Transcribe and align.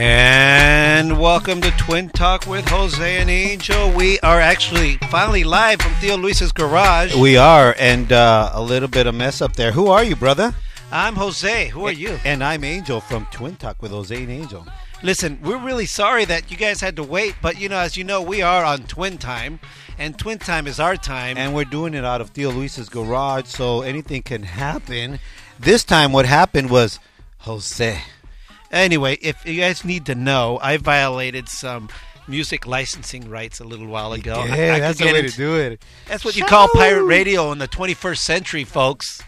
And 0.00 1.18
welcome 1.18 1.60
to 1.60 1.72
Twin 1.72 2.08
Talk 2.10 2.46
with 2.46 2.68
Jose 2.68 3.20
and 3.20 3.28
Angel. 3.28 3.90
We 3.90 4.20
are 4.20 4.40
actually 4.40 4.96
finally 5.10 5.42
live 5.42 5.80
from 5.80 5.92
Theo 5.94 6.16
Luis's 6.16 6.52
garage. 6.52 7.16
We 7.16 7.36
are, 7.36 7.74
and 7.80 8.12
uh, 8.12 8.50
a 8.52 8.62
little 8.62 8.86
bit 8.86 9.08
of 9.08 9.16
mess 9.16 9.42
up 9.42 9.56
there. 9.56 9.72
Who 9.72 9.88
are 9.88 10.04
you, 10.04 10.14
brother? 10.14 10.54
I'm 10.92 11.16
Jose. 11.16 11.66
Who 11.70 11.84
are 11.84 11.92
you? 11.92 12.16
And 12.24 12.44
I'm 12.44 12.62
Angel 12.62 13.00
from 13.00 13.26
Twin 13.32 13.56
Talk 13.56 13.82
with 13.82 13.90
Jose 13.90 14.14
and 14.16 14.30
Angel. 14.30 14.64
Listen, 15.02 15.40
we're 15.42 15.58
really 15.58 15.86
sorry 15.86 16.24
that 16.26 16.48
you 16.48 16.56
guys 16.56 16.80
had 16.80 16.94
to 16.94 17.02
wait, 17.02 17.34
but 17.42 17.60
you 17.60 17.68
know, 17.68 17.78
as 17.78 17.96
you 17.96 18.04
know, 18.04 18.22
we 18.22 18.40
are 18.40 18.64
on 18.64 18.84
Twin 18.84 19.18
Time, 19.18 19.58
and 19.98 20.16
Twin 20.16 20.38
Time 20.38 20.68
is 20.68 20.78
our 20.78 20.96
time. 20.96 21.36
And 21.36 21.56
we're 21.56 21.64
doing 21.64 21.94
it 21.94 22.04
out 22.04 22.20
of 22.20 22.30
Theo 22.30 22.52
Luis's 22.52 22.88
garage, 22.88 23.46
so 23.46 23.82
anything 23.82 24.22
can 24.22 24.44
happen. 24.44 25.18
This 25.58 25.82
time, 25.82 26.12
what 26.12 26.24
happened 26.24 26.70
was 26.70 27.00
Jose. 27.38 28.00
Anyway, 28.70 29.14
if 29.22 29.44
you 29.46 29.60
guys 29.60 29.84
need 29.84 30.06
to 30.06 30.14
know, 30.14 30.58
I 30.62 30.76
violated 30.76 31.48
some 31.48 31.88
music 32.26 32.66
licensing 32.66 33.28
rights 33.30 33.60
a 33.60 33.64
little 33.64 33.86
while 33.86 34.12
ago. 34.12 34.34
I- 34.34 34.42
I 34.42 34.56
Yeah, 34.56 34.78
that's 34.78 34.98
the 34.98 35.06
way 35.06 35.18
into- 35.20 35.30
to 35.30 35.36
do 35.36 35.56
it. 35.56 35.82
That's 36.06 36.24
what 36.24 36.36
you 36.36 36.44
call 36.44 36.68
pirate 36.68 37.04
radio 37.04 37.50
in 37.52 37.58
the 37.58 37.68
21st 37.68 38.22
century, 38.22 38.64
folks. 38.64 39.22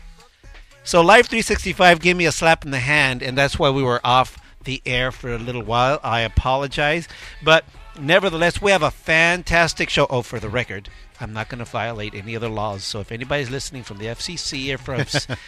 So 0.85 1.01
Live 1.01 1.27
365 1.27 2.01
gave 2.01 2.17
me 2.17 2.27
a 2.27 2.33
slap 2.33 2.65
in 2.65 2.71
the 2.71 2.81
hand, 2.81 3.23
and 3.23 3.37
that's 3.37 3.59
why 3.59 3.71
we 3.71 3.83
were 3.83 4.01
off 4.05 4.39
the 4.65 4.83
air 4.85 5.11
for 5.13 5.33
a 5.33 5.39
little 5.39 5.63
while. 5.63 6.01
I 6.03 6.21
apologize, 6.21 7.09
but 7.43 7.65
nevertheless, 7.99 8.61
we 8.61 8.71
have 8.73 8.83
a 8.83 8.91
fantastic 8.91 9.89
show. 9.89 10.07
Oh, 10.11 10.23
for 10.23 10.39
the 10.41 10.49
record, 10.51 10.89
I'm 11.21 11.33
not 11.33 11.49
going 11.49 11.59
to 11.61 11.65
violate 11.65 12.15
any 12.15 12.35
other 12.37 12.49
laws. 12.49 12.83
So 12.85 13.01
if 13.01 13.13
anybody's 13.13 13.51
listening 13.51 13.83
from 13.85 13.99
the 13.99 14.07
FCC 14.09 14.73
or 14.75 14.79
from 14.79 15.05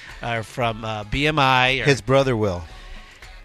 or 0.22 0.42
from 0.42 0.84
uh, 0.84 1.04
BMI 1.04 1.82
or 1.82 1.84
His 1.84 2.00
brother 2.00 2.36
will. 2.36 2.64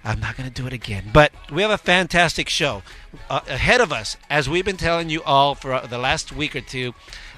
I'm 0.07 0.21
not 0.21 0.37
going 0.37 0.47
to 0.47 0.53
do 0.53 0.65
it 0.65 0.71
again. 0.71 1.09
But 1.11 1.33
we 1.51 1.61
have 1.63 1.71
a 1.71 1.77
fantastic 1.77 2.47
show 2.47 2.81
uh, 3.29 3.41
ahead 3.45 3.81
of 3.81 3.91
us, 3.91 4.15
as 4.29 4.47
we've 4.47 4.63
been 4.63 4.77
telling 4.77 5.09
you 5.09 5.21
all 5.23 5.53
for 5.53 5.73
uh, 5.73 5.85
the 5.85 5.97
last 5.97 6.31
week 6.31 6.55
or 6.55 6.61
two. 6.61 6.93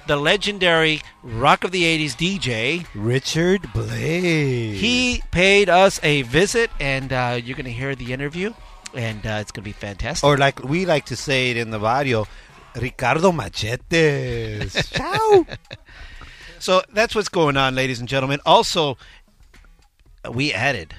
The 0.06 0.16
legendary 0.16 1.02
Rock 1.24 1.64
of 1.64 1.72
the 1.72 1.82
80s 1.82 2.14
DJ, 2.14 2.86
Richard 2.94 3.72
Blade. 3.72 4.76
he 4.76 5.20
paid 5.32 5.68
us 5.68 5.98
a 6.04 6.22
visit, 6.22 6.70
and 6.78 7.12
uh, 7.12 7.40
you're 7.42 7.56
going 7.56 7.64
to 7.64 7.72
hear 7.72 7.96
the 7.96 8.12
interview, 8.12 8.54
and 8.94 9.26
uh, 9.26 9.38
it's 9.40 9.50
going 9.50 9.64
to 9.64 9.68
be 9.68 9.72
fantastic. 9.72 10.24
or 10.24 10.36
like 10.36 10.62
we 10.62 10.86
like 10.86 11.06
to 11.06 11.16
say 11.16 11.50
it 11.50 11.56
in 11.56 11.70
the 11.70 11.78
barrio, 11.80 12.26
Ricardo 12.76 13.32
Machetes. 13.32 14.90
Ciao. 14.90 15.44
so 16.60 16.82
that's 16.92 17.16
what's 17.16 17.28
going 17.28 17.56
on, 17.56 17.74
ladies 17.74 17.98
and 17.98 18.08
gentlemen. 18.08 18.38
Also, 18.46 18.96
we 20.32 20.52
added 20.52 20.94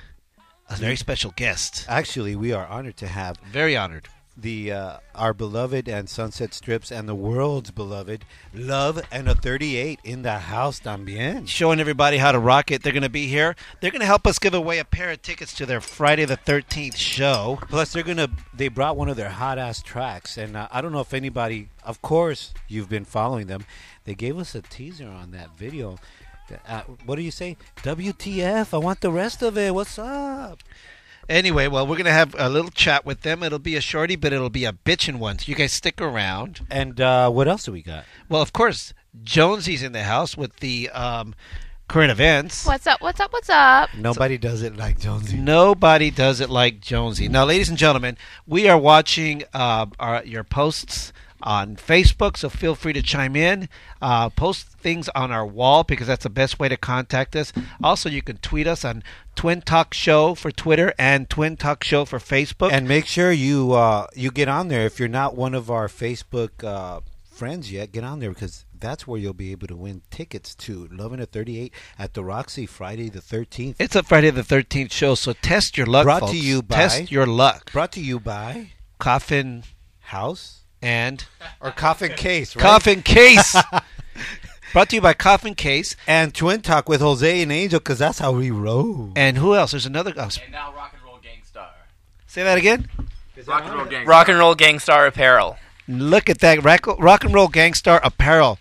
a 0.71 0.75
very 0.75 0.95
special 0.95 1.31
guest. 1.35 1.85
Actually, 1.89 2.35
we 2.35 2.51
are 2.53 2.65
honored 2.67 2.97
to 2.97 3.07
have 3.07 3.37
Very 3.51 3.75
honored. 3.75 4.07
the 4.37 4.71
uh, 4.71 4.97
our 5.13 5.33
beloved 5.33 5.87
and 5.89 6.09
Sunset 6.09 6.53
Strips 6.53 6.91
and 6.91 7.07
the 7.07 7.13
world's 7.15 7.69
beloved 7.71 8.23
Love 8.53 9.01
and 9.11 9.27
a 9.27 9.35
38 9.35 9.99
in 10.03 10.21
the 10.21 10.39
house 10.39 10.79
también. 10.79 11.47
showing 11.47 11.79
everybody 11.79 12.17
how 12.17 12.31
to 12.31 12.39
rock 12.39 12.71
it. 12.71 12.81
They're 12.81 12.93
going 12.93 13.03
to 13.03 13.09
be 13.09 13.27
here. 13.27 13.55
They're 13.81 13.91
going 13.91 13.99
to 13.99 14.05
help 14.05 14.25
us 14.25 14.39
give 14.39 14.53
away 14.53 14.79
a 14.79 14.85
pair 14.85 15.11
of 15.11 15.21
tickets 15.21 15.53
to 15.55 15.65
their 15.65 15.81
Friday 15.81 16.25
the 16.25 16.37
13th 16.37 16.95
show. 16.95 17.59
Plus, 17.69 17.91
they're 17.93 18.03
gonna 18.03 18.29
they 18.53 18.69
brought 18.69 18.95
one 18.97 19.09
of 19.09 19.17
their 19.17 19.29
hot 19.29 19.57
ass 19.59 19.81
tracks, 19.81 20.37
and 20.37 20.55
uh, 20.55 20.67
I 20.71 20.81
don't 20.81 20.93
know 20.93 21.01
if 21.01 21.13
anybody. 21.13 21.67
Of 21.83 22.01
course, 22.01 22.53
you've 22.67 22.89
been 22.89 23.05
following 23.05 23.47
them. 23.47 23.65
They 24.05 24.15
gave 24.15 24.37
us 24.39 24.55
a 24.55 24.61
teaser 24.61 25.07
on 25.07 25.31
that 25.31 25.55
video. 25.57 25.99
Uh, 26.67 26.81
what 27.05 27.15
do 27.15 27.21
you 27.21 27.31
say? 27.31 27.57
WTF? 27.77 28.73
I 28.73 28.77
want 28.77 29.01
the 29.01 29.11
rest 29.11 29.41
of 29.41 29.57
it. 29.57 29.73
What's 29.73 29.97
up? 29.99 30.63
Anyway, 31.29 31.67
well, 31.67 31.85
we're 31.85 31.95
going 31.95 32.05
to 32.05 32.11
have 32.11 32.35
a 32.37 32.49
little 32.49 32.71
chat 32.71 33.05
with 33.05 33.21
them. 33.21 33.43
It'll 33.43 33.59
be 33.59 33.75
a 33.75 33.81
shorty, 33.81 34.15
but 34.15 34.33
it'll 34.33 34.49
be 34.49 34.65
a 34.65 34.73
bitchin' 34.73 35.17
one. 35.17 35.39
So 35.39 35.45
you 35.47 35.55
guys 35.55 35.71
stick 35.71 36.01
around. 36.01 36.61
And 36.69 36.99
uh, 36.99 37.29
what 37.29 37.47
else 37.47 37.65
do 37.65 37.71
we 37.71 37.81
got? 37.81 38.05
Well, 38.27 38.41
of 38.41 38.51
course, 38.53 38.93
Jonesy's 39.23 39.83
in 39.83 39.91
the 39.91 40.03
house 40.03 40.35
with 40.35 40.57
the 40.57 40.89
um, 40.89 41.35
current 41.87 42.11
events. 42.11 42.65
What's 42.65 42.87
up? 42.87 43.01
What's 43.01 43.19
up? 43.19 43.31
What's 43.31 43.49
up? 43.49 43.89
Nobody 43.95 44.37
does 44.37 44.61
it 44.61 44.75
like 44.75 44.99
Jonesy. 44.99 45.37
Nobody 45.37 46.09
does 46.11 46.41
it 46.41 46.49
like 46.49 46.81
Jonesy. 46.81 47.27
Now, 47.27 47.45
ladies 47.45 47.69
and 47.69 47.77
gentlemen, 47.77 48.17
we 48.47 48.67
are 48.67 48.77
watching 48.77 49.43
uh, 49.53 49.85
our, 49.99 50.23
your 50.25 50.43
posts 50.43 51.13
on 51.43 51.75
Facebook, 51.75 52.37
so 52.37 52.49
feel 52.49 52.75
free 52.75 52.93
to 52.93 53.01
chime 53.01 53.35
in. 53.35 53.69
Uh, 54.01 54.29
post 54.29 54.67
things 54.67 55.09
on 55.09 55.31
our 55.31 55.45
wall 55.45 55.83
because 55.83 56.07
that's 56.07 56.23
the 56.23 56.29
best 56.29 56.59
way 56.59 56.69
to 56.69 56.77
contact 56.77 57.35
us. 57.35 57.51
Also, 57.83 58.09
you 58.09 58.21
can 58.21 58.37
tweet 58.37 58.67
us 58.67 58.83
on 58.85 59.03
Twin 59.35 59.61
Talk 59.61 59.93
Show 59.93 60.35
for 60.35 60.51
Twitter 60.51 60.93
and 60.97 61.29
Twin 61.29 61.57
Talk 61.57 61.83
Show 61.83 62.05
for 62.05 62.19
Facebook. 62.19 62.71
And 62.71 62.87
make 62.87 63.05
sure 63.05 63.31
you 63.31 63.73
uh, 63.73 64.07
you 64.15 64.31
get 64.31 64.47
on 64.47 64.67
there. 64.67 64.85
If 64.85 64.99
you're 64.99 65.07
not 65.07 65.35
one 65.35 65.53
of 65.53 65.69
our 65.71 65.87
Facebook 65.87 66.63
uh, 66.63 67.01
friends 67.23 67.71
yet, 67.71 67.91
get 67.91 68.03
on 68.03 68.19
there 68.19 68.31
because 68.31 68.65
that's 68.77 69.05
where 69.07 69.19
you'll 69.19 69.33
be 69.33 69.51
able 69.51 69.67
to 69.67 69.75
win 69.75 70.01
tickets 70.09 70.55
to 70.55 70.87
Love 70.91 71.13
and 71.13 71.21
a 71.21 71.25
38 71.25 71.71
at 71.99 72.13
the 72.15 72.23
Roxy 72.23 72.65
Friday 72.65 73.09
the 73.09 73.19
13th. 73.21 73.75
it's 73.79 73.95
a 73.95 74.03
Friday 74.03 74.31
the 74.31 74.41
13th 74.41 74.91
show, 74.91 75.15
so 75.15 75.33
test 75.33 75.77
your 75.77 75.85
luck. 75.85 76.03
Brought 76.03 76.19
to 76.21 76.25
folks. 76.27 76.37
you 76.39 76.61
by- 76.63 76.75
Test 76.75 77.11
your 77.11 77.27
luck. 77.27 77.71
Brought 77.71 77.91
to 77.93 78.01
you 78.01 78.19
by 78.19 78.71
Coffin 78.97 79.63
House 79.99 80.60
and 80.81 81.25
or 81.59 81.71
Coffin 81.71 82.13
Case, 82.13 82.55
right? 82.55 82.61
Coffin 82.61 83.01
Case. 83.01 83.55
Brought 84.73 84.89
to 84.89 84.95
you 84.95 85.01
by 85.01 85.13
Coffin 85.13 85.53
Case. 85.53 85.95
and 86.07 86.33
Twin 86.33 86.61
Talk 86.61 86.87
with 86.87 87.01
Jose 87.01 87.41
and 87.41 87.51
Angel 87.51 87.79
because 87.79 87.99
that's 87.99 88.19
how 88.19 88.31
we 88.31 88.51
roll. 88.51 89.11
And 89.15 89.37
who 89.37 89.53
else? 89.53 89.71
There's 89.71 89.85
another. 89.85 90.13
Oh, 90.15 90.29
And 90.43 90.51
now 90.51 90.73
Rock 90.73 90.93
and 90.93 91.03
Roll 91.03 91.17
Gangstar. 91.19 91.67
say 92.27 92.43
that 92.43 92.57
again. 92.57 92.87
Rock 93.45 93.65
and 93.65 93.73
Roll 93.75 93.85
Gangstar. 93.85 94.07
Rock 94.07 94.27
and 94.29 94.37
Roll 94.39 94.55
Gangstar 94.55 95.07
apparel. 95.07 95.57
Look 95.87 96.29
at 96.29 96.39
that 96.39 96.63
rock, 96.63 96.87
rock 96.99 97.25
and 97.25 97.33
roll 97.33 97.49
gangstar 97.49 97.99
apparel. 98.03 98.59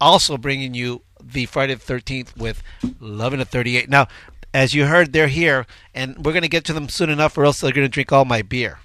Also 0.00 0.36
bringing 0.36 0.72
you 0.74 1.02
the 1.20 1.46
Friday 1.46 1.74
the 1.74 1.80
Thirteenth 1.80 2.36
with 2.36 2.62
Love 3.00 3.32
and 3.32 3.42
a 3.42 3.44
Thirty 3.44 3.76
Eight. 3.76 3.88
Now, 3.88 4.06
as 4.52 4.72
you 4.72 4.86
heard, 4.86 5.12
they're 5.12 5.26
here, 5.26 5.66
and 5.94 6.16
we're 6.24 6.32
going 6.32 6.42
to 6.42 6.48
get 6.48 6.64
to 6.66 6.72
them 6.72 6.88
soon 6.88 7.10
enough, 7.10 7.36
or 7.36 7.44
else 7.44 7.60
they're 7.60 7.72
going 7.72 7.86
to 7.86 7.88
drink 7.88 8.12
all 8.12 8.24
my 8.24 8.42
beer. 8.42 8.78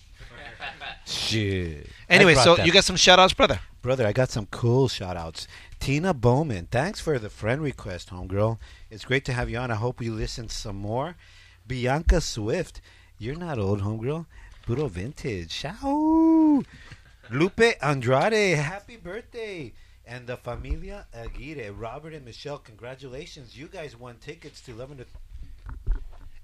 Shit. 1.06 1.90
Anyway, 2.10 2.34
so 2.34 2.56
that. 2.56 2.66
you 2.66 2.72
got 2.72 2.84
some 2.84 2.96
shout 2.96 3.20
outs, 3.20 3.34
brother. 3.34 3.60
Brother, 3.82 4.08
I 4.08 4.12
got 4.12 4.32
some 4.32 4.48
cool 4.48 4.88
shout 4.88 5.16
outs. 5.16 5.48
Tina 5.80 6.14
Bowman, 6.14 6.68
thanks 6.72 7.00
for 7.00 7.20
the 7.20 7.30
friend 7.30 7.62
request, 7.62 8.10
homegirl. 8.10 8.58
It's 8.90 9.06
great 9.06 9.24
to 9.26 9.34
have 9.34 9.50
you 9.50 9.58
on. 9.58 9.72
I 9.72 9.76
hope 9.76 10.02
you 10.02 10.14
listen 10.14 10.50
some 10.50 10.78
more. 10.78 11.16
Bianca 11.68 12.20
Swift, 12.20 12.82
you're 13.20 13.36
not 13.36 13.60
old, 13.60 13.82
homegirl. 13.82 14.26
Puro 14.64 14.88
vintage. 14.88 15.50
Ciao. 15.50 16.64
Lupe 17.32 17.76
Andrade, 17.82 18.58
happy 18.58 18.98
birthday. 18.98 19.74
And 20.06 20.26
the 20.26 20.38
Familia 20.38 21.06
Aguirre, 21.14 21.70
Robert 21.70 22.14
and 22.14 22.26
Michelle, 22.26 22.58
congratulations. 22.58 23.56
You 23.56 23.68
guys 23.68 23.96
won 23.96 24.16
tickets 24.20 24.62
to 24.62 24.72
11 24.72 24.98
to 24.98 25.06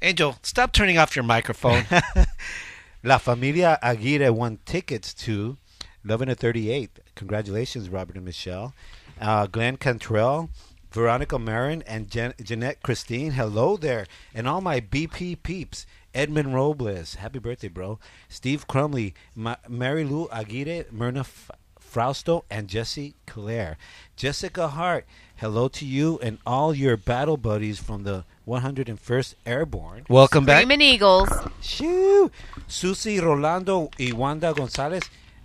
Angel, 0.01 0.37
stop 0.43 0.71
turning 0.71 0.99
off 0.99 1.15
your 1.15 1.23
microphone. 1.23 1.85
La 3.05 3.19
Familia 3.19 3.77
Aguirre 3.83 4.31
won 4.33 4.57
tickets 4.65 5.13
to 5.13 5.57
Love 6.03 6.23
and 6.23 6.31
a 6.31 6.35
38. 6.35 6.89
Congratulations, 7.13 7.87
Robert 7.87 8.15
and 8.15 8.25
Michelle. 8.25 8.73
Uh, 9.21 9.45
Glenn 9.45 9.77
Cantrell, 9.77 10.49
Veronica 10.91 11.37
Marin, 11.37 11.83
and 11.85 12.09
Jan- 12.09 12.33
Jeanette 12.41 12.81
Christine. 12.81 13.33
Hello 13.33 13.77
there. 13.77 14.07
And 14.33 14.47
all 14.47 14.59
my 14.59 14.79
BP 14.79 15.43
peeps. 15.43 15.85
Edmund 16.15 16.55
Robles. 16.55 17.13
Happy 17.13 17.37
birthday, 17.37 17.67
bro. 17.67 17.99
Steve 18.27 18.67
Crumley, 18.67 19.13
Ma- 19.35 19.57
Mary 19.69 20.03
Lou 20.03 20.27
Aguirre, 20.31 20.85
Myrna 20.91 21.19
F- 21.19 21.51
Frausto, 21.79 22.43
and 22.49 22.67
Jesse 22.67 23.13
Claire. 23.27 23.77
Jessica 24.15 24.69
Hart, 24.69 25.05
hello 25.37 25.67
to 25.67 25.85
you 25.85 26.19
and 26.21 26.37
all 26.45 26.73
your 26.73 26.97
battle 26.97 27.37
buddies 27.37 27.79
from 27.79 28.03
the 28.03 28.23
101st 28.47 29.35
Airborne. 29.45 30.05
Welcome 30.09 30.45
back. 30.45 30.63
Screaming 30.63 30.81
Eagles. 30.81 31.29
Shoo. 31.61 32.31
Susi 32.67 33.19
Rolando 33.19 33.89
y 33.97 34.11
Wanda 34.11 34.51
González, 34.53 35.03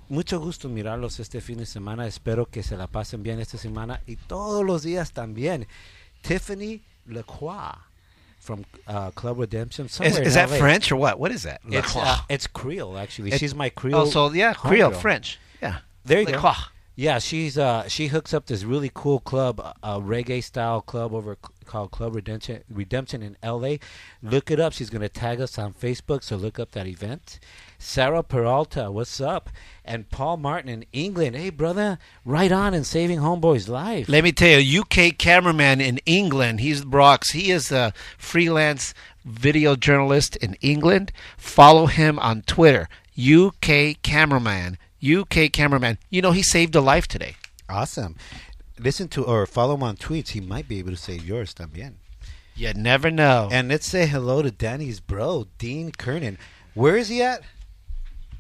mucho 0.09 0.39
gusto 0.39 0.69
mirarlos 0.69 1.19
este 1.21 1.41
fin 1.41 1.59
de 1.59 1.67
semana. 1.67 2.07
Espero 2.07 2.47
que 2.47 2.63
se 2.63 2.77
la 2.77 2.87
pasen 2.87 3.23
bien 3.23 3.41
esta 3.41 3.59
semana 3.59 4.01
y 4.07 4.17
todos 4.17 4.65
los 4.65 4.83
días 4.83 5.13
también. 5.13 5.67
Tiffany 6.23 6.81
Le 7.07 7.23
Croix 7.23 7.75
from 8.39 8.65
uh, 8.87 9.11
Club 9.13 9.39
Redemption. 9.39 9.87
Is, 9.87 9.93
somewhere 9.93 10.21
in 10.23 10.27
is 10.27 10.35
that 10.35 10.51
LA. 10.51 10.57
French 10.59 10.93
or 10.93 10.97
what? 10.97 11.19
What 11.19 11.31
is 11.33 11.43
that? 11.45 11.61
It's 11.69 11.97
uh, 11.97 12.19
it's 12.29 12.47
Creole 12.47 12.99
actually. 12.99 13.33
It- 13.33 13.39
She's 13.39 13.55
my 13.55 13.71
Creole. 13.71 14.03
oh, 14.03 14.05
so 14.07 14.31
yeah, 14.33 14.53
Creole. 14.53 14.93
French. 14.93 15.39
Yeah. 15.63 15.79
There 16.05 16.21
you 16.21 16.27
Le 16.27 16.33
go. 16.33 16.39
Croix. 16.41 16.57
Yeah, 17.01 17.19
she's 17.19 17.57
uh 17.57 17.89
she 17.89 18.09
hooks 18.09 18.35
up 18.35 18.45
this 18.45 18.63
really 18.63 18.91
cool 18.93 19.21
club, 19.21 19.59
a 19.83 19.99
reggae 19.99 20.45
style 20.45 20.83
club 20.83 21.15
over 21.15 21.39
called 21.65 21.93
Club 21.93 22.15
Redemption 22.15 22.63
Redemption 22.69 23.23
in 23.23 23.39
L.A. 23.43 23.81
Look 24.23 24.51
it 24.51 24.61
up. 24.61 24.75
She's 24.75 24.91
gonna 24.91 25.09
tag 25.09 25.41
us 25.41 25.59
on 25.59 25.73
Facebook, 25.73 26.23
so 26.23 26.37
look 26.37 26.59
up 26.59 26.73
that 26.73 26.87
event. 26.87 27.41
Sarah 27.79 28.23
Peralta, 28.23 28.91
what's 28.91 29.19
up? 29.19 29.49
And 29.83 30.11
Paul 30.11 30.37
Martin 30.37 30.69
in 30.69 30.85
England. 30.93 31.37
Hey, 31.37 31.49
brother, 31.49 31.99
right 32.27 32.53
on 32.53 32.75
and 32.75 32.87
saving 32.87 33.21
homeboy's 33.21 33.67
life. 33.67 34.07
Let 34.07 34.23
me 34.23 34.33
tell 34.33 34.61
you, 34.61 34.83
UK 34.83 35.17
cameraman 35.17 35.81
in 35.81 36.01
England. 36.05 36.61
He's 36.61 36.85
Brox. 36.85 37.31
He 37.31 37.51
is 37.51 37.73
a 37.73 37.95
freelance 38.19 38.93
video 39.25 39.75
journalist 39.75 40.37
in 40.37 40.53
England. 40.61 41.13
Follow 41.39 41.87
him 41.87 42.19
on 42.19 42.43
Twitter. 42.43 42.91
UK 43.19 44.03
cameraman. 44.03 44.77
UK 45.05 45.51
cameraman. 45.53 45.99
You 46.11 46.23
know 46.23 46.33
he 46.33 46.43
saved 46.43 46.75
a 46.75 46.81
life 46.81 47.07
today. 47.09 47.37
Awesome. 47.69 48.17
Listen 48.79 49.09
to 49.09 49.25
or 49.25 49.47
follow 49.47 49.75
him 49.75 49.83
on 49.83 49.97
tweets. 49.97 50.29
He 50.29 50.41
might 50.41 50.67
be 50.69 50.79
able 50.79 50.91
to 50.91 50.97
save 50.97 51.25
yours 51.27 51.55
también. 51.55 51.95
You 52.55 52.73
never 52.75 53.11
know. 53.11 53.49
And 53.51 53.69
let's 53.69 53.87
say 53.87 54.07
hello 54.07 54.43
to 54.43 54.51
Danny's 54.51 55.01
bro, 55.01 55.47
Dean 55.59 55.93
Kernan. 55.93 56.37
Where 56.75 56.97
is 56.97 57.09
he 57.09 57.23
at? 57.23 57.41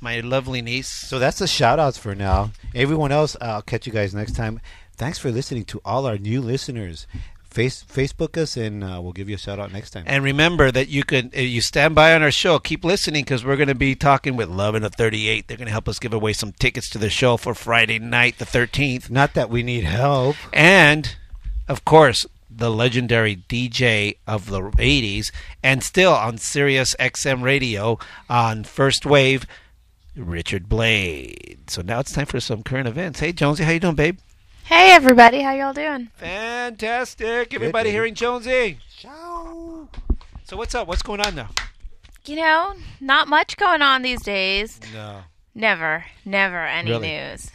My 0.00 0.18
lovely 0.18 0.60
niece. 0.60 0.88
So 0.88 1.20
that's 1.20 1.38
the 1.38 1.46
shout 1.46 1.78
outs 1.78 1.98
for 1.98 2.16
now. 2.16 2.50
Everyone 2.74 3.12
else, 3.12 3.36
I'll 3.40 3.62
catch 3.62 3.86
you 3.86 3.92
guys 3.92 4.12
next 4.12 4.34
time. 4.34 4.60
Thanks 4.96 5.20
for 5.20 5.30
listening 5.30 5.66
to 5.66 5.80
all 5.84 6.04
our 6.04 6.18
new 6.18 6.40
listeners. 6.40 7.06
Face 7.50 7.82
Facebook 7.82 8.36
us 8.36 8.56
and 8.56 8.84
uh, 8.84 9.00
we'll 9.02 9.12
give 9.12 9.28
you 9.28 9.34
a 9.34 9.38
shout 9.38 9.58
out 9.58 9.72
next 9.72 9.90
time. 9.90 10.04
And 10.06 10.22
remember 10.22 10.70
that 10.70 10.88
you 10.88 11.02
can 11.02 11.32
uh, 11.36 11.40
you 11.40 11.60
stand 11.60 11.96
by 11.96 12.14
on 12.14 12.22
our 12.22 12.30
show. 12.30 12.60
Keep 12.60 12.84
listening 12.84 13.24
because 13.24 13.44
we're 13.44 13.56
going 13.56 13.68
to 13.68 13.74
be 13.74 13.96
talking 13.96 14.36
with 14.36 14.48
Love 14.48 14.76
and 14.76 14.84
the 14.84 14.90
38. 14.90 15.48
They're 15.48 15.56
going 15.56 15.66
to 15.66 15.72
help 15.72 15.88
us 15.88 15.98
give 15.98 16.12
away 16.12 16.32
some 16.32 16.52
tickets 16.52 16.88
to 16.90 16.98
the 16.98 17.10
show 17.10 17.36
for 17.36 17.54
Friday 17.54 17.98
night, 17.98 18.38
the 18.38 18.44
13th. 18.44 19.10
Not 19.10 19.34
that 19.34 19.50
we 19.50 19.64
need 19.64 19.82
help. 19.82 20.36
And, 20.52 21.16
of 21.68 21.84
course, 21.84 22.24
the 22.48 22.70
legendary 22.70 23.36
DJ 23.36 24.16
of 24.26 24.50
the 24.50 24.60
80s 24.60 25.32
and 25.62 25.82
still 25.82 26.12
on 26.12 26.38
Sirius 26.38 26.94
XM 27.00 27.42
radio 27.42 27.98
on 28.28 28.64
First 28.64 29.04
Wave, 29.04 29.44
Richard 30.16 30.68
Blade. 30.68 31.58
So 31.68 31.82
now 31.82 32.00
it's 32.00 32.12
time 32.12 32.26
for 32.26 32.40
some 32.40 32.62
current 32.62 32.88
events. 32.88 33.20
Hey, 33.20 33.32
Jonesy, 33.32 33.64
how 33.64 33.72
you 33.72 33.80
doing, 33.80 33.94
babe? 33.94 34.18
Hey 34.70 34.92
everybody, 34.92 35.40
how 35.42 35.52
y'all 35.52 35.72
doing? 35.72 36.10
Fantastic. 36.16 37.52
Everybody 37.52 37.88
baby. 37.88 37.90
hearing 37.92 38.14
Jonesy. 38.14 38.78
So 39.02 40.56
what's 40.56 40.76
up? 40.76 40.86
What's 40.86 41.02
going 41.02 41.20
on 41.20 41.34
now? 41.34 41.48
You 42.24 42.36
know, 42.36 42.74
not 43.00 43.26
much 43.26 43.56
going 43.56 43.82
on 43.82 44.02
these 44.02 44.22
days. 44.22 44.78
No. 44.94 45.22
Never, 45.56 46.04
never 46.24 46.64
any 46.64 46.90
Really? 46.92 47.08
news. 47.08 47.50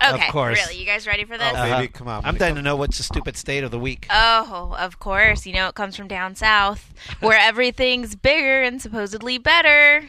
Of 0.00 0.14
Okay, 0.14 0.30
course. 0.30 0.58
really, 0.64 0.78
you 0.78 0.86
guys 0.86 1.04
ready 1.06 1.24
for 1.24 1.36
this? 1.36 1.52
Oh, 1.52 1.62
baby, 1.62 1.88
come 1.88 2.06
on. 2.06 2.18
I'm 2.18 2.22
Monica. 2.26 2.38
dying 2.38 2.54
to 2.54 2.62
know 2.62 2.76
what's 2.76 2.98
the 2.98 3.02
stupid 3.02 3.36
state 3.36 3.64
of 3.64 3.70
the 3.72 3.78
week. 3.78 4.06
Oh, 4.10 4.76
of 4.78 5.00
course. 5.00 5.46
You 5.46 5.54
know, 5.54 5.66
it 5.68 5.74
comes 5.74 5.96
from 5.96 6.06
down 6.06 6.36
south, 6.36 6.94
where 7.20 7.36
everything's 7.40 8.14
bigger 8.14 8.62
and 8.62 8.80
supposedly 8.80 9.38
better. 9.38 10.04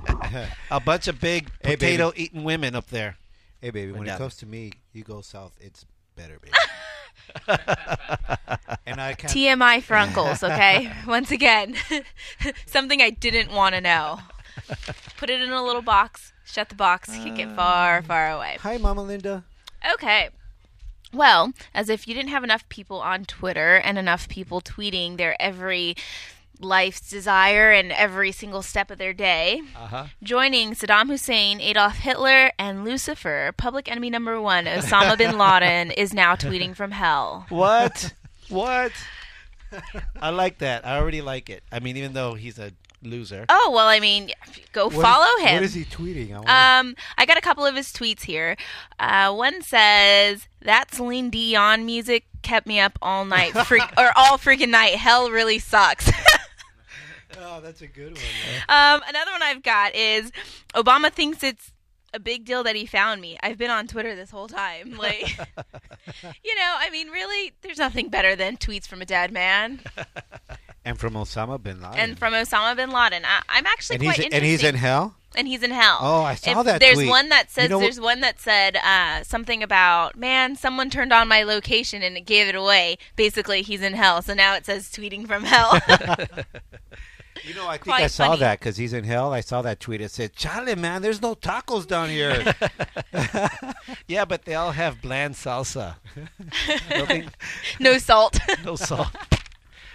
A 0.70 0.80
bunch 0.80 1.06
of 1.08 1.20
big 1.20 1.50
Hey, 1.60 1.70
baby. 1.74 1.76
potato 1.98 2.12
eating 2.16 2.44
women 2.44 2.74
up 2.74 2.86
there. 2.88 3.16
Hey, 3.66 3.70
baby, 3.70 3.90
when 3.90 4.06
it 4.06 4.16
comes 4.16 4.36
to 4.36 4.46
me, 4.46 4.70
you 4.92 5.02
go 5.02 5.22
south. 5.22 5.58
It's 5.60 5.84
better, 6.14 6.38
baby. 6.38 6.54
and 8.86 9.00
I 9.00 9.14
can't. 9.14 9.32
TMI 9.32 9.82
for 9.82 9.96
uncles, 9.96 10.40
okay? 10.44 10.92
Once 11.04 11.32
again, 11.32 11.74
something 12.66 13.02
I 13.02 13.10
didn't 13.10 13.50
want 13.50 13.74
to 13.74 13.80
know. 13.80 14.20
Put 15.16 15.30
it 15.30 15.40
in 15.40 15.50
a 15.50 15.64
little 15.64 15.82
box, 15.82 16.32
shut 16.44 16.68
the 16.68 16.76
box, 16.76 17.10
kick 17.16 17.40
it 17.40 17.48
uh, 17.48 17.56
far, 17.56 18.02
far 18.02 18.30
away. 18.30 18.56
Hi, 18.60 18.76
Mama 18.76 19.02
Linda. 19.02 19.42
Okay. 19.94 20.28
Well, 21.12 21.52
as 21.74 21.88
if 21.88 22.06
you 22.06 22.14
didn't 22.14 22.30
have 22.30 22.44
enough 22.44 22.68
people 22.68 23.00
on 23.00 23.24
Twitter 23.24 23.78
and 23.78 23.98
enough 23.98 24.28
people 24.28 24.60
tweeting 24.60 25.16
their 25.16 25.34
every 25.42 25.96
life's 26.60 27.00
desire 27.08 27.70
and 27.70 27.92
every 27.92 28.32
single 28.32 28.62
step 28.62 28.90
of 28.90 28.98
their 28.98 29.12
day, 29.12 29.60
Uh-huh. 29.76 30.06
joining 30.22 30.72
Saddam 30.72 31.08
Hussein, 31.08 31.60
Adolf 31.60 31.96
Hitler, 31.96 32.52
and 32.58 32.84
Lucifer, 32.84 33.52
public 33.56 33.90
enemy 33.90 34.10
number 34.10 34.40
one, 34.40 34.64
Osama 34.66 35.16
bin 35.18 35.36
Laden, 35.38 35.90
is 35.90 36.14
now 36.14 36.34
tweeting 36.36 36.74
from 36.74 36.90
hell. 36.92 37.46
What? 37.48 38.12
what? 38.48 38.92
I 40.20 40.30
like 40.30 40.58
that. 40.58 40.86
I 40.86 40.96
already 40.98 41.22
like 41.22 41.50
it. 41.50 41.62
I 41.70 41.80
mean, 41.80 41.96
even 41.96 42.12
though 42.12 42.34
he's 42.34 42.58
a 42.58 42.72
loser. 43.02 43.44
Oh, 43.48 43.72
well, 43.74 43.86
I 43.88 44.00
mean, 44.00 44.30
go 44.72 44.88
What- 44.88 45.02
follow 45.02 45.38
him. 45.44 45.54
What 45.54 45.62
is 45.64 45.74
he 45.74 45.84
tweeting? 45.84 46.32
I 46.34 46.38
wanna- 46.38 46.88
Um, 46.90 46.96
I 47.18 47.26
got 47.26 47.36
a 47.36 47.40
couple 47.40 47.66
of 47.66 47.74
his 47.76 47.92
tweets 47.92 48.22
here. 48.22 48.56
Uh, 48.98 49.32
one 49.34 49.60
says 49.62 50.48
that 50.62 50.94
Celine 50.94 51.30
Dion 51.30 51.84
music 51.84 52.24
kept 52.42 52.66
me 52.66 52.80
up 52.80 52.98
all 53.02 53.24
night, 53.24 53.52
freak 53.66 53.82
or 53.98 54.12
all 54.16 54.38
freaking 54.38 54.70
night. 54.70 54.94
Hell 54.94 55.30
really 55.30 55.58
sucks. 55.58 56.10
oh, 57.40 57.60
that's 57.60 57.82
a 57.82 57.86
good 57.86 58.12
one. 58.12 58.22
um, 58.68 59.02
another 59.08 59.30
one 59.32 59.42
I've 59.42 59.62
got 59.62 59.94
is 59.94 60.30
Obama 60.74 61.10
thinks 61.12 61.42
it's 61.42 61.72
a 62.14 62.20
big 62.20 62.44
deal 62.44 62.62
that 62.64 62.76
he 62.76 62.86
found 62.86 63.20
me. 63.20 63.36
I've 63.42 63.58
been 63.58 63.70
on 63.70 63.86
Twitter 63.86 64.14
this 64.14 64.30
whole 64.30 64.48
time. 64.48 64.96
Like, 64.98 65.38
you 66.44 66.54
know, 66.54 66.74
I 66.78 66.88
mean, 66.90 67.08
really, 67.08 67.52
there's 67.62 67.78
nothing 67.78 68.08
better 68.08 68.34
than 68.36 68.56
tweets 68.56 68.86
from 68.86 69.02
a 69.02 69.04
dead 69.04 69.32
man 69.32 69.80
And 70.84 70.98
from 70.98 71.14
Osama 71.14 71.60
bin 71.62 71.82
Laden. 71.82 71.98
and 71.98 72.18
from 72.18 72.32
Osama 72.32 72.76
bin 72.76 72.90
Laden. 72.90 73.24
I, 73.24 73.42
I'm 73.48 73.66
actually 73.66 73.96
and 73.96 74.04
quite 74.04 74.16
he's 74.16 74.24
interested. 74.26 74.36
and 74.36 74.44
he's 74.46 74.62
in 74.64 74.74
hell. 74.76 75.14
and 75.36 75.48
he's 75.48 75.62
in 75.64 75.72
hell. 75.72 75.98
Oh, 76.00 76.22
I 76.22 76.36
saw 76.36 76.60
If 76.60 76.66
that 76.66 76.80
There's 76.80 76.94
tweet. 76.94 77.08
one 77.08 77.28
that 77.30 77.50
says 77.50 77.64
You 77.64 77.68
know 77.70 77.80
there's 77.80 78.00
one 78.00 78.20
that 78.20 78.40
said 78.40 78.76
uh, 78.76 79.22
something 79.24 79.62
about 79.64 80.16
man, 80.16 80.54
someone 80.56 80.88
turned 80.88 81.12
on 81.12 81.26
my 81.28 81.42
location 81.42 82.02
and 82.02 82.16
it 82.16 82.24
gave 82.24 82.46
it 82.46 82.54
away. 82.54 82.96
Basically, 83.16 83.62
he's 83.62 83.82
in 83.82 83.92
hell. 83.94 84.22
So 84.22 84.32
now 84.32 84.54
it 84.54 84.64
says 84.64 84.88
tweeting 84.88 85.26
from 85.26 85.42
hell. 85.44 85.78
You 87.46 87.54
know, 87.54 87.68
I 87.68 87.78
think 87.78 87.94
I 87.94 88.08
saw 88.08 88.28
funny. 88.28 88.40
that 88.40 88.58
because 88.58 88.76
he's 88.76 88.92
in 88.92 89.04
hell. 89.04 89.32
I 89.32 89.40
saw 89.40 89.62
that 89.62 89.78
tweet. 89.78 90.00
It 90.00 90.10
said, 90.10 90.34
"Charlie, 90.34 90.74
man, 90.74 91.00
there's 91.00 91.22
no 91.22 91.34
tacos 91.36 91.86
down 91.86 92.08
here." 92.08 92.54
Yeah, 94.08 94.24
but 94.24 94.44
they 94.44 94.54
all 94.54 94.72
have 94.72 95.00
bland 95.00 95.34
salsa. 95.34 95.96
Nothing, 96.90 97.30
no 97.80 97.98
salt. 97.98 98.38
no 98.64 98.76
salt. 98.76 99.08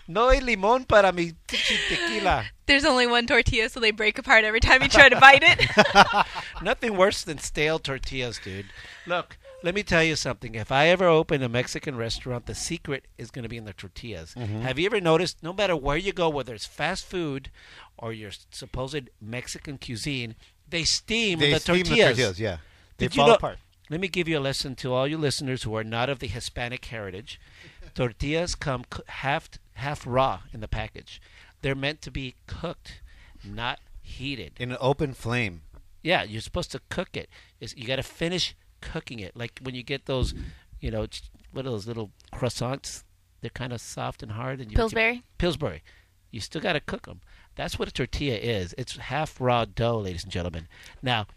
No 0.08 0.30
hay 0.30 0.40
limón 0.42 0.88
para 0.88 1.12
mi 1.14 1.34
tequila. 1.48 2.46
there's 2.66 2.84
only 2.86 3.08
one 3.08 3.28
tortilla, 3.28 3.70
so 3.70 3.80
they 3.80 3.92
break 3.92 4.18
apart 4.18 4.44
every 4.44 4.60
time 4.60 4.82
you 4.82 4.90
try 4.90 5.08
to 5.08 5.20
bite 5.20 5.44
it. 5.46 6.26
Nothing 6.62 6.98
worse 6.98 7.24
than 7.24 7.38
stale 7.38 7.80
tortillas, 7.80 8.40
dude. 8.44 8.66
Look, 9.06 9.38
let 9.64 9.76
me 9.76 9.84
tell 9.84 10.04
you 10.04 10.16
something. 10.16 10.56
If 10.56 10.72
I 10.72 10.88
ever 10.88 11.08
open 11.08 11.42
a 11.44 11.50
Mexican 11.50 11.96
restaurant, 11.96 12.46
the 12.46 12.56
secret 12.56 13.06
is 13.18 13.32
going 13.32 13.44
to 13.44 13.50
be 13.50 13.58
in 13.58 13.66
the 13.66 13.74
tortillas. 13.74 14.34
Mm-hmm. 14.36 14.62
Have 14.62 14.80
you 14.80 14.86
ever 14.86 15.02
noticed, 15.02 15.44
no 15.44 15.54
matter 15.54 15.76
where 15.76 15.98
you 15.98 16.14
go, 16.14 16.30
whether 16.30 16.54
it's 16.54 16.66
fast 16.66 17.06
food 17.06 17.52
or 17.98 18.14
your 18.14 18.32
supposed 18.50 19.10
Mexican 19.22 19.78
cuisine, 19.78 20.36
they 20.68 20.84
steam 20.84 21.40
they 21.40 21.54
the 21.54 21.60
steam 21.60 21.84
tortillas. 21.84 21.98
the 21.98 22.06
tortillas. 22.24 22.40
Yeah, 22.40 22.58
they 22.98 23.06
Did 23.08 23.16
you 23.16 23.20
fall 23.22 23.28
know- 23.30 23.36
apart. 23.36 23.58
Let 23.90 24.00
me 24.00 24.08
give 24.08 24.30
you 24.30 24.38
a 24.38 24.40
lesson 24.40 24.76
to 24.76 24.94
all 24.94 25.06
you 25.06 25.18
listeners 25.18 25.64
who 25.64 25.76
are 25.76 25.84
not 25.84 26.10
of 26.10 26.20
the 26.20 26.28
Hispanic 26.28 26.86
heritage. 26.86 27.42
Tortillas 27.94 28.56
come 28.56 28.86
half 29.08 29.50
half 29.74 30.08
raw 30.08 30.40
in 30.54 30.62
the 30.62 30.70
package. 30.70 31.22
They're 31.62 31.76
meant 31.76 32.02
to 32.04 32.12
be 32.12 32.36
cooked, 32.48 33.02
not 33.44 33.80
heated. 34.02 34.54
In 34.60 34.72
an 34.72 34.78
open 34.80 35.14
flame. 35.14 35.64
Yeah, 36.02 36.24
you're 36.24 36.40
supposed 36.40 36.72
to 36.72 36.80
cook 36.90 37.18
it. 37.18 37.30
It's, 37.60 37.76
you 37.76 37.86
got 37.86 37.98
to 37.98 38.04
finish 38.04 38.56
cooking 38.82 39.20
it. 39.20 39.36
Like 39.36 39.60
when 39.62 39.76
you 39.76 39.84
get 39.84 40.06
those, 40.06 40.34
you 40.80 40.92
know, 40.92 41.08
what 41.52 41.66
are 41.66 41.70
those 41.70 41.88
little 41.88 42.12
croissants? 42.34 43.04
They're 43.42 43.50
kind 43.50 43.74
of 43.74 43.82
soft 43.82 44.22
and 44.22 44.34
hard. 44.34 44.60
And 44.60 44.72
you 44.72 44.76
Pillsbury. 44.76 45.24
Pillsbury. 45.38 45.84
You 46.30 46.40
still 46.40 46.62
got 46.62 46.74
to 46.74 46.80
cook 46.80 47.08
them. 47.08 47.22
That's 47.56 47.78
what 47.78 47.88
a 47.88 47.92
tortilla 47.92 48.38
is. 48.38 48.74
It's 48.78 48.96
half 48.96 49.42
raw 49.42 49.66
dough, 49.66 50.00
ladies 50.00 50.24
and 50.24 50.32
gentlemen. 50.32 50.68
Now, 51.02 51.28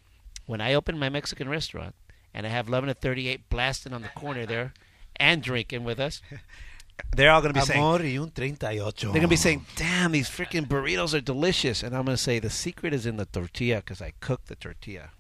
when 0.47 0.61
I 0.61 0.75
open 0.75 0.99
my 0.99 1.09
Mexican 1.09 1.49
restaurant 1.49 1.95
and 2.35 2.47
I 2.47 2.51
have 2.51 2.69
Love 2.69 2.85
and 2.85 2.91
a 2.91 2.95
38 2.95 3.49
blasting 3.49 3.93
on 3.93 4.03
the 4.03 4.09
corner 4.09 4.45
there 4.45 4.75
and 5.17 5.43
drinking 5.43 5.85
with 5.85 6.01
us. 6.01 6.21
They're 7.17 7.31
all 7.31 7.41
going 7.41 7.53
to 7.53 7.61
be 7.61 7.67
saying, 7.67 7.81
Amor 7.81 7.99
y 7.99 8.19
un 8.19 8.31
38. 8.31 8.59
they're 8.69 9.11
going 9.11 9.23
to 9.23 9.29
be 9.29 9.35
saying, 9.35 9.67
damn, 9.75 10.13
these 10.13 10.29
freaking 10.29 10.67
burritos 10.67 11.13
are 11.13 11.21
delicious. 11.21 11.83
And 11.83 11.95
I'm 11.95 12.05
going 12.05 12.17
to 12.17 12.23
say, 12.23 12.39
the 12.39 12.51
secret 12.51 12.95
is 12.95 13.05
in 13.05 13.17
the 13.17 13.25
tortilla 13.25 13.79
because 13.79 14.01
I 14.01 14.13
cooked 14.21 14.47
the 14.47 14.55
tortilla. 14.55 15.11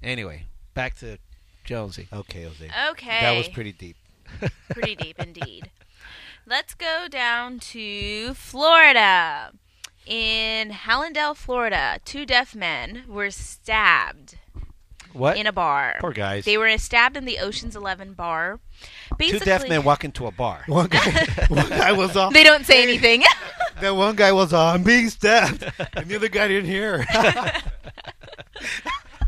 Anyway, 0.00 0.46
back 0.74 0.96
to 0.98 1.18
Jonesy. 1.64 2.08
Okay, 2.12 2.44
Jose. 2.44 2.68
Okay. 2.90 3.20
That 3.20 3.36
was 3.36 3.48
pretty 3.48 3.72
deep. 3.72 3.96
Pretty 4.70 4.94
deep 4.96 5.18
indeed. 5.18 5.70
Let's 6.46 6.74
go 6.74 7.06
down 7.08 7.58
to 7.60 8.34
Florida. 8.34 9.52
In 10.06 10.70
Hallandale, 10.70 11.36
Florida, 11.36 11.98
two 12.04 12.26
deaf 12.26 12.54
men 12.54 13.04
were 13.06 13.30
stabbed 13.30 14.36
What? 15.12 15.36
in 15.38 15.46
a 15.46 15.52
bar. 15.52 15.96
Poor 16.00 16.12
guys. 16.12 16.44
They 16.44 16.58
were 16.58 16.76
stabbed 16.78 17.16
in 17.16 17.24
the 17.26 17.38
Ocean's 17.38 17.76
Eleven 17.76 18.12
bar. 18.14 18.60
Two 19.20 19.38
deaf 19.38 19.66
men 19.68 19.84
walk 19.84 20.04
into 20.04 20.26
a 20.26 20.30
bar. 20.30 20.64
One 20.66 20.88
guy, 20.88 21.26
one 21.48 21.68
guy 21.68 21.92
was 21.92 22.16
on. 22.18 22.32
They 22.32 22.44
don't 22.44 22.66
say 22.66 22.82
anything. 22.82 23.22
That 23.80 23.96
one 23.96 24.16
guy 24.16 24.32
was 24.32 24.52
on 24.52 24.82
being 24.82 25.08
stabbed, 25.10 25.64
and 25.94 26.06
the 26.08 26.16
other 26.16 26.28
guy 26.28 26.48
didn't 26.48 26.68
hear. 26.70 27.06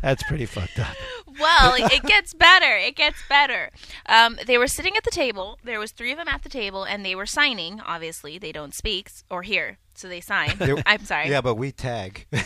That's 0.03 0.23
pretty 0.25 0.47
fucked 0.47 0.79
up. 0.79 0.95
well, 1.41 1.75
it 1.79 2.03
gets 2.05 2.33
better. 2.35 2.77
It 2.77 2.97
gets 2.97 3.19
better. 3.29 3.71
Um, 4.07 4.39
they 4.47 4.59
were 4.59 4.67
sitting 4.69 4.97
at 4.97 5.05
the 5.05 5.11
table. 5.11 5.59
There 5.65 5.79
was 5.81 5.93
three 5.93 6.13
of 6.13 6.19
them 6.19 6.29
at 6.29 6.43
the 6.43 6.49
table, 6.49 6.85
and 6.85 7.05
they 7.05 7.15
were 7.15 7.27
signing. 7.27 7.81
Obviously, 7.81 8.39
they 8.39 8.53
don't 8.53 8.75
speak 8.75 9.11
or 9.31 9.43
hear, 9.43 9.79
so 9.95 10.09
they 10.09 10.21
sign. 10.21 10.57
I'm 10.87 11.05
sorry. 11.05 11.29
yeah, 11.31 11.41
but 11.41 11.55
we 11.57 11.73
tag. 11.73 12.27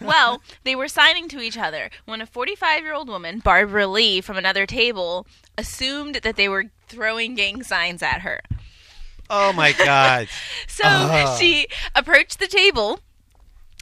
Well, 0.00 0.40
they 0.64 0.74
were 0.74 0.88
signing 0.88 1.28
to 1.28 1.40
each 1.40 1.58
other 1.58 1.90
when 2.06 2.22
a 2.22 2.26
45 2.26 2.82
year 2.82 2.94
old 2.94 3.08
woman, 3.10 3.40
Barbara 3.40 3.86
Lee, 3.86 4.22
from 4.22 4.38
another 4.38 4.64
table, 4.64 5.26
assumed 5.58 6.14
that 6.22 6.36
they 6.36 6.48
were 6.48 6.70
throwing 6.88 7.34
gang 7.34 7.62
signs 7.62 8.02
at 8.02 8.22
her. 8.22 8.40
Oh 9.28 9.52
my 9.52 9.72
God. 9.72 10.28
So 10.66 10.84
Ah. 10.86 11.36
she 11.38 11.66
approached 11.94 12.38
the 12.38 12.46
table 12.46 13.00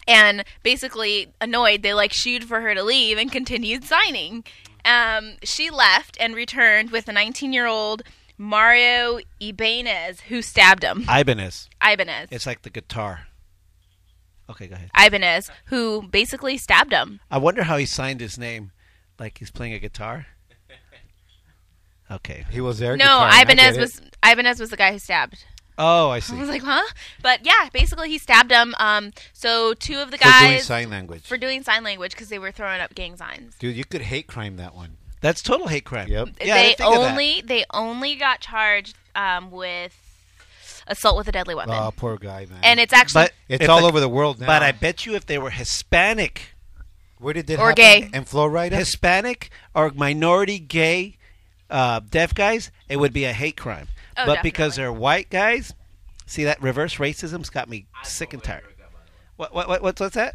and 0.09 0.45
basically 0.63 1.29
annoyed, 1.41 1.83
they 1.83 1.95
like 1.95 2.13
shooed 2.13 2.45
for 2.45 2.61
her 2.61 2.75
to 2.75 2.83
leave 2.83 3.19
and 3.19 3.31
continued 3.31 3.85
signing. 3.85 4.45
Um, 4.85 5.35
she 5.43 5.71
left 5.71 6.17
and 6.19 6.35
returned 6.35 6.91
with 6.91 7.09
a 7.09 7.13
19 7.13 7.53
year 7.53 7.67
old 7.67 8.03
Mario 8.39 9.19
Ibanez 9.41 10.21
who 10.23 10.43
stabbed 10.43 10.83
him. 10.83 11.05
Ibanez. 11.09 11.69
Ibanez. 11.85 12.29
It's 12.31 12.47
like 12.47 12.63
the 12.63 12.71
guitar. 12.71 13.27
Okay, 14.51 14.67
go 14.67 14.77
ahead. 14.77 14.91
Ibanez, 14.99 15.51
who 15.67 16.09
basically 16.09 16.57
stabbed 16.57 16.93
him. 16.93 17.21
I 17.31 17.37
wonder 17.37 17.65
how 17.65 17.77
he 17.77 17.85
signed 17.85 18.21
his 18.21 18.39
name. 18.39 18.73
Like 19.19 19.39
he's 19.39 19.51
playing 19.51 19.75
a 19.75 19.79
guitar? 19.79 20.27
Okay. 22.11 22.47
He 22.51 22.63
was 22.63 22.79
there. 22.79 22.97
No, 22.97 23.05
guitar, 23.05 23.27
and 23.27 23.35
I 23.35 23.43
Ibanez 23.43 23.77
was 23.77 24.01
Ibanez 24.25 24.59
was 24.59 24.71
the 24.71 24.79
guy 24.79 24.93
who 24.93 24.99
stabbed. 24.99 25.45
Oh, 25.79 26.11
I 26.11 26.19
see. 26.19 26.33
I 26.33 26.37
see. 26.37 26.41
was 26.41 26.49
like, 26.49 26.63
huh? 26.63 26.83
But 27.23 27.47
yeah, 27.47 27.69
basically 27.73 28.09
he 28.11 28.19
stabbed 28.19 28.51
him. 28.51 28.75
Um, 28.79 29.13
so 29.33 29.75
two 29.75 29.99
of 29.99 30.11
the 30.11 30.19
for 30.19 30.25
doing 30.25 30.33
guys 30.53 30.65
sign 30.65 30.91
language. 30.91 31.23
for 31.27 31.37
doing 31.39 31.63
sign 31.63 31.85
language 31.85 32.13
because 32.13 32.29
they 32.29 32.39
were 32.39 32.51
throwing 32.51 32.81
up 32.81 32.95
gang 32.95 33.17
signs. 33.17 33.55
Dude, 33.59 33.77
you 33.77 33.85
could 33.85 34.03
hate 34.03 34.27
crime 34.27 34.57
that 34.57 34.75
one. 34.75 34.97
That's 35.21 35.43
total 35.43 35.69
hate 35.69 35.85
crime. 35.85 36.09
Yep. 36.09 36.29
Yeah, 36.43 36.55
I 36.55 36.57
they 36.59 36.63
didn't 36.71 36.79
think 36.79 36.89
of 36.95 36.95
that. 37.03 37.11
only 37.13 37.43
they 37.45 37.65
only 37.73 38.15
got 38.17 38.41
charged 38.41 38.97
um, 39.17 39.51
with 39.51 39.95
assault 40.87 41.17
with 41.17 41.29
a 41.29 41.33
deadly 41.33 41.55
weapon, 41.55 41.75
Oh, 41.77 41.93
poor 41.95 42.17
guy, 42.17 42.47
man. 42.47 42.61
and 42.63 42.81
it's 42.81 42.93
actually 42.93 43.25
But 43.25 43.33
it's 43.49 43.69
all 43.69 43.81
the- 43.83 43.87
over 43.89 44.01
the 44.01 44.09
world 44.09 44.41
now. 44.41 44.47
But 44.47 44.63
I 44.63 44.73
bet 44.73 45.07
you 45.07 45.15
if 45.17 45.27
they 45.27 45.37
were 45.39 45.51
Hispanic, 45.51 46.55
Where 47.19 47.35
did 47.35 47.47
that 47.49 47.59
Or 47.59 47.69
happen? 47.71 47.75
gay. 47.75 48.11
In 48.15 48.25
Florida? 48.25 48.75
Hispanic 48.77 49.51
or 49.75 49.91
minority 49.91 50.59
gay 50.59 51.17
uh, 51.69 52.01
deaf 52.01 52.33
guys, 52.35 52.71
it 52.89 52.97
would 52.97 53.13
be 53.13 53.25
a 53.25 53.33
hate 53.33 53.57
crime. 53.57 53.89
Oh, 54.19 54.27
but 54.27 54.43
because 54.43 54.77
they're 54.77 54.93
white 54.93 55.31
guys, 55.31 55.75
see 56.27 56.45
that 56.45 56.61
reverse 56.63 56.97
racism's 56.97 57.51
got 57.51 57.69
me 57.69 57.87
sick 58.03 58.33
and 58.33 58.43
tired. 58.43 58.65
What, 59.37 59.55
what, 59.55 59.69
what, 59.69 59.83
what's, 59.83 60.01
what's 60.01 60.15
that? 60.17 60.35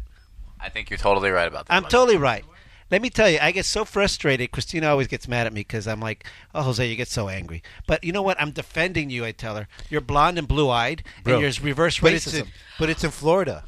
I 0.60 0.68
think 0.70 0.88
you're 0.90 0.98
totally 0.98 1.30
right 1.30 1.46
about 1.46 1.66
that. 1.66 1.74
I'm 1.74 1.82
Mike. 1.82 1.90
totally 1.90 2.16
right. 2.16 2.44
Let 2.90 3.02
me 3.02 3.10
tell 3.10 3.28
you, 3.28 3.38
I 3.40 3.50
get 3.50 3.64
so 3.66 3.84
frustrated. 3.84 4.50
Christina 4.50 4.88
always 4.88 5.08
gets 5.08 5.26
mad 5.26 5.46
at 5.46 5.52
me 5.52 5.60
because 5.60 5.88
I'm 5.88 6.00
like, 6.00 6.24
"Oh, 6.54 6.62
Jose, 6.62 6.86
you 6.86 6.96
get 6.96 7.08
so 7.08 7.28
angry." 7.28 7.62
But 7.86 8.04
you 8.04 8.12
know 8.12 8.22
what? 8.22 8.40
I'm 8.40 8.50
defending 8.50 9.10
you. 9.10 9.24
I 9.24 9.32
tell 9.32 9.56
her, 9.56 9.68
"You're 9.90 10.00
blonde 10.02 10.38
and 10.38 10.46
blue-eyed, 10.46 11.02
Bro, 11.22 11.34
and 11.34 11.42
you're 11.42 11.64
reverse 11.64 11.98
but 11.98 12.12
it's, 12.12 12.26
racism." 12.26 12.40
in, 12.42 12.46
but 12.78 12.90
it's 12.90 13.02
in 13.02 13.10
Florida. 13.10 13.64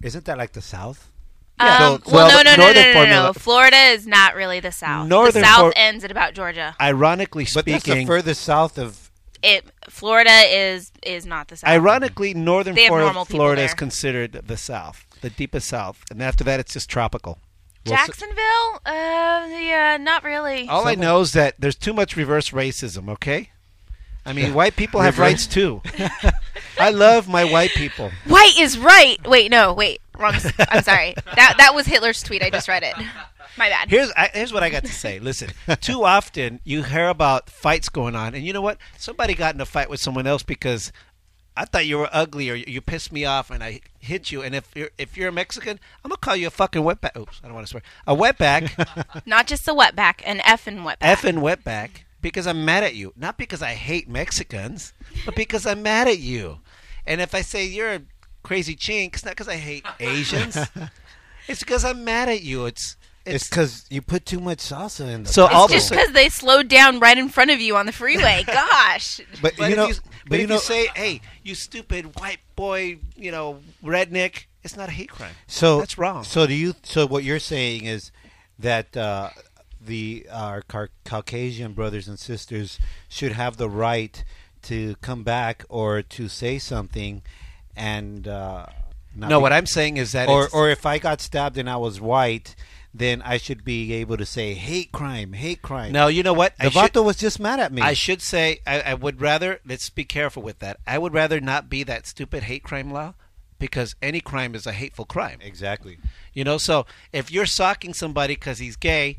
Isn't 0.00 0.24
that 0.26 0.38
like 0.38 0.52
the 0.52 0.62
South? 0.62 1.10
Um, 1.58 1.68
So- 1.68 2.00
well, 2.12 2.28
well, 2.28 2.44
no, 2.44 2.50
no, 2.50 2.56
no, 2.56 2.72
no, 2.72 2.92
no, 2.92 3.04
no, 3.04 3.26
no. 3.26 3.32
Florida 3.32 3.76
is 3.76 4.06
not 4.06 4.34
really 4.36 4.60
the 4.60 4.72
South. 4.72 5.08
Northern 5.08 5.42
the 5.42 5.48
South 5.48 5.72
for- 5.72 5.78
ends 5.78 6.04
at 6.04 6.10
about 6.10 6.34
Georgia. 6.34 6.76
Ironically 6.80 7.46
speaking, 7.46 7.60
But 7.64 7.72
that's 7.72 7.84
the 7.84 7.90
speaking, 7.90 8.06
furthest 8.06 8.42
south 8.42 8.78
of. 8.78 9.05
It 9.46 9.64
Florida 9.88 10.42
is 10.48 10.90
is 11.02 11.24
not 11.24 11.48
the 11.48 11.56
South. 11.56 11.70
ironically, 11.70 12.34
northern 12.34 12.74
Florida, 12.76 13.24
Florida 13.24 13.62
is 13.62 13.74
considered 13.74 14.32
the 14.32 14.56
South, 14.56 15.06
the 15.20 15.30
deepest 15.30 15.68
South, 15.68 16.02
and 16.10 16.22
after 16.22 16.42
that, 16.44 16.58
it's 16.60 16.72
just 16.72 16.90
tropical. 16.90 17.38
Jacksonville, 17.84 18.80
uh, 18.84 19.46
yeah, 19.48 19.96
not 20.00 20.24
really. 20.24 20.66
All 20.68 20.88
I 20.88 20.96
know 20.96 21.20
is 21.20 21.32
that 21.34 21.54
there's 21.60 21.76
too 21.76 21.92
much 21.92 22.16
reverse 22.16 22.50
racism. 22.50 23.08
Okay, 23.08 23.50
I 24.24 24.32
mean, 24.32 24.54
white 24.54 24.74
people 24.74 25.00
have 25.02 25.20
rights 25.20 25.46
too. 25.46 25.82
I 26.80 26.90
love 26.90 27.28
my 27.28 27.44
white 27.44 27.70
people. 27.70 28.10
White 28.26 28.58
is 28.58 28.76
right. 28.76 29.18
Wait, 29.24 29.52
no, 29.52 29.72
wait, 29.72 30.00
wrong. 30.18 30.34
s- 30.34 30.52
I'm 30.68 30.82
sorry. 30.82 31.14
That 31.36 31.54
that 31.58 31.74
was 31.76 31.86
Hitler's 31.86 32.22
tweet. 32.24 32.42
I 32.42 32.50
just 32.50 32.66
read 32.66 32.82
it. 32.82 32.96
My 33.56 33.68
bad. 33.68 33.90
Here's 33.90 34.10
I, 34.16 34.30
here's 34.32 34.52
what 34.52 34.62
I 34.62 34.70
got 34.70 34.84
to 34.84 34.92
say. 34.92 35.18
Listen, 35.20 35.50
too 35.80 36.04
often 36.04 36.60
you 36.64 36.82
hear 36.82 37.08
about 37.08 37.48
fights 37.50 37.88
going 37.88 38.14
on, 38.14 38.34
and 38.34 38.44
you 38.44 38.52
know 38.52 38.62
what? 38.62 38.78
Somebody 38.98 39.34
got 39.34 39.54
in 39.54 39.60
a 39.60 39.66
fight 39.66 39.88
with 39.90 40.00
someone 40.00 40.26
else 40.26 40.42
because 40.42 40.92
I 41.56 41.64
thought 41.64 41.86
you 41.86 41.98
were 41.98 42.10
ugly 42.12 42.50
or 42.50 42.54
you, 42.54 42.64
you 42.68 42.80
pissed 42.82 43.12
me 43.12 43.24
off, 43.24 43.50
and 43.50 43.64
I 43.64 43.80
hit 43.98 44.30
you. 44.30 44.42
And 44.42 44.54
if 44.54 44.68
you're 44.74 44.90
if 44.98 45.16
you're 45.16 45.30
a 45.30 45.32
Mexican, 45.32 45.80
I'm 46.04 46.10
gonna 46.10 46.18
call 46.18 46.36
you 46.36 46.48
a 46.48 46.50
fucking 46.50 46.82
wetback. 46.82 47.16
Oops, 47.16 47.40
I 47.42 47.46
don't 47.46 47.54
want 47.54 47.66
to 47.66 47.70
swear. 47.70 47.82
A 48.06 48.14
wetback, 48.14 49.22
Not 49.26 49.46
just 49.46 49.66
a 49.68 49.72
wetback, 49.72 50.20
an 50.24 50.38
effing 50.40 50.82
wetback. 50.84 50.98
effing 50.98 51.38
wetback, 51.38 51.90
because 52.20 52.46
I'm 52.46 52.64
mad 52.64 52.84
at 52.84 52.94
you. 52.94 53.12
Not 53.16 53.38
because 53.38 53.62
I 53.62 53.72
hate 53.72 54.08
Mexicans, 54.08 54.92
but 55.24 55.34
because 55.34 55.66
I'm 55.66 55.82
mad 55.82 56.08
at 56.08 56.18
you. 56.18 56.58
And 57.06 57.20
if 57.20 57.34
I 57.34 57.40
say 57.40 57.64
you're 57.64 57.92
a 57.94 58.02
crazy 58.42 58.76
chink, 58.76 59.14
it's 59.14 59.24
not 59.24 59.32
because 59.32 59.48
I 59.48 59.56
hate 59.56 59.86
Asians. 59.98 60.58
it's 61.48 61.60
because 61.60 61.84
I'm 61.84 62.04
mad 62.04 62.28
at 62.28 62.42
you. 62.42 62.66
It's 62.66 62.96
It's 63.26 63.48
because 63.48 63.84
you 63.90 64.02
put 64.02 64.24
too 64.24 64.40
much 64.40 64.58
salsa 64.58 65.08
in 65.12 65.24
the. 65.24 65.28
So 65.32 65.46
It's 65.46 65.54
all 65.54 65.68
just 65.68 65.90
because 65.90 66.12
they 66.12 66.28
slowed 66.28 66.68
down 66.68 67.00
right 67.00 67.16
in 67.18 67.28
front 67.28 67.50
of 67.50 67.60
you 67.60 67.76
on 67.76 67.86
the 67.86 67.92
freeway. 67.92 68.42
Gosh. 68.46 69.20
but, 69.42 69.54
But 69.56 69.66
you 69.66 69.70
if 69.72 69.76
know, 69.76 69.86
you, 69.88 69.94
but, 69.94 70.28
but 70.28 70.38
you 70.38 70.44
if 70.44 70.48
know, 70.48 70.54
you 70.56 70.60
say, 70.60 70.88
"Hey, 70.94 71.20
you 71.42 71.54
stupid 71.54 72.18
white 72.18 72.38
boy," 72.54 72.98
you 73.16 73.30
know, 73.30 73.60
redneck, 73.84 74.44
it's 74.62 74.76
not 74.76 74.88
a 74.88 74.92
hate 74.92 75.10
crime. 75.10 75.34
so 75.46 75.78
that's 75.78 75.98
wrong. 75.98 76.24
So 76.24 76.46
do 76.46 76.54
you? 76.54 76.74
So 76.82 77.06
what 77.06 77.24
you're 77.24 77.38
saying 77.38 77.84
is 77.84 78.10
that 78.58 78.96
uh, 78.96 79.30
the 79.84 80.26
our 80.32 80.62
Car- 80.62 80.90
Caucasian 81.04 81.72
brothers 81.72 82.08
and 82.08 82.18
sisters 82.18 82.78
should 83.08 83.32
have 83.32 83.56
the 83.56 83.68
right 83.68 84.24
to 84.62 84.96
come 85.00 85.22
back 85.22 85.64
or 85.68 86.02
to 86.02 86.28
say 86.28 86.58
something, 86.58 87.22
and 87.76 88.26
uh, 88.26 88.66
not 89.14 89.30
no, 89.30 89.38
be- 89.38 89.42
what 89.42 89.52
I'm 89.52 89.66
saying 89.66 89.96
is 89.96 90.12
that 90.12 90.28
or 90.28 90.44
it's, 90.46 90.54
or 90.54 90.70
if 90.70 90.84
I 90.86 90.98
got 90.98 91.20
stabbed 91.20 91.56
and 91.58 91.68
I 91.70 91.76
was 91.76 92.00
white, 92.00 92.56
then 92.98 93.22
I 93.22 93.36
should 93.36 93.64
be 93.64 93.92
able 93.94 94.16
to 94.16 94.26
say 94.26 94.54
hate 94.54 94.92
crime, 94.92 95.32
hate 95.32 95.62
crime. 95.62 95.92
no, 95.92 96.08
you 96.08 96.22
know 96.22 96.32
what? 96.32 96.56
The 96.58 96.68
vato 96.68 97.04
was 97.04 97.16
just 97.16 97.40
mad 97.40 97.60
at 97.60 97.72
me. 97.72 97.82
I 97.82 97.92
should 97.92 98.22
say 98.22 98.60
I, 98.66 98.80
I 98.80 98.94
would 98.94 99.20
rather. 99.20 99.60
Let's 99.66 99.90
be 99.90 100.04
careful 100.04 100.42
with 100.42 100.58
that. 100.60 100.78
I 100.86 100.98
would 100.98 101.12
rather 101.12 101.40
not 101.40 101.68
be 101.68 101.82
that 101.84 102.06
stupid 102.06 102.44
hate 102.44 102.62
crime 102.62 102.90
law 102.90 103.14
because 103.58 103.96
any 104.02 104.20
crime 104.20 104.54
is 104.54 104.66
a 104.66 104.72
hateful 104.72 105.04
crime. 105.04 105.38
exactly. 105.42 105.98
You 106.32 106.44
know, 106.44 106.58
so 106.58 106.86
if 107.12 107.30
you're 107.30 107.46
socking 107.46 107.94
somebody 107.94 108.34
because 108.34 108.58
he's 108.58 108.76
gay, 108.76 109.16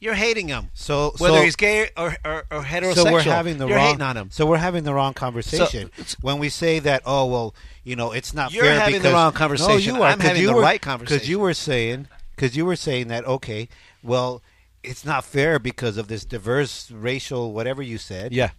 you're 0.00 0.14
hating 0.14 0.48
him. 0.48 0.70
So 0.74 1.14
Whether 1.18 1.38
so, 1.38 1.42
he's 1.42 1.56
gay 1.56 1.90
or, 1.96 2.16
or, 2.24 2.44
or 2.50 2.62
heterosexual, 2.62 2.94
so 2.94 3.12
we're 3.12 3.22
having 3.22 3.58
the 3.58 3.66
you're 3.66 3.76
wrong 3.76 3.86
hating 3.86 4.02
on 4.02 4.16
him. 4.16 4.30
So 4.30 4.46
we're 4.46 4.58
having 4.58 4.84
the 4.84 4.92
wrong 4.92 5.14
conversation 5.14 5.90
when 6.20 6.38
we 6.38 6.48
say 6.48 6.78
that. 6.80 7.02
Oh 7.06 7.26
well, 7.26 7.54
you 7.84 7.96
know, 7.96 8.12
it's 8.12 8.34
not 8.34 8.52
fair. 8.52 8.64
You're 8.64 8.74
having 8.74 9.02
the 9.02 9.12
wrong 9.12 9.32
conversation. 9.32 9.94
No, 9.94 9.98
you 9.98 10.02
are. 10.02 10.10
I'm 10.10 10.20
having 10.20 10.44
the 10.44 10.54
were, 10.54 10.60
right 10.60 10.80
Because 10.80 11.28
you 11.28 11.38
were 11.38 11.54
saying, 11.54 12.08
because 12.36 12.56
you 12.56 12.64
were 12.66 12.76
saying 12.76 13.08
that. 13.08 13.24
Okay, 13.24 13.68
well, 14.02 14.42
it's 14.84 15.04
not 15.04 15.24
fair 15.24 15.58
because 15.58 15.96
of 15.96 16.06
this 16.08 16.24
diverse 16.24 16.90
racial 16.92 17.52
whatever 17.52 17.82
you 17.82 17.98
said. 17.98 18.32
Yeah. 18.32 18.50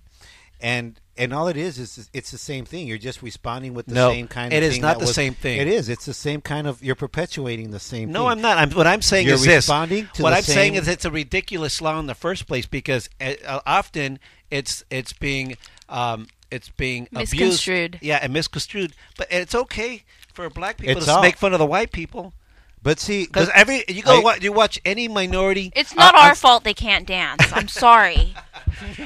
and 0.59 0.99
and 1.19 1.33
all 1.33 1.47
it 1.47 1.57
is 1.57 1.79
is 1.79 2.09
it's 2.13 2.29
the 2.31 2.37
same 2.37 2.63
thing. 2.65 2.85
You're 2.87 2.97
just 2.97 3.21
responding 3.23 3.73
with 3.73 3.85
the 3.87 3.93
No, 3.95 4.11
same 4.11 4.27
kind. 4.27 4.53
it 4.53 4.57
of 4.57 4.63
is 4.63 4.73
thing 4.73 4.81
not 4.83 4.99
the 4.99 5.05
was- 5.05 5.15
same 5.15 5.33
thing. 5.33 5.59
It 5.59 5.67
is. 5.67 5.89
It's 5.89 6.05
the 6.05 6.13
same 6.13 6.41
kind 6.41 6.67
of. 6.67 6.83
You're 6.83 6.95
perpetuating 6.95 7.71
the 7.71 7.79
same. 7.79 8.11
No, 8.11 8.21
thing. 8.23 8.29
I'm 8.33 8.41
not. 8.41 8.57
I'm, 8.57 8.71
what 8.71 8.85
I'm 8.87 9.01
saying 9.01 9.25
You're 9.27 9.35
is 9.35 9.43
this. 9.45 9.55
responding 9.67 10.07
to 10.13 10.23
what 10.23 10.31
the 10.31 10.37
I'm 10.37 10.43
saying 10.43 10.75
is 10.75 10.87
it's 10.87 11.05
a 11.05 11.11
ridiculous 11.11 11.81
law 11.81 11.99
in 11.99 12.05
the 12.07 12.13
first 12.15 12.47
place 12.47 12.65
because 12.67 13.09
uh, 13.21 13.33
uh, 13.45 13.59
often 13.65 14.19
it's 14.51 14.83
it's 14.91 15.13
being 15.13 15.57
um, 15.89 16.27
it's 16.51 16.69
being 16.69 17.07
Misconstrued. 17.11 17.95
Abused. 17.95 18.03
Yeah, 18.03 18.19
and 18.21 18.31
misconstrued. 18.33 18.93
But 19.17 19.27
it's 19.31 19.55
okay 19.55 20.03
for 20.33 20.49
black 20.51 20.77
people 20.77 20.97
It's 20.97 21.05
to 21.07 21.13
all- 21.13 21.21
make 21.21 21.37
fun 21.37 21.53
of 21.53 21.59
the 21.59 21.65
white 21.65 21.91
people. 21.91 22.33
But 22.87 22.99
see, 23.01 23.25
Because 23.25 23.49
every 23.53 23.83
you 23.89 24.01
go 24.01 24.19
I- 24.19 24.23
wa- 24.23 24.37
you 24.39 24.53
watch 24.53 24.79
any 24.85 25.09
minority. 25.09 25.73
It's 25.75 25.93
not 25.93 26.15
uh, 26.15 26.19
our 26.19 26.31
uh, 26.31 26.35
fault 26.35 26.63
they 26.63 26.73
can't 26.73 27.05
dance. 27.05 27.43
I'm 27.51 27.67
sorry. 27.67 28.33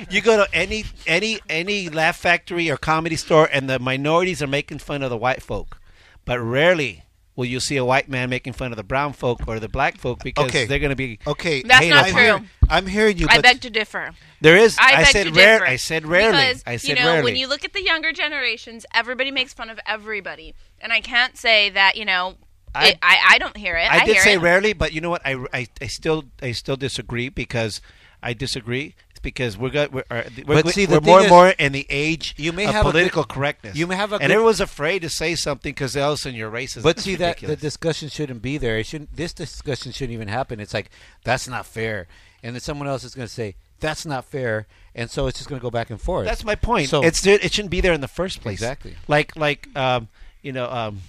You 0.09 0.21
go 0.21 0.35
to 0.45 0.53
any 0.53 0.83
any 1.07 1.39
any 1.49 1.87
Laugh 1.89 2.17
Factory 2.17 2.69
or 2.69 2.75
comedy 2.77 3.15
store, 3.15 3.47
and 3.51 3.69
the 3.69 3.79
minorities 3.79 4.41
are 4.43 4.47
making 4.47 4.79
fun 4.79 5.01
of 5.01 5.09
the 5.09 5.17
white 5.17 5.41
folk, 5.41 5.79
but 6.25 6.39
rarely 6.39 7.05
will 7.37 7.45
you 7.45 7.59
see 7.61 7.77
a 7.77 7.85
white 7.85 8.09
man 8.09 8.29
making 8.29 8.51
fun 8.53 8.71
of 8.73 8.77
the 8.77 8.83
brown 8.83 9.13
folk 9.13 9.47
or 9.47 9.59
the 9.59 9.69
black 9.69 9.97
folk 9.97 10.21
because 10.23 10.45
Okay. 10.47 10.65
they're 10.65 10.77
going 10.79 10.89
to 10.91 10.95
be. 10.97 11.17
okay, 11.25 11.61
That's 11.63 11.85
hey, 11.85 11.89
not 11.89 12.05
I'm 12.05 12.11
true. 12.11 12.21
hearing- 12.21 12.49
I'm 12.69 12.85
hearing 12.85 13.17
you. 13.17 13.27
I 13.29 13.37
but 13.37 13.43
beg 13.43 13.61
to 13.61 13.69
differ. 13.69 14.11
There 14.41 14.57
is. 14.57 14.77
I, 14.79 14.97
beg 14.97 15.05
said 15.07 15.23
to 15.27 15.31
rare. 15.33 15.59
differ. 15.59 15.71
I 15.71 15.75
said 15.77 16.05
rarely. 16.05 16.37
Because, 16.37 16.63
I 16.67 16.75
said 16.77 16.89
you 16.89 16.95
know, 17.03 17.11
rarely. 17.13 17.23
when 17.23 17.35
you 17.37 17.47
look 17.47 17.63
at 17.65 17.73
the 17.73 17.81
younger 17.83 18.11
generations, 18.11 18.85
everybody 18.93 19.31
makes 19.31 19.53
fun 19.53 19.69
of 19.69 19.79
everybody, 19.87 20.53
and 20.81 20.91
I 20.93 20.99
can't 20.99 21.37
say 21.37 21.69
that 21.71 21.95
you 21.95 22.05
know. 22.05 22.35
I- 22.73 22.89
I, 22.91 22.97
I, 23.01 23.17
I 23.31 23.37
don't 23.37 23.57
hear 23.57 23.75
it. 23.77 23.91
I, 23.91 23.99
I, 24.01 24.05
did 24.05 24.13
hear 24.15 24.23
say 24.23 24.33
it. 24.33 24.39
rarely, 24.39 24.73
but 24.73 24.93
you 24.93 25.01
know 25.01 25.09
what? 25.09 25.21
I, 25.25 25.43
I, 25.53 25.67
I 25.81 25.87
still 25.87 26.25
I 26.41 26.51
still 26.53 26.75
disagree 26.77 27.29
because 27.29 27.81
I 28.23 28.33
disagree. 28.33 28.95
It's 29.09 29.19
because 29.19 29.57
we're 29.57 29.69
got 29.71 29.91
we're, 29.91 30.03
uh, 30.09 30.23
we're, 30.45 30.63
But 30.63 30.73
see, 30.73 30.85
we're 30.85 31.01
more 31.01 31.17
thing 31.19 31.25
and 31.25 31.29
more 31.29 31.49
in 31.49 31.71
the 31.73 31.85
age 31.89 32.33
you 32.37 32.53
may 32.53 32.65
of 32.65 32.71
have 32.71 32.85
a 32.85 32.87
good- 32.87 32.91
political 32.93 33.23
correctness. 33.25 33.75
you 33.75 33.87
may 33.87 33.95
have 33.95 34.11
a 34.11 34.15
and 34.15 34.21
good- 34.27 34.31
everyone's 34.31 34.61
afraid 34.61 35.01
to 35.01 35.09
say 35.09 35.35
something 35.35 35.71
because 35.71 35.97
else 35.97 36.21
of 36.21 36.29
a 36.29 36.29
sudden 36.29 36.37
you're 36.39 36.51
racist. 36.51 36.83
But 36.83 36.97
It's 36.97 37.03
see 37.03 37.15
that 37.15 37.39
the 37.39 37.55
discussion 37.55 38.09
shouldn't 38.09 38.41
be 38.41 38.57
there. 38.57 38.77
It 38.77 38.85
shouldn't. 38.85 39.15
This 39.15 39.33
discussion 39.33 39.91
shouldn't 39.91 40.13
even 40.13 40.27
happen. 40.29 40.59
It's 40.59 40.73
like 40.73 40.89
that's 41.23 41.47
not 41.47 41.65
fair, 41.65 42.07
and 42.41 42.55
then 42.55 42.61
someone 42.61 42.87
else 42.87 43.03
is 43.03 43.13
going 43.15 43.27
to 43.27 43.33
say 43.33 43.55
that's 43.81 44.05
not 44.05 44.25
fair, 44.25 44.67
and 44.95 45.09
so 45.09 45.25
it's 45.27 45.39
just 45.39 45.49
going 45.49 45.59
to 45.59 45.63
go 45.63 45.71
back 45.71 45.89
and 45.89 45.99
forth. 45.99 46.25
That's 46.25 46.45
my 46.45 46.55
point. 46.55 46.87
So- 46.89 47.03
it's 47.03 47.25
it 47.25 47.51
shouldn't 47.51 47.71
be 47.71 47.81
there 47.81 47.93
in 47.93 48.01
the 48.01 48.07
first 48.07 48.41
place. 48.41 48.53
Exactly. 48.53 48.95
Like 49.07 49.35
like 49.35 49.67
um 49.75 50.07
you 50.41 50.51
know 50.53 50.69
um 50.69 51.01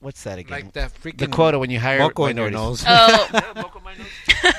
what's 0.00 0.22
that 0.24 0.38
again? 0.38 0.50
like 0.64 0.72
that 0.74 0.92
freaking 0.94 1.18
the 1.18 1.26
quota 1.28 1.58
when 1.58 1.70
you 1.70 1.78
hire 1.80 1.98
moco 2.00 2.26
in 2.26 2.36
your 2.36 2.46
minorities. 2.50 2.84
nose. 2.84 2.84
Oh, 2.86 3.80
my 3.84 3.94
nose. 3.94 4.54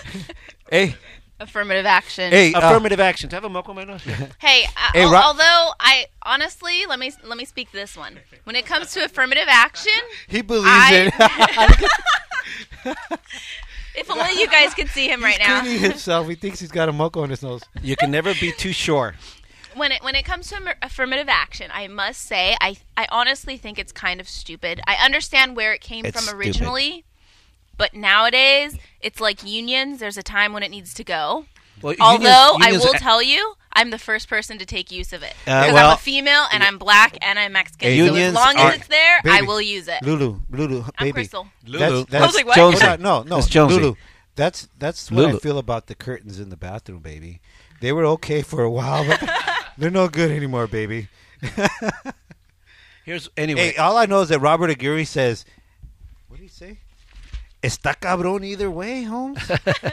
hey, 0.71 0.95
affirmative 1.39 1.85
action. 1.85 2.31
hey, 2.31 2.53
uh, 2.53 2.69
Affirmative 2.71 2.99
action. 2.99 3.29
To 3.29 3.35
have 3.35 3.43
a 3.45 3.49
moco 3.49 3.71
in 3.71 3.75
my 3.77 3.83
nose. 3.83 4.01
Hey, 4.39 4.63
uh, 4.65 4.91
Hey, 4.93 5.03
al- 5.03 5.11
Ro- 5.11 5.19
although 5.25 5.71
I 5.79 6.05
honestly 6.23 6.85
let 6.87 6.99
me 6.99 7.11
let 7.23 7.37
me 7.37 7.45
speak 7.45 7.71
this 7.71 7.95
one. 7.97 8.19
When 8.45 8.55
it 8.55 8.65
comes 8.65 8.91
to 8.93 9.03
affirmative 9.05 9.45
action, 9.47 9.91
he 10.27 10.41
believes 10.41 10.65
I- 10.67 11.11
it. 12.85 12.97
if 13.95 14.09
only 14.11 14.39
you 14.39 14.47
guys 14.47 14.73
could 14.73 14.87
see 14.89 15.07
him 15.09 15.23
right 15.23 15.37
now. 15.39 15.61
cleaning 15.61 15.79
himself. 15.81 16.27
He 16.27 16.35
thinks 16.35 16.59
he's 16.59 16.71
got 16.71 16.87
a 16.89 16.93
moco 16.93 17.23
in 17.23 17.29
his 17.29 17.43
nose. 17.43 17.61
you 17.81 17.95
can 17.95 18.11
never 18.11 18.33
be 18.35 18.51
too 18.51 18.71
sure. 18.71 19.15
When 19.77 19.91
it 19.91 20.03
when 20.03 20.15
it 20.15 20.23
comes 20.25 20.49
to 20.49 20.75
affirmative 20.81 21.27
action, 21.29 21.69
I 21.73 21.87
must 21.87 22.21
say 22.21 22.55
I 22.61 22.77
I 22.95 23.07
honestly 23.11 23.57
think 23.57 23.77
it's 23.79 23.91
kind 23.91 24.19
of 24.19 24.27
stupid. 24.29 24.81
I 24.87 24.95
understand 24.95 25.55
where 25.55 25.73
it 25.73 25.81
came 25.81 26.05
It's 26.05 26.15
from 26.17 26.23
stupid. 26.27 26.37
originally, 26.45 27.05
but 27.77 27.93
nowadays 27.93 28.77
it's 29.01 29.19
like 29.19 29.43
unions. 29.45 29.99
There's 29.99 30.17
a 30.17 30.23
time 30.23 30.53
when 30.53 30.63
it 30.63 30.69
needs 30.71 30.93
to 30.95 31.03
go. 31.03 31.45
Well, 31.81 31.95
Although 31.99 32.53
unions- 32.53 32.65
unions 32.65 32.83
I 32.85 32.87
will 32.87 32.95
are- 32.95 32.99
tell 32.99 33.21
you, 33.21 33.53
I'm 33.73 33.91
the 33.91 33.99
first 33.99 34.27
person 34.27 34.57
to 34.57 34.65
take 34.65 34.89
use 34.91 35.13
of 35.13 35.21
it 35.21 35.35
Uh, 35.45 35.61
because 35.61 35.73
well- 35.73 35.89
I'm 35.91 35.93
a 35.95 35.97
female 35.99 36.47
and 36.51 36.63
I'm 36.63 36.79
black 36.79 37.15
and 37.21 37.37
I'm 37.37 37.51
Mexican. 37.53 37.89
Hey, 37.89 37.99
so 37.99 38.05
as 38.05 38.09
unions 38.09 38.33
long 38.35 38.57
are- 38.57 38.69
as 38.71 38.77
it's 38.77 38.87
there, 38.87 39.21
I 39.25 39.43
will 39.43 39.61
use 39.61 39.87
it. 39.87 40.01
Lulu, 40.01 40.39
Lulu, 40.49 40.83
I'm 40.83 40.91
baby. 40.99 41.11
Crystal. 41.13 41.47
Lulu. 41.67 42.05
That's, 42.09 42.23
I 42.23 42.25
was 42.25 42.35
like, 42.35 42.47
what? 42.47 42.55
Jonesy. 42.55 42.83
No, 42.99 43.21
no, 43.21 43.35
That's 43.35 43.47
Jonesy. 43.47 43.79
Lulu. 43.79 43.95
That's 44.35 44.67
that's 44.79 45.11
what 45.11 45.25
I 45.35 45.37
feel 45.37 45.57
about 45.59 45.85
the 45.87 45.95
curtains 45.95 46.39
in 46.39 46.49
the 46.49 46.57
bathroom, 46.57 46.99
baby. 46.99 47.41
They 47.79 47.91
were 47.91 48.05
okay 48.05 48.41
for 48.41 48.63
a 48.63 48.71
while, 48.71 49.05
but 49.05 49.19
they're 49.77 49.91
no 49.91 50.07
good 50.07 50.31
anymore, 50.31 50.67
baby. 50.67 51.07
Here's 53.05 53.29
anyway. 53.37 53.71
Hey, 53.71 53.77
all 53.77 53.97
I 53.97 54.05
know 54.05 54.21
is 54.21 54.29
that 54.29 54.39
Robert 54.39 54.69
Aguirre 54.69 55.05
says, 55.05 55.45
"What 56.27 56.37
did 56.37 56.43
he 56.43 56.49
say? 56.49 56.77
Está 57.63 57.95
cabrón 57.95 58.45
either 58.45 58.69
way, 58.69 59.03
Holmes. 59.03 59.39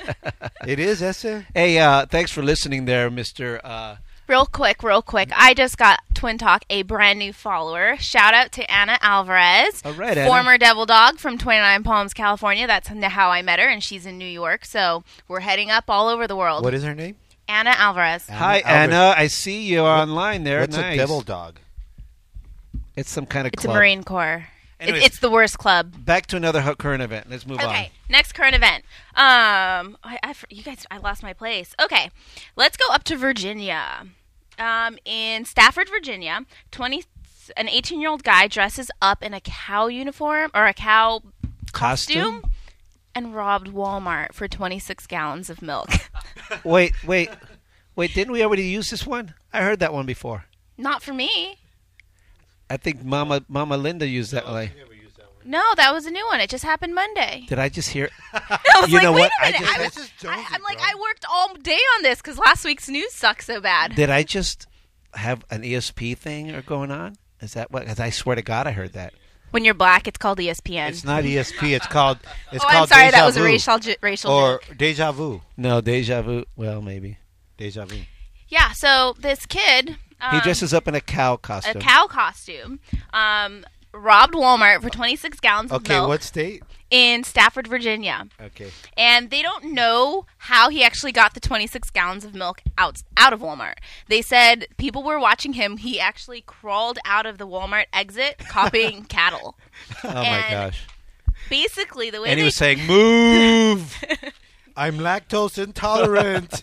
it 0.66 0.78
is 0.78 1.02
ese. 1.02 1.44
Hey, 1.54 1.78
uh, 1.78 2.06
thanks 2.06 2.30
for 2.30 2.42
listening 2.42 2.84
there, 2.84 3.10
Mister. 3.10 3.60
Uh, 3.64 3.96
Real 4.26 4.46
quick, 4.46 4.82
real 4.82 5.02
quick. 5.02 5.30
I 5.36 5.52
just 5.52 5.76
got 5.76 6.00
Twin 6.14 6.38
Talk 6.38 6.64
a 6.70 6.82
brand 6.82 7.18
new 7.18 7.30
follower. 7.30 7.96
Shout 7.98 8.32
out 8.32 8.52
to 8.52 8.70
Anna 8.72 8.96
Alvarez, 9.02 9.82
All 9.84 9.92
right, 9.92 10.16
Anna. 10.16 10.26
former 10.26 10.56
Devil 10.56 10.86
Dog 10.86 11.18
from 11.18 11.36
29 11.36 11.82
Palms, 11.82 12.14
California. 12.14 12.66
That's 12.66 12.88
how 12.88 13.28
I 13.28 13.42
met 13.42 13.58
her, 13.58 13.68
and 13.68 13.82
she's 13.82 14.06
in 14.06 14.16
New 14.16 14.24
York. 14.24 14.64
So 14.64 15.04
we're 15.28 15.40
heading 15.40 15.70
up 15.70 15.84
all 15.88 16.08
over 16.08 16.26
the 16.26 16.36
world. 16.36 16.64
What 16.64 16.72
is 16.72 16.82
her 16.84 16.94
name? 16.94 17.16
Anna 17.48 17.70
Alvarez. 17.76 18.26
hi, 18.28 18.60
Alvarez. 18.60 18.64
Anna. 18.94 19.14
I 19.16 19.26
see 19.26 19.62
you 19.62 19.80
online 19.80 20.44
there. 20.44 20.60
What's 20.60 20.76
nice. 20.76 20.94
a 20.94 20.96
devil 20.96 21.20
dog? 21.20 21.58
It's 22.96 23.10
some 23.10 23.26
kind 23.26 23.46
of 23.46 23.52
It's 23.52 23.62
club. 23.64 23.74
a 23.76 23.78
Marine 23.78 24.04
Corps. 24.04 24.46
Anyways. 24.80 25.04
it's 25.04 25.18
the 25.20 25.30
worst 25.30 25.56
club. 25.58 25.94
Back 26.04 26.26
to 26.26 26.36
another 26.36 26.60
hu- 26.60 26.74
current 26.74 27.02
event. 27.02 27.30
Let's 27.30 27.46
move 27.46 27.58
on. 27.60 27.66
Okay, 27.66 27.90
next 28.08 28.32
current 28.32 28.54
event. 28.54 28.84
Um, 29.14 29.96
I, 30.04 30.18
I, 30.22 30.34
you 30.50 30.62
guys, 30.62 30.84
I 30.90 30.98
lost 30.98 31.22
my 31.22 31.32
place. 31.32 31.74
Okay, 31.80 32.10
let's 32.56 32.76
go 32.76 32.84
up 32.92 33.04
to 33.04 33.16
Virginia. 33.16 34.06
Um, 34.58 34.98
in 35.04 35.44
Stafford, 35.44 35.88
Virginia, 35.88 36.40
twenty, 36.70 37.04
an 37.56 37.68
eighteen-year-old 37.68 38.24
guy 38.24 38.46
dresses 38.46 38.90
up 39.00 39.22
in 39.22 39.32
a 39.32 39.40
cow 39.40 39.86
uniform 39.86 40.50
or 40.54 40.66
a 40.66 40.74
cow 40.74 41.22
on. 41.24 41.32
Costume. 41.72 42.42
Costume 43.14 43.26
and 43.26 43.34
robbed 43.36 43.68
Walmart 43.68 44.32
for 44.32 44.48
twenty-six 44.48 45.06
gallons 45.06 45.50
of 45.50 45.62
milk. 45.62 45.88
wait, 46.64 46.92
wait, 47.04 47.30
wait. 47.96 48.14
Didn't 48.14 48.32
we 48.32 48.42
already 48.42 48.64
use 48.64 48.90
this 48.90 49.06
one? 49.06 49.34
I 49.52 49.62
heard 49.62 49.80
that 49.80 49.92
one 49.92 50.06
before. 50.06 50.44
Not 50.76 51.02
for 51.02 51.12
me. 51.12 51.58
I 52.70 52.76
think 52.76 53.04
Mama 53.04 53.44
Mama 53.48 53.76
Linda 53.76 54.06
used 54.06 54.32
that 54.32 54.46
one. 54.46 54.70
No, 55.46 55.62
that 55.76 55.92
was 55.92 56.06
a 56.06 56.10
new 56.10 56.24
one. 56.28 56.40
It 56.40 56.48
just 56.48 56.64
happened 56.64 56.94
Monday. 56.94 57.44
Did 57.48 57.58
I 57.58 57.68
just 57.68 57.90
hear? 57.90 58.08
I 58.32 58.78
was 58.80 58.88
You 58.88 58.94
like, 58.94 59.02
know 59.02 59.12
wait 59.12 59.20
what? 59.20 59.32
a 59.42 59.46
I 59.46 59.50
minute. 59.50 59.60
just- 59.60 59.78
I, 59.78 59.82
was, 59.84 59.94
just 59.94 60.12
is 60.24 60.30
I, 60.30 60.44
I'm 60.52 60.62
like, 60.62 60.78
bro. 60.78 60.86
I 60.86 60.94
worked 60.98 61.26
all 61.30 61.54
day 61.56 61.78
on 61.98 62.02
this 62.02 62.22
because 62.22 62.38
last 62.38 62.64
week's 62.64 62.88
news 62.88 63.12
sucks 63.12 63.44
so 63.44 63.60
bad. 63.60 63.94
Did 63.94 64.08
I 64.08 64.22
just 64.22 64.66
have 65.12 65.44
an 65.50 65.60
ESP 65.60 66.16
thing 66.16 66.50
or 66.54 66.62
going 66.62 66.90
on? 66.90 67.16
Is 67.42 67.52
that 67.52 67.70
what? 67.70 67.80
Because 67.82 68.00
I 68.00 68.08
swear 68.08 68.36
to 68.36 68.42
God, 68.42 68.66
I 68.66 68.70
heard 68.70 68.94
that. 68.94 69.12
When 69.54 69.64
you're 69.64 69.72
black, 69.72 70.08
it's 70.08 70.18
called 70.18 70.38
ESPN. 70.38 70.88
It's 70.88 71.04
not 71.04 71.22
ESP. 71.22 71.76
It's 71.76 71.86
called. 71.86 72.18
It's 72.50 72.64
oh, 72.64 72.66
I'm 72.66 72.74
called 72.74 72.88
sorry, 72.88 73.04
Deja 73.04 73.16
that 73.18 73.24
was 73.24 73.36
a 73.36 73.42
racial 73.44 73.78
ju- 73.78 73.94
racial 74.00 74.32
or 74.32 74.58
joke. 74.66 74.76
deja 74.76 75.12
vu. 75.12 75.42
No, 75.56 75.80
deja 75.80 76.22
vu. 76.22 76.44
Well, 76.56 76.82
maybe 76.82 77.18
Deja 77.56 77.84
vu. 77.84 78.00
Yeah, 78.48 78.72
so 78.72 79.14
this 79.20 79.46
kid, 79.46 79.96
um, 80.20 80.34
he 80.34 80.40
dresses 80.40 80.74
up 80.74 80.88
in 80.88 80.96
a 80.96 81.00
cow 81.00 81.36
costume. 81.36 81.76
a 81.76 81.80
cow 81.80 82.08
costume, 82.08 82.80
um, 83.12 83.64
robbed 83.94 84.34
Walmart 84.34 84.82
for 84.82 84.90
26 84.90 85.40
gallons 85.40 85.70
of 85.70 85.82
milk. 85.82 85.86
Okay, 85.86 85.94
milk 85.94 86.08
what 86.08 86.22
state? 86.22 86.62
in 86.90 87.24
Stafford, 87.24 87.66
Virginia, 87.66 88.28
Okay. 88.40 88.70
and 88.96 89.30
they 89.30 89.42
don't 89.42 89.72
know 89.72 90.26
how 90.38 90.68
he 90.68 90.84
actually 90.84 91.10
got 91.10 91.34
the 91.34 91.40
26 91.40 91.90
gallons 91.90 92.24
of 92.24 92.34
milk 92.34 92.60
out 92.78 93.02
out 93.16 93.32
of 93.32 93.40
Walmart. 93.40 93.74
They 94.08 94.22
said 94.22 94.66
people 94.76 95.02
were 95.02 95.18
watching 95.18 95.54
him. 95.54 95.78
He 95.78 95.98
actually 95.98 96.42
crawled 96.42 96.98
out 97.04 97.26
of 97.26 97.38
the 97.38 97.46
Walmart 97.48 97.86
exit, 97.92 98.38
copying 98.48 99.04
cattle. 99.04 99.56
oh 100.04 100.08
my 100.12 100.22
and- 100.24 100.50
gosh! 100.72 100.86
Basically, 101.50 102.10
the 102.10 102.20
way 102.20 102.28
And 102.28 102.38
they 102.38 102.42
he 102.42 102.44
was 102.44 102.54
saying, 102.54 102.86
"Move." 102.86 104.04
I'm 104.76 104.98
lactose 104.98 105.62
intolerant. 105.62 106.62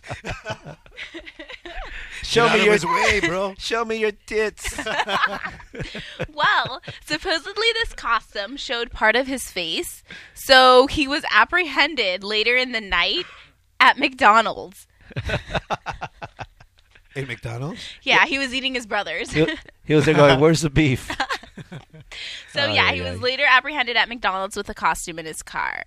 Show 2.32 2.48
Get 2.48 2.60
me 2.60 2.64
your 2.64 2.96
way, 2.96 3.20
bro. 3.20 3.56
Show 3.60 3.84
me 3.84 3.98
your 3.98 4.14
tits. 4.26 4.80
Well, 6.34 6.82
supposedly 7.06 7.68
this 7.74 7.94
costume 7.94 8.56
showed 8.56 8.92
part 8.92 9.16
of 9.16 9.28
his 9.28 9.52
face, 9.52 10.02
so 10.34 10.88
he 10.88 11.08
was 11.08 11.24
apprehended 11.30 12.24
later 12.24 12.56
in 12.56 12.72
the 12.72 12.80
night 12.82 13.26
at 13.80 14.00
McDonald's. 14.00 14.88
Hey, 17.14 17.26
McDonald's. 17.26 17.82
Yeah, 18.02 18.26
he 18.26 18.40
was 18.40 18.54
eating 18.54 18.74
his 18.74 18.86
brother's. 18.86 19.32
he, 19.32 19.46
he 19.84 19.94
was 19.94 20.06
there 20.06 20.14
going, 20.14 20.40
"Where's 20.40 20.62
the 20.62 20.70
beef?" 20.70 21.12
so 22.54 22.62
Oh, 22.62 22.74
yeah, 22.74 22.92
he 22.94 23.02
was 23.02 23.22
later 23.22 23.44
apprehended 23.48 23.98
at 23.98 24.08
McDonald's 24.08 24.56
with 24.56 24.70
a 24.70 24.74
costume 24.74 25.20
in 25.20 25.26
his 25.26 25.44
car. 25.44 25.84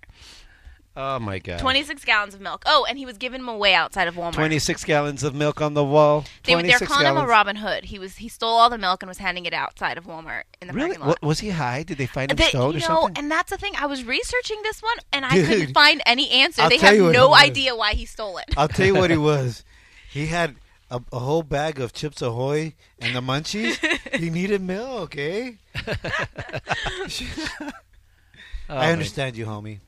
Oh 0.97 1.19
my 1.19 1.39
God! 1.39 1.59
26 1.59 2.05
gallons 2.05 2.33
of 2.33 2.39
milk. 2.39 2.63
Oh, 2.65 2.85
and 2.87 2.97
he 2.97 3.05
was 3.05 3.17
giving 3.17 3.41
them 3.41 3.49
away 3.49 3.73
outside 3.73 4.07
of 4.07 4.15
Walmart. 4.15 4.33
26 4.33 4.85
gallons 4.85 5.23
of 5.23 5.35
milk 5.35 5.61
on 5.61 5.73
the 5.73 5.83
wall. 5.83 6.21
They, 6.43 6.53
they're 6.53 6.61
26 6.61 6.89
calling 6.91 7.07
him 7.07 7.17
a. 7.17 7.27
Robin 7.27 7.57
Hood. 7.57 7.83
He 7.85 7.99
was 7.99 8.15
he 8.15 8.29
stole 8.29 8.53
all 8.57 8.69
the 8.69 8.77
milk 8.77 9.03
and 9.03 9.09
was 9.09 9.17
handing 9.17 9.45
it 9.45 9.53
outside 9.53 9.97
of 9.97 10.05
Walmart 10.05 10.43
in 10.61 10.69
the 10.69 10.73
Really? 10.73 10.87
parking 10.91 11.01
lot. 11.01 11.07
What, 11.09 11.21
was 11.21 11.39
he 11.39 11.49
high? 11.49 11.83
Did 11.83 11.97
they 11.97 12.05
find 12.05 12.31
him 12.31 12.37
They- 12.37 12.45
stoned 12.45 12.75
you 12.75 12.85
or 12.85 12.89
know, 12.89 13.01
something? 13.01 13.17
and 13.23 13.29
that's 13.31 13.49
the 13.49 13.57
thing. 13.57 13.73
I 13.77 13.87
was 13.87 14.05
researching 14.05 14.61
this 14.63 14.81
one, 14.81 14.95
and 15.11 15.25
I 15.25 15.31
Dude. 15.31 15.47
couldn't 15.49 15.73
find 15.73 16.01
any 16.05 16.29
answer. 16.31 16.61
I'll 16.61 16.69
they 16.69 16.77
have 16.77 16.97
no 16.97 17.33
idea 17.35 17.75
why 17.75 17.91
he 17.93 18.05
stole 18.05 18.37
it. 18.37 18.45
I'll 18.55 18.67
tell 18.69 18.85
you 18.85 18.95
what 18.95 19.09
he 19.11 19.17
was. 19.33 19.65
He 20.09 20.27
had 20.27 20.55
a, 20.89 21.01
a 21.11 21.19
whole 21.19 21.43
bag 21.43 21.77
of 21.81 21.91
Chips 21.91 22.21
Ahoy 22.21 22.73
and 22.99 23.13
the 23.13 23.19
Munchies. 23.21 23.77
he 24.17 24.29
needed 24.29 24.61
milk, 24.61 25.17
eh? 25.17 25.51
Oh, 28.67 28.77
I 28.77 28.91
understand 28.91 29.35
you, 29.37 29.45
homie. 29.45 29.79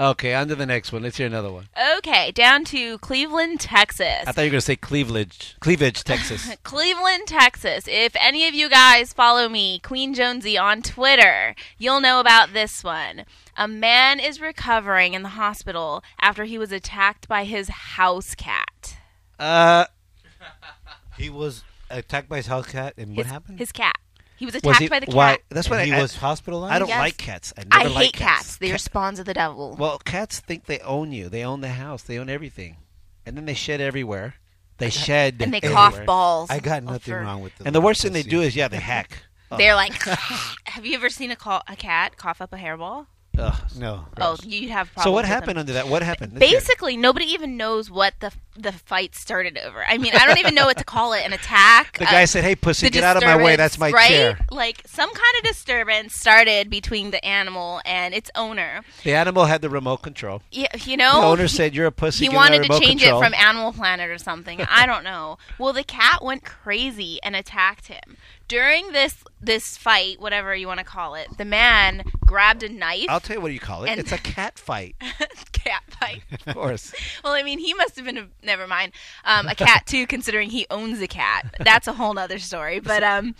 Okay, 0.00 0.32
on 0.32 0.48
to 0.48 0.54
the 0.54 0.64
next 0.64 0.92
one. 0.92 1.02
Let's 1.02 1.18
hear 1.18 1.26
another 1.26 1.52
one. 1.52 1.68
Okay, 1.98 2.30
down 2.32 2.64
to 2.64 2.96
Cleveland, 2.98 3.60
Texas. 3.60 4.24
I 4.26 4.32
thought 4.32 4.40
you 4.40 4.46
were 4.46 4.52
going 4.52 4.60
to 4.60 4.60
say 4.62 4.76
Cleavage, 4.76 5.56
Cleavage, 5.60 6.04
Texas. 6.04 6.50
Cleveland, 6.62 7.24
Texas. 7.26 7.84
If 7.86 8.16
any 8.18 8.48
of 8.48 8.54
you 8.54 8.70
guys 8.70 9.12
follow 9.12 9.46
me, 9.50 9.78
Queen 9.80 10.14
Jonesy, 10.14 10.56
on 10.56 10.80
Twitter, 10.80 11.54
you'll 11.76 12.00
know 12.00 12.18
about 12.18 12.54
this 12.54 12.82
one. 12.82 13.26
A 13.58 13.68
man 13.68 14.18
is 14.18 14.40
recovering 14.40 15.12
in 15.12 15.22
the 15.22 15.28
hospital 15.30 16.02
after 16.18 16.44
he 16.44 16.56
was 16.56 16.72
attacked 16.72 17.28
by 17.28 17.44
his 17.44 17.68
house 17.68 18.34
cat. 18.34 18.96
uh, 19.38 19.84
He 21.18 21.28
was 21.28 21.62
attacked 21.90 22.30
by 22.30 22.38
his 22.38 22.46
house 22.46 22.66
cat, 22.68 22.94
and 22.96 23.14
what 23.14 23.26
happened? 23.26 23.58
His 23.58 23.70
cat. 23.72 23.96
He 24.40 24.46
was 24.46 24.54
was 24.54 24.62
attacked 24.64 24.78
he? 24.80 24.88
by 24.88 25.00
the 25.00 25.06
cat. 25.06 25.14
Why? 25.14 25.38
That's 25.50 25.66
And 25.66 25.76
what 25.76 25.84
he 25.86 25.92
I, 25.92 26.00
was 26.00 26.16
hospitalized. 26.16 26.72
I 26.74 26.78
don't 26.78 26.88
Yes. 26.88 26.98
like 26.98 27.16
cats. 27.18 27.52
I 27.58 27.64
I 27.70 27.82
never 27.84 27.88
hate 27.90 27.94
like 27.94 28.12
cats. 28.14 28.56
They 28.56 28.68
are 28.70 28.72
Cat- 28.72 28.80
spawns 28.80 29.18
of 29.18 29.26
the 29.26 29.34
devil. 29.34 29.76
well, 29.78 29.98
cats 29.98 30.40
think 30.40 30.64
they 30.64 30.78
own 30.80 31.12
you. 31.12 31.28
They 31.28 31.44
own 31.44 31.60
the 31.60 31.68
house. 31.68 32.02
They 32.02 32.18
own 32.18 32.30
everything, 32.30 32.78
and 33.26 33.36
then 33.36 33.44
they 33.44 33.52
shed 33.54 33.80
everywhere. 33.82 34.34
They 34.78 34.88
shed 34.88 35.36
and 35.42 35.52
they 35.52 35.58
everywhere. 35.58 35.76
cough 35.76 36.06
balls. 36.06 36.48
I 36.48 36.58
got 36.58 36.82
nothing 36.82 37.00
fur. 37.12 37.20
wrong 37.22 37.42
with 37.42 37.54
the 37.58 37.66
And 37.66 37.74
the 37.74 37.82
worst 37.82 38.00
thing 38.00 38.14
they 38.14 38.22
do 38.22 38.40
is 38.40 38.56
yeah, 38.56 38.68
they 38.68 38.78
hack. 38.78 39.24
Oh, 39.50 39.58
They're 39.58 39.74
like, 39.74 39.92
have 40.64 40.86
you 40.86 40.94
ever 40.94 41.10
seen 41.10 41.30
a, 41.30 41.36
call, 41.36 41.60
a 41.68 41.76
cat 41.76 42.16
cough 42.16 42.40
up 42.40 42.52
a 42.54 42.56
hairball? 42.56 43.06
Ugh. 43.38 43.54
no. 43.78 44.06
Oh, 44.20 44.36
you'd 44.44 44.70
have 44.70 44.92
problems. 44.92 45.04
So 45.04 45.10
what 45.12 45.22
with 45.22 45.28
happened 45.28 45.50
them. 45.50 45.58
under 45.58 45.72
that? 45.74 45.88
What 45.88 46.02
happened? 46.02 46.34
Let's 46.34 46.44
hear 46.44 46.56
it. 46.56 46.60
Basically, 46.60 46.96
nobody 46.96 47.26
even 47.26 47.56
knows 47.56 47.90
what 47.90 48.14
the 48.20 48.32
the 48.56 48.72
fight 48.72 49.14
started 49.14 49.56
over. 49.58 49.82
I 49.84 49.98
mean, 49.98 50.12
I 50.14 50.26
don't 50.26 50.38
even 50.38 50.54
know 50.54 50.66
what 50.66 50.76
to 50.78 50.84
call 50.84 51.12
it. 51.12 51.24
An 51.24 51.32
attack. 51.32 51.98
the 51.98 52.06
uh, 52.06 52.10
guy 52.10 52.24
said, 52.24 52.44
"Hey, 52.44 52.56
pussy, 52.56 52.90
get 52.90 53.04
out 53.04 53.16
of 53.16 53.22
my 53.22 53.36
way. 53.36 53.56
That's 53.56 53.78
my 53.78 53.90
disturbance, 53.90 54.08
chair." 54.08 54.32
right? 54.32 54.52
Like 54.52 54.82
some 54.86 55.10
kind 55.10 55.36
of 55.38 55.44
disturbance 55.44 56.14
started 56.14 56.70
between 56.70 57.10
the 57.10 57.24
animal 57.24 57.80
and 57.84 58.14
its 58.14 58.30
owner. 58.34 58.82
The 59.04 59.14
animal 59.14 59.46
had 59.46 59.62
the 59.62 59.70
remote 59.70 59.98
control. 59.98 60.42
Yeah, 60.50 60.68
you 60.84 60.96
know. 60.96 61.14
The 61.14 61.20
know, 61.20 61.28
owner 61.28 61.48
said, 61.48 61.74
"You're 61.74 61.86
a 61.86 61.92
pussy." 61.92 62.24
he 62.24 62.28
give 62.28 62.36
wanted 62.36 62.62
to 62.64 62.80
change 62.80 63.02
control." 63.02 63.22
it 63.22 63.24
from 63.24 63.34
Animal 63.34 63.72
Planet 63.72 64.10
or 64.10 64.18
something. 64.18 64.60
I 64.68 64.86
don't 64.86 65.04
know. 65.04 65.38
Well, 65.58 65.72
the 65.72 65.84
cat 65.84 66.22
went 66.22 66.44
crazy 66.44 67.18
and 67.22 67.36
attacked 67.36 67.86
him. 67.86 68.16
During 68.50 68.90
this 68.90 69.14
this 69.40 69.76
fight, 69.76 70.20
whatever 70.20 70.56
you 70.56 70.66
want 70.66 70.78
to 70.80 70.84
call 70.84 71.14
it, 71.14 71.28
the 71.38 71.44
man 71.44 72.02
grabbed 72.26 72.64
a 72.64 72.68
knife. 72.68 73.06
I'll 73.08 73.20
tell 73.20 73.36
you 73.36 73.40
what 73.40 73.52
you 73.52 73.60
call 73.60 73.84
it. 73.84 73.90
And- 73.90 74.00
it's 74.00 74.10
a 74.10 74.18
cat 74.18 74.58
fight, 74.58 74.96
cat 75.52 75.84
fight. 75.86 76.24
of 76.46 76.54
course. 76.56 76.92
Well, 77.22 77.32
I 77.32 77.44
mean, 77.44 77.60
he 77.60 77.74
must 77.74 77.94
have 77.94 78.04
been 78.04 78.18
a, 78.18 78.26
never 78.42 78.66
mind 78.66 78.90
um, 79.24 79.46
a 79.46 79.54
cat 79.54 79.86
too, 79.86 80.04
considering 80.04 80.50
he 80.50 80.66
owns 80.68 81.00
a 81.00 81.06
cat. 81.06 81.54
That's 81.60 81.86
a 81.86 81.92
whole 81.92 82.12
nother 82.12 82.40
story. 82.40 82.80
But 82.80 83.04
um, 83.14 83.36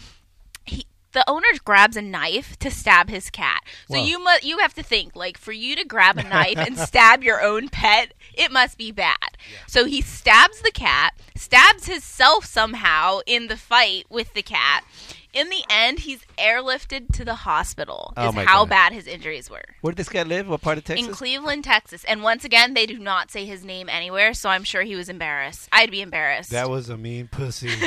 the 1.13 1.29
owner 1.29 1.47
grabs 1.65 1.97
a 1.97 2.03
knife 2.03 2.59
to 2.61 2.71
stab 2.71 3.09
his 3.11 3.31
cat. 3.31 3.63
So 3.91 3.99
Wow. 3.99 4.05
you 4.05 4.23
must 4.23 4.45
you 4.45 4.59
have 4.59 4.75
to 4.75 4.83
think 4.83 5.17
like 5.17 5.37
for 5.39 5.53
you 5.53 5.75
to 5.77 5.85
grab 5.85 6.19
a 6.19 6.23
knife 6.23 6.57
and 6.59 6.79
stab 6.79 7.23
your 7.23 7.43
own 7.43 7.69
pet, 7.69 8.15
it 8.35 8.51
must 8.53 8.79
be 8.79 8.93
bad. 8.93 9.37
So 9.67 9.85
he 9.87 10.01
stabs 10.01 10.61
the 10.63 10.71
cat, 10.71 11.15
stabs 11.37 11.87
himself 11.87 12.45
somehow 12.45 13.21
in 13.27 13.49
the 13.49 13.57
fight 13.57 14.07
with 14.09 14.35
the 14.35 14.43
cat. 14.43 14.85
In 15.33 15.49
the 15.49 15.63
end, 15.71 16.01
he's 16.01 16.25
airlifted 16.39 17.13
to 17.15 17.25
the 17.25 17.37
hospital. 17.37 18.13
Oh 18.17 18.31
is 18.31 18.35
my 18.35 18.43
how 18.45 18.63
God. 18.65 18.69
bad 18.71 18.93
his 18.93 19.07
injuries 19.07 19.49
were 19.49 19.63
Where 19.81 19.93
did 19.93 19.97
this 19.99 20.09
guy 20.09 20.25
live? 20.25 20.49
What 20.49 20.61
part 20.61 20.77
of 20.79 20.83
Texas? 20.85 21.07
in 21.07 21.13
Cleveland, 21.15 21.63
Texas. 21.63 22.03
And 22.05 22.25
once 22.25 22.45
again, 22.45 22.75
they 22.75 22.85
do 22.85 22.99
not 22.99 23.31
say 23.31 23.47
his 23.47 23.65
name 23.65 23.89
anywhere, 23.89 24.35
so 24.35 24.49
I'm 24.49 24.65
sure 24.65 24.83
he 24.83 24.97
was 24.97 25.09
embarrassed. 25.09 25.69
I'd 25.71 25.93
be 25.93 26.01
embarrassed. 26.03 26.51
That 26.51 26.69
was 26.69 26.89
a 26.89 26.97
mean 26.97 27.29
pussy. 27.29 27.71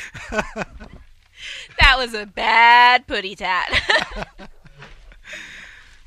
That 1.80 1.96
was 1.98 2.14
a 2.14 2.26
bad 2.26 3.06
putty 3.06 3.34
tat. 3.34 3.68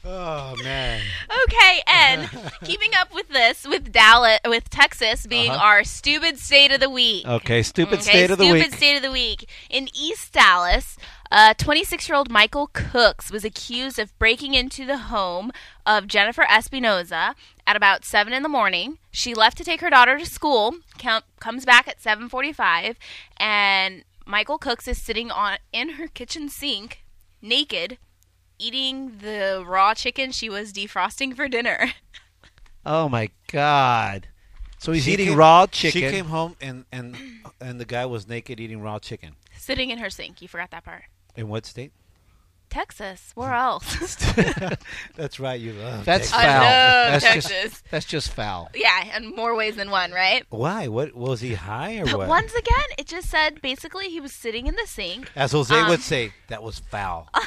oh 0.06 0.56
man. 0.64 1.02
okay, 1.46 1.82
and 1.88 2.30
keeping 2.64 2.90
up 3.00 3.14
with 3.14 3.30
this, 3.30 3.66
with 3.68 3.92
Dallas, 3.92 4.40
with 4.46 4.70
Texas 4.70 5.26
being 5.26 5.52
Uh-huh. 5.52 5.64
our 5.64 5.84
stupid 5.84 6.38
state 6.40 6.72
of 6.72 6.80
the 6.80 6.90
week. 6.90 7.26
okay, 7.26 7.64
stupid 7.64 7.96
Okay, 8.00 8.02
state 8.04 8.32
of 8.32 8.38
the 8.38 8.46
stupid 8.46 8.66
week. 8.66 8.74
state 8.76 8.96
of 8.98 9.02
the 9.02 9.12
week. 9.12 9.50
In 9.70 9.88
East 9.96 10.34
Dallas, 10.34 10.98
uh, 11.32 11.54
26-year-old 11.56 12.30
Michael 12.30 12.70
Cooks 12.74 13.32
was 13.32 13.44
accused 13.44 13.98
of 13.98 14.18
breaking 14.20 14.54
into 14.54 14.86
the 14.86 14.98
home 14.98 15.52
of 15.86 16.08
Jennifer 16.08 16.44
Espinoza 16.44 17.34
at 17.66 17.76
about 17.76 18.06
7 18.06 18.34
in 18.34 18.44
the 18.44 18.50
morning. 18.50 19.00
She 19.12 19.34
left 19.34 19.58
to 19.58 19.64
take 19.64 19.82
her 19.82 19.90
daughter 19.90 20.20
to 20.20 20.26
school, 20.26 20.76
com- 21.00 21.24
comes 21.40 21.66
back 21.66 21.88
at 21.88 22.00
7:45, 22.02 22.98
and 23.38 24.04
Michael 24.26 24.58
Cooks 24.58 24.88
is 24.88 25.02
sitting 25.02 25.32
on 25.32 25.58
in 25.72 25.90
her 25.92 26.08
kitchen 26.08 26.50
sink, 26.50 27.04
naked, 27.42 27.98
eating 28.58 29.18
the 29.20 29.64
raw 29.66 29.94
chicken 29.94 30.32
she 30.32 30.50
was 30.50 30.72
defrosting 30.74 31.36
for 31.36 31.48
dinner. 31.48 31.92
Oh 32.86 33.08
my 33.08 33.30
god! 33.50 34.28
So 34.78 34.92
he's 34.92 35.06
She 35.06 35.14
eating 35.14 35.28
came- 35.30 35.38
raw 35.38 35.68
chicken. 35.68 36.02
She 36.02 36.10
came 36.10 36.26
home 36.26 36.58
and 36.60 36.84
and 36.92 37.16
and 37.62 37.80
the 37.80 37.86
guy 37.86 38.06
was 38.06 38.28
naked 38.28 38.60
eating 38.60 38.82
raw 38.82 39.00
chicken. 39.00 39.36
sitting 39.58 39.90
in 39.90 40.00
her 40.00 40.10
sink. 40.10 40.42
You 40.42 40.50
forgot 40.50 40.72
that 40.72 40.84
part. 40.84 41.04
In 41.38 41.48
what 41.48 41.66
state? 41.66 41.94
Texas. 42.74 43.32
Where 43.36 43.54
else? 43.54 44.16
That's 45.16 45.40
right. 45.40 45.60
You 45.60 45.74
love. 45.74 46.06
That's 46.06 46.32
Texas. 46.32 46.32
foul. 46.32 46.42
I 46.42 47.04
love 47.04 47.12
That's 47.22 47.24
Texas. 47.24 47.52
just 47.72 47.92
that's 47.92 48.06
just 48.06 48.30
foul. 48.32 48.70
Yeah, 48.74 49.16
in 49.18 49.36
more 49.36 49.56
ways 49.56 49.76
than 49.76 49.92
one, 49.92 50.12
right? 50.12 50.44
Why? 50.50 50.88
What 50.88 51.14
was 51.16 51.40
he 51.42 51.54
high 51.54 51.98
or 52.00 52.06
But 52.06 52.18
what? 52.18 52.28
once 52.28 52.52
again, 52.54 52.86
it 52.98 53.06
just 53.06 53.30
said 53.30 53.62
basically 53.62 54.10
he 54.10 54.20
was 54.20 54.34
sitting 54.34 54.66
in 54.66 54.76
the 54.76 54.88
sink, 54.88 55.30
As 55.36 55.52
Jose 55.52 55.74
um, 55.74 55.88
would 55.90 56.02
say, 56.02 56.34
that 56.48 56.64
was 56.64 56.80
foul. 56.80 57.30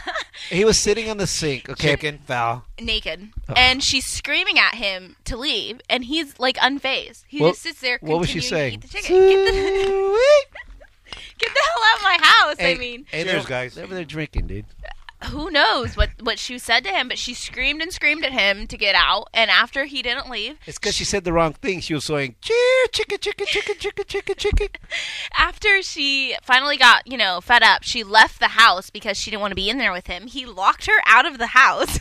He 0.50 0.66
was 0.66 0.78
sitting 0.78 1.08
on 1.10 1.16
the 1.16 1.26
sink. 1.26 1.68
Okay, 1.70 1.92
Chicken 1.92 2.18
foul. 2.26 2.64
naked, 2.78 3.30
and 3.56 3.82
she's 3.82 4.04
screaming 4.04 4.58
at 4.58 4.74
him 4.74 5.16
to 5.24 5.34
leave, 5.36 5.80
and 5.88 6.04
he's 6.04 6.38
like 6.38 6.56
unfazed. 6.58 7.24
He 7.26 7.40
What- 7.40 7.52
just 7.52 7.62
sits 7.62 7.80
there. 7.80 7.98
what 8.02 8.20
was 8.20 8.28
she 8.28 8.40
saying? 8.40 8.80
the. 8.80 8.86
Get 8.88 9.04
the, 9.04 10.18
get 11.38 11.50
the 11.54 11.60
hell 11.64 11.82
out 11.90 11.96
of 11.96 12.02
my 12.02 12.18
house! 12.20 12.56
I 12.60 12.74
mean, 12.78 13.06
hey, 13.10 13.24
Cheers, 13.24 13.42
they're- 13.44 13.48
guys. 13.48 13.74
They're 13.74 13.84
over 13.84 13.94
there 13.94 14.04
drinking, 14.04 14.46
dude. 14.46 14.66
Who 15.28 15.50
knows 15.50 15.96
what 15.96 16.10
what 16.22 16.38
she 16.38 16.58
said 16.58 16.84
to 16.84 16.90
him? 16.90 17.08
But 17.08 17.18
she 17.18 17.34
screamed 17.34 17.82
and 17.82 17.92
screamed 17.92 18.24
at 18.24 18.32
him 18.32 18.66
to 18.66 18.76
get 18.76 18.94
out, 18.94 19.28
and 19.34 19.50
after 19.50 19.84
he 19.84 20.02
didn't 20.02 20.30
leave, 20.30 20.56
It's 20.66 20.78
because 20.78 20.94
she 20.94 21.04
said 21.04 21.24
the 21.24 21.32
wrong 21.32 21.52
thing. 21.54 21.80
She 21.80 21.94
was 21.94 22.04
saying, 22.04 22.36
"Cheer, 22.40 22.86
chicken, 22.92 23.18
chicken, 23.20 23.46
chicken, 23.46 23.76
chicken, 23.78 24.04
chicken, 24.06 24.34
chicken." 24.36 24.68
after 25.36 25.82
she 25.82 26.36
finally 26.42 26.76
got 26.76 27.06
you 27.06 27.16
know 27.16 27.40
fed 27.40 27.62
up, 27.62 27.82
she 27.82 28.02
left 28.04 28.40
the 28.40 28.48
house 28.48 28.90
because 28.90 29.16
she 29.16 29.30
didn't 29.30 29.40
want 29.42 29.52
to 29.52 29.56
be 29.56 29.70
in 29.70 29.78
there 29.78 29.92
with 29.92 30.06
him. 30.06 30.26
He 30.26 30.46
locked 30.46 30.86
her 30.86 31.00
out 31.06 31.26
of 31.26 31.38
the 31.38 31.48
house. 31.48 32.00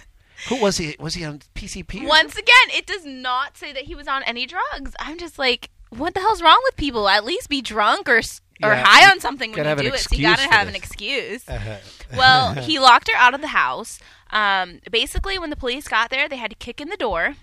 Who 0.49 0.61
was 0.61 0.77
he? 0.77 0.95
Was 0.99 1.15
he 1.15 1.23
on 1.23 1.39
PCP? 1.55 2.05
Once 2.07 2.35
again, 2.35 2.67
it 2.69 2.85
does 2.85 3.05
not 3.05 3.57
say 3.57 3.71
that 3.73 3.83
he 3.83 3.95
was 3.95 4.07
on 4.07 4.21
any 4.23 4.45
drugs. 4.45 4.93
I'm 4.99 5.17
just 5.17 5.39
like, 5.39 5.69
what 5.89 6.13
the 6.13 6.19
hell's 6.19 6.41
wrong 6.41 6.59
with 6.65 6.75
people? 6.75 7.07
At 7.07 7.25
least 7.25 7.49
be 7.49 7.61
drunk 7.61 8.09
or 8.09 8.21
s- 8.61 8.65
or 8.67 8.73
Yeah, 8.73 8.85
high 8.85 9.09
on 9.11 9.19
something 9.19 9.51
when 9.51 9.59
you 9.65 9.75
do 9.75 9.93
it. 9.93 9.99
So 9.99 10.15
you 10.15 10.21
gotta 10.23 10.41
have 10.49 10.67
an 10.67 10.75
excuse. 10.75 11.47
Uh-huh. 11.47 11.77
Well, 12.15 12.53
he 12.61 12.79
locked 12.79 13.09
her 13.09 13.17
out 13.17 13.33
of 13.33 13.41
the 13.41 13.47
house. 13.47 13.99
Um, 14.29 14.79
basically, 14.91 15.37
when 15.39 15.49
the 15.49 15.55
police 15.55 15.87
got 15.87 16.09
there, 16.09 16.29
they 16.29 16.37
had 16.37 16.49
to 16.51 16.55
kick 16.55 16.79
in 16.79 16.89
the 16.89 16.95
door, 16.97 17.35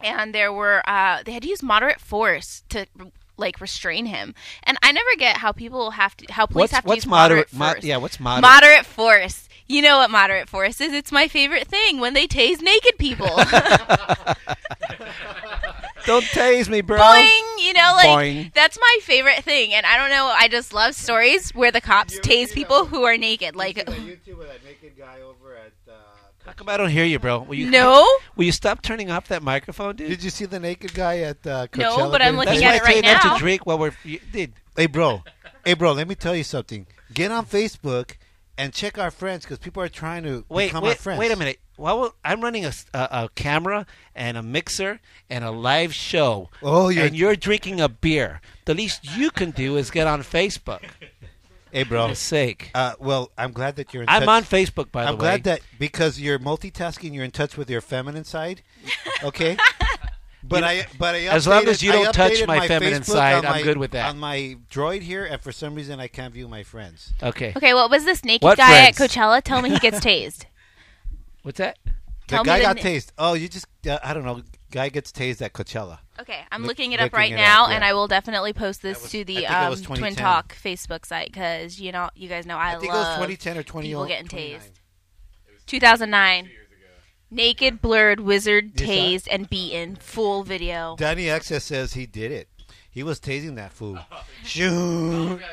and 0.00 0.34
there 0.34 0.52
were 0.52 0.82
uh, 0.88 1.22
they 1.24 1.32
had 1.32 1.42
to 1.44 1.48
use 1.48 1.62
moderate 1.62 2.00
force 2.00 2.62
to 2.70 2.86
like 3.38 3.60
restrain 3.60 4.06
him. 4.06 4.34
And 4.64 4.76
I 4.82 4.92
never 4.92 5.08
get 5.18 5.38
how 5.38 5.52
people 5.52 5.92
have 5.92 6.16
to 6.18 6.32
how 6.32 6.46
police 6.46 6.62
What's 6.64 6.72
have 6.72 6.82
to 6.84 6.88
what's 6.88 6.96
use 7.04 7.06
moderate, 7.06 7.52
moderate? 7.52 7.74
force. 7.76 7.84
mo- 7.84 7.88
yeah, 7.88 7.96
what's 7.98 8.20
moderate? 8.20 8.42
Moderate 8.50 8.86
force. 8.86 9.48
You 9.68 9.82
know 9.82 9.98
what 9.98 10.10
moderate 10.10 10.48
force 10.48 10.80
is? 10.80 10.92
It's 10.92 11.10
my 11.12 11.26
favorite 11.28 11.66
thing 11.68 11.98
when 12.00 12.14
they 12.14 12.26
tase 12.26 12.60
naked 12.62 12.98
people. 12.98 13.26
Don't 16.06 16.24
tase 16.24 16.68
me, 16.68 16.80
bro. 16.80 16.98
Boing, 16.98 17.42
you 17.58 17.72
know, 17.72 17.92
like 17.96 18.08
Boing. 18.08 18.54
that's 18.54 18.78
my 18.80 18.98
favorite 19.02 19.42
thing. 19.44 19.74
And 19.74 19.84
I 19.84 19.96
don't 19.96 20.10
know, 20.10 20.26
I 20.26 20.48
just 20.48 20.72
love 20.72 20.94
stories 20.94 21.50
where 21.54 21.70
the 21.72 21.80
cops 21.80 22.18
tase 22.20 22.52
people 22.52 22.86
who 22.86 23.02
are 23.04 23.16
naked. 23.16 23.56
Like, 23.56 23.76
YouTube 23.86 24.38
with 24.38 24.48
that 24.48 24.64
naked 24.64 24.96
guy 24.96 25.20
over 25.22 25.56
at. 25.56 25.72
Uh, 25.88 25.92
How 26.44 26.52
come 26.52 26.68
I 26.68 26.76
don't 26.76 26.90
hear 26.90 27.04
you, 27.04 27.18
bro? 27.18 27.40
Will 27.40 27.56
you 27.56 27.70
no, 27.70 28.06
Will 28.36 28.44
you 28.44 28.52
stop 28.52 28.82
turning 28.82 29.10
off 29.10 29.28
that 29.28 29.42
microphone, 29.42 29.96
dude? 29.96 30.08
Did 30.08 30.22
you 30.22 30.30
see 30.30 30.44
the 30.44 30.60
naked 30.60 30.94
guy 30.94 31.18
at 31.18 31.44
uh, 31.46 31.66
Coachella? 31.66 31.98
No, 31.98 32.10
but 32.10 32.22
I'm 32.22 32.34
during 32.34 32.36
looking 32.36 32.60
That's 32.60 32.60
the- 32.60 32.66
at 32.66 32.70
why 32.70 32.76
it 32.76 32.82
I 32.82 32.86
tell 32.86 32.96
you 32.96 33.02
right 33.02 33.14
not 33.14 33.24
now. 33.24 33.34
to 33.34 33.38
drink 33.40 33.66
while 33.66 33.78
we're. 33.78 33.92
You, 34.04 34.20
dude, 34.32 34.52
Hey, 34.76 34.86
bro. 34.86 35.22
Hey, 35.64 35.74
bro. 35.74 35.92
Let 35.92 36.06
me 36.06 36.14
tell 36.14 36.36
you 36.36 36.44
something. 36.44 36.86
Get 37.12 37.32
on 37.32 37.46
Facebook 37.46 38.12
and 38.58 38.72
check 38.72 38.98
our 38.98 39.10
friends 39.10 39.44
because 39.44 39.58
people 39.58 39.82
are 39.82 39.88
trying 39.88 40.22
to 40.24 40.44
wait, 40.48 40.68
become 40.68 40.84
our 40.84 40.94
friends. 40.94 41.18
wait 41.18 41.30
a 41.30 41.36
minute. 41.36 41.58
Well, 41.76 42.00
well, 42.00 42.14
I'm 42.24 42.40
running 42.40 42.64
a 42.64 43.28
camera 43.34 43.86
and 44.14 44.36
a 44.36 44.42
mixer 44.42 45.00
and 45.28 45.44
a 45.44 45.50
live 45.50 45.92
show. 45.92 46.48
Oh, 46.62 46.88
you're. 46.88 47.04
and 47.06 47.14
you're 47.16 47.36
drinking 47.36 47.80
a 47.80 47.88
beer. 47.88 48.40
The 48.64 48.74
least 48.74 49.16
you 49.16 49.30
can 49.30 49.50
do 49.50 49.76
is 49.76 49.90
get 49.90 50.06
on 50.06 50.22
Facebook. 50.22 50.82
hey, 51.70 51.82
bro. 51.82 52.08
God's 52.08 52.18
sake. 52.18 52.70
Uh, 52.74 52.94
well, 52.98 53.30
I'm 53.36 53.52
glad 53.52 53.76
that 53.76 53.92
you're 53.92 54.04
in 54.04 54.08
I'm 54.08 54.22
touch. 54.22 54.28
on 54.28 54.42
Facebook, 54.44 54.90
by 54.90 55.02
the 55.02 55.08
way. 55.08 55.12
I'm 55.12 55.18
glad 55.18 55.44
that 55.44 55.60
because 55.78 56.18
you're 56.18 56.38
multitasking, 56.38 57.12
you're 57.12 57.24
in 57.24 57.30
touch 57.30 57.58
with 57.58 57.68
your 57.68 57.82
feminine 57.82 58.24
side. 58.24 58.62
Okay. 59.22 59.58
But 60.42 60.60
You- 60.60 60.64
I, 60.82 60.86
but 60.98 61.14
I 61.16 61.18
as 61.24 61.46
long 61.46 61.64
updated- 61.64 61.68
as 61.68 61.82
you 61.82 61.90
I 61.92 62.02
don't 62.04 62.12
touch 62.12 62.32
updated 62.32 62.46
my 62.46 62.68
feminine 62.68 63.02
Facebook 63.02 63.06
side, 63.06 63.34
on 63.36 63.46
I'm 63.46 63.52
my- 63.52 63.62
good 63.62 63.78
with 63.78 63.90
that. 63.92 64.10
On 64.10 64.18
my 64.18 64.56
droid 64.70 65.02
here, 65.02 65.24
and 65.24 65.40
for 65.42 65.50
some 65.50 65.74
reason, 65.74 65.98
I 65.98 66.06
can't 66.08 66.32
view 66.32 66.46
my 66.46 66.62
friends. 66.62 67.12
Okay. 67.22 67.52
okay, 67.56 67.74
what 67.74 67.90
was 67.90 68.04
this 68.04 68.24
naked 68.24 68.44
What 68.44 68.56
guy 68.58 68.92
friends? 68.92 69.00
at 69.00 69.10
Coachella? 69.10 69.42
Tell 69.42 69.60
me 69.62 69.70
he 69.70 69.78
gets 69.78 69.98
tased. 70.04 70.44
What's 71.42 71.58
that? 71.58 71.78
Tell 72.28 72.42
the 72.44 72.48
guy 72.48 72.60
got 72.62 72.76
na- 72.76 72.82
tased. 72.82 73.10
Oh, 73.18 73.34
you 73.34 73.48
just 73.48 73.66
uh, 73.88 73.98
I 74.04 74.12
don't 74.14 74.24
know. 74.24 74.42
Guy 74.72 74.88
gets 74.88 75.12
tased 75.12 75.40
at 75.42 75.52
Coachella. 75.52 75.98
Okay, 76.20 76.40
I'm 76.52 76.62
Look- 76.62 76.70
looking 76.70 76.92
it 76.92 77.00
up 77.00 77.04
looking 77.06 77.16
right 77.18 77.32
it 77.32 77.36
now, 77.36 77.64
up, 77.66 77.70
and. 77.70 77.84
I 77.84 77.92
will 77.94 78.08
definitely 78.08 78.52
post 78.52 78.82
this 78.82 79.02
was- 79.02 79.10
to 79.12 79.24
the 79.24 79.46
um, 79.46 79.76
Twin 79.76 80.14
Talk 80.16 80.56
Facebook 80.62 81.06
site 81.06 81.32
because 81.32 81.80
you 81.80 81.92
know 81.92 82.10
you 82.16 82.28
guys 82.28 82.46
know 82.46 82.56
I, 82.56 82.74
I 82.74 82.78
think 82.78 82.92
love 82.92 83.18
it 83.18 83.20
was 83.20 83.28
2010 83.28 83.58
or 83.58 83.62
20 83.62 83.88
people 83.88 84.06
getting 84.06 84.28
29. 84.28 84.60
tased. 84.60 84.70
2009. 85.66 86.50
Naked, 87.30 87.80
blurred, 87.82 88.20
wizard, 88.20 88.80
You 88.80 88.86
tased, 88.86 89.28
and 89.30 89.50
beaten. 89.50 89.96
Full 89.96 90.42
video. 90.44 90.94
Danny 90.98 91.28
Access 91.28 91.64
says 91.64 91.94
he 91.94 92.06
did 92.06 92.30
it. 92.32 92.48
He 92.90 93.02
was 93.02 93.20
tasing 93.20 93.56
that 93.56 93.72
fool. 93.72 93.98
Shoot. 94.44 95.40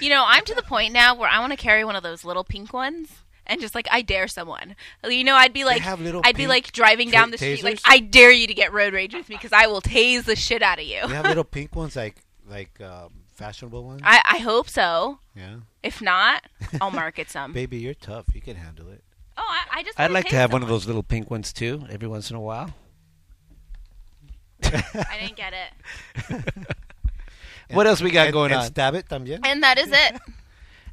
You 0.00 0.08
know, 0.08 0.24
I'm 0.26 0.44
to 0.46 0.54
the 0.54 0.62
point 0.62 0.94
now 0.94 1.14
where 1.14 1.28
I 1.28 1.40
want 1.40 1.52
to 1.52 1.58
carry 1.58 1.84
one 1.84 1.94
of 1.94 2.02
those 2.02 2.24
little 2.24 2.44
pink 2.44 2.72
ones 2.72 3.10
and 3.46 3.60
just 3.60 3.74
like 3.74 3.86
I 3.90 4.00
dare 4.00 4.28
someone. 4.28 4.74
You 5.06 5.24
know, 5.24 5.34
I'd 5.34 5.52
be 5.52 5.64
like, 5.64 5.82
have 5.82 6.00
little 6.00 6.22
I'd 6.24 6.36
be 6.36 6.46
like 6.46 6.72
driving 6.72 7.10
down 7.10 7.26
ta- 7.28 7.32
the 7.32 7.36
street, 7.36 7.62
like? 7.62 7.80
I 7.84 7.98
dare 7.98 8.30
you 8.30 8.46
to 8.46 8.54
get 8.54 8.72
road 8.72 8.94
rage 8.94 9.12
with 9.14 9.28
me 9.28 9.34
because 9.36 9.52
I 9.52 9.66
will 9.66 9.82
tase 9.82 10.24
the 10.24 10.36
shit 10.36 10.62
out 10.62 10.78
of 10.78 10.86
you. 10.86 11.06
They 11.06 11.14
have 11.14 11.26
little 11.26 11.44
pink 11.58 11.74
ones 11.76 11.96
like 11.96 12.16
like 12.48 12.80
um, 12.80 13.10
fashionable 13.34 13.84
ones. 13.84 14.00
I, 14.04 14.22
I 14.24 14.38
hope 14.38 14.70
so. 14.70 15.18
yeah. 15.36 15.56
If 15.82 16.00
not, 16.00 16.44
I'll 16.80 16.90
market 16.92 17.28
some. 17.30 17.52
Baby, 17.52 17.78
you're 17.78 17.92
tough. 17.92 18.26
You 18.34 18.40
can 18.40 18.56
handle 18.56 18.88
it. 18.88 19.02
Oh, 19.40 19.46
I, 19.48 19.78
I 19.78 19.82
just. 19.82 19.98
I'd 19.98 20.10
like 20.10 20.26
to 20.26 20.34
tase 20.36 20.38
have 20.38 20.52
one 20.52 20.62
of 20.62 20.68
those 20.68 20.86
little 20.86 21.02
pink 21.02 21.30
ones 21.30 21.52
too, 21.52 21.84
every 21.88 22.06
once 22.08 22.28
in 22.30 22.36
a 22.36 22.40
while. 22.40 22.74
I 24.62 25.18
didn't 25.20 25.36
get 25.36 25.52
it. 25.54 26.66
What 27.72 27.86
else 27.86 28.02
we 28.02 28.10
got 28.10 28.26
and, 28.26 28.32
going 28.32 28.50
and 28.50 28.62
on? 28.62 28.66
Stab 28.66 28.96
it 28.96 29.08
también. 29.08 29.46
And 29.46 29.62
that 29.62 29.78
is 29.78 29.90
it. 29.92 30.20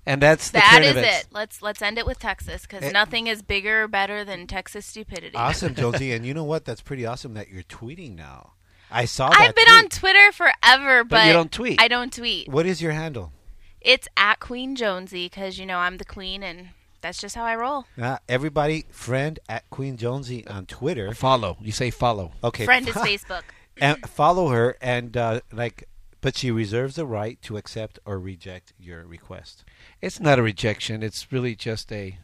And 0.06 0.22
that's 0.22 0.52
the 0.52 0.60
That 0.60 0.70
current 0.72 0.86
is 0.86 0.92
events. 0.92 1.20
it. 1.22 1.28
Let's 1.34 1.62
let's 1.62 1.82
end 1.82 1.98
it 1.98 2.06
with 2.06 2.18
Texas 2.18 2.62
because 2.62 2.82
Eh. 2.82 2.92
nothing 2.92 3.28
is 3.28 3.42
bigger 3.42 3.84
or 3.84 3.88
better 3.90 4.24
than 4.24 4.48
Texas 4.48 4.86
stupidity. 4.86 5.36
Awesome, 5.36 5.76
Josie. 5.82 6.14
and 6.14 6.26
you 6.26 6.34
know 6.34 6.46
what? 6.46 6.64
That's 6.64 6.80
pretty 6.80 7.06
awesome 7.06 7.34
that 7.34 7.50
you're 7.50 7.64
tweeting 7.64 8.16
now. 8.16 8.54
I 8.90 9.04
saw 9.04 9.28
that. 9.30 9.38
I've 9.42 9.54
been 9.56 9.66
tweet. 9.66 9.78
on 9.78 9.90
Twitter 9.90 10.32
forever, 10.32 11.04
but, 11.04 11.10
But 11.10 11.28
you 11.28 11.34
don't 11.34 11.52
tweet. 11.52 11.82
I 11.82 11.90
don't 11.90 12.14
tweet. 12.14 12.48
What 12.48 12.66
is 12.66 12.82
your 12.82 12.94
handle? 12.94 13.34
It's 13.82 14.08
at 14.16 14.40
Queen 14.40 14.78
Jonesy 14.78 15.26
because 15.26 15.60
you 15.60 15.66
know 15.66 15.80
I'm 15.80 15.98
the 15.98 16.06
queen 16.06 16.42
and 16.42 16.70
that's 17.02 17.20
just 17.20 17.36
how 17.36 17.44
I 17.44 17.56
roll. 17.56 17.86
Uh, 18.02 18.18
everybody, 18.28 18.86
friend 18.92 19.40
at 19.48 19.70
Queen 19.70 19.98
Jonesy 19.98 20.46
on 20.48 20.66
Twitter. 20.66 21.14
Follow. 21.14 21.58
You 21.62 21.72
say 21.72 21.90
follow. 21.92 22.32
Okay, 22.44 22.66
Friend 22.66 22.88
is 22.88 22.96
Facebook. 23.12 23.44
and 23.80 23.98
follow 24.10 24.50
her 24.50 24.76
and 24.82 25.16
uh, 25.16 25.42
like, 25.52 25.88
but 26.22 26.36
she 26.36 26.50
reserves 26.52 26.96
the 26.96 27.06
right 27.06 27.42
to 27.44 27.58
accept 27.58 28.00
or 28.06 28.20
reject 28.20 28.74
your 28.80 29.04
request. 29.06 29.64
It's 30.02 30.20
not 30.20 30.40
a 30.40 30.42
rejection. 30.44 31.04
It's 31.04 31.32
really 31.32 31.56
just 31.56 31.92
a. 31.92 32.18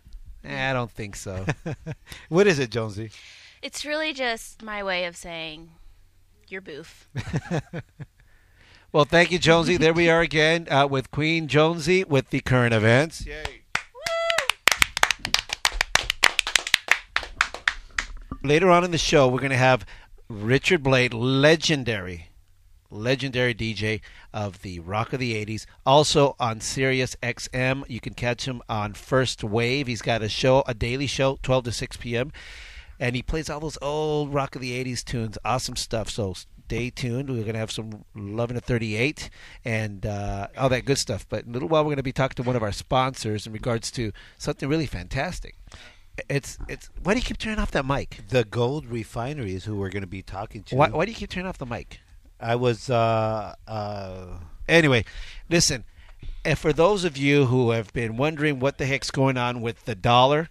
Eh, 0.43 0.69
I 0.69 0.73
don't 0.73 0.91
think 0.91 1.15
so. 1.15 1.45
What 2.29 2.47
is 2.47 2.59
it, 2.59 2.69
Jonesy? 2.71 3.11
It's 3.61 3.85
really 3.85 4.11
just 4.13 4.61
my 4.61 4.83
way 4.83 5.05
of 5.05 5.15
saying 5.15 5.69
you're 6.49 6.59
boof. 6.61 7.07
well, 8.91 9.05
thank 9.05 9.31
you, 9.31 9.39
Jonesy. 9.39 9.77
There 9.77 9.93
we 9.93 10.09
are 10.09 10.21
again 10.21 10.67
uh, 10.69 10.85
with 10.89 11.11
Queen 11.11 11.47
Jonesy 11.47 12.03
with 12.03 12.29
the 12.29 12.41
current 12.41 12.73
events. 12.73 13.25
Yay. 13.25 13.61
Later 18.45 18.69
on 18.69 18.83
in 18.83 18.91
the 18.91 18.97
show, 18.97 19.29
we're 19.29 19.39
going 19.39 19.51
to 19.51 19.55
have 19.55 19.85
Richard 20.27 20.83
Blade, 20.83 21.13
legendary, 21.13 22.27
legendary 22.89 23.55
DJ 23.55 24.01
of 24.33 24.63
the 24.63 24.81
Rock 24.81 25.13
of 25.13 25.21
the 25.21 25.33
80s, 25.45 25.65
also 25.85 26.35
on 26.41 26.59
Sirius 26.59 27.15
XM. 27.23 27.89
You 27.89 28.01
can 28.01 28.13
catch 28.13 28.45
him 28.45 28.61
on 28.67 28.95
First 28.95 29.45
Wave. 29.45 29.87
He's 29.87 30.01
got 30.01 30.21
a 30.21 30.27
show, 30.27 30.61
a 30.67 30.73
daily 30.73 31.07
show, 31.07 31.39
12 31.41 31.63
to 31.63 31.71
6 31.71 31.95
p.m. 31.95 32.33
And 32.99 33.15
he 33.15 33.21
plays 33.21 33.49
all 33.49 33.61
those 33.61 33.77
old 33.81 34.33
Rock 34.33 34.57
of 34.57 34.61
the 34.61 34.83
80s 34.83 35.05
tunes. 35.05 35.37
Awesome 35.45 35.77
stuff. 35.77 36.09
So 36.09 36.33
stay 36.65 36.89
tuned. 36.89 37.29
We're 37.29 37.43
going 37.43 37.53
to 37.53 37.59
have 37.59 37.71
some 37.71 38.03
Love 38.13 38.49
and 38.49 38.57
a 38.57 38.61
38 38.61 39.29
and 39.63 40.05
uh, 40.05 40.47
all 40.57 40.67
that 40.67 40.83
good 40.83 40.97
stuff. 40.97 41.25
But 41.29 41.45
in 41.45 41.51
a 41.51 41.53
little 41.53 41.69
while, 41.69 41.83
we're 41.83 41.91
going 41.91 41.97
to 41.97 42.03
be 42.03 42.11
talking 42.11 42.35
to 42.35 42.43
one 42.43 42.57
of 42.57 42.63
our 42.63 42.73
sponsors 42.73 43.47
in 43.47 43.53
regards 43.53 43.89
to 43.91 44.11
something 44.37 44.67
really 44.67 44.85
fantastic. 44.85 45.55
It's 46.29 46.57
it's. 46.67 46.89
Why 47.01 47.13
do 47.13 47.19
you 47.19 47.25
keep 47.25 47.37
turning 47.37 47.59
off 47.59 47.71
that 47.71 47.85
mic? 47.85 48.21
The 48.29 48.43
Gold 48.43 48.85
Refinery 48.85 49.55
is 49.55 49.65
who 49.65 49.75
we're 49.75 49.89
going 49.89 50.01
to 50.01 50.07
be 50.07 50.21
talking 50.21 50.63
to. 50.63 50.75
Why, 50.75 50.89
why 50.89 51.05
do 51.05 51.11
you 51.11 51.17
keep 51.17 51.29
turning 51.29 51.47
off 51.47 51.57
the 51.57 51.65
mic? 51.65 51.99
I 52.39 52.55
was. 52.55 52.89
Uh, 52.89 53.55
uh, 53.67 54.25
Anyway, 54.67 55.03
listen. 55.49 55.83
And 56.45 56.57
for 56.57 56.73
those 56.73 57.03
of 57.03 57.17
you 57.17 57.45
who 57.45 57.71
have 57.71 57.91
been 57.93 58.17
wondering 58.17 58.59
what 58.59 58.77
the 58.77 58.85
heck's 58.85 59.11
going 59.11 59.37
on 59.37 59.61
with 59.61 59.85
the 59.85 59.95
dollar, 59.95 60.49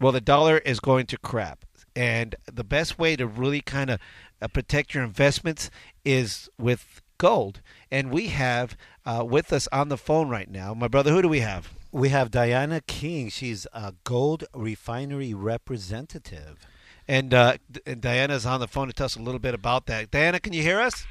well, 0.00 0.12
the 0.12 0.20
dollar 0.20 0.58
is 0.58 0.80
going 0.80 1.06
to 1.06 1.18
crap. 1.18 1.64
And 1.94 2.34
the 2.50 2.64
best 2.64 2.98
way 2.98 3.16
to 3.16 3.26
really 3.26 3.60
kind 3.60 3.90
of 3.90 4.00
uh, 4.40 4.48
protect 4.48 4.94
your 4.94 5.04
investments 5.04 5.70
is 6.04 6.48
with 6.58 7.02
gold. 7.18 7.60
And 7.90 8.10
we 8.10 8.28
have 8.28 8.76
uh, 9.04 9.24
with 9.28 9.52
us 9.52 9.68
on 9.72 9.88
the 9.88 9.96
phone 9.96 10.28
right 10.28 10.50
now, 10.50 10.74
my 10.74 10.88
brother. 10.88 11.12
Who 11.12 11.22
do 11.22 11.28
we 11.28 11.40
have? 11.40 11.72
We 11.92 12.08
have 12.08 12.30
Diana 12.30 12.80
King. 12.80 13.28
She's 13.28 13.66
a 13.72 13.94
Gold 14.04 14.44
Refinery 14.54 15.34
representative. 15.34 16.66
And, 17.06 17.34
uh, 17.34 17.58
D- 17.70 17.80
and 17.86 18.00
Diana's 18.00 18.46
on 18.46 18.60
the 18.60 18.68
phone 18.68 18.86
to 18.88 18.94
tell 18.94 19.06
us 19.06 19.16
a 19.16 19.22
little 19.22 19.38
bit 19.38 19.54
about 19.54 19.86
that. 19.86 20.10
Diana, 20.10 20.40
can 20.40 20.52
you 20.52 20.62
hear 20.62 20.80
us? 20.80 21.06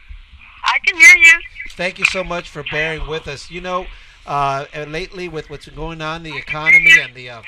I 0.63 0.79
can 0.85 0.97
hear 0.97 1.15
you. 1.15 1.39
Thank 1.71 1.99
you 1.99 2.05
so 2.05 2.23
much 2.23 2.49
for 2.49 2.63
bearing 2.71 3.07
with 3.07 3.27
us. 3.27 3.51
You 3.51 3.61
know, 3.61 3.85
uh, 4.25 4.65
uh, 4.75 4.85
lately 4.87 5.27
with 5.27 5.49
what's 5.49 5.67
going 5.67 6.01
on, 6.01 6.23
the 6.23 6.35
economy 6.35 6.93
and 6.99 7.13
the 7.13 7.29
uh, 7.29 7.41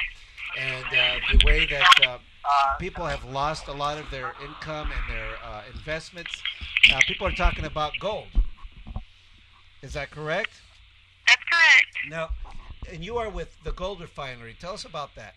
and 0.59 0.85
uh, 0.85 1.15
the 1.31 1.45
way 1.45 1.65
that 1.65 1.87
uh, 2.07 2.17
people 2.79 3.05
have 3.05 3.23
lost 3.25 3.67
a 3.67 3.71
lot 3.71 3.97
of 3.97 4.09
their 4.11 4.33
income 4.43 4.91
and 4.91 5.15
their 5.15 5.35
uh, 5.43 5.61
investments, 5.73 6.31
uh, 6.93 6.99
people 7.07 7.25
are 7.25 7.31
talking 7.31 7.65
about 7.65 7.93
gold. 7.99 8.27
Is 9.81 9.93
that 9.93 10.11
correct? 10.11 10.51
That's 11.27 11.41
correct. 11.49 12.09
Now, 12.09 12.29
and 12.91 13.03
you 13.03 13.17
are 13.17 13.29
with 13.29 13.55
the 13.63 13.71
gold 13.71 14.01
refinery. 14.01 14.55
Tell 14.59 14.73
us 14.73 14.85
about 14.85 15.15
that. 15.15 15.35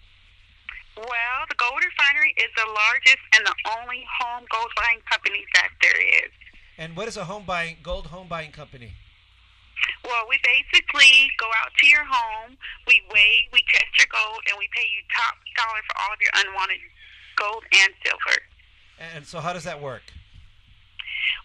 Well, 0.96 1.38
the 1.48 1.56
gold 1.56 1.76
refinery 1.84 2.34
is 2.38 2.48
the 2.56 2.64
largest 2.72 3.20
and 3.36 3.44
the 3.44 3.54
only 3.78 4.04
home 4.20 4.44
gold 4.50 4.72
buying 4.76 5.00
company 5.10 5.44
that 5.54 5.68
there 5.82 6.00
is. 6.24 6.32
And 6.78 6.96
what 6.96 7.08
is 7.08 7.16
a 7.16 7.24
home 7.24 7.44
buying 7.44 7.76
gold 7.82 8.08
home 8.08 8.28
buying 8.28 8.50
company? 8.50 8.92
Well, 10.04 10.24
we 10.28 10.40
basically 10.40 11.28
go 11.38 11.46
out 11.62 11.72
to 11.76 11.86
your 11.86 12.04
home, 12.04 12.56
we 12.86 13.02
weigh, 13.12 13.48
we 13.52 13.60
test 13.68 13.92
your 13.98 14.08
gold, 14.08 14.40
and 14.48 14.56
we 14.58 14.68
pay 14.72 14.88
you 14.88 15.04
top 15.12 15.36
dollar 15.52 15.82
for 15.84 15.94
all 16.00 16.12
of 16.16 16.20
your 16.20 16.32
unwanted 16.32 16.80
gold 17.36 17.64
and 17.84 17.92
silver. 18.00 18.40
And 19.14 19.26
so, 19.26 19.40
how 19.40 19.52
does 19.52 19.64
that 19.64 19.80
work? 19.80 20.02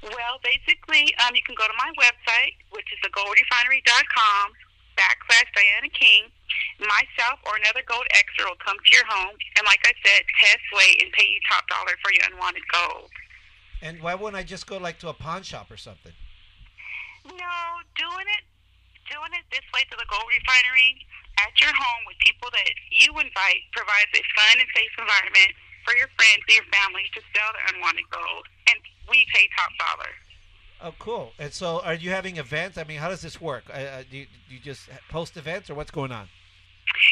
Well, 0.01 0.39
basically, 0.43 1.11
um, 1.27 1.35
you 1.35 1.43
can 1.43 1.55
go 1.59 1.67
to 1.67 1.75
my 1.75 1.91
website, 1.99 2.55
which 2.71 2.87
is 2.93 2.99
thegoldrefinery.com 3.03 4.55
backslash 5.01 5.49
Diana 5.57 5.89
King. 5.89 6.29
Myself 6.77 7.41
or 7.49 7.57
another 7.57 7.81
gold 7.89 8.05
expert 8.13 8.45
will 8.45 8.61
come 8.61 8.77
to 8.77 8.91
your 8.93 9.05
home, 9.09 9.33
and 9.57 9.63
like 9.65 9.81
I 9.85 9.93
said, 10.05 10.21
test, 10.37 10.65
weigh, 10.73 11.01
and 11.01 11.09
pay 11.13 11.25
you 11.25 11.41
top 11.49 11.65
dollar 11.65 11.97
for 12.05 12.13
your 12.13 12.29
unwanted 12.29 12.65
gold. 12.69 13.09
And 13.81 13.97
why 14.01 14.13
wouldn't 14.13 14.37
I 14.37 14.45
just 14.45 14.69
go 14.69 14.77
like 14.77 15.01
to 15.01 15.09
a 15.09 15.17
pawn 15.17 15.41
shop 15.41 15.73
or 15.73 15.77
something? 15.77 16.13
No, 17.25 17.57
doing 17.97 18.27
it, 18.37 18.43
doing 19.09 19.33
it 19.33 19.45
this 19.49 19.65
way 19.73 19.85
to 19.89 19.95
the 19.97 20.05
gold 20.05 20.29
refinery 20.29 21.01
at 21.41 21.53
your 21.57 21.73
home 21.73 22.03
with 22.05 22.17
people 22.21 22.49
that 22.53 22.69
you 22.93 23.09
invite 23.17 23.61
provides 23.73 24.13
a 24.13 24.21
fun 24.37 24.61
and 24.61 24.69
safe 24.77 24.93
environment 25.01 25.53
for 25.81 25.97
your 25.97 26.09
friends 26.13 26.45
and 26.45 26.61
your 26.61 26.69
family 26.69 27.05
to 27.17 27.21
sell 27.33 27.49
their 27.57 27.65
unwanted 27.73 28.05
gold, 28.13 28.45
and 28.69 28.77
we 29.09 29.25
pay 29.33 29.49
top 29.57 29.73
dollar. 29.81 30.13
Oh, 30.83 30.93
cool. 30.97 31.31
And 31.37 31.53
so, 31.53 31.79
are 31.81 31.93
you 31.93 32.09
having 32.09 32.37
events? 32.37 32.77
I 32.77 32.83
mean, 32.83 32.97
how 32.97 33.09
does 33.09 33.21
this 33.21 33.39
work? 33.39 33.65
Uh, 33.69 33.77
uh, 33.77 34.03
do, 34.09 34.17
you, 34.17 34.25
do 34.49 34.55
you 34.55 34.59
just 34.59 34.89
post 35.09 35.37
events, 35.37 35.69
or 35.69 35.75
what's 35.75 35.91
going 35.91 36.11
on? 36.11 36.27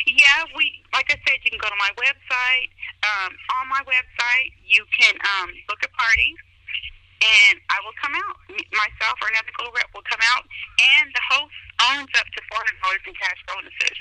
Yeah, 0.08 0.43
we 0.58 0.84
like 0.91 1.05
I 1.10 1.17
said, 1.27 1.38
you 1.45 1.51
can 1.51 1.60
go 1.60 1.69
to 1.69 1.79
my 1.79 1.91
website. 1.95 2.69
Um, 3.05 3.32
on 3.62 3.69
my 3.69 3.82
website, 3.86 4.51
you 4.67 4.84
can 4.99 5.15
um, 5.21 5.49
book 5.67 5.77
a 5.84 5.88
party, 5.88 6.34
and 7.21 7.60
I 7.69 7.77
will 7.86 7.93
come 8.01 8.15
out. 8.15 8.36
Myself 8.49 9.15
or 9.21 9.29
another 9.29 9.53
gold 9.58 9.71
rep 9.75 9.86
will 9.93 10.03
come 10.10 10.19
out, 10.34 10.43
and 10.99 11.10
the 11.13 11.21
host 11.29 11.53
owns 11.93 12.10
up 12.17 12.25
to 12.25 12.41
four 12.49 12.58
hundred 12.58 12.82
dollars 12.82 12.99
in 13.08 13.13
cash 13.13 13.38
bonuses. 13.47 13.97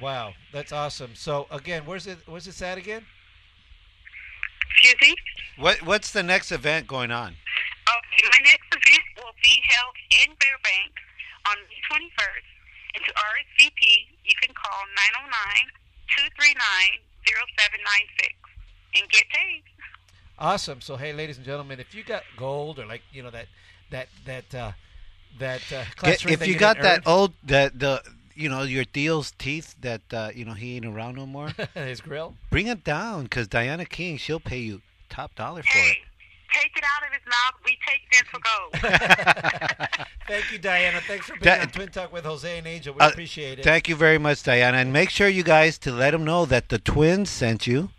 Wow, 0.00 0.32
that's 0.52 0.72
awesome. 0.72 1.10
So, 1.14 1.46
again, 1.50 1.82
where's 1.84 2.06
it? 2.06 2.18
Where's 2.26 2.46
this 2.46 2.62
at 2.62 2.78
again? 2.78 3.04
Excuse 4.72 4.96
me. 5.02 5.14
What 5.58 5.82
What's 5.82 6.10
the 6.10 6.22
next 6.22 6.50
event 6.52 6.86
going 6.86 7.10
on? 7.10 7.36
Okay, 7.90 8.22
my 8.30 8.38
next 8.46 8.70
event 8.70 9.02
will 9.18 9.34
be 9.42 9.58
held 9.66 9.96
in 10.22 10.30
Burbank 10.38 10.94
on 11.50 11.56
May 11.66 11.80
21st. 11.90 12.46
And 12.94 13.02
to 13.06 13.10
RSVP, 13.14 13.82
you 14.24 14.34
can 14.42 14.54
call 14.54 14.82
909-239-0796 16.18 19.00
and 19.00 19.10
get 19.10 19.24
paid. 19.30 19.62
Awesome. 20.38 20.80
So, 20.80 20.96
hey, 20.96 21.12
ladies 21.12 21.36
and 21.36 21.46
gentlemen, 21.46 21.80
if 21.80 21.94
you 21.94 22.02
got 22.02 22.22
gold 22.36 22.78
or 22.78 22.86
like 22.86 23.02
you 23.12 23.22
know 23.22 23.30
that 23.30 23.46
that 23.90 24.08
that 24.24 24.54
uh, 24.54 24.72
that 25.38 25.60
uh, 25.72 25.84
class 25.96 26.24
if 26.24 26.40
that 26.40 26.48
you 26.48 26.58
got 26.58 26.80
that 26.80 26.98
earn- 26.98 27.02
old 27.06 27.32
that 27.44 27.78
the 27.78 28.02
you 28.34 28.48
know, 28.48 28.62
your 28.62 28.84
deal's 28.84 29.32
teeth 29.32 29.74
that 29.82 30.00
uh, 30.12 30.30
you 30.34 30.46
know 30.46 30.54
he 30.54 30.76
ain't 30.76 30.86
around 30.86 31.16
no 31.16 31.26
more. 31.26 31.50
His 31.74 32.00
grill. 32.00 32.34
Bring 32.48 32.68
it 32.68 32.84
down, 32.84 33.26
cause 33.26 33.46
Diana 33.46 33.84
King, 33.84 34.16
she'll 34.16 34.40
pay 34.40 34.58
you 34.58 34.80
top 35.10 35.34
dollar 35.34 35.62
for 35.62 35.78
Hey, 35.78 35.90
it. 35.90 35.96
Take 36.52 36.72
it 36.76 36.84
out 36.84 37.06
of 37.06 37.12
his 37.12 37.24
mouth. 37.26 37.54
We 37.64 37.78
take 37.86 38.10
dental 38.12 38.40
gold. 38.40 40.06
Thank 40.26 40.52
you, 40.52 40.58
Diana. 40.58 41.00
Thanks 41.06 41.26
for 41.26 41.32
being 41.34 41.42
Da- 41.56 41.60
on 41.62 41.68
Twin 41.68 41.88
Talk 41.88 42.12
with 42.12 42.24
Jose 42.24 42.58
and 42.58 42.66
Angel. 42.66 42.94
We 42.94 43.00
Uh, 43.00 43.08
appreciate 43.10 43.58
it. 43.58 43.64
Thank 43.64 43.88
you 43.88 43.96
very 43.96 44.18
much, 44.18 44.42
Diana, 44.42 44.78
and 44.78 44.92
make 44.92 45.10
sure 45.10 45.28
you 45.28 45.42
guys 45.42 45.78
to 45.78 45.92
let 45.92 46.10
them 46.12 46.24
know 46.24 46.44
that 46.46 46.68
the 46.68 46.78
twins 46.78 47.30
sent 47.30 47.66
you, 47.66 47.90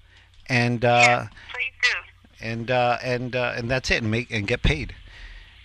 and 0.47 0.83
uh, 0.85 1.25
yes, 1.25 1.29
please 1.53 1.73
do. 1.81 2.45
and 2.45 2.71
uh, 2.71 2.97
and 3.03 3.35
uh, 3.35 3.53
and 3.55 3.69
that's 3.69 3.91
it, 3.91 4.01
and 4.01 4.09
make 4.11 4.31
and 4.31 4.47
get 4.47 4.61
paid. 4.63 4.95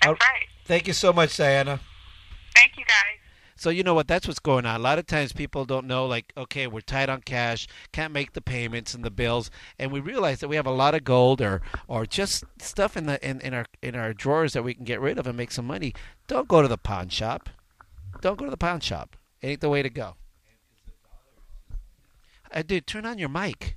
That's 0.02 0.12
right. 0.20 0.46
Thank 0.64 0.86
you 0.88 0.92
so 0.92 1.12
much, 1.12 1.36
Diana. 1.36 1.80
Thank 2.54 2.72
you, 2.76 2.84
guys. 2.84 3.15
So 3.56 3.70
you 3.70 3.82
know 3.82 3.94
what? 3.94 4.06
That's 4.06 4.28
what's 4.28 4.38
going 4.38 4.66
on. 4.66 4.76
A 4.76 4.82
lot 4.82 4.98
of 4.98 5.06
times 5.06 5.32
people 5.32 5.64
don't 5.64 5.86
know, 5.86 6.04
like, 6.06 6.32
okay, 6.36 6.66
we're 6.66 6.82
tight 6.82 7.08
on 7.08 7.22
cash, 7.22 7.66
can't 7.90 8.12
make 8.12 8.34
the 8.34 8.42
payments 8.42 8.92
and 8.94 9.02
the 9.02 9.10
bills, 9.10 9.50
and 9.78 9.90
we 9.90 9.98
realize 9.98 10.40
that 10.40 10.48
we 10.48 10.56
have 10.56 10.66
a 10.66 10.70
lot 10.70 10.94
of 10.94 11.04
gold 11.04 11.40
or 11.40 11.62
or 11.88 12.04
just 12.04 12.44
stuff 12.60 12.96
in 12.96 13.06
the 13.06 13.28
in, 13.28 13.40
in 13.40 13.54
our 13.54 13.64
in 13.82 13.94
our 13.94 14.12
drawers 14.12 14.52
that 14.52 14.62
we 14.62 14.74
can 14.74 14.84
get 14.84 15.00
rid 15.00 15.18
of 15.18 15.26
and 15.26 15.36
make 15.36 15.50
some 15.50 15.66
money. 15.66 15.94
Don't 16.28 16.48
go 16.48 16.60
to 16.60 16.68
the 16.68 16.78
pawn 16.78 17.08
shop. 17.08 17.48
Don't 18.20 18.38
go 18.38 18.44
to 18.44 18.50
the 18.50 18.56
pawn 18.56 18.80
shop. 18.80 19.16
It 19.40 19.46
ain't 19.48 19.60
the 19.60 19.68
way 19.70 19.82
to 19.82 19.90
go. 19.90 20.16
Uh, 22.52 22.62
dude, 22.62 22.86
turn 22.86 23.06
on 23.06 23.18
your 23.18 23.28
mic. 23.28 23.76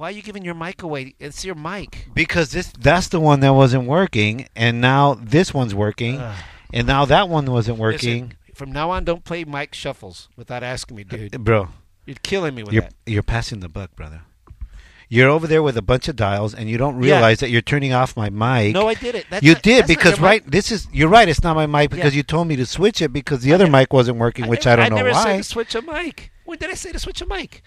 Why 0.00 0.06
are 0.08 0.12
you 0.12 0.22
giving 0.22 0.46
your 0.46 0.54
mic 0.54 0.82
away? 0.82 1.14
It's 1.18 1.44
your 1.44 1.54
mic. 1.54 2.08
Because 2.14 2.52
this 2.52 2.72
that's 2.72 3.08
the 3.08 3.20
one 3.20 3.40
that 3.40 3.52
wasn't 3.52 3.84
working, 3.84 4.48
and 4.56 4.80
now 4.80 5.12
this 5.12 5.52
one's 5.52 5.74
working, 5.74 6.16
Ugh. 6.16 6.42
and 6.72 6.86
now 6.86 7.04
that 7.04 7.28
one 7.28 7.44
wasn't 7.44 7.76
working. 7.76 8.22
Listen, 8.22 8.54
from 8.54 8.72
now 8.72 8.92
on, 8.92 9.04
don't 9.04 9.24
play 9.24 9.44
mic 9.44 9.74
shuffles 9.74 10.30
without 10.36 10.62
asking 10.62 10.96
me, 10.96 11.04
dude. 11.04 11.44
Bro, 11.44 11.68
You're 12.06 12.16
killing 12.22 12.54
me 12.54 12.62
with 12.62 12.72
you're 12.72 12.84
that. 12.84 12.94
you're 13.04 13.22
passing 13.22 13.60
the 13.60 13.68
buck, 13.68 13.94
brother. 13.94 14.22
You're 15.10 15.28
over 15.28 15.46
there 15.46 15.62
with 15.62 15.76
a 15.76 15.82
bunch 15.82 16.08
of 16.08 16.16
dials, 16.16 16.54
and 16.54 16.70
you 16.70 16.78
don't 16.78 16.96
realize 16.96 17.40
that 17.40 17.50
you're 17.50 17.60
turning 17.60 17.92
off 17.92 18.16
my 18.16 18.30
mic. 18.30 18.72
No, 18.72 18.88
I 18.88 18.94
did 18.94 19.14
it. 19.14 19.26
That's 19.28 19.44
you 19.44 19.52
not- 19.52 19.62
did 19.62 19.86
because 19.86 20.12
your 20.12 20.20
mic. 20.22 20.44
right, 20.44 20.50
this 20.50 20.72
is 20.72 20.88
you're 20.94 21.10
right. 21.10 21.28
It's 21.28 21.42
not 21.42 21.56
my 21.56 21.66
mic 21.66 21.90
because 21.90 22.14
Yeah. 22.14 22.18
you 22.18 22.22
told 22.22 22.48
me 22.48 22.56
to 22.56 22.64
switch 22.64 23.02
it 23.02 23.12
because 23.12 23.42
the 23.42 23.52
other 23.52 23.66
mic 23.66 23.92
wasn't 23.92 24.16
working, 24.16 24.46
which 24.46 24.66
I, 24.66 24.76
don't 24.76 24.88
know 24.88 24.96
never 24.96 25.12
said 25.12 25.24
why. 25.24 25.36
to 25.36 25.42
switch 25.42 25.74
a 25.74 25.82
mic. 25.82 26.32
When 26.46 26.56
did 26.56 26.70
I 26.70 26.74
say 26.74 26.90
to 26.90 26.98
switch 26.98 27.20
a 27.20 27.26
mic? 27.26 27.62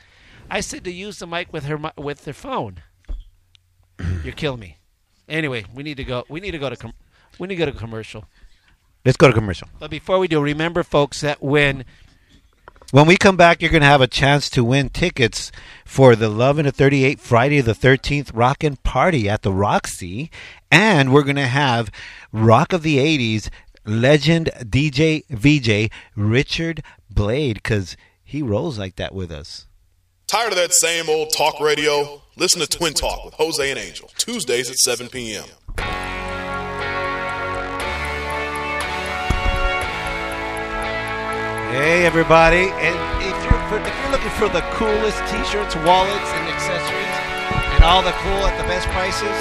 I 0.53 0.59
said 0.59 0.83
to 0.83 0.91
use 0.91 1.17
the 1.17 1.25
mic 1.25 1.51
with 1.51 1.65
her 1.65 1.79
with 1.97 2.25
their 2.25 2.33
phone. 2.35 2.83
You're 4.23 4.33
killing 4.33 4.59
me. 4.59 4.77
Anyway, 5.27 5.65
we 5.73 5.81
need 5.81 5.97
to 5.97 6.03
go. 6.03 6.25
We 6.29 6.41
need 6.41 6.51
to 6.51 6.59
go 6.59 6.69
to 6.69 6.75
com- 6.75 6.93
we 7.39 7.47
need 7.47 7.55
to 7.55 7.65
go 7.65 7.71
to 7.71 7.75
commercial. 7.75 8.25
Let's 9.03 9.17
go 9.17 9.25
to 9.25 9.33
commercial. 9.33 9.67
But 9.79 9.89
before 9.89 10.19
we 10.19 10.27
do, 10.27 10.39
remember, 10.39 10.83
folks, 10.83 11.21
that 11.21 11.41
when 11.41 11.85
When 12.91 13.07
we 13.07 13.17
come 13.17 13.35
back, 13.35 13.63
you're 13.63 13.71
going 13.71 13.81
to 13.81 13.87
have 13.87 14.01
a 14.01 14.07
chance 14.21 14.47
to 14.51 14.63
win 14.63 14.89
tickets 14.89 15.51
for 15.85 16.15
the 16.15 16.29
Love 16.29 16.59
and 16.59 16.67
a 16.67 16.71
38 16.71 17.19
Friday 17.19 17.59
the 17.59 17.73
13th 17.73 18.29
Rockin' 18.31 18.75
Party 18.83 19.27
at 19.27 19.41
the 19.41 19.51
Roxy. 19.51 20.29
And 20.69 21.11
we're 21.11 21.23
going 21.23 21.35
to 21.37 21.47
have 21.47 21.89
Rock 22.31 22.73
of 22.73 22.83
the 22.83 22.97
80s 22.99 23.49
legend 23.87 24.51
DJ 24.59 25.23
VJ 25.29 25.91
Richard 26.15 26.83
Blade 27.09 27.55
because 27.55 27.97
he 28.23 28.43
rolls 28.43 28.77
like 28.77 28.97
that 28.97 29.15
with 29.15 29.31
us. 29.31 29.65
Tired 30.33 30.51
of 30.51 30.57
that 30.57 30.73
same 30.73 31.11
old 31.11 31.31
talk 31.31 31.59
radio? 31.59 32.19
Listen 32.37 32.59
to 32.59 32.65
Twin 32.65 32.95
Talk 32.95 33.23
with 33.23 33.35
Jose 33.35 33.69
and 33.69 33.77
Angel, 33.79 34.09
Tuesdays 34.17 34.67
at 34.67 34.77
7 34.77 35.07
p.m. 35.07 35.43
Hey 41.69 42.07
everybody! 42.07 42.73
And 42.81 42.97
if 43.21 43.37
you're 43.45 43.61
for, 43.69 43.77
if 43.77 43.93
you're 44.01 44.09
looking 44.09 44.31
for 44.31 44.49
the 44.49 44.61
coolest 44.73 45.19
T-shirts, 45.29 45.75
wallets, 45.85 46.29
and 46.33 46.49
accessories, 46.49 47.13
and 47.75 47.83
all 47.83 48.01
the 48.01 48.09
cool 48.13 48.47
at 48.47 48.57
the 48.57 48.63
best 48.63 48.87
prices, 48.89 49.37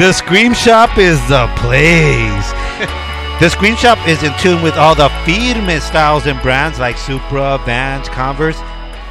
The 0.00 0.14
Scream 0.14 0.54
Shop 0.54 0.96
is 0.96 1.20
the 1.28 1.52
place. 1.58 2.48
the 3.40 3.50
Scream 3.50 3.76
Shop 3.76 3.98
is 4.08 4.22
in 4.22 4.32
tune 4.38 4.62
with 4.62 4.78
all 4.78 4.94
the 4.94 5.10
firme 5.26 5.80
styles 5.80 6.26
and 6.26 6.40
brands 6.40 6.78
like 6.78 6.96
Supra, 6.96 7.60
Vans, 7.66 8.08
Converse, 8.08 8.58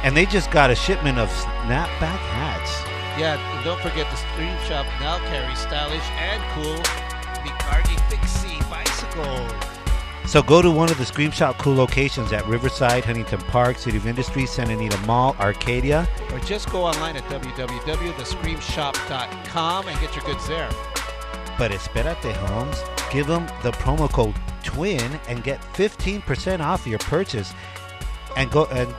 and 0.02 0.16
they 0.16 0.24
just 0.26 0.50
got 0.50 0.70
a 0.70 0.74
shipment 0.74 1.18
of 1.18 1.28
snapback 1.30 2.18
hats. 2.32 2.82
yeah, 3.18 3.38
and 3.56 3.64
don't 3.64 3.80
forget 3.80 4.10
the 4.10 4.16
Scream 4.16 4.56
Shop 4.66 4.86
now 5.00 5.18
carries 5.28 5.58
stylish 5.58 6.04
and 6.18 6.42
cool 6.54 6.76
Bicardi 7.44 7.96
Fixie 8.08 8.58
bicycles. 8.70 9.52
So 10.26 10.42
go 10.42 10.60
to 10.60 10.70
one 10.70 10.90
of 10.90 10.98
the 10.98 11.06
Scream 11.06 11.30
Shop 11.30 11.56
cool 11.56 11.74
locations 11.74 12.32
at 12.34 12.46
Riverside, 12.46 13.02
Huntington 13.04 13.40
Park, 13.42 13.78
City 13.78 13.96
of 13.96 14.06
Industry, 14.06 14.44
Santa 14.44 14.74
Anita 14.74 14.98
Mall, 15.06 15.34
Arcadia. 15.40 16.06
Or 16.32 16.38
just 16.40 16.68
go 16.70 16.82
online 16.82 17.16
at 17.16 17.24
www.thescreamshop.com 17.24 19.88
and 19.88 20.00
get 20.00 20.14
your 20.14 20.24
goods 20.26 20.46
there. 20.46 20.68
But 21.56 21.72
Esperate 21.72 22.36
Homes, 22.36 22.76
give 23.10 23.26
them 23.26 23.46
the 23.62 23.70
promo 23.72 24.10
code 24.12 24.34
TWIN 24.62 25.18
and 25.28 25.42
get 25.42 25.62
15% 25.72 26.60
off 26.60 26.86
your 26.86 26.98
purchase. 26.98 27.54
And 28.36 28.50
go 28.50 28.66
and 28.66 28.94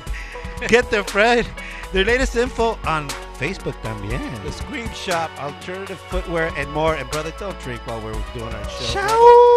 get 0.68 0.90
their 0.90 1.04
friend 1.04 1.46
their 1.92 2.04
latest 2.06 2.36
info 2.36 2.78
on 2.86 3.08
Facebook 3.38 3.76
también. 3.82 4.20
The 4.44 4.52
Scream 4.52 4.88
Shop, 4.94 5.30
alternative 5.38 6.00
footwear, 6.08 6.50
and 6.56 6.70
more. 6.72 6.94
And 6.94 7.08
brother, 7.10 7.32
don't 7.38 7.58
drink 7.60 7.86
while 7.86 8.00
we're 8.00 8.12
doing 8.32 8.52
our 8.52 8.68
show. 8.70 8.92
Ciao. 8.94 9.51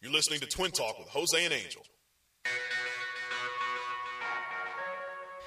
You're 0.00 0.12
listening 0.12 0.38
to 0.38 0.46
Twin 0.46 0.70
Talk 0.70 1.00
with 1.00 1.08
Jose 1.08 1.44
and 1.44 1.52
Angel. 1.52 1.82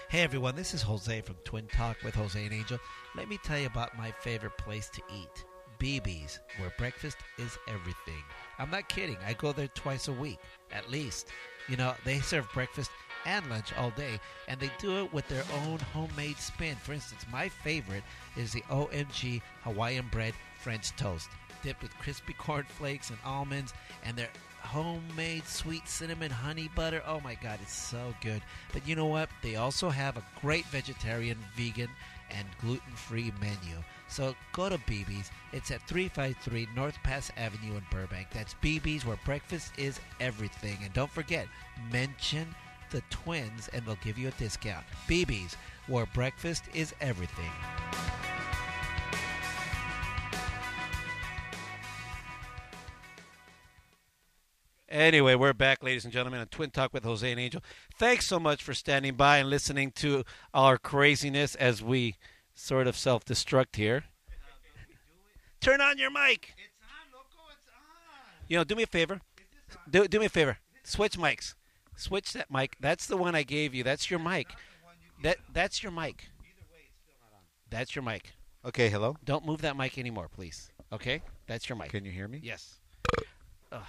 Hey 0.10 0.24
everyone, 0.24 0.56
this 0.56 0.74
is 0.74 0.82
Jose 0.82 1.22
from 1.22 1.36
Twin 1.44 1.68
Talk 1.68 1.98
with 2.04 2.16
Jose 2.16 2.44
and 2.44 2.52
Angel. 2.52 2.80
Let 3.16 3.30
me 3.30 3.38
tell 3.44 3.60
you 3.60 3.68
about 3.68 3.96
my 3.96 4.10
favorite 4.10 4.58
place 4.58 4.90
to 4.90 5.04
eat, 5.16 5.46
Bea 5.78 6.00
Bea's, 6.00 6.40
where 6.58 6.74
breakfast 6.80 7.18
is 7.38 7.60
everything. 7.68 8.24
I'm 8.58 8.72
not 8.72 8.90
kidding. 8.90 9.18
I 9.24 9.34
go 9.34 9.52
there 9.52 9.68
twice 9.68 10.08
a 10.08 10.12
week, 10.12 10.40
at 10.72 10.90
least. 10.90 11.28
You 11.68 11.78
know, 11.78 11.94
they 12.06 12.22
serve 12.22 12.52
breakfast 12.56 12.90
and 13.28 13.48
lunch 13.52 13.72
all 13.78 13.92
day, 13.92 14.20
and 14.48 14.60
they 14.60 14.72
do 14.80 14.98
it 15.04 15.14
with 15.14 15.28
their 15.28 15.44
own 15.68 15.78
homemade 15.78 16.40
spin. 16.40 16.76
For 16.78 16.94
instance, 16.94 17.24
my 17.32 17.48
favorite 17.48 18.04
is 18.36 18.52
the 18.52 18.64
OMG 18.64 19.44
Hawaiian 19.62 20.08
bread 20.12 20.34
French 20.60 20.90
toast, 20.96 21.30
dipped 21.62 21.84
with 21.84 21.96
crispy 22.00 22.34
corn 22.34 22.66
flakes 22.68 23.12
and 23.12 23.20
almonds, 23.24 23.76
and 24.04 24.18
their 24.18 24.30
homemade 24.62 25.46
sweet 25.46 25.88
cinnamon 25.88 26.32
honey 26.32 26.70
butter. 26.76 27.02
Oh 27.06 27.20
my 27.22 27.36
god, 27.36 27.60
it's 27.62 27.74
so 27.74 28.14
good. 28.22 28.42
But 28.74 28.88
you 28.88 28.96
know 28.96 29.06
what? 29.06 29.30
They 29.42 29.56
also 29.56 29.90
have 29.90 30.18
a 30.18 30.26
great 30.42 30.66
vegetarian, 30.66 31.38
vegan, 31.56 31.90
and 32.32 32.48
gluten-free 32.62 33.34
menu. 33.40 33.84
So 34.08 34.36
go 34.54 34.70
to 34.70 34.80
Bea 34.88 35.04
Bea's. 35.04 35.32
It's 35.54 35.72
at 35.72 35.88
353 35.88 36.68
North 36.76 36.98
Pass 37.04 37.32
Avenue 37.38 37.76
in 37.76 37.84
Burbank. 37.92 38.28
That's 38.32 38.56
Bea 38.56 38.80
Bea's 38.80 39.06
where 39.06 39.20
breakfast 39.26 39.74
is 39.78 40.00
everything. 40.20 40.78
And 40.84 40.94
don't 40.94 41.12
forget, 41.12 41.48
mention 41.92 42.56
the 42.92 43.02
twins 43.10 43.70
and 43.74 43.86
they'll 43.86 43.98
give 44.04 44.18
you 44.18 44.28
a 44.28 44.32
discount. 44.32 44.86
Bea 45.08 45.26
Bea's 45.26 45.56
where 45.88 46.08
breakfast 46.08 46.64
is 46.74 46.94
everything. 47.02 47.52
Anyway, 54.90 55.36
we're 55.36 55.54
back, 55.54 55.84
ladies 55.84 56.04
and 56.04 56.12
gentlemen, 56.12 56.40
on 56.40 56.48
Twin 56.48 56.72
Talk 56.72 56.94
with 56.94 57.04
Jose 57.04 57.30
and 57.30 57.40
Angel. 57.40 57.62
Thanks 58.00 58.26
so 58.26 58.40
much 58.40 58.64
for 58.64 58.74
standing 58.74 59.14
by 59.14 59.38
and 59.38 59.48
listening 59.48 59.92
to 59.98 60.24
our 60.52 60.80
craziness 60.80 61.54
as 61.54 61.84
we 61.84 62.16
sort 62.56 62.88
of 62.88 62.98
self 62.98 63.24
destruct 63.24 63.76
here. 63.76 64.06
Turn 65.62 65.80
on 65.80 66.00
your 66.00 66.10
mic. 66.10 66.56
It's 66.58 66.82
on, 66.82 67.14
loco, 67.14 67.52
it's 67.52 67.70
on. 67.70 68.46
You 68.48 68.58
know, 68.58 68.64
do 68.64 68.76
me 68.76 68.82
a 68.82 68.88
favor. 68.88 69.22
Do, 69.88 70.08
do 70.08 70.20
me 70.20 70.26
a 70.26 70.30
favor. 70.30 70.58
Switch 70.84 71.20
mics. 71.20 71.54
Switch 71.96 72.34
that 72.34 72.50
mic. 72.50 72.76
That's 72.80 73.06
the 73.06 73.18
one 73.18 73.36
I 73.36 73.44
gave 73.44 73.76
you. 73.76 73.84
That's 73.84 74.10
your 74.10 74.20
mic. 74.20 74.48
That 75.22 75.38
that's 75.54 75.84
your 75.84 75.92
mic. 75.92 76.30
Either 76.40 76.66
way, 76.74 76.80
it's 76.88 76.98
still 77.04 77.16
not 77.22 77.36
on. 77.36 77.42
That's 77.70 77.96
your 77.96 78.02
mic. 78.02 78.32
Okay, 78.66 78.90
hello. 78.90 79.18
Don't 79.24 79.46
move 79.46 79.62
that 79.62 79.78
mic 79.78 80.00
anymore, 80.00 80.30
please. 80.34 80.72
Okay? 80.92 81.22
That's 81.46 81.70
your 81.70 81.78
mic. 81.78 81.90
Can 81.90 82.06
you 82.06 82.12
hear 82.12 82.28
me? 82.28 82.40
Yes. 82.42 82.80
Ugh. 83.72 83.84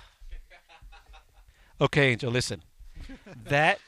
Okay, 1.80 2.12
Angel, 2.12 2.30
listen. 2.30 2.62
That 3.46 3.78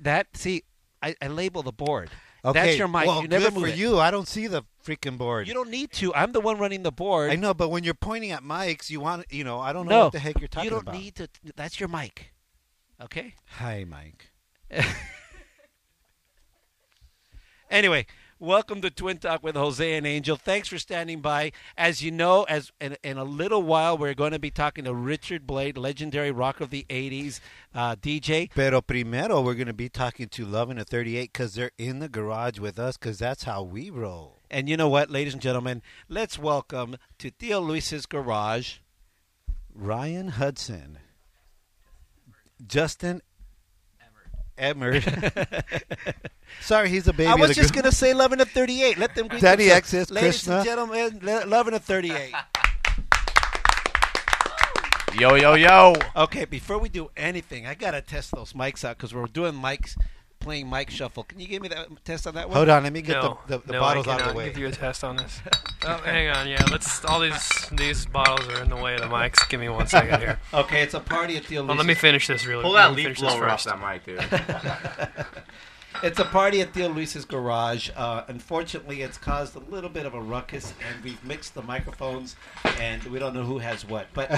that 0.00 0.36
see, 0.36 0.64
I, 1.02 1.14
I 1.20 1.28
label 1.28 1.62
the 1.62 1.72
board. 1.72 2.10
Okay. 2.44 2.66
That's 2.66 2.78
your 2.78 2.88
mic. 2.88 3.06
Well, 3.06 3.22
you 3.22 3.28
never 3.28 3.46
good 3.46 3.54
move 3.54 3.62
for 3.62 3.68
it. 3.68 3.76
you. 3.76 3.98
I 3.98 4.10
don't 4.10 4.26
see 4.26 4.48
the 4.48 4.64
freaking 4.84 5.16
board. 5.16 5.46
You 5.46 5.54
don't 5.54 5.70
need 5.70 5.92
to. 5.92 6.12
I'm 6.14 6.32
the 6.32 6.40
one 6.40 6.58
running 6.58 6.82
the 6.82 6.90
board. 6.90 7.30
I 7.30 7.36
know, 7.36 7.54
but 7.54 7.68
when 7.68 7.84
you're 7.84 7.94
pointing 7.94 8.32
at 8.32 8.42
mics, 8.42 8.90
you 8.90 9.00
want 9.00 9.26
you 9.30 9.44
know. 9.44 9.60
I 9.60 9.72
don't 9.72 9.86
know 9.86 9.98
no, 9.98 10.04
what 10.04 10.12
the 10.12 10.18
heck 10.18 10.40
you're 10.40 10.48
talking 10.48 10.70
about. 10.72 10.94
you 10.94 11.10
don't 11.10 11.22
about. 11.22 11.30
need 11.30 11.44
to. 11.44 11.52
That's 11.56 11.78
your 11.80 11.88
mic. 11.88 12.32
Okay. 13.00 13.34
Hi, 13.58 13.84
Mike. 13.84 14.30
Anyway, 17.72 18.06
welcome 18.42 18.80
to 18.80 18.90
Twin 18.90 19.18
Talk 19.18 19.44
with 19.44 19.54
Jose 19.54 19.94
and 19.94 20.04
Angel. 20.04 20.34
Thanks 20.34 20.68
for 20.68 20.76
standing 20.76 21.20
by. 21.20 21.52
As 21.78 22.02
you 22.02 22.10
know, 22.10 22.42
as 22.42 22.72
in, 22.80 22.96
in 23.04 23.16
a 23.16 23.22
little 23.22 23.62
while, 23.62 23.96
we're 23.96 24.14
going 24.14 24.32
to 24.32 24.40
be 24.40 24.50
talking 24.50 24.84
to 24.84 24.92
Richard 24.92 25.46
Blade, 25.46 25.78
legendary 25.78 26.32
rock 26.32 26.60
of 26.60 26.70
the 26.70 26.84
'80s 26.90 27.38
uh, 27.72 27.94
DJ. 27.94 28.50
Pero 28.52 28.80
primero, 28.80 29.40
we're 29.40 29.54
going 29.54 29.68
to 29.68 29.72
be 29.72 29.88
talking 29.88 30.28
to 30.28 30.44
Love 30.44 30.70
and 30.70 30.80
a 30.80 30.84
38 30.84 31.32
because 31.32 31.54
they're 31.54 31.70
in 31.78 32.00
the 32.00 32.08
garage 32.08 32.58
with 32.58 32.78
us 32.80 32.96
because 32.96 33.18
that's 33.18 33.44
how 33.44 33.62
we 33.62 33.90
roll. 33.90 34.40
And 34.50 34.68
you 34.68 34.76
know 34.76 34.88
what, 34.88 35.08
ladies 35.08 35.34
and 35.34 35.42
gentlemen, 35.42 35.80
let's 36.08 36.36
welcome 36.36 36.96
to 37.18 37.30
Theo 37.30 37.60
Luis's 37.60 38.06
garage. 38.06 38.78
Ryan 39.72 40.28
Hudson, 40.28 40.98
Justin 42.66 43.22
Emmert. 44.62 45.04
Sorry, 46.60 46.88
he's 46.88 47.08
a 47.08 47.12
baby. 47.12 47.26
I 47.28 47.34
was 47.34 47.54
just 47.56 47.74
going 47.74 47.84
to 47.84 47.92
say 47.92 48.14
Love 48.14 48.32
and 48.32 48.40
a 48.40 48.44
38. 48.44 48.96
Let 48.98 49.14
them 49.14 49.26
greet 49.28 49.42
Daddy 49.42 49.64
themselves. 49.64 49.78
Access, 49.78 50.10
Ladies 50.10 50.30
Krishna. 50.34 50.56
and 50.56 50.64
gentlemen, 50.64 51.18
Le- 51.22 51.46
Love 51.46 51.66
and 51.66 51.76
a 51.76 51.80
38. 51.80 52.32
Yo, 55.18 55.34
yo, 55.34 55.54
yo. 55.54 55.94
Okay, 56.16 56.46
before 56.46 56.78
we 56.78 56.88
do 56.88 57.10
anything, 57.16 57.66
I 57.66 57.74
got 57.74 57.90
to 57.90 58.00
test 58.00 58.30
those 58.34 58.54
mics 58.54 58.82
out 58.84 58.96
because 58.96 59.12
we're 59.12 59.26
doing 59.26 59.52
mics, 59.52 59.94
playing 60.42 60.68
mic 60.68 60.90
shuffle. 60.90 61.24
Can 61.24 61.40
you 61.40 61.46
give 61.46 61.62
me 61.62 61.68
that 61.68 61.88
test 62.04 62.26
on 62.26 62.34
that 62.34 62.48
one? 62.48 62.56
Hold 62.56 62.68
on, 62.68 62.82
let 62.82 62.92
me 62.92 63.02
get 63.02 63.22
no, 63.22 63.38
the, 63.46 63.58
the, 63.58 63.66
the 63.66 63.72
no, 63.74 63.80
bottles 63.80 64.08
out 64.08 64.20
of 64.20 64.28
the 64.28 64.34
way. 64.34 64.46
give 64.46 64.58
you 64.58 64.66
a 64.66 64.72
test 64.72 65.04
on 65.04 65.16
this. 65.16 65.40
oh, 65.86 65.96
hang 65.98 66.28
on, 66.28 66.48
yeah. 66.48 66.64
Let's. 66.70 67.04
All 67.04 67.20
these 67.20 67.68
these 67.72 68.06
bottles 68.06 68.48
are 68.48 68.62
in 68.62 68.68
the 68.70 68.76
way 68.76 68.94
of 68.94 69.00
the 69.00 69.06
mics. 69.06 69.48
Give 69.48 69.60
me 69.60 69.68
one 69.68 69.86
second 69.86 70.20
here. 70.20 70.38
Okay, 70.54 70.82
it's 70.82 70.94
a 70.94 71.00
party 71.00 71.36
at 71.36 71.44
Theo 71.44 71.60
Well, 71.60 71.68
Luis's. 71.76 71.78
let 71.78 71.86
me 71.86 71.94
finish 71.94 72.26
this 72.26 72.44
really. 72.46 72.62
Pull 72.62 72.72
let 72.72 72.88
that 72.88 72.90
me 72.90 72.96
leaf 72.96 73.04
finish 73.04 73.20
this 73.20 73.34
blower 73.34 73.48
off 73.48 73.64
that 73.64 73.80
mic, 73.80 74.04
dude. 74.04 75.26
It's 76.02 76.18
a 76.18 76.24
party 76.24 76.60
at 76.60 76.74
Theo 76.74 76.88
Luis's 76.88 77.24
garage. 77.24 77.90
Uh, 77.94 78.24
unfortunately, 78.26 79.02
it's 79.02 79.18
caused 79.18 79.54
a 79.54 79.60
little 79.60 79.90
bit 79.90 80.04
of 80.04 80.14
a 80.14 80.20
ruckus, 80.20 80.72
and 80.88 81.04
we've 81.04 81.22
mixed 81.24 81.54
the 81.54 81.62
microphones, 81.62 82.34
and 82.80 83.04
we 83.04 83.20
don't 83.20 83.34
know 83.34 83.44
who 83.44 83.58
has 83.58 83.84
what. 83.84 84.08
But 84.12 84.30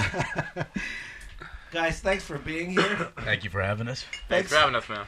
guys, 1.71 2.01
thanks 2.01 2.23
for 2.23 2.37
being 2.37 2.69
here. 2.69 3.09
Thank 3.21 3.43
you 3.43 3.49
for 3.49 3.63
having 3.63 3.87
us. 3.87 4.05
Thanks 4.29 4.49
for 4.51 4.57
having 4.57 4.75
us, 4.75 4.87
man. 4.87 5.05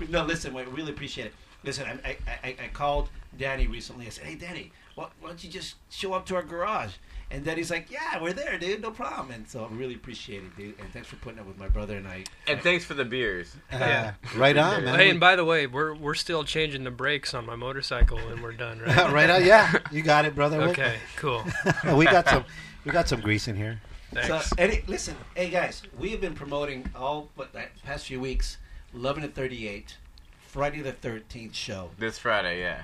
No, 0.08 0.24
listen, 0.24 0.54
we 0.54 0.62
really 0.62 0.92
appreciate 0.92 1.26
it. 1.26 1.34
Listen, 1.64 1.86
I, 1.86 2.10
I, 2.10 2.16
I, 2.44 2.56
I 2.64 2.68
called 2.68 3.10
Danny 3.36 3.66
recently. 3.66 4.06
I 4.06 4.10
said, 4.10 4.24
"Hey, 4.24 4.36
Danny, 4.36 4.72
why, 4.94 5.08
why 5.20 5.28
don't 5.28 5.42
you 5.42 5.50
just 5.50 5.74
show 5.90 6.12
up 6.12 6.24
to 6.26 6.36
our 6.36 6.42
garage?" 6.42 6.92
And 7.30 7.44
Danny's 7.44 7.70
like, 7.70 7.90
"Yeah, 7.90 8.22
we're 8.22 8.32
there, 8.32 8.58
dude. 8.58 8.80
No 8.80 8.90
problem." 8.90 9.32
And 9.32 9.46
so 9.46 9.64
I 9.64 9.74
really 9.74 9.94
appreciate 9.94 10.44
it, 10.44 10.56
dude. 10.56 10.78
And 10.78 10.90
thanks 10.92 11.08
for 11.08 11.16
putting 11.16 11.40
up 11.40 11.46
with 11.46 11.58
my 11.58 11.68
brother 11.68 11.96
and 11.96 12.06
I. 12.06 12.24
And 12.46 12.60
thanks 12.60 12.84
for 12.84 12.94
the 12.94 13.04
beers. 13.04 13.54
Uh, 13.72 14.12
right 14.36 14.56
on, 14.56 14.84
man. 14.84 14.94
Hey, 14.98 15.10
and 15.10 15.20
by 15.20 15.36
the 15.36 15.44
way, 15.44 15.66
we're 15.66 15.94
we're 15.94 16.14
still 16.14 16.44
changing 16.44 16.84
the 16.84 16.90
brakes 16.90 17.34
on 17.34 17.44
my 17.44 17.56
motorcycle, 17.56 18.18
and 18.18 18.42
we're 18.42 18.52
done, 18.52 18.78
right? 18.80 19.12
right 19.12 19.28
on, 19.28 19.44
yeah. 19.44 19.74
You 19.90 20.02
got 20.02 20.24
it, 20.24 20.34
brother. 20.34 20.62
okay, 20.62 20.96
cool. 21.16 21.44
we 21.94 22.04
got 22.04 22.28
some. 22.28 22.44
We 22.84 22.92
got 22.92 23.08
some 23.08 23.20
grease 23.20 23.48
in 23.48 23.56
here. 23.56 23.80
Thanks. 24.14 24.28
So, 24.28 24.54
any, 24.56 24.82
listen, 24.86 25.14
hey 25.34 25.50
guys, 25.50 25.82
we 25.98 26.10
have 26.10 26.20
been 26.20 26.34
promoting 26.34 26.88
all 26.96 27.28
but 27.36 27.52
the 27.52 27.64
past 27.84 28.06
few 28.06 28.20
weeks, 28.20 28.56
Love 28.94 29.16
and 29.16 29.26
a 29.26 29.28
38, 29.28 29.96
Friday 30.40 30.80
the 30.80 30.92
13th 30.92 31.54
show. 31.54 31.90
This 31.98 32.18
Friday, 32.18 32.60
yeah. 32.60 32.82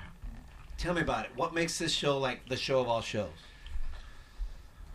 Tell 0.77 0.93
me 0.93 1.01
about 1.01 1.25
it. 1.25 1.31
What 1.35 1.53
makes 1.53 1.77
this 1.79 1.91
show 1.91 2.17
like 2.17 2.47
the 2.47 2.57
show 2.57 2.79
of 2.81 2.87
all 2.87 3.01
shows? 3.01 3.29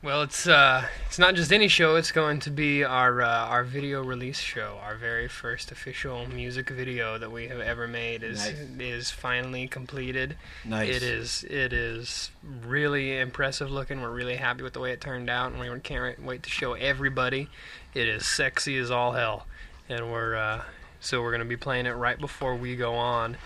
Well, 0.02 0.22
it's 0.22 0.46
uh, 0.46 0.86
it's 1.06 1.18
not 1.18 1.34
just 1.34 1.52
any 1.52 1.68
show. 1.68 1.96
It's 1.96 2.11
going 2.11 2.40
to 2.40 2.50
be 2.50 2.82
our 2.82 3.20
uh, 3.20 3.28
our 3.28 3.64
video 3.64 4.02
release 4.02 4.38
show. 4.38 4.78
Our 4.82 4.94
very 4.94 5.28
first 5.28 5.70
official 5.72 6.26
music 6.26 6.70
video 6.70 7.18
that 7.18 7.30
we 7.30 7.48
have 7.48 7.61
ever 7.61 7.86
made 7.86 8.22
is 8.22 8.38
Nice. 8.38 8.56
is 8.78 9.11
finally 9.11 9.66
completed. 9.68 10.36
Nice. 10.64 10.88
It 10.88 11.02
is 11.02 11.44
it 11.50 11.74
is 11.74 12.30
really 12.66 13.18
impressive 13.18 13.70
looking. 13.70 14.00
We're 14.00 14.08
really 14.11 14.36
happy 14.36 14.62
with 14.62 14.72
the 14.72 14.80
way 14.80 14.92
it 14.92 15.02
turned 15.02 15.28
out, 15.28 15.52
and 15.52 15.61
we 15.61 15.80
can't 15.80 16.24
wait 16.24 16.44
to 16.44 16.50
show 16.50 16.72
everybody. 16.72 17.50
It 17.92 18.08
is 18.08 18.24
sexy 18.24 18.78
as 18.78 18.90
all 18.90 19.12
hell, 19.12 19.46
and 19.86 20.11
we're 20.11 20.34
uh, 20.34 20.62
so 21.01 21.22
we're 21.22 21.32
gonna 21.32 21.44
be 21.44 21.57
playing 21.57 21.86
it 21.86 21.92
right 21.92 22.18
before 22.18 22.55
we 22.55 22.76
go 22.76 22.94
on. 22.94 23.36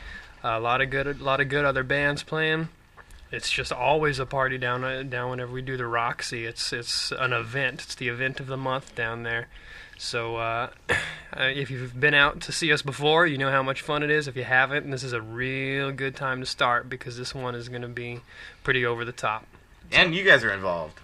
a 0.43 0.61
lot 0.61 0.81
of 0.81 0.91
good, 0.91 1.07
a 1.07 1.25
lot 1.25 1.41
of 1.41 1.49
good 1.49 1.65
other 1.65 1.83
bands 1.83 2.23
playing. 2.23 2.69
It's 3.35 3.51
just 3.51 3.73
always 3.73 4.19
a 4.19 4.27
party 4.27 4.59
down 4.59 4.85
uh, 4.85 5.03
down 5.03 5.31
whenever 5.31 5.53
we 5.53 5.63
do 5.63 5.77
the 5.77 5.87
Roxy. 5.87 6.47
It's 6.47 6.73
it's 6.73 7.11
an 7.13 7.33
event. 7.33 7.83
It's 7.83 7.95
the 7.95 8.09
event 8.09 8.39
of 8.39 8.47
the 8.47 8.57
month 8.57 8.95
down 8.95 9.25
there. 9.25 9.49
So 9.99 10.37
uh, 10.37 10.71
uh, 10.91 10.95
if 11.37 11.71
you've 11.71 11.99
been 11.99 12.15
out 12.15 12.41
to 12.43 12.53
see 12.53 12.73
us 12.73 12.83
before, 12.83 13.27
you 13.27 13.39
know 13.39 13.51
how 13.51 13.63
much 13.63 13.83
fun 13.83 14.03
it 14.03 14.11
is. 14.11 14.29
If 14.29 14.37
you 14.37 14.45
haven't, 14.45 14.91
this 14.91 15.03
is 15.03 15.13
a 15.13 15.21
real 15.21 15.91
good 15.91 16.15
time 16.17 16.41
to 16.41 16.47
start 16.47 16.89
because 16.89 17.17
this 17.17 17.35
one 17.35 17.55
is 17.55 17.69
going 17.69 17.83
to 17.83 17.89
be 17.89 18.21
pretty 18.63 18.87
over 18.87 19.05
the 19.05 19.13
top. 19.13 19.47
And 19.91 20.15
you 20.15 20.25
guys 20.25 20.45
are 20.45 20.53
involved. 20.53 21.01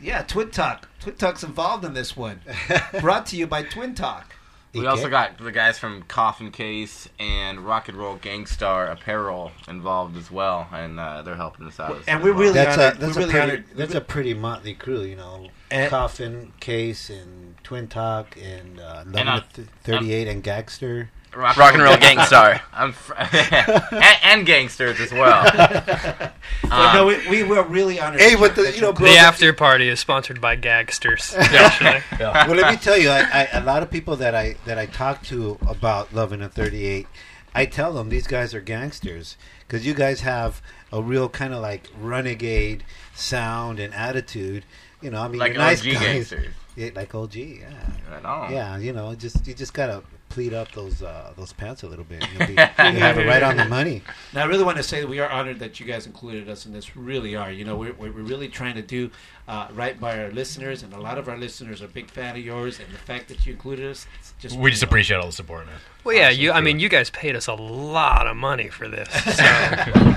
Yeah, 0.00 0.22
Twin 0.22 0.50
Talk. 0.50 0.88
Twin 1.00 1.14
Talk's 1.14 1.44
involved 1.44 1.84
in 1.84 1.94
this 1.94 2.16
one. 2.16 2.40
Brought 3.00 3.26
to 3.26 3.36
you 3.36 3.46
by 3.46 3.62
Twin 3.62 3.94
Talk. 3.94 4.34
We 4.74 4.86
also 4.86 5.10
got 5.10 5.36
the 5.38 5.52
guys 5.52 5.78
from 5.78 6.02
Coffin 6.04 6.50
Case 6.50 7.08
and 7.18 7.60
Rock 7.60 7.88
and 7.88 7.98
Roll 7.98 8.16
Gangstar 8.16 8.90
Apparel 8.90 9.52
involved 9.68 10.16
as 10.16 10.30
well, 10.30 10.66
and 10.72 10.98
uh, 10.98 11.20
they're 11.22 11.36
helping 11.36 11.66
us 11.66 11.78
out. 11.78 11.98
And 12.06 12.22
we're 12.22 12.32
really 12.32 12.54
That's 12.54 12.78
honored. 12.78 12.96
a 12.96 12.98
that's 12.98 13.16
we're 13.16 13.22
a 13.22 13.26
really 13.26 13.32
pretty 13.32 13.50
honored. 13.52 13.64
that's 13.76 13.94
a 13.94 14.00
pretty 14.00 14.34
motley 14.34 14.74
crew, 14.74 15.02
you 15.02 15.16
know. 15.16 15.48
And- 15.70 15.90
Coffin, 15.90 16.52
Case, 16.60 17.10
and 17.10 17.56
Twin 17.62 17.88
Talk, 17.88 18.36
and 18.42 18.80
uh, 18.80 19.04
And, 19.14 19.28
uh, 19.28 19.40
Thirty 19.84 20.12
Eight, 20.14 20.28
and 20.28 20.42
Gagster. 20.42 21.08
Rock, 21.34 21.56
Rock 21.56 21.74
and 21.74 21.82
Roll 21.82 21.96
Gangstar. 21.96 22.60
I'm 22.72 22.92
fr- 22.92 23.14
and, 23.18 24.16
and 24.22 24.46
gangsters 24.46 25.00
as 25.00 25.12
well. 25.12 26.30
Um, 26.70 26.94
no, 26.94 27.06
we, 27.06 27.28
we 27.28 27.42
were 27.42 27.62
really 27.64 28.00
honored. 28.00 28.20
Hey, 28.20 28.30
that 28.30 28.40
what 28.40 28.56
the 28.56 28.72
you 28.74 28.80
know, 28.80 28.94
bro? 28.94 29.06
The 29.06 29.18
after 29.18 29.52
party 29.52 29.88
is 29.90 30.00
sponsored 30.00 30.40
by 30.40 30.56
Gagsters. 30.56 31.34
yeah. 31.52 32.46
well, 32.46 32.56
let 32.56 32.70
me 32.70 32.78
tell 32.78 32.96
you, 32.96 33.10
I, 33.10 33.20
I, 33.52 33.58
a 33.58 33.62
lot 33.62 33.82
of 33.82 33.90
people 33.90 34.16
that 34.16 34.34
I 34.34 34.56
that 34.64 34.78
I 34.78 34.86
talk 34.86 35.22
to 35.24 35.58
about 35.68 36.14
Love 36.14 36.32
and 36.32 36.42
a 36.42 36.48
38, 36.48 37.06
I 37.54 37.66
tell 37.66 37.92
them 37.92 38.08
these 38.08 38.26
guys 38.26 38.54
are 38.54 38.60
gangsters 38.62 39.36
because 39.60 39.84
you 39.84 39.92
guys 39.92 40.22
have 40.22 40.62
a 40.90 41.02
real 41.02 41.28
kind 41.28 41.52
of 41.52 41.60
like 41.60 41.90
renegade 42.00 42.84
sound 43.14 43.78
and 43.78 43.92
attitude. 43.92 44.64
You 45.02 45.10
know, 45.10 45.20
I 45.20 45.28
mean, 45.28 45.40
like 45.40 45.52
you're 45.52 45.58
nice 45.62 45.80
OG 45.86 45.92
guys, 45.92 46.00
gangsters. 46.00 46.54
Yeah, 46.74 46.90
like 46.94 47.14
OG, 47.14 47.34
yeah, 47.34 47.66
Right 48.10 48.24
on. 48.24 48.50
yeah. 48.50 48.78
You 48.78 48.94
know, 48.94 49.14
just 49.14 49.46
you 49.46 49.52
just 49.52 49.74
gotta 49.74 50.02
pleat 50.32 50.54
up 50.54 50.72
those 50.72 51.02
uh, 51.02 51.34
those 51.36 51.52
pants 51.52 51.82
a 51.82 51.86
little 51.86 52.06
bit. 52.06 52.26
You'll 52.32 52.46
be, 52.46 52.52
you 52.54 52.58
have 52.58 53.18
it 53.18 53.26
right 53.26 53.42
on 53.42 53.58
the 53.58 53.66
money. 53.66 54.02
Now, 54.32 54.42
I 54.42 54.44
really 54.46 54.64
want 54.64 54.78
to 54.78 54.82
say 54.82 55.02
that 55.02 55.06
we 55.06 55.20
are 55.20 55.28
honored 55.28 55.58
that 55.58 55.78
you 55.78 55.84
guys 55.84 56.06
included 56.06 56.48
us 56.48 56.64
in 56.64 56.72
this. 56.72 56.96
Really 56.96 57.36
are. 57.36 57.52
You 57.52 57.66
know, 57.66 57.76
we're, 57.76 57.92
we're 57.92 58.10
we're 58.10 58.22
really 58.22 58.48
trying 58.48 58.74
to 58.76 58.82
do 58.82 59.10
uh, 59.46 59.68
right 59.74 60.00
by 60.00 60.18
our 60.18 60.30
listeners, 60.30 60.82
and 60.82 60.94
a 60.94 61.00
lot 61.00 61.18
of 61.18 61.28
our 61.28 61.36
listeners 61.36 61.82
are 61.82 61.84
a 61.84 61.88
big 61.88 62.10
fan 62.10 62.34
of 62.34 62.42
yours. 62.42 62.80
And 62.80 62.88
the 62.94 62.98
fact 62.98 63.28
that 63.28 63.44
you 63.44 63.52
included 63.52 63.90
us, 63.90 64.06
just 64.38 64.58
We 64.58 64.70
just 64.70 64.82
appreciate 64.82 65.18
all 65.18 65.26
the 65.26 65.32
support, 65.32 65.66
man. 65.66 65.76
Well, 66.02 66.16
yeah, 66.16 66.30
you. 66.30 66.50
I 66.50 66.62
mean, 66.62 66.80
you 66.80 66.88
guys 66.88 67.10
paid 67.10 67.36
us 67.36 67.46
a 67.46 67.54
lot 67.54 68.26
of 68.26 68.36
money 68.36 68.68
for 68.68 68.88
this. 68.88 69.08
So. 69.32 70.16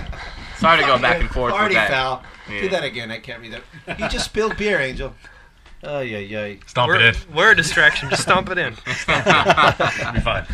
Sorry 0.58 0.80
to 0.80 0.88
go 0.88 0.98
back 0.98 1.20
and 1.20 1.30
forth 1.30 1.54
Party 1.54 1.76
foul. 1.76 2.24
Yeah. 2.50 2.62
Do 2.62 2.70
that 2.70 2.86
again. 2.86 3.12
I 3.12 3.20
can't 3.20 3.42
read 3.42 3.54
that. 3.54 4.00
You 4.00 4.08
just 4.08 4.26
spilled 4.26 4.56
beer, 4.56 4.80
Angel. 4.80 5.14
Oh 5.86 6.00
yeah, 6.02 6.18
yeah. 6.18 6.56
Stomp 6.66 6.90
we're, 6.90 6.96
it 6.96 7.16
in. 7.16 7.36
we're 7.36 7.52
a 7.52 7.56
distraction. 7.56 8.10
Just 8.10 8.24
stomp 8.24 8.50
it 8.50 8.58
in. 8.58 8.74
Be 8.76 10.20
fine. 10.22 10.46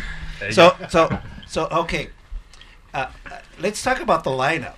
So 0.50 0.76
so 0.88 1.18
so 1.46 1.66
okay. 1.72 2.08
Uh, 2.94 3.10
uh, 3.30 3.38
let's 3.58 3.82
talk 3.82 4.00
about 4.00 4.22
the 4.24 4.30
lineup. 4.30 4.74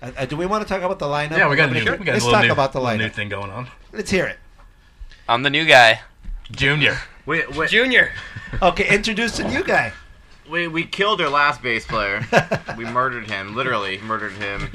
Uh, 0.00 0.10
uh, 0.16 0.24
do 0.24 0.36
we 0.36 0.46
want 0.46 0.62
to 0.66 0.68
talk 0.68 0.82
about 0.82 0.98
the 0.98 1.06
lineup? 1.06 1.36
yeah, 1.36 1.48
we 1.48 1.56
got 1.56 1.68
a 1.68 1.74
new, 1.74 1.80
Sure. 1.80 1.96
we 1.96 2.04
got 2.04 2.12
Let's 2.12 2.24
a 2.24 2.28
little 2.28 2.40
talk 2.40 2.46
new, 2.46 2.52
about 2.52 2.72
the 2.72 2.80
little 2.80 2.98
new 2.98 3.08
thing 3.10 3.28
going 3.28 3.50
on. 3.50 3.68
Let's 3.92 4.10
hear 4.10 4.26
it. 4.26 4.38
I'm 5.28 5.42
the 5.42 5.50
new 5.50 5.66
guy. 5.66 6.00
Junior. 6.50 6.98
We, 7.26 7.44
we, 7.48 7.66
Junior. 7.66 8.12
Okay, 8.62 8.88
introduce 8.88 9.36
the 9.36 9.44
new 9.44 9.62
guy. 9.62 9.92
We, 10.50 10.68
we 10.68 10.84
killed 10.84 11.20
their 11.20 11.28
last 11.28 11.62
bass 11.62 11.84
player. 11.86 12.26
we 12.76 12.84
murdered 12.84 13.30
him, 13.30 13.54
literally 13.54 13.98
murdered 13.98 14.32
him. 14.32 14.68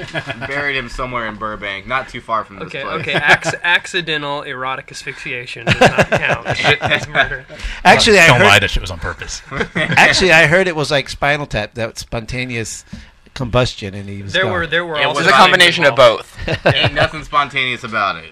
buried 0.48 0.76
him 0.78 0.90
somewhere 0.90 1.28
in 1.28 1.36
Burbank, 1.36 1.88
not 1.88 2.10
too 2.10 2.22
far 2.22 2.44
from 2.44 2.58
this 2.60 2.68
Okay, 2.68 2.82
place. 2.84 3.02
okay. 3.02 3.14
Ac- 3.16 3.58
accidental 3.64 4.42
erotic 4.44 4.92
asphyxiation 4.92 5.66
does 5.66 5.80
not 5.80 6.10
count 6.10 6.48
as 6.82 7.08
murder. 7.08 7.46
Actually, 7.84 8.20
I 8.20 8.28
Don't 8.28 8.40
lie. 8.42 8.54
heard. 8.54 8.64
That 8.64 8.70
shit 8.70 8.82
was 8.82 8.92
on 8.92 9.00
purpose. 9.00 9.42
Actually, 9.76 10.32
I 10.32 10.46
heard 10.48 10.68
it 10.68 10.76
was 10.76 10.92
like 10.92 11.10
Spinal 11.10 11.46
Tap, 11.46 11.74
that 11.76 11.98
spontaneous 11.98 12.86
combustion, 13.34 13.94
and 13.96 14.08
he 14.08 14.22
was. 14.24 14.34
There 14.34 14.44
gone. 14.44 14.52
were 14.52 14.68
there 14.68 14.86
were 14.86 15.00
It 15.00 15.06
also 15.06 15.22
was 15.22 15.28
a 15.28 15.32
combination 15.32 15.86
of 15.86 15.96
both. 15.96 16.38
Ain't 16.66 16.94
nothing 16.94 17.24
spontaneous 17.24 17.84
about 17.84 18.18
it. 18.24 18.32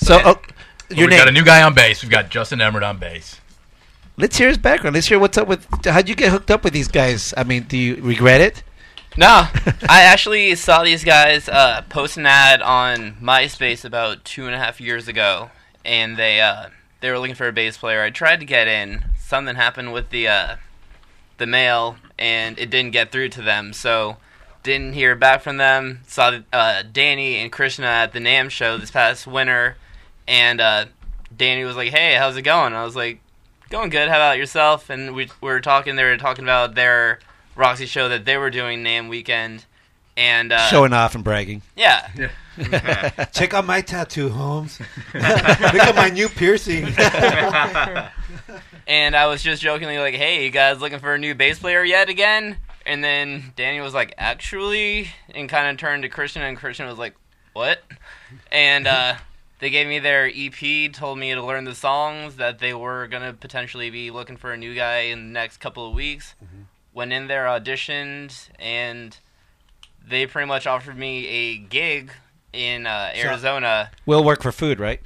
So, 0.00 0.20
oh, 0.24 0.40
your 0.90 1.06
We've 1.06 1.10
name. 1.10 1.18
got 1.18 1.28
a 1.28 1.32
new 1.32 1.44
guy 1.44 1.62
on 1.62 1.74
bass. 1.74 2.02
We've 2.02 2.10
got 2.10 2.28
Justin 2.28 2.60
Emmert 2.60 2.82
on 2.82 2.98
bass. 2.98 3.40
Let's 4.16 4.36
hear 4.36 4.48
his 4.48 4.58
background. 4.58 4.94
Let's 4.94 5.06
hear 5.06 5.18
what's 5.18 5.38
up 5.38 5.48
with. 5.48 5.66
How'd 5.86 6.08
you 6.08 6.14
get 6.14 6.30
hooked 6.30 6.50
up 6.50 6.64
with 6.64 6.72
these 6.72 6.88
guys? 6.88 7.32
I 7.36 7.44
mean, 7.44 7.64
do 7.64 7.78
you 7.78 7.96
regret 7.96 8.40
it? 8.40 8.62
No, 9.16 9.46
I 9.88 10.02
actually 10.02 10.54
saw 10.54 10.82
these 10.82 11.04
guys 11.04 11.48
uh, 11.48 11.82
post 11.88 12.16
an 12.16 12.26
ad 12.26 12.62
on 12.62 13.14
MySpace 13.22 13.84
about 13.84 14.24
two 14.24 14.46
and 14.46 14.54
a 14.54 14.58
half 14.58 14.80
years 14.80 15.08
ago, 15.08 15.50
and 15.84 16.16
they 16.16 16.40
uh, 16.40 16.68
they 17.00 17.10
were 17.10 17.18
looking 17.18 17.34
for 17.34 17.48
a 17.48 17.52
bass 17.52 17.76
player. 17.76 18.02
I 18.02 18.10
tried 18.10 18.40
to 18.40 18.46
get 18.46 18.68
in. 18.68 19.04
Something 19.18 19.56
happened 19.56 19.92
with 19.92 20.10
the 20.10 20.28
uh, 20.28 20.56
the 21.38 21.46
mail, 21.46 21.96
and 22.18 22.58
it 22.58 22.70
didn't 22.70 22.92
get 22.92 23.12
through 23.12 23.30
to 23.30 23.42
them. 23.42 23.72
So 23.72 24.18
didn't 24.62 24.92
hear 24.92 25.14
back 25.14 25.42
from 25.42 25.56
them. 25.56 26.00
Saw 26.06 26.40
uh, 26.52 26.82
Danny 26.90 27.36
and 27.36 27.50
Krishna 27.50 27.86
at 27.86 28.12
the 28.12 28.18
NAMM 28.18 28.50
show 28.50 28.76
this 28.76 28.90
past 28.90 29.26
winter, 29.26 29.76
and 30.28 30.60
uh, 30.60 30.84
Danny 31.34 31.64
was 31.64 31.76
like, 31.76 31.90
"Hey, 31.92 32.14
how's 32.14 32.36
it 32.36 32.42
going?" 32.42 32.74
I 32.74 32.84
was 32.84 32.94
like, 32.94 33.21
"Going 33.72 33.88
good. 33.88 34.08
How 34.08 34.16
about 34.16 34.36
yourself?" 34.36 34.90
And 34.90 35.14
we, 35.14 35.30
we 35.40 35.48
were 35.48 35.60
talking. 35.60 35.96
They 35.96 36.04
were 36.04 36.18
talking 36.18 36.44
about 36.44 36.74
their 36.74 37.20
Roxy 37.56 37.86
show 37.86 38.10
that 38.10 38.26
they 38.26 38.36
were 38.36 38.50
doing 38.50 38.84
NAMM 38.84 39.08
weekend, 39.08 39.64
and 40.16 40.52
uh, 40.52 40.68
Showing 40.68 40.92
off 40.92 41.14
and 41.14 41.24
bragging. 41.24 41.62
yeah, 41.74 42.06
Check 43.32 43.54
out 43.54 43.64
my 43.64 43.80
tattoo, 43.80 44.28
Holmes. 44.28 44.78
Look 45.14 45.24
at 45.24 45.96
my 45.96 46.10
new 46.10 46.28
piercing. 46.28 46.84
and 48.86 49.16
I 49.16 49.26
was 49.26 49.42
just 49.42 49.62
jokingly 49.62 49.98
like, 49.98 50.14
"Hey, 50.14 50.44
you 50.44 50.50
guys 50.50 50.80
looking 50.80 50.98
for 50.98 51.14
a 51.14 51.18
new 51.18 51.34
bass 51.34 51.58
player 51.58 51.82
yet 51.82 52.10
again?" 52.10 52.58
And 52.84 53.02
then 53.02 53.54
Daniel 53.56 53.84
was 53.84 53.94
like, 53.94 54.12
"Actually," 54.18 55.08
and 55.34 55.48
kind 55.48 55.68
of 55.68 55.78
turned 55.78 56.02
to 56.02 56.10
Christian, 56.10 56.42
and 56.42 56.58
Christian 56.58 56.86
was 56.86 56.98
like, 56.98 57.14
"What?" 57.54 57.82
And 58.50 58.86
uh, 58.86 59.14
they 59.62 59.70
gave 59.70 59.86
me 59.86 60.00
their 60.00 60.26
EP, 60.26 60.92
told 60.92 61.20
me 61.20 61.32
to 61.32 61.40
learn 61.40 61.62
the 61.62 61.74
songs, 61.76 62.34
that 62.34 62.58
they 62.58 62.74
were 62.74 63.06
gonna 63.06 63.32
potentially 63.32 63.90
be 63.90 64.10
looking 64.10 64.36
for 64.36 64.52
a 64.52 64.56
new 64.56 64.74
guy 64.74 65.02
in 65.02 65.28
the 65.28 65.32
next 65.32 65.58
couple 65.58 65.86
of 65.86 65.94
weeks. 65.94 66.34
Went 66.92 67.12
in 67.12 67.28
there, 67.28 67.44
auditioned, 67.44 68.48
and 68.58 69.16
they 70.04 70.26
pretty 70.26 70.48
much 70.48 70.66
offered 70.66 70.98
me 70.98 71.28
a 71.28 71.58
gig 71.58 72.10
in 72.52 72.88
uh, 72.88 73.12
Arizona. 73.14 73.92
Will 74.04 74.24
work 74.24 74.42
for 74.42 74.50
food, 74.50 74.80
right? 74.80 75.00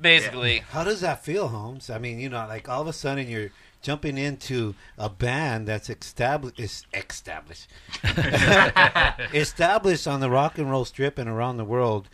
Basically, 0.00 0.64
How 0.70 0.82
does 0.82 1.00
that 1.02 1.24
feel, 1.24 1.46
Holmes? 1.46 1.88
I 1.88 1.98
mean, 1.98 2.18
you 2.18 2.28
know, 2.28 2.44
like 2.48 2.68
all 2.68 2.82
of 2.82 2.88
a 2.88 2.92
sudden 2.92 3.28
you're 3.28 3.50
jumping 3.82 4.18
into 4.18 4.74
a 4.98 5.08
band 5.08 5.68
that's 5.68 5.88
established, 5.88 6.58
is 6.58 6.84
established, 6.92 7.68
established 9.32 10.08
on 10.08 10.18
the 10.18 10.28
rock 10.28 10.58
and 10.58 10.68
roll 10.68 10.84
strip 10.84 11.18
and 11.18 11.30
around 11.30 11.56
the 11.56 11.64
world. 11.64 12.08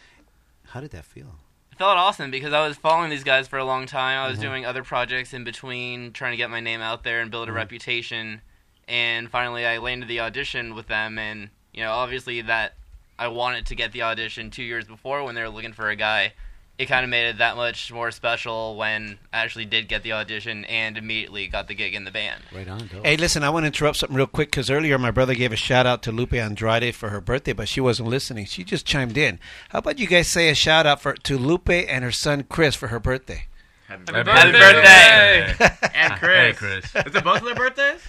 How 0.67 0.83
did 0.83 0.91
that 0.91 1.07
feel? 1.07 1.37
Felt 1.79 1.97
awesome 1.97 2.33
because 2.33 2.53
I 2.53 2.67
was 2.67 2.77
following 2.77 3.09
these 3.09 3.23
guys 3.23 3.47
for 3.47 3.57
a 3.57 3.65
long 3.65 3.87
time. 3.87 4.19
I 4.19 4.27
was 4.27 4.39
Mhm. 4.39 4.43
doing 4.43 4.67
other 4.67 4.83
projects 4.83 5.33
in 5.33 5.45
between, 5.45 6.13
trying 6.13 6.33
to 6.33 6.37
get 6.37 6.51
my 6.51 6.59
name 6.59 6.81
out 6.81 7.05
there 7.05 7.21
and 7.21 7.31
build 7.31 7.49
a 7.49 7.53
Mhm. 7.53 7.55
reputation. 7.57 8.43
And 8.89 9.31
finally, 9.31 9.65
I 9.65 9.79
landed 9.79 10.09
the 10.09 10.19
audition 10.19 10.75
with 10.75 10.89
them. 10.89 11.19
And 11.19 11.51
you 11.73 11.85
know, 11.85 11.93
obviously, 11.93 12.41
that 12.41 12.75
I 13.17 13.29
wanted 13.29 13.65
to 13.67 13.77
get 13.77 13.93
the 13.93 14.03
audition 14.03 14.51
two 14.51 14.65
years 14.65 14.87
before 14.87 15.23
when 15.23 15.37
they 15.37 15.43
were 15.43 15.51
looking 15.51 15.73
for 15.73 15.89
a 15.89 15.95
guy. 15.95 16.33
It 16.79 16.87
kind 16.87 17.03
of 17.03 17.11
made 17.11 17.29
it 17.29 17.39
that 17.39 17.57
much 17.57 17.93
more 17.93 18.13
special 18.13 18.77
when 18.77 19.19
I 19.33 19.39
actually 19.41 19.65
did 19.65 19.89
get 19.89 20.05
the 20.05 20.13
audition 20.13 20.65
and 20.67 20.97
immediately 20.97 21.49
got 21.49 21.67
the 21.67 21.75
gig 21.75 21.93
in 21.93 22.05
the 22.05 22.13
band. 22.13 22.41
Right 22.55 22.69
on, 22.69 22.87
dope. 22.87 23.05
Hey, 23.05 23.17
listen, 23.17 23.43
I 23.43 23.51
want 23.51 23.65
to 23.65 23.67
interrupt 23.67 23.97
something 23.97 24.17
real 24.17 24.29
quick 24.29 24.53
because 24.53 24.71
earlier 24.71 24.97
my 24.97 25.11
brother 25.11 25.35
gave 25.35 25.53
a 25.53 25.57
shout 25.57 25.87
out 25.87 26.05
to 26.05 26.13
Lupe 26.13 26.33
Andrade 26.35 26.95
for 26.95 27.09
her 27.09 27.21
birthday, 27.21 27.53
but 27.53 27.67
she 27.67 27.81
wasn't 27.81 28.09
listening. 28.09 28.47
She 28.47 28.63
just 28.63 28.87
chimed 28.87 29.17
in. 29.19 29.41
How 29.71 29.81
about 29.81 29.99
you 29.99 30.07
guys 30.07 30.29
say 30.29 30.51
a 30.51 30.55
shout 30.55 30.87
out 30.87 31.03
for 31.03 31.15
to 31.15 31.37
Lupe 31.37 31.69
and 31.69 32.05
her 32.05 32.13
son 32.13 32.45
Chris 32.49 32.77
for 32.77 32.87
her 32.89 33.01
birthday? 33.01 33.47
Happy 33.89 34.13
Happy 34.13 34.53
birthday. 34.53 35.55
birthday! 35.59 35.91
And 35.95 36.13
Chris. 36.21 36.37
Hey, 36.37 36.53
Chris. 36.53 36.85
Is 37.07 37.15
it 37.17 37.25
both 37.25 37.39
of 37.39 37.45
their 37.45 37.55
birthdays? 37.57 38.01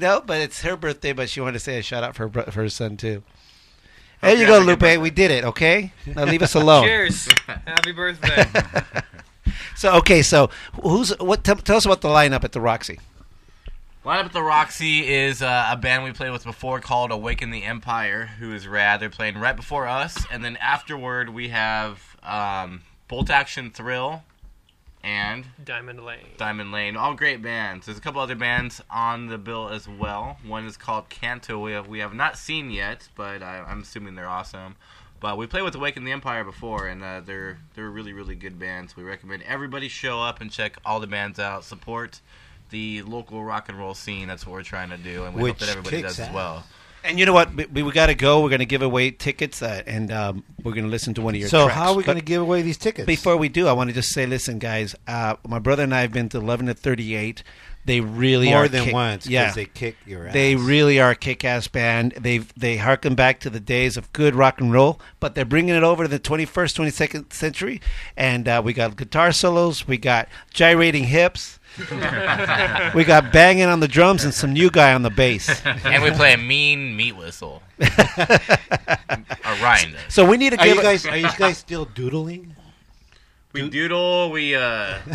No, 0.00 0.22
but 0.24 0.40
it's 0.40 0.62
her 0.62 0.76
birthday, 0.76 1.12
but 1.12 1.28
she 1.28 1.40
wanted 1.42 1.52
to 1.54 1.60
say 1.60 1.78
a 1.78 1.82
shout 1.82 2.02
out 2.02 2.16
for 2.16 2.28
her, 2.28 2.42
for 2.50 2.62
her 2.62 2.68
son 2.70 2.96
too. 2.96 3.22
There 4.24 4.32
Okay, 4.32 4.40
you 4.40 4.46
go, 4.46 4.54
have 4.54 4.62
a 4.62 4.76
good 4.76 4.82
Lupe. 4.82 5.02
We 5.02 5.10
did 5.10 5.30
it. 5.30 5.44
Okay, 5.44 5.92
now 6.06 6.24
leave 6.24 6.42
us 6.42 6.54
alone. 6.54 6.84
Cheers! 6.84 7.28
Happy 7.66 7.92
birthday! 7.92 8.44
So 9.76 9.96
okay, 9.96 10.22
so 10.22 10.50
who's 10.82 11.10
what? 11.18 11.42
Tell, 11.44 11.56
tell 11.56 11.76
us 11.76 11.84
about 11.84 12.00
the 12.00 12.08
lineup 12.08 12.44
at 12.44 12.52
the 12.52 12.60
Roxy. 12.60 13.00
Lineup 14.04 14.26
at 14.26 14.32
the 14.32 14.42
Roxy 14.42 15.12
is 15.12 15.42
uh, 15.42 15.68
a 15.70 15.76
band 15.76 16.04
we 16.04 16.12
played 16.12 16.30
with 16.30 16.44
before 16.44 16.80
called 16.80 17.10
Awaken 17.10 17.50
the 17.50 17.64
Empire, 17.64 18.26
who 18.38 18.52
is 18.52 18.68
rad. 18.68 19.00
They're 19.00 19.10
playing 19.10 19.38
right 19.38 19.56
before 19.56 19.86
us, 19.88 20.16
and 20.30 20.44
then 20.44 20.56
afterward 20.58 21.30
we 21.30 21.48
have 21.48 22.00
um, 22.22 22.82
Bolt 23.08 23.30
Action 23.30 23.70
Thrill 23.70 24.22
and 25.04 25.44
Diamond 25.62 26.04
Lane. 26.04 26.26
Diamond 26.38 26.72
Lane. 26.72 26.96
All 26.96 27.14
great 27.14 27.42
bands. 27.42 27.86
There's 27.86 27.98
a 27.98 28.00
couple 28.00 28.20
other 28.20 28.34
bands 28.34 28.80
on 28.90 29.26
the 29.26 29.38
bill 29.38 29.68
as 29.68 29.86
well. 29.86 30.38
One 30.46 30.64
is 30.64 30.76
called 30.76 31.10
Canto. 31.10 31.60
We 31.60 31.72
have 31.72 31.86
we 31.86 31.98
have 32.00 32.14
not 32.14 32.38
seen 32.38 32.70
yet, 32.70 33.08
but 33.14 33.42
I, 33.42 33.58
I'm 33.60 33.82
assuming 33.82 34.14
they're 34.14 34.26
awesome. 34.26 34.76
But 35.20 35.38
we 35.38 35.46
played 35.46 35.62
with 35.62 35.74
Awaken 35.74 36.04
the 36.04 36.12
Empire 36.12 36.42
before, 36.42 36.88
and 36.88 37.02
uh, 37.02 37.20
they're 37.20 37.58
they're 37.74 37.90
really 37.90 38.12
really 38.12 38.34
good 38.34 38.58
bands. 38.58 38.96
We 38.96 39.04
recommend 39.04 39.42
everybody 39.42 39.88
show 39.88 40.20
up 40.20 40.40
and 40.40 40.50
check 40.50 40.78
all 40.84 41.00
the 41.00 41.06
bands 41.06 41.38
out. 41.38 41.64
Support 41.64 42.20
the 42.70 43.02
local 43.02 43.44
rock 43.44 43.68
and 43.68 43.78
roll 43.78 43.94
scene. 43.94 44.26
That's 44.26 44.46
what 44.46 44.54
we're 44.54 44.62
trying 44.62 44.90
to 44.90 44.96
do, 44.96 45.24
and 45.24 45.34
we 45.34 45.42
Which 45.42 45.52
hope 45.52 45.58
that 45.60 45.68
everybody 45.68 45.98
kicks 45.98 46.16
does 46.16 46.28
as 46.28 46.34
well. 46.34 46.64
And 47.04 47.18
you 47.18 47.26
know 47.26 47.34
what? 47.34 47.54
We, 47.54 47.82
we 47.82 47.92
got 47.92 48.06
to 48.06 48.14
go. 48.14 48.42
We're 48.42 48.48
going 48.48 48.60
to 48.60 48.66
give 48.66 48.80
away 48.82 49.10
tickets, 49.10 49.60
uh, 49.60 49.82
and 49.86 50.10
um, 50.10 50.44
we're 50.62 50.72
going 50.72 50.84
to 50.84 50.90
listen 50.90 51.12
to 51.14 51.22
one 51.22 51.34
of 51.34 51.40
your. 51.40 51.50
So 51.50 51.66
tracks. 51.66 51.74
how 51.78 51.90
are 51.92 51.96
we 51.96 52.02
going 52.02 52.18
to 52.18 52.24
give 52.24 52.40
away 52.40 52.62
these 52.62 52.78
tickets? 52.78 53.06
Before 53.06 53.36
we 53.36 53.50
do, 53.50 53.68
I 53.68 53.72
want 53.72 53.90
to 53.90 53.94
just 53.94 54.08
say, 54.14 54.24
listen, 54.24 54.58
guys. 54.58 54.96
Uh, 55.06 55.36
my 55.46 55.58
brother 55.58 55.82
and 55.82 55.94
I 55.94 56.00
have 56.00 56.12
been 56.12 56.30
to 56.30 56.40
Love 56.40 56.60
and 56.60 56.70
a 56.70 56.74
Thirty 56.74 57.14
Eight. 57.14 57.42
They 57.86 58.00
really 58.00 58.48
more 58.48 58.64
are 58.64 58.68
than 58.68 58.84
kick- 58.84 58.94
once, 58.94 59.26
Yeah, 59.26 59.52
they 59.52 59.66
kick 59.66 59.96
your 60.06 60.26
ass. 60.26 60.32
They 60.32 60.56
really 60.56 60.98
are 61.00 61.10
a 61.10 61.14
kick-ass 61.14 61.68
band. 61.68 62.12
They 62.12 62.38
they 62.56 62.78
harken 62.78 63.14
back 63.14 63.40
to 63.40 63.50
the 63.50 63.60
days 63.60 63.98
of 63.98 64.10
good 64.14 64.34
rock 64.34 64.58
and 64.58 64.72
roll, 64.72 64.98
but 65.20 65.34
they're 65.34 65.44
bringing 65.44 65.74
it 65.74 65.82
over 65.82 66.04
to 66.04 66.08
the 66.08 66.18
21st, 66.18 66.46
22nd 66.46 67.32
century. 67.34 67.82
And 68.16 68.48
uh, 68.48 68.62
we 68.64 68.72
got 68.72 68.96
guitar 68.96 69.32
solos, 69.32 69.86
we 69.86 69.98
got 69.98 70.28
gyrating 70.54 71.04
hips, 71.04 71.58
we 72.94 73.04
got 73.04 73.32
banging 73.32 73.66
on 73.66 73.80
the 73.80 73.88
drums, 73.88 74.24
and 74.24 74.32
some 74.32 74.52
new 74.52 74.70
guy 74.70 74.92
on 74.94 75.02
the 75.02 75.10
bass. 75.10 75.64
and 75.64 76.02
we 76.02 76.10
play 76.12 76.32
a 76.34 76.38
mean 76.38 76.96
meat 76.96 77.12
whistle. 77.16 77.62
a 77.80 79.58
rind. 79.62 79.96
So 80.08 80.24
we 80.24 80.36
need 80.36 80.50
to 80.50 80.60
Are 80.60 80.64
give. 80.64 80.76
you 80.76 80.82
guys? 80.82 81.06
Are 81.06 81.16
you 81.16 81.28
guys 81.36 81.58
still 81.58 81.84
doodling? 81.84 82.54
We 83.52 83.68
doodle. 83.68 84.30
We 84.30 84.54
uh. 84.54 84.98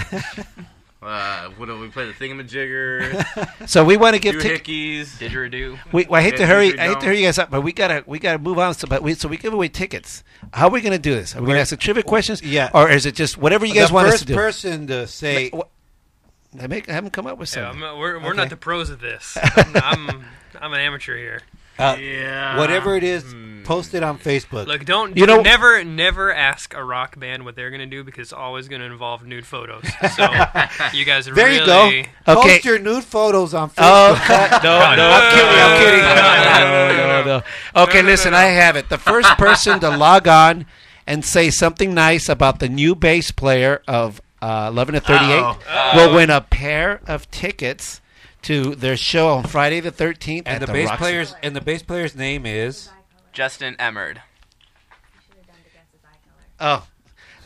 Uh, 1.01 1.47
what 1.51 1.67
do 1.67 1.79
we 1.79 1.87
play? 1.87 2.07
The 2.07 2.11
thingamajigger, 2.11 3.67
so 3.69 3.85
we 3.85 3.95
want 3.95 4.15
to 4.15 4.19
give 4.21 4.33
do 4.33 4.41
tickets. 4.41 5.17
Didgeridoo. 5.17 5.79
We, 5.93 6.03
well, 6.09 6.19
I 6.19 6.21
hate 6.21 6.35
to 6.35 6.41
Yeah, 6.41 6.47
hurry. 6.47 6.77
I 6.77 6.87
hate 6.87 6.87
to 6.87 6.93
don't. 6.95 7.03
hurry 7.05 7.19
you 7.21 7.25
guys 7.25 7.37
up, 7.39 7.49
but 7.49 7.61
we 7.61 7.71
gotta 7.71 8.03
we 8.05 8.19
gotta 8.19 8.37
move 8.37 8.59
on. 8.59 8.73
So, 8.73 8.85
but 8.85 9.01
we 9.01 9.13
so 9.13 9.29
we 9.29 9.37
give 9.37 9.53
away 9.53 9.69
tickets. 9.69 10.25
How 10.51 10.67
are 10.67 10.71
we 10.71 10.81
gonna 10.81 10.99
do 10.99 11.15
this? 11.15 11.37
Are 11.37 11.39
we 11.39 11.47
gonna 11.47 11.59
ask 11.59 11.69
the 11.69 11.77
trivia 11.77 12.03
questions? 12.03 12.41
Yeah. 12.43 12.69
Or 12.73 12.89
is 12.89 13.05
it 13.05 13.15
just 13.15 13.37
whatever 13.37 13.65
you 13.65 13.75
guys 13.75 13.87
the 13.87 13.93
want 13.93 14.07
us 14.07 14.15
first 14.15 14.23
to 14.23 14.27
do? 14.27 14.35
person 14.35 14.87
to 14.87 15.07
say 15.07 15.49
Wha- 15.53 15.63
I 16.59 16.67
make 16.67 16.87
have 16.87 17.03
them 17.03 17.11
come 17.11 17.27
up 17.27 17.37
with 17.37 17.49
Yeah, 17.55 17.65
something. 17.71 17.83
I'm, 17.83 17.97
we're 17.99 18.19
we're 18.19 18.29
Okay. 18.29 18.37
not 18.37 18.49
the 18.49 18.57
pros 18.57 18.89
of 18.89 18.99
this. 19.01 19.37
I'm, 19.43 19.75
I'm 19.75 20.25
I'm 20.61 20.73
an 20.73 20.79
amateur 20.79 21.17
here. 21.17 21.41
uh, 21.77 21.95
Yeah. 21.99 22.57
whatever 22.57 22.95
it 22.95 23.03
is, 23.03 23.23
Hmm. 23.31 23.63
post 23.63 23.93
it 23.93 24.01
on 24.01 24.17
Facebook. 24.17 24.65
Look, 24.65 24.83
don't 24.85 25.15
You 25.15 25.25
know- 25.27 25.41
never 25.41 25.83
never 25.83 26.33
ask 26.33 26.73
a 26.73 26.83
rock 26.83 27.19
band 27.19 27.45
what 27.45 27.55
they're 27.55 27.69
gonna 27.69 27.85
do 27.85 28.03
because 28.03 28.27
it's 28.27 28.33
always 28.33 28.67
gonna 28.67 28.85
involve 28.85 29.23
nude 29.25 29.45
photos. 29.45 29.83
So 30.15 30.23
you 30.93 31.05
guys 31.05 31.25
there 31.25 31.35
really 31.35 31.59
you 31.59 31.65
go. 31.65 31.85
Okay. 31.87 32.05
Post 32.25 32.65
your 32.65 32.79
nude 32.79 33.03
photos 33.03 33.53
on 33.53 33.69
Facebook. 33.69 33.75
Oh 33.79 34.59
no, 34.63 34.95
no, 34.95 35.09
I'm 35.11 35.35
kidding, 35.35 35.59
I'm 35.61 35.79
kidding. 35.79 36.01
No, 36.01 36.15
No, 36.59 36.97
no, 36.97 37.23
no, 37.23 37.23
no. 37.75 37.83
Okay, 37.83 37.99
No, 37.99 38.01
no, 38.05 38.07
listen, 38.11 38.33
I 38.33 38.45
have 38.45 38.75
it. 38.75 38.89
The 38.89 38.97
first 38.97 39.29
person 39.37 39.79
to 39.81 39.89
log 39.95 40.27
on 40.27 40.65
and 41.05 41.23
say 41.23 41.49
something 41.51 41.93
nice 41.93 42.27
about 42.27 42.59
the 42.59 42.69
new 42.69 42.95
bass 42.95 43.31
player 43.31 43.81
of 43.87 44.19
uh, 44.41 44.71
Love 44.71 44.89
and 44.89 44.97
a 44.97 45.01
38 45.01 45.39
Uh-oh. 45.39 45.91
will 45.95 46.15
win 46.15 46.29
a 46.29 46.41
pair 46.41 47.01
of 47.07 47.29
tickets 47.31 48.01
to 48.43 48.75
their 48.75 48.95
show 48.97 49.29
on 49.29 49.43
Friday 49.43 49.79
the 49.81 49.91
13th. 49.91 50.43
and 50.45 50.47
at 50.47 50.59
the, 50.61 50.65
the 50.67 50.73
bass 50.73 50.89
Roxy. 50.89 50.97
players 51.01 51.35
and 51.43 51.55
the 51.55 51.61
bass 51.61 51.83
player's 51.83 52.15
name 52.15 52.45
is 52.45 52.89
Justin 53.33 53.75
Emmert. 53.79 54.19
Oh, 56.59 56.85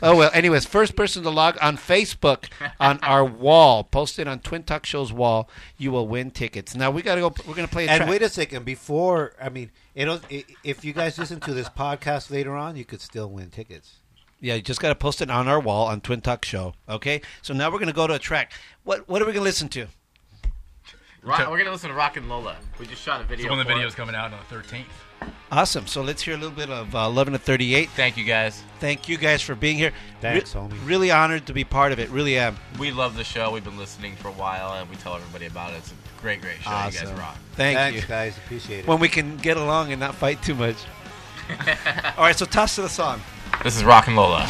Oh 0.05 0.17
well. 0.17 0.29
Anyways, 0.33 0.65
first 0.65 0.97
person 0.97 1.23
to 1.23 1.29
log 1.29 1.57
on 1.61 1.77
Facebook 1.77 2.47
on 2.77 2.99
our 3.03 3.23
wall, 3.23 3.85
posted 3.85 4.27
on 4.27 4.39
Twin 4.39 4.63
Talk 4.63 4.85
Show's 4.85 5.13
wall, 5.13 5.49
you 5.77 5.93
will 5.93 6.07
win 6.09 6.29
tickets. 6.29 6.75
Now 6.75 6.91
we 6.91 7.01
got 7.01 7.15
to 7.15 7.21
go. 7.21 7.33
We're 7.47 7.53
gonna 7.55 7.69
play 7.69 7.85
a 7.85 7.89
And 7.89 7.97
track. 7.99 8.09
wait 8.09 8.21
a 8.21 8.27
second, 8.27 8.65
before 8.65 9.33
I 9.41 9.47
mean, 9.47 9.71
it'll 9.95 10.19
i- 10.29 10.43
if 10.65 10.83
you 10.83 10.91
guys 10.91 11.17
listen 11.17 11.39
to 11.41 11.53
this 11.53 11.69
podcast 11.69 12.29
later 12.31 12.53
on, 12.53 12.75
you 12.75 12.83
could 12.83 12.99
still 12.99 13.29
win 13.29 13.49
tickets. 13.49 13.93
Yeah, 14.43 14.55
you 14.55 14.61
just 14.61 14.81
got 14.81 14.89
to 14.89 14.95
post 14.95 15.21
it 15.21 15.31
on 15.31 15.47
our 15.47 15.57
wall 15.57 15.87
on 15.87 16.01
Twin 16.01 16.19
Talk 16.19 16.43
Show. 16.43 16.73
Okay. 16.89 17.21
So 17.41 17.53
now 17.53 17.71
we're 17.71 17.79
gonna 17.79 17.93
go 17.93 18.07
to 18.07 18.15
a 18.15 18.19
track. 18.19 18.51
What 18.83 19.07
What 19.07 19.21
are 19.21 19.25
we 19.25 19.31
gonna 19.31 19.45
listen 19.45 19.69
to? 19.69 19.87
Rock, 21.23 21.49
we're 21.49 21.57
gonna 21.57 21.71
listen 21.71 21.89
to 21.89 21.95
Rock 21.95 22.17
and 22.17 22.27
Lola. 22.27 22.57
We 22.77 22.85
just 22.85 23.01
shot 23.01 23.21
a 23.21 23.23
video. 23.23 23.45
So 23.45 23.51
when 23.51 23.59
the 23.59 23.63
for 23.63 23.71
it. 23.71 23.75
video's 23.75 23.95
coming 23.95 24.15
out 24.15 24.33
on 24.33 24.39
the 24.49 24.55
13th. 24.55 24.83
Awesome. 25.49 25.87
So 25.87 26.01
let's 26.01 26.21
hear 26.21 26.33
a 26.33 26.37
little 26.37 26.51
bit 26.53 26.69
of 26.69 26.93
uh, 26.93 27.09
Love 27.09 27.27
and 27.27 27.35
a 27.37 27.39
38. 27.39 27.89
Thank 27.91 28.17
you 28.17 28.25
guys. 28.25 28.61
Thank 28.81 29.07
you 29.07 29.17
guys 29.17 29.41
for 29.41 29.55
being 29.55 29.77
here. 29.77 29.93
Thanks, 30.19 30.53
homie. 30.53 30.73
Really 30.85 31.09
honored 31.09 31.45
to 31.47 31.53
be 31.53 31.63
part 31.63 31.93
of 31.93 31.99
it. 31.99 32.09
Really 32.09 32.37
am. 32.37 32.57
We 32.77 32.91
love 32.91 33.15
the 33.15 33.23
show. 33.23 33.49
We've 33.51 33.63
been 33.63 33.77
listening 33.77 34.17
for 34.17 34.27
a 34.27 34.33
while, 34.33 34.73
and 34.73 34.89
we 34.89 34.97
tell 34.97 35.15
everybody 35.15 35.45
about 35.45 35.71
it. 35.71 35.77
It's 35.77 35.91
a 35.93 36.21
great, 36.21 36.41
great 36.41 36.57
show. 36.61 36.69
You 36.69 36.75
guys 36.75 37.01
Awesome. 37.03 37.15
rock. 37.17 37.37
Thank 37.53 37.77
Thanks, 37.77 38.01
you. 38.01 38.07
guys. 38.09 38.35
Appreciate 38.39 38.79
it. 38.79 38.87
When 38.87 38.99
we 38.99 39.07
can 39.07 39.37
get 39.37 39.55
along 39.55 39.93
and 39.93 40.01
not 40.01 40.15
fight 40.15 40.43
too 40.43 40.55
much. 40.55 40.75
All 42.17 42.25
right. 42.25 42.35
So 42.35 42.45
toss 42.45 42.75
to 42.75 42.81
the 42.81 42.89
song. 42.89 43.21
This 43.61 43.75
is 43.77 43.83
Rock 43.83 44.07
and 44.07 44.15
Lola. 44.15 44.47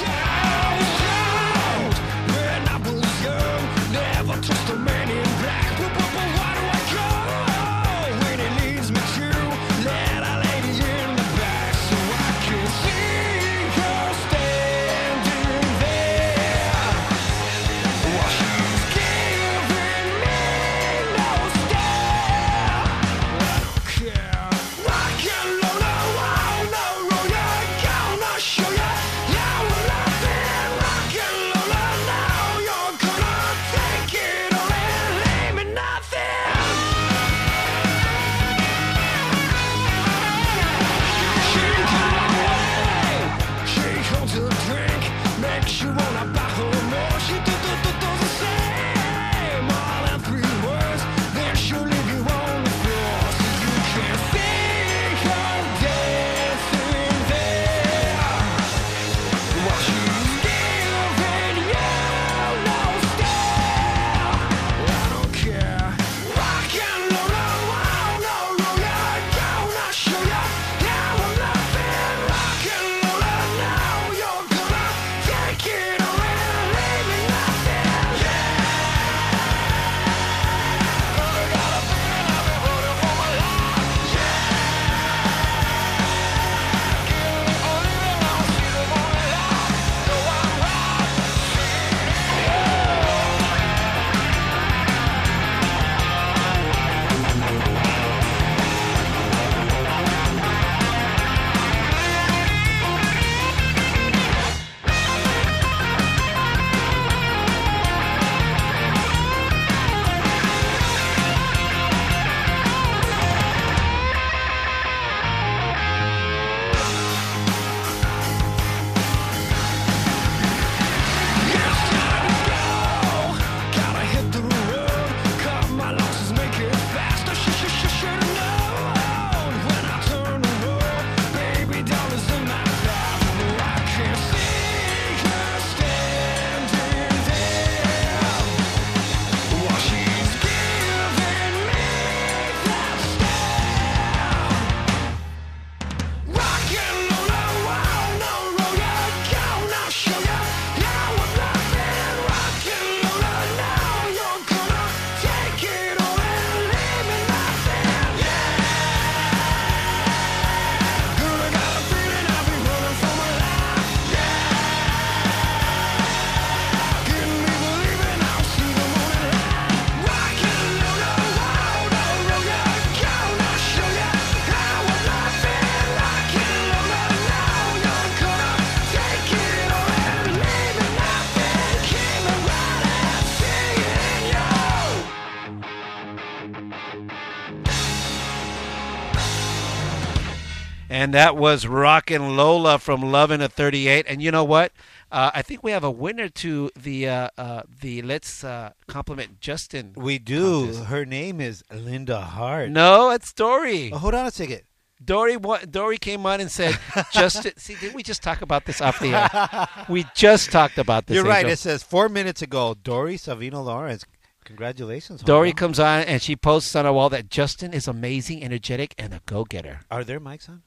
And 191.14 191.20
that 191.20 191.38
was 191.38 191.68
Rockin' 191.68 192.36
Lola 192.36 192.80
from 192.80 193.04
Love 193.04 193.30
and 193.30 193.44
a 193.44 193.48
38. 193.48 194.08
And 194.10 194.20
you 194.20 194.32
know 194.32 194.44
what? 194.44 194.72
Uh, 195.12 195.30
I 195.32 195.44
think 195.44 195.62
we 195.62 195.70
have 195.70 195.84
a 195.84 195.92
winner 195.92 196.28
to 196.28 196.72
the 196.76 197.08
uh, 197.08 197.30
uh, 197.38 197.62
the 197.82 198.02
Let's 198.02 198.44
uh, 198.44 198.72
Compliment 198.88 199.40
Justin. 199.40 199.94
We 199.96 200.18
do. 200.18 200.66
contest. 200.66 200.86
Her 200.86 201.06
name 201.06 201.40
is 201.40 201.64
Linda 201.72 202.20
Hart. 202.20 202.72
No, 202.72 203.12
it's 203.12 203.32
Dory. 203.32 203.92
Oh, 203.94 204.00
hold 204.00 204.16
on 204.16 204.26
a 204.26 204.32
second. 204.32 204.62
Dory, 205.06 205.38
Dory 205.70 206.00
came 206.00 206.26
on 206.26 206.42
and 206.42 206.50
said, 206.50 206.80
"Justin, 207.12 207.52
see, 207.58 207.76
didn't 207.76 207.94
we 207.94 208.02
just 208.02 208.24
talk 208.24 208.42
about 208.42 208.66
this 208.66 208.82
off 208.82 209.00
the 209.00 209.14
air? 209.14 209.86
We 209.88 210.06
just 210.16 210.52
talked 210.52 210.80
about 210.80 211.06
this. 211.06 211.14
You're 211.14 211.26
right. 211.26 211.46
Angel. 211.46 211.52
It 211.52 211.60
says 211.60 211.84
four 211.84 212.10
minutes 212.10 212.42
ago, 212.42 212.74
Dory 212.74 213.18
Savino 213.18 213.64
Lawrence. 213.64 214.04
Congratulations. 214.46 215.22
Dory 215.22 215.52
homie. 215.52 215.58
comes 215.58 215.80
on 215.80 216.02
and 216.06 216.24
she 216.24 216.36
posts 216.36 216.76
on 216.76 216.88
a 216.88 216.92
wall 216.92 217.10
that 217.10 217.30
Justin 217.30 217.72
is 217.72 217.88
amazing, 217.88 218.44
energetic, 218.44 218.96
and 218.98 219.14
a 219.14 219.22
go-getter. 219.28 219.82
Are 219.92 220.04
there 220.04 220.20
mics 220.20 220.50
on? 220.50 220.64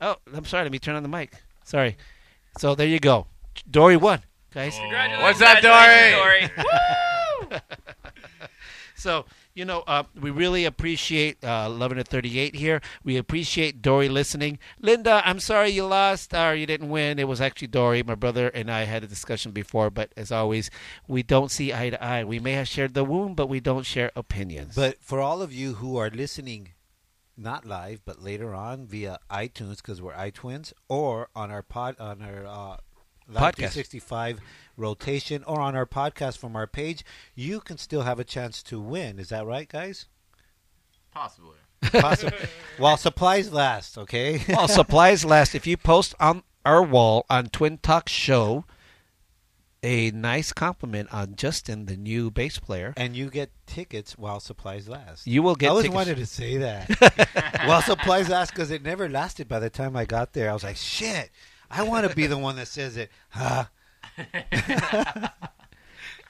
Oh, 0.00 0.16
I'm 0.34 0.44
sorry. 0.44 0.64
Let 0.64 0.72
me 0.72 0.78
turn 0.78 0.96
on 0.96 1.02
the 1.02 1.08
mic. 1.08 1.32
Sorry. 1.64 1.96
So 2.58 2.74
there 2.74 2.86
you 2.86 3.00
go. 3.00 3.26
Dory 3.70 3.96
won, 3.96 4.22
guys. 4.52 4.76
Congratulations, 4.78 5.22
What's 5.22 5.42
up, 5.42 5.58
congratulations, 5.60 6.50
Dory? 6.56 7.50
Dory. 7.50 7.60
So 8.98 9.26
you 9.56 9.64
know, 9.64 9.82
uh, 9.86 10.04
we 10.20 10.30
really 10.30 10.66
appreciate 10.66 11.42
uh, 11.42 11.68
Love 11.70 11.90
and 11.90 12.00
a 12.00 12.04
38 12.04 12.54
here. 12.54 12.82
We 13.02 13.16
appreciate 13.16 13.80
Dory 13.80 14.08
listening. 14.08 14.58
Linda, 14.80 15.22
I'm 15.24 15.40
sorry 15.40 15.70
you 15.70 15.86
lost 15.86 16.34
or 16.34 16.54
you 16.54 16.66
didn't 16.66 16.90
win. 16.90 17.18
It 17.18 17.26
was 17.26 17.40
actually 17.40 17.68
Dory. 17.68 18.02
My 18.02 18.14
brother 18.14 18.48
and 18.48 18.70
I 18.70 18.84
had 18.84 19.02
a 19.02 19.06
discussion 19.06 19.52
before, 19.52 19.88
but 19.90 20.12
as 20.14 20.30
always, 20.30 20.70
we 21.08 21.22
don't 21.22 21.50
see 21.50 21.72
eye 21.72 21.88
to 21.88 22.04
eye. 22.04 22.22
We 22.22 22.38
may 22.38 22.52
have 22.52 22.68
shared 22.68 22.92
the 22.92 23.02
wound, 23.02 23.34
but 23.34 23.48
we 23.48 23.60
don't 23.60 23.86
share 23.86 24.12
opinions. 24.14 24.74
But 24.74 24.98
for 25.00 25.20
all 25.20 25.40
of 25.40 25.54
you 25.54 25.74
who 25.74 25.96
are 25.96 26.10
listening, 26.10 26.68
not 27.36 27.64
live, 27.64 28.00
but 28.04 28.22
later 28.22 28.54
on 28.54 28.86
via 28.86 29.18
iTunes, 29.30 29.76
because 29.78 30.00
we're 30.00 30.14
iTwins, 30.14 30.72
or 30.88 31.28
on 31.34 31.50
our 31.50 31.62
pod 31.62 31.96
on 31.98 32.22
our 32.22 32.46
uh, 32.46 32.76
Live 33.28 33.54
podcast. 33.54 33.72
365 33.72 34.40
rotation 34.76 35.42
or 35.44 35.60
on 35.60 35.74
our 35.74 35.86
podcast 35.86 36.38
from 36.38 36.54
our 36.54 36.66
page, 36.68 37.04
you 37.34 37.60
can 37.60 37.76
still 37.76 38.02
have 38.02 38.20
a 38.20 38.24
chance 38.24 38.62
to 38.64 38.80
win. 38.80 39.18
Is 39.18 39.30
that 39.30 39.44
right, 39.44 39.68
guys? 39.68 40.06
Possibly. 41.12 41.56
Possibly. 41.82 42.38
While 42.78 42.96
supplies 42.96 43.52
last, 43.52 43.98
okay? 43.98 44.38
While 44.46 44.68
supplies 44.68 45.24
last, 45.24 45.54
if 45.56 45.66
you 45.66 45.76
post 45.76 46.14
on 46.20 46.44
our 46.64 46.82
wall 46.82 47.26
on 47.28 47.46
Twin 47.46 47.78
Talk 47.78 48.08
Show 48.08 48.64
a 49.86 50.10
nice 50.10 50.52
compliment 50.52 51.08
on 51.14 51.36
Justin, 51.36 51.86
the 51.86 51.96
new 51.96 52.28
bass 52.28 52.58
player, 52.58 52.92
and 52.96 53.14
you 53.14 53.30
get 53.30 53.50
tickets 53.66 54.18
while 54.18 54.40
supplies 54.40 54.88
last. 54.88 55.28
you 55.28 55.44
will 55.44 55.54
get 55.54 55.68
I 55.68 55.70
always 55.70 55.84
tickets. 55.84 55.94
wanted 55.94 56.16
to 56.16 56.26
say 56.26 56.56
that. 56.56 57.60
while 57.66 57.82
supplies 57.82 58.28
last 58.28 58.50
because 58.50 58.72
it 58.72 58.82
never 58.82 59.08
lasted 59.08 59.46
by 59.46 59.60
the 59.60 59.70
time 59.70 59.96
I 59.96 60.04
got 60.04 60.32
there. 60.32 60.50
I 60.50 60.54
was 60.54 60.64
like, 60.64 60.76
shit, 60.76 61.30
I 61.70 61.84
want 61.84 62.08
to 62.08 62.16
be 62.16 62.26
the 62.26 62.36
one 62.36 62.56
that 62.56 62.66
says 62.66 62.96
it. 62.96 63.10
Huh? 63.28 63.66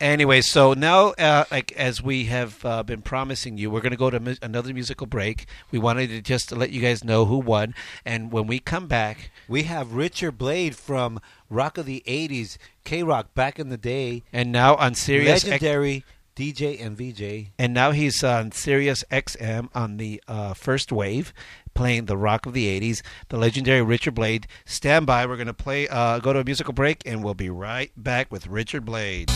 Anyway, 0.01 0.43
so 0.43 0.75
now, 0.75 1.09
uh, 1.13 1.45
like 1.51 1.73
as 1.73 2.03
we 2.03 2.27
have 2.27 2.63
uh, 2.67 2.83
been 2.83 3.01
promising 3.01 3.57
you, 3.57 3.71
we're 3.71 3.81
going 3.81 3.93
to 3.93 3.97
go 3.97 4.11
to 4.11 4.21
mu- 4.21 4.35
another 4.43 4.75
musical 4.75 5.07
break. 5.07 5.47
We 5.71 5.79
wanted 5.79 6.09
to 6.09 6.21
just 6.21 6.51
to 6.51 6.55
let 6.55 6.71
you 6.71 6.83
guys 6.83 7.03
know 7.03 7.25
who 7.25 7.39
won, 7.39 7.75
and 8.05 8.31
when 8.31 8.47
we 8.47 8.59
come 8.59 8.89
back, 8.89 9.31
We 9.49 9.63
have 9.63 9.95
Richard 9.95 10.37
Blade 10.37 10.77
from 10.77 11.19
Rock 11.49 11.79
of 11.79 11.87
the 11.87 12.03
80s, 12.07 12.59
K 12.85 13.03
Rock 13.03 13.35
back 13.35 13.59
in 13.59 13.71
the 13.71 13.79
day. 13.79 14.23
and 14.35 14.53
now 14.53 14.75
on 14.75 14.95
Sirius, 14.95 15.45
X- 15.45 15.63
Legendary 15.63 16.05
DJ 16.37 16.79
and 16.85 16.95
VJ. 16.99 17.53
and 17.59 17.73
now 17.73 17.93
he's 17.93 18.23
on 18.23 18.53
Sirius 18.53 19.03
XM 19.11 19.69
on 19.75 19.97
the 19.97 20.23
uh, 20.29 20.53
first 20.53 20.93
wave, 20.93 21.33
playing 21.73 22.05
the 22.05 22.19
rock 22.19 22.45
of 22.45 22.53
the 22.53 22.67
'80s, 22.81 23.01
the 23.31 23.39
legendary 23.39 23.81
Richard 23.81 24.15
Blade. 24.15 24.47
Stand 24.67 25.07
by. 25.07 25.25
We're 25.25 25.37
going 25.37 25.47
to 25.47 25.55
play. 25.55 25.89
Uh, 25.89 26.19
go 26.19 26.35
to 26.35 26.41
a 26.41 26.45
musical 26.45 26.75
break, 26.75 27.01
and 27.07 27.25
we'll 27.25 27.33
be 27.33 27.49
right 27.49 27.91
back 27.97 28.31
with 28.31 28.47
Richard 28.47 28.85
Blade. 28.85 29.31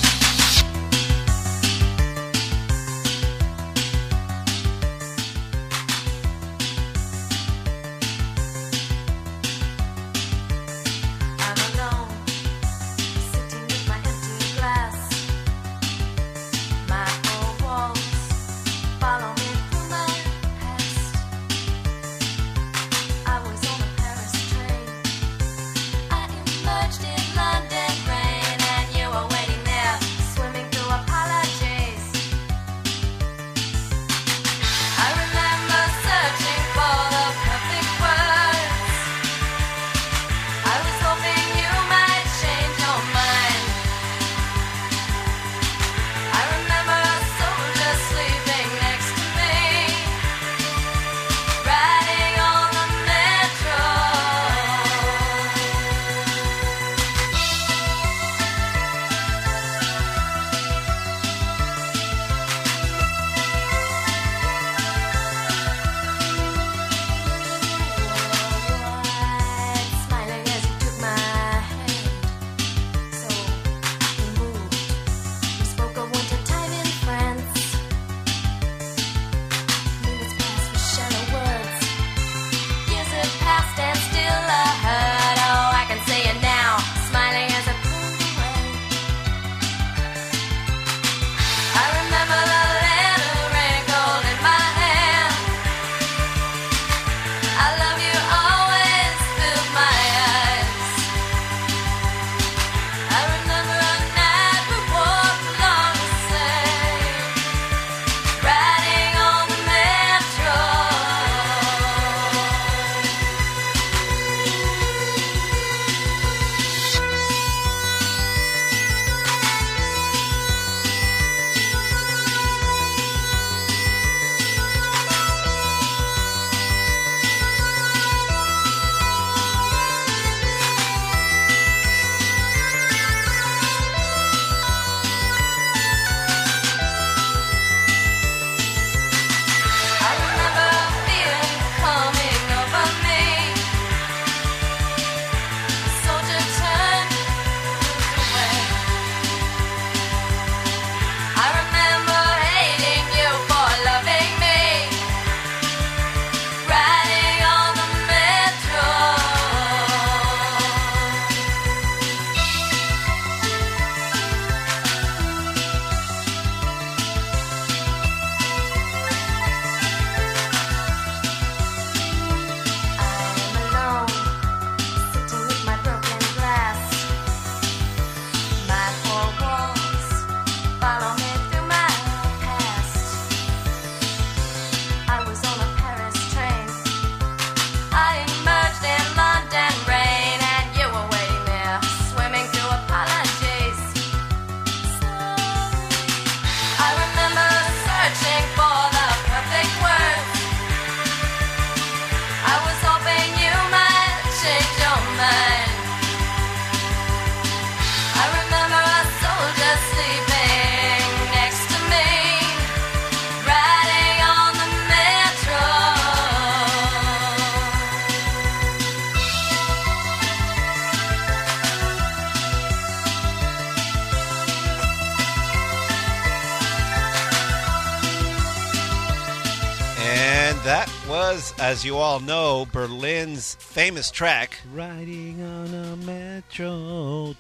As 231.71 231.85
you 231.85 231.99
all 231.99 232.19
know, 232.19 232.67
Berlin's 232.73 233.55
famous 233.55 234.11
track. 234.11 234.59
Riding 234.75 235.41
on 235.41 235.73
a 235.73 235.97
metro. 235.99 237.33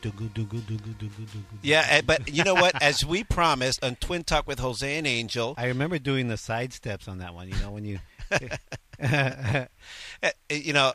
Yeah, 1.62 1.84
eh, 1.90 2.02
but 2.06 2.32
you 2.32 2.44
know 2.44 2.54
what? 2.54 2.80
As 2.80 3.04
we 3.04 3.24
promised 3.24 3.82
on 3.82 3.96
Twin 3.96 4.22
Talk 4.22 4.46
with 4.46 4.60
Jose 4.60 4.96
and 4.96 5.04
Angel, 5.04 5.56
I 5.58 5.66
remember 5.66 5.98
doing 5.98 6.28
the 6.28 6.36
side 6.36 6.72
steps 6.72 7.08
on 7.08 7.18
that 7.18 7.34
one. 7.34 7.48
You 7.48 7.56
know 7.56 7.72
when 7.72 7.84
you. 7.84 7.98
eh, 9.00 9.66
eh, 10.22 10.30
you 10.48 10.74
know, 10.74 10.92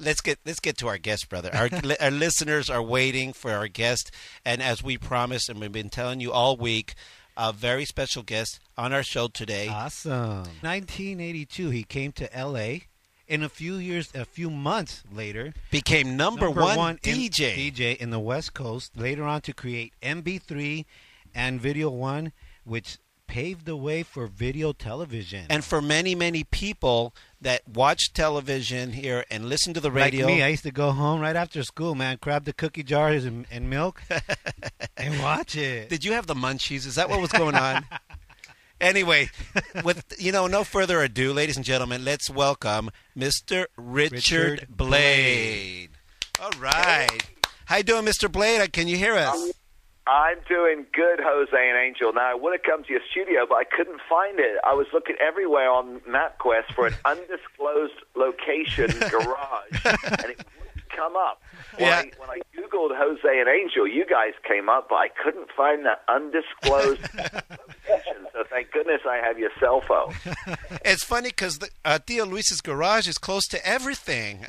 let's 0.00 0.20
get 0.20 0.40
let's 0.44 0.58
get 0.58 0.76
to 0.78 0.88
our 0.88 0.98
guest, 0.98 1.28
brother. 1.28 1.50
Our 1.54 1.70
our 2.00 2.10
listeners 2.10 2.70
are 2.70 2.82
waiting 2.82 3.34
for 3.34 3.52
our 3.52 3.68
guest, 3.68 4.10
and 4.44 4.60
as 4.60 4.82
we 4.82 4.98
promised, 4.98 5.48
and 5.48 5.60
we've 5.60 5.70
been 5.70 5.90
telling 5.90 6.18
you 6.18 6.32
all 6.32 6.56
week, 6.56 6.94
a 7.36 7.52
very 7.52 7.84
special 7.84 8.22
guest 8.22 8.60
on 8.76 8.92
our 8.92 9.02
show 9.02 9.28
today. 9.28 9.68
Awesome. 9.68 10.44
1982, 10.62 11.70
he 11.70 11.82
came 11.84 12.12
to 12.12 12.34
L.A. 12.36 12.84
In 13.26 13.42
a 13.42 13.48
few 13.48 13.76
years, 13.76 14.10
a 14.14 14.24
few 14.26 14.50
months 14.50 15.02
later, 15.10 15.54
Became 15.70 16.16
number, 16.16 16.50
one, 16.50 16.98
in- 17.02 17.14
DJ. 17.16 17.56
DJ 17.72 17.96
in 17.96 18.10
the 18.10 18.18
West 18.20 18.52
Coast. 18.52 18.96
Later 18.98 19.24
on, 19.24 19.40
to 19.42 19.54
create 19.54 19.94
MV3 20.02 20.84
and 21.34 21.58
Video 21.60 21.88
One, 21.88 22.32
which 22.64 22.98
paved 23.26 23.64
the 23.64 23.76
way 23.76 24.02
for 24.02 24.26
video 24.26 24.72
television. 24.72 25.46
And 25.48 25.64
for 25.64 25.80
many, 25.80 26.14
many 26.14 26.44
people 26.44 27.14
that 27.44 27.62
watch 27.68 28.12
television 28.12 28.92
here 28.92 29.24
and 29.30 29.48
listen 29.48 29.72
to 29.74 29.80
the 29.80 29.90
radio, 29.90 30.26
Like 30.26 30.34
me, 30.34 30.42
I 30.42 30.48
used 30.48 30.64
to 30.64 30.72
go 30.72 30.90
home 30.90 31.20
right 31.20 31.36
after 31.36 31.62
school, 31.62 31.94
man, 31.94 32.18
grab 32.20 32.44
the 32.44 32.52
cookie 32.52 32.82
jars 32.82 33.24
and, 33.24 33.46
and 33.50 33.70
milk, 33.70 34.02
and 34.96 35.22
watch 35.22 35.54
it. 35.54 35.88
did 35.88 36.04
you 36.04 36.12
have 36.12 36.26
the 36.26 36.34
munchies? 36.34 36.86
Is 36.86 36.96
that 36.96 37.08
what 37.08 37.20
was 37.20 37.30
going 37.30 37.54
on? 37.54 37.84
anyway, 38.80 39.30
with 39.84 40.04
you 40.18 40.32
know, 40.32 40.46
no 40.46 40.64
further 40.64 41.02
ado, 41.02 41.32
ladies 41.32 41.56
and 41.56 41.64
gentlemen, 41.64 42.04
let's 42.04 42.28
welcome 42.28 42.90
Mr. 43.16 43.66
Richard, 43.76 44.12
Richard 44.12 44.66
Blade. 44.68 45.90
All 46.40 46.50
right. 46.58 47.08
How 47.66 47.76
you 47.76 47.82
doing, 47.82 48.04
Mr. 48.04 48.30
Blade? 48.30 48.60
Uh, 48.60 48.66
can 48.72 48.88
you 48.88 48.96
hear 48.96 49.14
us? 49.14 49.52
I'm 50.06 50.36
doing 50.48 50.84
good, 50.92 51.18
Jose 51.22 51.50
and 51.56 51.78
Angel. 51.78 52.12
Now, 52.12 52.30
I 52.30 52.34
would 52.34 52.52
have 52.52 52.62
come 52.62 52.84
to 52.84 52.90
your 52.90 53.00
studio, 53.10 53.46
but 53.48 53.56
I 53.56 53.64
couldn't 53.64 54.00
find 54.08 54.38
it. 54.38 54.58
I 54.66 54.74
was 54.74 54.86
looking 54.92 55.16
everywhere 55.20 55.70
on 55.70 56.00
MapQuest 56.00 56.74
for 56.74 56.86
an 56.86 56.94
undisclosed 57.06 57.94
location 58.14 58.90
garage, 59.10 59.84
and 59.84 60.30
it 60.30 60.44
wouldn't 60.58 60.88
come 60.94 61.16
up. 61.16 61.40
When, 61.78 61.88
Yeah. 61.88 61.98
I, 62.00 62.10
when 62.18 62.28
I 62.30 62.40
Googled 62.54 62.90
Jose 62.96 63.40
and 63.40 63.48
Angel, 63.48 63.86
you 63.88 64.04
guys 64.04 64.32
came 64.46 64.68
up, 64.68 64.88
but 64.90 64.96
I 64.96 65.08
couldn't 65.08 65.48
find 65.56 65.86
that 65.86 66.02
undisclosed 66.08 67.00
location. 67.14 68.26
So 68.34 68.44
thank 68.50 68.72
goodness 68.72 69.00
I 69.08 69.16
have 69.24 69.38
your 69.38 69.50
cell 69.58 69.80
phone. 69.80 70.12
It's 70.84 71.02
funny 71.02 71.30
because 71.30 71.58
uh, 71.84 71.98
Theo 72.06 72.26
Luis's 72.26 72.60
garage 72.60 73.08
is 73.08 73.16
close 73.16 73.46
to 73.48 73.66
everything. 73.66 74.44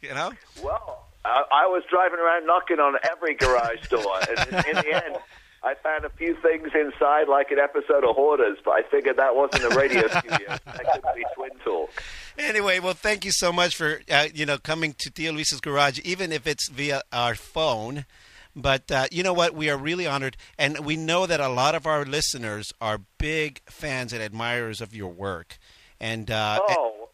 You 0.00 0.14
know? 0.14 0.32
Well, 0.62 1.05
I, 1.26 1.64
I 1.64 1.66
was 1.66 1.82
driving 1.90 2.18
around 2.18 2.46
knocking 2.46 2.78
on 2.78 2.94
every 3.10 3.34
garage 3.34 3.88
door, 3.88 4.18
and 4.28 4.66
in 4.66 4.74
the 4.76 5.04
end, 5.04 5.16
I 5.62 5.74
found 5.74 6.04
a 6.04 6.10
few 6.10 6.36
things 6.36 6.68
inside, 6.74 7.28
like 7.28 7.50
an 7.50 7.58
episode 7.58 8.04
of 8.04 8.14
Hoarders. 8.14 8.58
But 8.64 8.72
I 8.72 8.82
figured 8.82 9.16
that 9.16 9.34
wasn't 9.34 9.72
a 9.72 9.76
radio 9.76 10.06
studio. 10.18 10.56
That 10.64 10.92
could 10.92 11.14
be 11.14 11.24
Twin 11.34 11.50
Talk. 11.64 11.90
Anyway, 12.38 12.78
well, 12.78 12.94
thank 12.94 13.24
you 13.24 13.32
so 13.32 13.52
much 13.52 13.76
for 13.76 14.00
uh, 14.10 14.28
you 14.32 14.46
know 14.46 14.58
coming 14.58 14.94
to 14.98 15.10
Theo 15.10 15.32
Luis's 15.32 15.60
garage, 15.60 15.98
even 16.04 16.32
if 16.32 16.46
it's 16.46 16.68
via 16.68 17.02
our 17.12 17.34
phone. 17.34 18.06
But 18.54 18.90
uh, 18.90 19.06
you 19.10 19.22
know 19.22 19.34
what? 19.34 19.54
We 19.54 19.68
are 19.68 19.76
really 19.76 20.06
honored, 20.06 20.36
and 20.58 20.78
we 20.84 20.96
know 20.96 21.26
that 21.26 21.40
a 21.40 21.48
lot 21.48 21.74
of 21.74 21.86
our 21.86 22.04
listeners 22.06 22.72
are 22.80 23.00
big 23.18 23.60
fans 23.66 24.12
and 24.12 24.22
admirers 24.22 24.80
of 24.80 24.94
your 24.94 25.10
work. 25.10 25.58
And 26.00 26.30
uh, 26.30 26.60
Oh, 26.68 27.08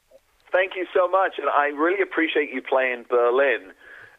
thank 0.53 0.77
you 0.77 0.87
so 0.95 1.09
much, 1.09 1.39
and 1.39 1.49
I 1.49 1.69
really 1.69 2.03
appreciate 2.03 2.53
you 2.53 2.63
playing 2.63 3.07
Berlin 3.09 3.73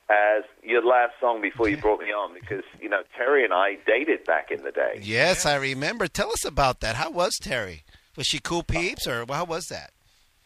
as 0.09 0.43
your 0.61 0.83
last 0.85 1.13
song 1.19 1.41
before 1.41 1.69
you 1.69 1.77
brought 1.77 1.99
me 2.01 2.07
on, 2.07 2.33
because 2.33 2.63
you 2.81 2.89
know 2.89 3.01
Terri 3.19 3.43
and 3.43 3.53
I 3.53 3.77
dated 3.87 4.25
back 4.25 4.51
in 4.51 4.63
the 4.63 4.71
day. 4.71 4.99
yes, 5.01 5.45
I 5.45 5.55
remember. 5.55 6.07
Tell 6.07 6.29
us 6.29 6.45
about 6.45 6.79
that. 6.81 6.95
How 6.95 7.09
was 7.11 7.33
Terri? 7.41 7.83
Was 8.15 8.27
she 8.27 8.39
cool 8.39 8.63
peeps, 8.63 9.07
or 9.07 9.25
how 9.27 9.45
was 9.45 9.67
that? 9.67 9.91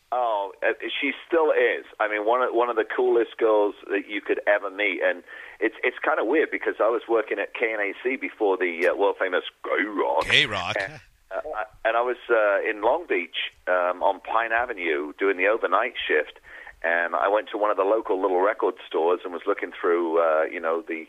Oh, 0.10 0.54
uh, 0.66 0.72
she 1.02 1.12
still 1.28 1.52
is. 1.52 1.84
I 2.00 2.08
mean, 2.08 2.26
one 2.26 2.42
of 2.42 2.54
one 2.54 2.70
of 2.70 2.78
the 2.78 2.86
coolest 2.86 3.36
girls 3.38 3.76
that 3.90 4.04
you 4.08 4.22
could 4.22 4.40
ever 4.48 4.70
meet, 4.70 5.02
and 5.04 5.22
it's 5.60 5.76
it's 5.84 5.98
kind 6.06 6.20
of 6.20 6.28
weird 6.28 6.50
because 6.50 6.76
I 6.80 6.88
was 6.90 7.02
working 7.10 7.40
at 7.40 7.54
KNAC 7.56 8.22
before 8.22 8.56
the 8.58 8.88
uh, 8.88 8.96
world 8.96 9.18
famous 9.20 9.44
K 9.66 9.70
Rock. 9.86 10.24
K 10.26 10.46
Rock. 10.46 10.76
And, 10.80 10.94
uh, 10.94 11.42
I- 11.58 11.66
and 11.90 11.98
I 11.98 12.02
was 12.02 12.18
uh, 12.30 12.70
in 12.70 12.82
Long 12.82 13.06
Beach 13.08 13.36
um, 13.68 14.02
on 14.04 14.20
Pine 14.22 14.52
Avenue 14.54 15.12
doing 15.20 15.36
the 15.38 15.48
overnight 15.48 15.94
shift, 16.08 16.40
and 16.84 17.16
I 17.16 17.28
went 17.28 17.50
to 17.52 17.58
one 17.58 17.72
of 17.72 17.78
the 17.78 17.84
local 17.84 18.22
little 18.22 18.42
record 18.42 18.76
stores 18.88 19.22
and 19.24 19.34
was 19.34 19.42
looking 19.48 19.72
through, 19.80 20.20
uh, 20.22 20.44
you 20.44 20.60
know, 20.60 20.82
the 20.88 21.06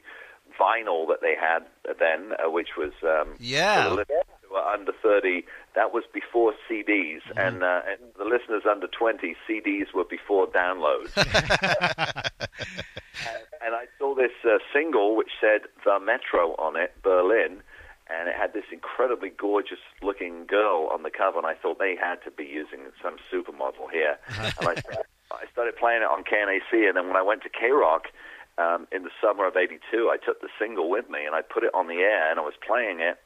vinyl 0.59 1.07
that 1.09 1.19
they 1.21 1.35
had 1.39 1.61
then, 1.99 2.33
uh, 2.43 2.51
which 2.51 2.71
was 2.77 2.93
um, 3.03 3.35
Yeah. 3.39 3.85
for 3.85 3.91
the 3.91 3.97
listeners 3.97 4.25
who 4.49 4.55
are 4.57 4.73
under 4.75 4.93
30. 5.03 5.45
That 5.75 5.93
was 5.93 6.05
before 6.13 6.55
CDs, 6.69 7.21
and, 7.37 7.63
uh, 7.63 7.83
and 7.89 8.01
the 8.19 8.25
listeners 8.25 8.63
under 8.69 8.87
20, 8.89 9.37
CDs 9.49 9.93
were 9.95 10.05
before 10.05 10.47
downloads. 10.49 11.13
and, 12.47 13.43
and 13.65 13.75
I 13.75 13.87
saw 13.99 14.15
this 14.15 14.33
uh, 14.45 14.59
single 14.73 15.17
which 15.17 15.31
said 15.41 15.63
"The 15.85 16.01
Metro" 16.01 16.55
on 16.57 16.77
it, 16.77 16.95
Berlin, 17.03 17.63
and 18.09 18.29
it 18.29 18.35
had 18.35 18.55
this 18.55 18.65
incredibly 18.73 19.29
gorgeous 19.29 19.79
looking 20.03 20.47
girl 20.47 20.89
on 20.93 21.03
the 21.03 21.11
cover, 21.11 21.39
and 21.39 21.47
I 21.47 21.55
thought 21.55 21.79
they 21.79 21.95
had 21.95 22.17
to 22.25 22.31
be 22.31 22.45
using 22.45 22.81
some 23.03 23.17
supermodel 23.33 23.91
here. 23.93 24.19
and 24.29 24.47
I, 24.69 24.75
started- 24.75 25.05
I 25.31 25.45
started 25.53 25.77
playing 25.77 26.03
it 26.03 26.09
on 26.09 26.25
KNAC, 26.25 26.89
and 26.89 26.97
then 26.97 27.07
when 27.07 27.17
I 27.17 27.23
went 27.23 27.43
to 27.43 27.49
K 27.49 27.71
Rock 27.71 28.09
um, 28.57 28.87
in 28.93 29.03
the 29.03 29.11
summer 29.21 29.47
of 29.47 29.57
'82, 29.57 30.11
I 30.11 30.17
took 30.17 30.41
the 30.41 30.49
single 30.59 30.89
with 30.89 31.09
me 31.11 31.25
and 31.25 31.35
I 31.35 31.43
put 31.43 31.65
it 31.65 31.75
on 31.75 31.87
the 31.89 32.01
air, 32.01 32.31
and 32.31 32.41
I 32.41 32.43
was 32.43 32.55
playing 32.67 33.01
it. 33.01 33.19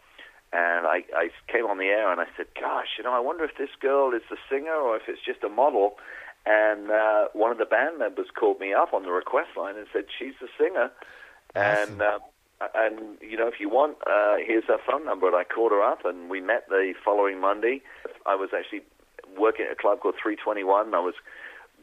And 0.54 0.86
I, 0.86 1.00
I 1.16 1.30
came 1.50 1.64
on 1.64 1.78
the 1.78 1.86
air 1.86 2.12
and 2.12 2.20
I 2.20 2.26
said, 2.36 2.46
"Gosh, 2.58 2.98
you 2.98 3.04
know, 3.04 3.12
I 3.14 3.20
wonder 3.20 3.44
if 3.44 3.56
this 3.56 3.70
girl 3.80 4.12
is 4.12 4.22
the 4.28 4.36
singer 4.50 4.74
or 4.74 4.96
if 4.96 5.02
it's 5.08 5.24
just 5.24 5.42
a 5.44 5.48
model." 5.48 5.96
And 6.44 6.90
uh, 6.90 7.28
one 7.32 7.52
of 7.52 7.58
the 7.58 7.64
band 7.64 7.98
members 7.98 8.26
called 8.34 8.58
me 8.58 8.74
up 8.74 8.92
on 8.92 9.04
the 9.04 9.12
request 9.12 9.50
line 9.56 9.76
and 9.76 9.86
said, 9.92 10.06
"She's 10.18 10.34
the 10.40 10.48
singer." 10.58 10.90
And 11.54 12.02
uh, 12.02 12.18
and 12.74 13.16
you 13.20 13.36
know, 13.36 13.48
if 13.48 13.60
you 13.60 13.68
want, 13.68 13.96
uh, 14.06 14.36
here's 14.44 14.64
her 14.64 14.78
phone 14.86 15.04
number. 15.04 15.28
And 15.28 15.36
I 15.36 15.44
called 15.44 15.72
her 15.72 15.82
up, 15.82 16.04
and 16.04 16.28
we 16.28 16.40
met 16.40 16.68
the 16.68 16.94
following 17.04 17.40
Monday. 17.40 17.82
I 18.26 18.34
was 18.34 18.50
actually 18.56 18.82
working 19.38 19.66
at 19.66 19.72
a 19.72 19.76
club 19.76 20.00
called 20.00 20.16
321. 20.22 20.94
I 20.94 20.98
was 20.98 21.14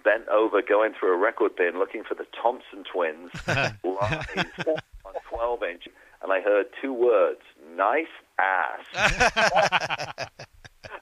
bent 0.03 0.27
over 0.29 0.61
going 0.61 0.93
through 0.99 1.13
a 1.13 1.17
record 1.17 1.55
bin 1.55 1.77
looking 1.79 2.03
for 2.03 2.15
the 2.15 2.25
Thompson 2.41 2.83
Twins 2.91 3.31
on 3.83 5.13
12 5.29 5.63
inch, 5.63 5.87
and 6.21 6.31
I 6.31 6.41
heard 6.41 6.67
two 6.81 6.93
words: 6.93 7.41
"Nice 7.75 8.07
ass." 8.39 10.29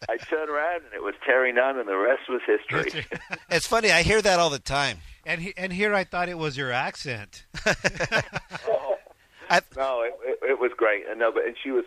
I 0.09 0.17
turned 0.17 0.49
around 0.49 0.83
and 0.85 0.93
it 0.93 1.03
was 1.03 1.15
Terri 1.27 1.53
Nunn, 1.53 1.77
and 1.79 1.87
the 1.87 1.97
rest 1.97 2.23
was 2.29 2.41
history. 2.45 3.05
It's 3.49 3.67
funny. 3.67 3.91
I 3.91 4.03
hear 4.03 4.21
that 4.21 4.39
all 4.39 4.49
the 4.49 4.59
time. 4.59 4.99
And 5.25 5.41
he, 5.41 5.53
and 5.55 5.71
here 5.71 5.93
I 5.93 6.03
thought 6.03 6.27
it 6.29 6.37
was 6.37 6.57
your 6.57 6.71
accent. 6.71 7.45
I, 7.65 8.23
oh, 8.67 8.97
No, 9.75 10.01
it, 10.01 10.13
it, 10.23 10.39
it 10.51 10.59
was 10.59 10.71
great. 10.75 11.05
And 11.09 11.19
no, 11.19 11.31
but 11.31 11.45
and 11.45 11.55
she 11.61 11.71
was, 11.71 11.85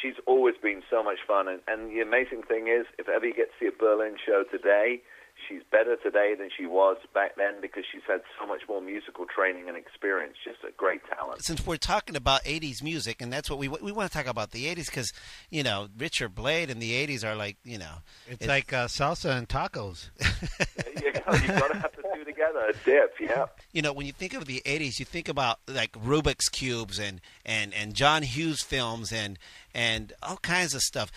she's 0.00 0.14
always 0.26 0.54
been 0.62 0.82
so 0.90 1.02
much 1.02 1.18
fun. 1.26 1.48
And, 1.48 1.60
and 1.66 1.90
the 1.90 2.00
amazing 2.00 2.42
thing 2.42 2.68
is, 2.68 2.86
if 2.98 3.08
ever 3.08 3.26
you 3.26 3.34
get 3.34 3.48
to 3.48 3.54
see 3.58 3.66
a 3.66 3.72
Berlin 3.72 4.16
show 4.24 4.44
today, 4.50 5.00
she's 5.48 5.62
better 5.70 5.96
today 5.96 6.34
than 6.38 6.48
she 6.56 6.66
was 6.66 6.96
back 7.14 7.36
then 7.36 7.60
because 7.60 7.84
she's 7.90 8.02
had 8.06 8.20
so 8.40 8.46
much 8.46 8.62
more 8.68 8.80
musical 8.80 9.26
training 9.26 9.68
and 9.68 9.76
experience. 9.76 10.36
Just 10.44 10.58
a 10.66 10.72
great 10.76 11.00
talent. 11.08 11.42
since 11.42 11.66
we're 11.66 11.76
talking 11.76 12.16
about 12.16 12.42
80s 12.44 12.82
music 12.82 13.20
and 13.20 13.32
that's 13.32 13.48
what 13.50 13.58
we 13.58 13.68
we 13.68 13.92
want 13.92 14.10
to 14.10 14.16
talk 14.16 14.26
about 14.26 14.50
the 14.52 14.66
80s 14.66 14.86
because 14.86 15.12
you 15.50 15.62
know 15.62 15.88
richard 15.98 16.34
blade 16.34 16.70
and 16.70 16.80
the 16.80 16.92
80s 17.06 17.24
are 17.24 17.34
like 17.34 17.56
you 17.64 17.78
know 17.78 17.96
It's 18.28 18.46
like 18.46 18.72
uh, 18.72 18.86
salsa 18.86 19.36
and 19.36 19.48
tacos. 19.48 20.10
you 21.02 21.12
know, 21.12 21.32
you've 21.34 21.58
got 21.60 21.68
to 21.68 21.78
have 21.78 21.92
the 21.96 22.02
two 22.14 22.24
together. 22.24 22.60
A 22.68 22.72
dip, 22.84 23.14
yeah. 23.20 23.46
you 23.72 23.82
know 23.82 23.92
when 23.92 24.06
you 24.06 24.12
think 24.12 24.34
of 24.34 24.44
the 24.46 24.62
80s 24.64 24.98
you 24.98 25.04
think 25.04 25.28
about 25.28 25.58
like 25.68 25.92
rubik's 25.92 26.48
cubes 26.48 26.98
and 26.98 27.20
and 27.44 27.72
and 27.74 27.94
john 27.94 28.22
hughes 28.22 28.62
films 28.62 29.12
and 29.12 29.38
and 29.74 30.12
all 30.22 30.36
kinds 30.38 30.74
of 30.74 30.80
stuff 30.82 31.10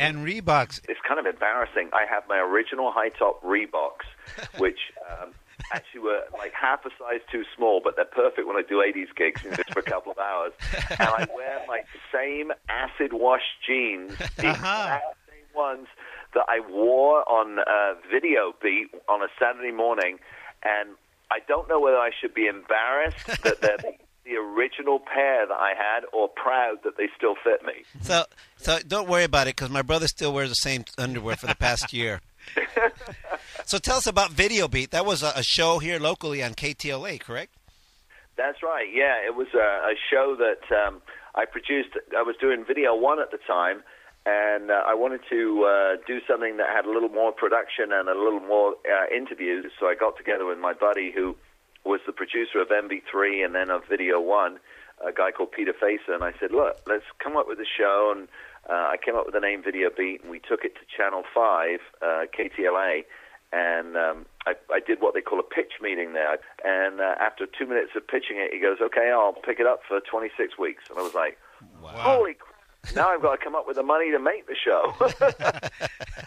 And 0.00 0.26
Reeboks. 0.26 0.80
It's 0.88 1.00
kind 1.06 1.20
of 1.20 1.26
embarrassing. 1.26 1.90
I 1.92 2.06
have 2.10 2.22
my 2.26 2.38
original 2.38 2.90
high 2.90 3.10
top 3.10 3.42
Reeboks, 3.44 4.08
which 4.58 4.78
um, 5.10 5.32
actually 5.72 6.00
were 6.00 6.22
like 6.32 6.52
half 6.58 6.86
a 6.86 6.90
size 6.98 7.20
too 7.30 7.44
small, 7.54 7.82
but 7.84 7.96
they're 7.96 8.06
perfect 8.06 8.46
when 8.46 8.56
I 8.56 8.62
do 8.66 8.76
80s 8.76 9.14
gigs 9.14 9.44
in 9.44 9.54
just 9.54 9.70
for 9.74 9.80
a 9.80 9.82
couple 9.82 10.10
of 10.12 10.18
hours. 10.18 10.52
And 10.98 11.08
I 11.08 11.26
wear 11.36 11.60
my 11.68 11.82
same 12.12 12.50
acid 12.70 13.12
wash 13.12 13.42
jeans, 13.66 14.16
the 14.16 14.24
exact 14.50 15.04
same 15.28 15.54
ones 15.54 15.86
that 16.32 16.44
I 16.48 16.60
wore 16.60 17.28
on 17.30 17.58
uh, 17.58 17.94
Video 18.10 18.54
Beat 18.62 18.88
on 19.06 19.22
a 19.22 19.28
Saturday 19.38 19.72
morning. 19.72 20.18
And 20.62 20.96
I 21.30 21.40
don't 21.46 21.68
know 21.68 21.78
whether 21.78 21.98
I 21.98 22.10
should 22.18 22.32
be 22.34 22.46
embarrassed 22.46 23.26
that 23.42 23.60
they're 23.60 23.76
the, 24.24 24.36
original 24.36 24.98
pair 25.00 25.46
that 25.46 25.54
I 25.54 25.72
had 25.76 26.04
or 26.12 26.28
proud 26.28 26.78
that 26.84 26.96
they 26.96 27.08
still 27.16 27.34
fit 27.42 27.64
me. 27.64 27.84
so 28.02 28.24
so 28.56 28.78
don't 28.86 29.08
worry 29.08 29.24
about 29.24 29.46
it 29.46 29.56
because 29.56 29.70
my 29.70 29.82
brother 29.82 30.06
still 30.06 30.32
wears 30.32 30.50
the 30.50 30.54
same 30.54 30.84
underwear 30.98 31.36
for 31.36 31.46
the 31.46 31.54
past 31.54 31.92
year 31.92 32.20
So 33.64 33.78
tell 33.78 33.98
us 33.98 34.06
about 34.06 34.32
Video 34.32 34.66
Beat. 34.66 34.90
That 34.90 35.06
was 35.06 35.22
a, 35.22 35.32
a 35.36 35.42
show 35.42 35.78
here 35.78 36.00
locally 36.00 36.42
on 36.42 36.54
KTLA, 36.54 37.20
correct? 37.20 37.54
That's 38.36 38.62
right. 38.62 38.88
Yeah, 38.92 39.14
it 39.24 39.36
was 39.36 39.48
a, 39.54 39.58
a 39.58 39.94
show 40.10 40.36
that 40.38 40.74
um, 40.74 41.02
I 41.36 41.44
produced. 41.44 41.90
I 42.16 42.22
was 42.22 42.36
doing 42.40 42.64
Video 42.66 42.94
One 42.96 43.20
at 43.20 43.30
the 43.30 43.38
time, 43.46 43.82
and 44.26 44.70
uh, 44.70 44.82
I 44.86 44.94
wanted 44.94 45.20
to 45.30 45.64
uh, 45.64 45.96
do 46.04 46.18
something 46.26 46.56
that 46.56 46.66
had 46.74 46.84
a 46.84 46.90
little 46.90 47.10
more 47.10 47.32
production 47.32 47.92
and 47.92 48.08
a 48.08 48.18
little 48.18 48.40
more 48.40 48.74
uh, 48.90 49.14
interviews. 49.14 49.70
So 49.78 49.86
I 49.86 49.94
got 49.94 50.16
together 50.16 50.46
with 50.46 50.58
my 50.58 50.72
buddy 50.72 51.12
who 51.14 51.36
was 51.84 52.00
the 52.06 52.12
producer 52.12 52.60
of 52.60 52.68
MV3 52.68 53.44
and 53.44 53.54
then 53.54 53.70
of 53.70 53.82
Video 53.88 54.20
One, 54.20 54.58
a 55.04 55.12
guy 55.12 55.30
called 55.30 55.52
Peter 55.52 55.72
Facer, 55.72 56.12
and 56.12 56.22
I 56.22 56.32
said, 56.38 56.52
"Look, 56.52 56.76
let's 56.86 57.04
come 57.22 57.36
up 57.36 57.48
with 57.48 57.58
a 57.58 57.66
show." 57.66 58.12
And 58.14 58.28
uh, 58.68 58.92
I 58.92 58.96
came 59.02 59.16
up 59.16 59.24
with 59.24 59.34
the 59.34 59.40
name 59.40 59.62
Video 59.62 59.88
Beat, 59.90 60.22
and 60.22 60.30
we 60.30 60.40
took 60.40 60.64
it 60.64 60.74
to 60.74 60.80
Channel 60.94 61.22
Five, 61.34 61.80
uh, 62.02 62.26
KTLA, 62.36 63.04
and 63.52 63.96
um, 63.96 64.26
I, 64.46 64.54
I 64.72 64.80
did 64.80 65.00
what 65.00 65.14
they 65.14 65.22
call 65.22 65.40
a 65.40 65.42
pitch 65.42 65.80
meeting 65.80 66.12
there. 66.12 66.38
And 66.64 67.00
uh, 67.00 67.14
after 67.18 67.46
two 67.46 67.66
minutes 67.66 67.92
of 67.96 68.06
pitching 68.06 68.36
it, 68.36 68.52
he 68.52 68.60
goes, 68.60 68.78
"Okay, 68.80 69.10
I'll 69.10 69.32
pick 69.32 69.58
it 69.58 69.66
up 69.66 69.80
for 69.88 70.00
26 70.00 70.58
weeks." 70.58 70.84
And 70.90 70.98
I 70.98 71.02
was 71.02 71.14
like, 71.14 71.38
"Holy!" 71.82 72.34
crap. 72.34 72.49
Now 72.94 73.08
I've 73.08 73.22
got 73.22 73.38
to 73.38 73.44
come 73.44 73.54
up 73.54 73.66
with 73.66 73.76
the 73.76 73.82
money 73.82 74.10
to 74.10 74.18
make 74.18 74.46
the 74.46 74.56
show. 74.56 74.94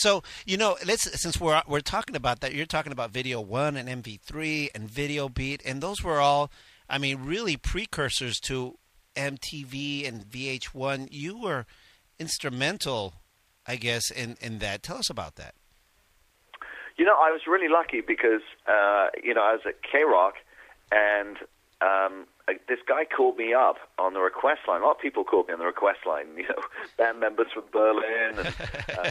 So 0.00 0.22
you 0.46 0.56
know, 0.56 0.78
let's 0.86 1.20
since 1.20 1.38
we're 1.38 1.60
we're 1.68 1.80
talking 1.80 2.16
about 2.16 2.40
that, 2.40 2.54
you're 2.54 2.64
talking 2.64 2.90
about 2.90 3.10
Video 3.10 3.38
One 3.38 3.76
and 3.76 3.86
MV3 4.02 4.68
and 4.74 4.88
Video 4.88 5.28
Beat, 5.28 5.60
and 5.66 5.82
those 5.82 6.02
were 6.02 6.18
all, 6.18 6.50
I 6.88 6.96
mean, 6.96 7.22
really 7.22 7.58
precursors 7.58 8.40
to 8.44 8.78
MTV 9.14 10.08
and 10.08 10.24
VH1. 10.24 11.08
You 11.10 11.38
were 11.38 11.66
instrumental, 12.18 13.16
I 13.66 13.76
guess, 13.76 14.10
in 14.10 14.38
in 14.40 14.58
that. 14.60 14.82
Tell 14.82 14.96
us 14.96 15.10
about 15.10 15.36
that. 15.36 15.54
You 16.96 17.04
know, 17.04 17.16
I 17.20 17.30
was 17.30 17.42
really 17.46 17.68
lucky 17.68 18.00
because 18.00 18.40
uh, 18.66 19.08
you 19.22 19.34
know 19.34 19.42
I 19.42 19.52
was 19.52 19.60
at 19.66 19.82
K 19.82 20.04
Rock, 20.04 20.36
and 20.90 21.36
um, 21.82 22.26
this 22.68 22.78
guy 22.86 23.04
called 23.04 23.36
me 23.36 23.54
up 23.54 23.76
on 23.98 24.14
the 24.14 24.20
request 24.20 24.60
line. 24.68 24.82
A 24.82 24.84
lot 24.84 24.96
of 24.96 25.00
people 25.00 25.24
called 25.24 25.48
me 25.48 25.54
on 25.54 25.58
the 25.60 25.66
request 25.66 26.00
line. 26.06 26.26
You 26.40 26.48
know, 26.48 26.62
band 26.96 27.20
members 27.20 27.48
from 27.52 27.64
Berlin, 27.70 28.38
and 28.38 28.48
uh, 28.98 29.10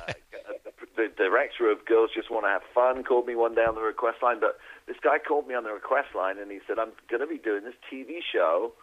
the 0.95 1.07
director 1.15 1.69
of 1.69 1.85
Girls 1.85 2.09
Just 2.13 2.31
Want 2.31 2.45
to 2.45 2.49
Have 2.49 2.63
Fun 2.73 3.03
called 3.03 3.27
me 3.27 3.35
one 3.35 3.53
day 3.53 3.61
on 3.61 3.75
the 3.75 3.81
request 3.81 4.23
line. 4.23 4.39
But 4.39 4.57
this 4.87 4.97
guy 5.03 5.19
called 5.19 5.47
me 5.47 5.53
on 5.53 5.63
the 5.63 5.71
request 5.71 6.15
line, 6.15 6.39
and 6.39 6.49
he 6.51 6.59
said, 6.67 6.79
"I'm 6.79 6.91
going 7.09 7.21
to 7.21 7.27
be 7.27 7.37
doing 7.37 7.63
this 7.63 7.75
TV 7.91 8.19
show, 8.33 8.73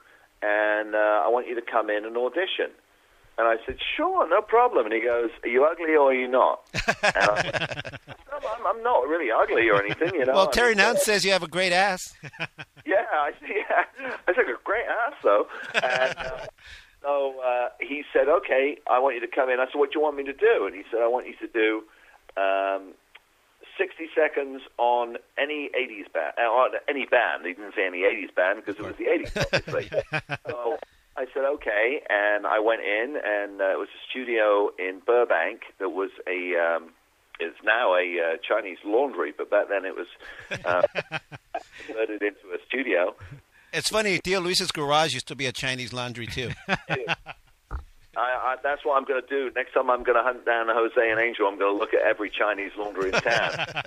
and 0.43 0.95
uh, 0.95 1.25
I 1.25 1.29
want 1.29 1.49
you 1.49 1.55
to 1.57 1.63
come 1.63 1.91
in 1.91 2.05
and 2.05 2.17
audition." 2.17 2.71
And 3.39 3.47
I 3.47 3.57
said, 3.67 3.79
sure, 3.97 4.27
no 4.29 4.41
problem. 4.41 4.87
And 4.87 4.95
he 4.95 5.01
goes, 5.01 5.31
are 5.43 5.49
you 5.49 5.65
ugly 5.65 5.95
or 5.95 6.11
are 6.11 6.15
you 6.15 6.29
not? 6.29 6.61
And 7.03 7.17
I 7.17 7.33
went, 7.35 8.17
no, 8.43 8.49
I'm, 8.49 8.67
I'm 8.77 8.83
not 8.83 9.07
really 9.09 9.31
ugly 9.31 9.69
or 9.69 9.83
anything, 9.83 10.15
you 10.15 10.25
know. 10.25 10.33
well, 10.35 10.51
Terri 10.51 10.77
Nunn 10.77 10.97
says 10.99 11.25
you 11.25 11.33
have 11.33 11.43
a 11.43 11.49
great 11.49 11.73
ass. 11.73 12.15
yeah, 12.87 13.05
I 13.13 13.33
yeah. 13.43 13.85
I 14.27 14.33
took 14.33 14.47
a 14.47 14.57
great 14.65 14.85
ass 14.87 15.15
though. 15.23 15.47
And 15.75 16.19
uh, 16.19 16.47
so 17.03 17.41
uh, 17.41 17.69
he 17.81 18.03
said, 18.13 18.29
"Okay, 18.29 18.79
I 18.91 18.99
want 18.99 19.15
you 19.15 19.21
to 19.21 19.29
come 19.29 19.49
in." 19.51 19.61
I 19.61 19.67
said, 19.67 19.79
"What 19.79 19.93
do 19.93 19.99
you 19.99 20.03
want 20.03 20.17
me 20.17 20.25
to 20.25 20.33
do?" 20.33 20.67
And 20.67 20.75
he 20.75 20.83
said, 20.91 21.01
"I 21.01 21.09
want 21.09 21.27
you 21.27 21.35
to 21.37 21.47
do 21.47 21.83
um, 22.41 22.95
60 23.79 24.09
seconds 24.15 24.63
on 24.79 25.17
any 25.39 25.71
80s 25.79 26.13
band, 26.13 26.35
uh, 26.39 26.43
on 26.43 26.71
any 26.89 27.07
band." 27.07 27.47
He 27.47 27.53
didn't 27.55 27.75
say 27.75 27.87
any 27.87 28.03
80s 28.03 28.35
band 28.35 28.63
because 28.65 28.79
it 28.79 28.85
was 28.85 28.97
the 28.97 29.05
80s, 29.05 29.47
obviously. 29.53 29.91
so 30.47 30.79
I 31.17 31.27
said, 31.33 31.45
"Okay," 31.45 32.03
and 32.09 32.47
I 32.47 32.59
went 32.61 32.83
in, 32.83 33.17
and 33.25 33.61
uh, 33.61 33.73
it 33.73 33.79
was 33.79 33.89
a 33.89 34.11
studio 34.11 34.71
in 34.79 35.01
Burbank 35.05 35.63
that 35.79 35.91
was 35.91 36.11
a. 36.27 36.57
Um, 36.57 36.91
it's 37.39 37.59
now 37.63 37.95
a 37.95 38.01
uh, 38.01 38.37
Chinese 38.47 38.79
laundry, 38.83 39.33
but 39.37 39.51
back 39.51 39.69
then 39.69 39.85
it 39.85 39.95
was 39.95 40.07
uh, 40.65 40.83
converted 41.87 42.23
into 42.23 42.55
a 42.55 42.59
studio. 42.67 43.15
It's 43.75 43.91
funny, 43.91 44.19
Theo 44.25 44.41
Luis's 44.41 44.73
garage 44.73 45.13
used 45.13 45.29
to 45.29 45.37
be 45.37 45.45
a 45.45 45.53
Chinese 45.53 45.93
laundry 45.93 46.27
too. 46.27 46.51
I, 46.69 47.03
I, 48.17 48.57
that's 48.63 48.85
what 48.85 48.97
I'm 48.97 49.05
going 49.05 49.21
to 49.21 49.29
do. 49.29 49.51
Next 49.55 49.75
time 49.75 49.91
I'm 49.91 50.03
going 50.03 50.17
to 50.17 50.23
hunt 50.23 50.47
down 50.47 50.69
Jose 50.69 51.11
and 51.11 51.21
Angel, 51.21 51.47
I'm 51.47 51.59
going 51.59 51.75
to 51.75 51.79
look 51.79 51.93
at 51.93 52.01
every 52.01 52.31
Chinese 52.31 52.73
laundry 52.79 53.09
in 53.09 53.21
town. 53.21 53.53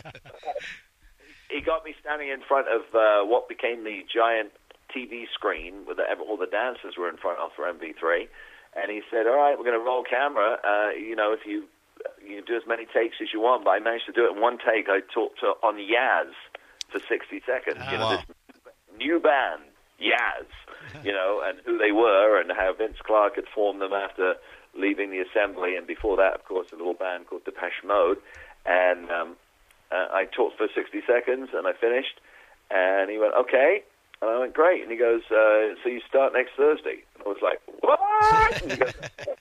he 1.49 1.61
got 1.61 1.83
me 1.83 1.95
standing 1.99 2.29
in 2.29 2.41
front 2.47 2.67
of 2.67 2.81
uh, 2.93 3.25
what 3.25 3.49
became 3.49 3.83
the 3.83 4.05
giant 4.13 4.51
TV 4.95 5.25
screen 5.33 5.85
where 5.85 5.95
the, 5.95 6.03
all 6.27 6.37
the 6.37 6.47
dancers 6.47 6.95
were 6.97 7.09
in 7.09 7.17
front 7.17 7.39
of 7.39 7.51
for 7.55 7.65
MV3. 7.65 8.27
And 8.75 8.91
he 8.91 9.01
said, 9.09 9.25
all 9.25 9.35
right, 9.35 9.57
we're 9.57 9.65
going 9.65 9.79
to 9.79 9.85
roll 9.85 10.03
camera. 10.03 10.57
Uh, 10.63 10.91
you 10.91 11.15
know, 11.15 11.33
if 11.33 11.45
you 11.45 11.65
you 12.25 12.41
do 12.41 12.55
as 12.55 12.63
many 12.67 12.85
takes 12.85 13.17
as 13.21 13.33
you 13.33 13.41
want, 13.41 13.65
but 13.65 13.71
I 13.71 13.79
managed 13.79 14.05
to 14.05 14.11
do 14.11 14.25
it 14.25 14.35
in 14.35 14.41
one 14.41 14.57
take. 14.57 14.87
I 14.87 15.01
talked 15.13 15.39
to, 15.41 15.53
on 15.63 15.75
Yaz 15.75 16.31
for 16.89 16.99
60 16.99 17.41
seconds. 17.45 17.83
you 17.91 17.97
know, 17.97 18.05
wow. 18.05 18.17
this 18.17 18.25
new 18.97 19.19
band, 19.19 19.63
Yaz, 20.01 20.47
you 21.03 21.11
know, 21.11 21.41
and 21.43 21.59
who 21.65 21.77
they 21.77 21.91
were 21.91 22.39
and 22.39 22.51
how 22.51 22.73
Vince 22.73 22.97
Clarke 23.03 23.35
had 23.35 23.45
formed 23.53 23.81
them 23.81 23.93
after 23.93 24.35
leaving 24.75 25.11
the 25.11 25.19
assembly. 25.19 25.75
And 25.75 25.87
before 25.87 26.17
that, 26.17 26.35
of 26.35 26.45
course, 26.45 26.67
a 26.71 26.75
little 26.75 26.93
band 26.93 27.27
called 27.27 27.43
Depeche 27.45 27.83
Mode. 27.83 28.17
And 28.65 29.09
um, 29.09 29.35
uh, 29.91 30.07
I 30.11 30.25
talked 30.25 30.57
for 30.57 30.67
60 30.73 31.01
seconds 31.07 31.49
and 31.53 31.67
I 31.67 31.73
finished. 31.73 32.19
And 32.71 33.09
he 33.09 33.17
went, 33.17 33.33
okay. 33.33 33.83
And 34.21 34.29
I 34.29 34.39
went, 34.39 34.53
great. 34.53 34.81
And 34.81 34.91
he 34.91 34.97
goes, 34.97 35.21
uh, 35.31 35.75
so 35.81 35.87
you 35.87 36.01
start 36.07 36.33
next 36.33 36.51
Thursday. 36.57 37.03
And 37.15 37.23
I 37.25 37.29
was 37.29 37.37
like, 37.41 37.61
what? 37.79 37.99
And 38.61 38.71
he 38.71 38.77
goes, 38.77 38.93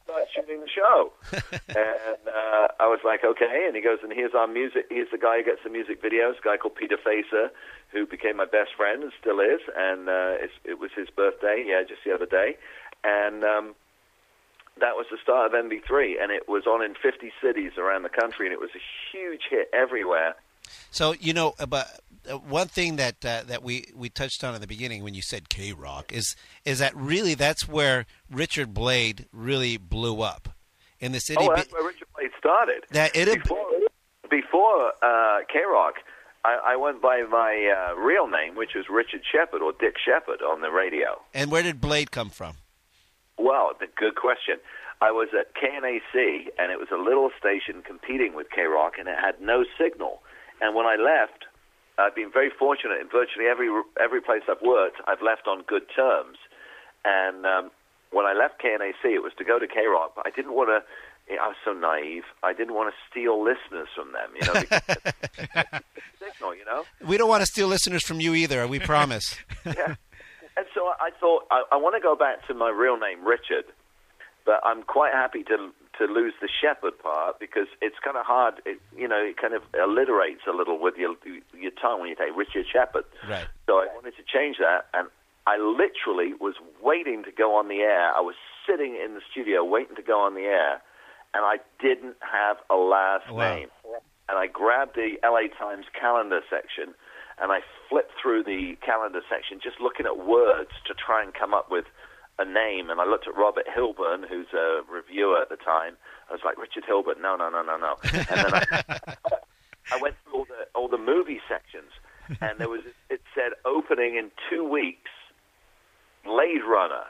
start 0.05 0.25
shooting 0.35 0.61
the 0.61 0.69
show. 0.69 1.13
and 1.69 2.23
uh, 2.29 2.69
I 2.79 2.87
was 2.87 3.01
like, 3.05 3.25
okay. 3.25 3.65
And 3.67 3.75
he 3.75 3.83
goes, 3.83 3.99
and 4.03 4.13
here's 4.13 4.35
our 4.35 4.47
music. 4.47 4.87
Here's 4.89 5.11
the 5.11 5.19
guy 5.19 5.39
who 5.39 5.45
gets 5.45 5.65
the 5.65 5.71
music 5.71 6.01
videos, 6.01 6.39
a 6.39 6.43
guy 6.45 6.57
called 6.57 6.77
Peter 6.77 6.97
Facer, 6.97 7.51
who 7.91 8.07
became 8.07 8.37
my 8.37 8.45
best 8.45 8.71
friend 8.77 9.03
and 9.03 9.13
still 9.21 9.41
is. 9.41 9.61
And 9.77 10.09
uh, 10.09 10.39
it's, 10.39 10.55
it 10.65 10.79
was 10.79 10.91
his 10.95 11.11
birthday, 11.11 11.65
yeah, 11.67 11.83
just 11.83 12.05
the 12.05 12.15
other 12.15 12.27
day. 12.27 12.57
And 13.03 13.43
um, 13.43 13.75
that 14.79 14.95
was 14.95 15.07
the 15.11 15.19
start 15.21 15.53
of 15.53 15.59
MV3. 15.59 16.23
And 16.23 16.31
it 16.31 16.49
was 16.49 16.67
on 16.67 16.85
in 16.85 16.95
50 16.95 17.33
cities 17.43 17.73
around 17.79 18.05
the 18.05 18.15
country. 18.15 18.47
And 18.47 18.53
it 18.53 18.61
was 18.61 18.71
a 18.77 18.85
huge 19.11 19.43
hit 19.51 19.71
everywhere. 19.73 20.37
So 20.91 21.15
you 21.19 21.33
know, 21.33 21.55
but 21.69 21.87
uh, 21.87 21.87
one 22.49 22.69
thing 22.69 22.97
that 22.97 23.25
uh, 23.25 23.43
that 23.47 23.63
we, 23.63 23.87
we 23.95 24.09
touched 24.09 24.45
on 24.45 24.55
in 24.55 24.61
the 24.61 24.67
beginning 24.67 25.03
when 25.03 25.15
you 25.15 25.23
said 25.23 25.49
K 25.49 25.73
Rock 25.73 26.13
is 26.13 26.37
is 26.65 26.79
that 26.79 26.95
really 26.97 27.35
that's 27.35 27.69
where 27.69 28.07
Richard 28.31 28.75
Blade 28.75 29.27
really 29.33 29.77
blew 29.77 30.23
up 30.23 30.49
in 31.01 31.13
the 31.13 31.21
city. 31.21 31.39
Oh, 31.41 31.55
that's 31.55 31.73
where 31.73 31.85
Richard 31.85 32.09
Blade 32.17 32.31
started. 32.39 32.85
That 32.91 33.17
it 33.17 33.43
before 33.43 33.67
before 34.31 34.93
uh, 35.03 35.41
K 35.53 35.61
Rock, 35.71 35.95
I, 36.45 36.73
I 36.73 36.77
went 36.77 37.01
by 37.03 37.23
my 37.29 37.91
uh, 37.91 37.95
real 37.97 38.29
name, 38.29 38.55
which 38.57 38.75
was 38.75 38.87
Richard 38.89 39.23
Shepard 39.31 39.63
or 39.63 39.73
Dick 39.79 39.95
Shepard 40.05 40.43
on 40.43 40.61
the 40.61 40.71
radio. 40.71 41.21
and 41.35 41.51
where 41.51 41.63
did 41.63 41.81
Blade 41.81 42.11
come 42.11 42.31
from? 42.31 42.57
Well, 43.39 43.73
good 43.97 44.17
question. 44.17 44.57
I 45.01 45.13
was 45.13 45.29
at 45.39 45.55
KNAC, 45.55 46.49
and 46.59 46.73
it 46.73 46.79
was 46.79 46.89
a 46.93 46.97
little 46.97 47.31
station 47.39 47.83
competing 47.87 48.35
with 48.35 48.49
K 48.51 48.63
Rock, 48.65 48.95
and 48.99 49.09
it 49.09 49.17
had 49.17 49.41
no 49.41 49.65
signal. 49.81 50.23
And 50.61 50.75
when 50.75 50.87
I 50.87 50.97
left, 50.97 51.45
I've 51.99 52.15
been 52.15 52.31
very 52.33 52.51
fortunate 52.51 53.01
in 53.01 53.09
virtually 53.09 53.47
every 53.51 53.69
every 54.01 54.21
place 54.21 54.43
I've 54.49 54.63
worked. 54.63 54.99
I've 55.07 55.23
left 55.23 55.47
on 55.47 55.63
good 55.67 55.83
terms. 55.95 56.39
And 57.05 57.45
um, 57.45 57.71
when 58.11 58.27
I 58.27 58.33
left 58.33 58.63
KNAC, 58.63 59.05
it 59.05 59.23
was 59.23 59.33
to 59.39 59.45
go 59.45 59.59
to 59.59 59.67
K 59.67 59.87
Rock, 59.87 60.13
but 60.17 60.27
I 60.27 60.31
didn't 60.31 60.55
want 60.55 60.69
to. 60.71 60.83
I 61.31 61.49
was 61.49 61.57
so 61.63 61.75
naive. 61.75 62.23
I 62.43 62.55
didn't 62.55 62.75
want 62.75 62.95
to 62.95 62.97
steal 63.11 63.43
listeners 63.45 63.89
from 63.95 64.13
them. 64.13 64.31
You 64.35 64.47
know, 64.47 64.55
signal. 66.33 66.55
You 66.55 66.65
know. 66.65 66.85
We 67.07 67.19
don't 67.19 67.29
want 67.29 67.43
to 67.43 67.47
steal 67.47 67.69
listeners 67.69 68.05
from 68.05 68.21
you 68.21 68.35
either. 68.35 68.67
We 68.67 68.79
promise. 68.79 69.37
yeah. 69.67 69.97
And 70.57 70.67
so 70.75 70.87
I 71.01 71.11
thought 71.21 71.45
I, 71.51 71.65
I 71.73 71.77
want 71.77 71.97
to 71.97 72.01
go 72.01 72.17
back 72.17 72.47
to 72.47 72.55
my 72.55 72.71
real 72.71 72.99
name, 72.99 73.25
Richard, 73.27 73.65
but 74.47 74.61
I'm 74.65 74.83
quite 74.83 75.13
happy 75.13 75.45
to 75.45 75.71
to 75.99 76.05
lose 76.07 76.35
the 76.41 76.49
shepherd 76.49 76.99
part 76.99 77.39
because 77.41 77.67
it's 77.83 77.97
kind 78.03 78.17
of 78.17 78.25
hard. 78.25 78.63
It, 78.65 78.79
you 78.97 79.09
know, 79.09 79.19
it 79.19 79.37
kind 79.37 79.55
of 79.55 79.63
alliterates 79.75 80.47
a 80.49 80.55
little 80.57 80.79
with 80.79 80.95
your 80.97 81.15
your 81.55 81.73
tongue 81.81 82.01
when 82.01 82.09
you 82.11 82.17
say 82.17 82.31
Richard 82.35 82.67
Shepherd. 82.73 83.05
Right. 83.29 83.47
So 83.67 83.79
I 83.79 83.87
wanted 83.95 84.15
to 84.17 84.25
change 84.27 84.57
that, 84.59 84.87
and 84.95 85.09
I 85.47 85.59
literally 85.59 86.35
was 86.41 86.55
waiting 86.83 87.23
to 87.25 87.33
go 87.33 87.57
on 87.57 87.69
the 87.69 87.81
air. 87.81 88.13
I 88.17 88.21
was 88.21 88.35
sitting 88.67 88.97
in 88.97 89.15
the 89.15 89.21
studio 89.31 89.65
waiting 89.65 89.97
to 89.97 90.03
go 90.03 90.21
on 90.21 90.35
the 90.35 90.43
air, 90.49 90.81
and 91.35 91.45
I 91.45 91.57
didn't 91.81 92.17
have 92.21 92.59
a 92.71 92.77
last 92.77 93.31
Wow. 93.33 93.55
name. 93.55 93.69
And 94.29 94.37
I 94.37 94.47
grabbed 94.47 94.95
the 94.95 95.17
LA 95.25 95.49
Times 95.49 95.87
calendar 95.99 96.41
section, 96.51 96.93
and 97.41 97.51
I 97.51 97.61
flipped 97.89 98.13
through 98.21 98.45
the 98.45 98.77
calendar 98.85 99.23
section, 99.29 99.59
just 99.63 99.81
looking 99.81 100.05
at 100.05 100.19
words 100.19 100.71
to 100.87 100.93
try 100.93 101.23
and 101.23 101.33
come 101.33 101.55
up 101.55 101.71
with 101.71 101.87
a 102.39 102.45
name. 102.45 102.91
And 102.91 103.01
I 103.01 103.05
looked 103.05 103.27
at 103.27 103.37
Robert 103.37 103.67
Hilburn, 103.67 104.29
who's 104.29 104.53
a 104.53 104.81
reviewer 104.91 105.41
at 105.41 105.49
the 105.49 105.57
time. 105.57 105.97
I 106.29 106.33
was 106.33 106.43
like, 106.45 106.59
Richard 106.59 106.85
Hilburn, 106.85 107.21
no, 107.21 107.37
no, 107.37 107.51
no, 107.51 107.63
no, 107.63 107.77
no. 107.77 107.97
And 108.13 108.27
then 108.27 108.55
I, 108.55 108.83
I 109.93 109.99
went 110.01 110.17
through 110.25 110.41
all 110.41 110.45
the 110.45 110.67
all 110.75 110.89
the 110.89 110.99
movie 110.99 111.41
sections, 111.49 111.91
and 112.41 112.59
there 112.59 112.69
was 112.69 112.83
it 113.09 113.23
said 113.35 113.53
opening 113.65 114.17
in 114.17 114.31
two 114.51 114.69
weeks, 114.69 115.11
Blade 116.25 116.63
Runner, 116.69 117.05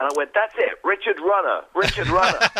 and 0.00 0.10
I 0.10 0.16
went, 0.16 0.30
that's 0.34 0.54
it, 0.58 0.78
Richard 0.82 1.20
Runner, 1.20 1.62
Richard 1.74 2.08
Runner. 2.08 2.38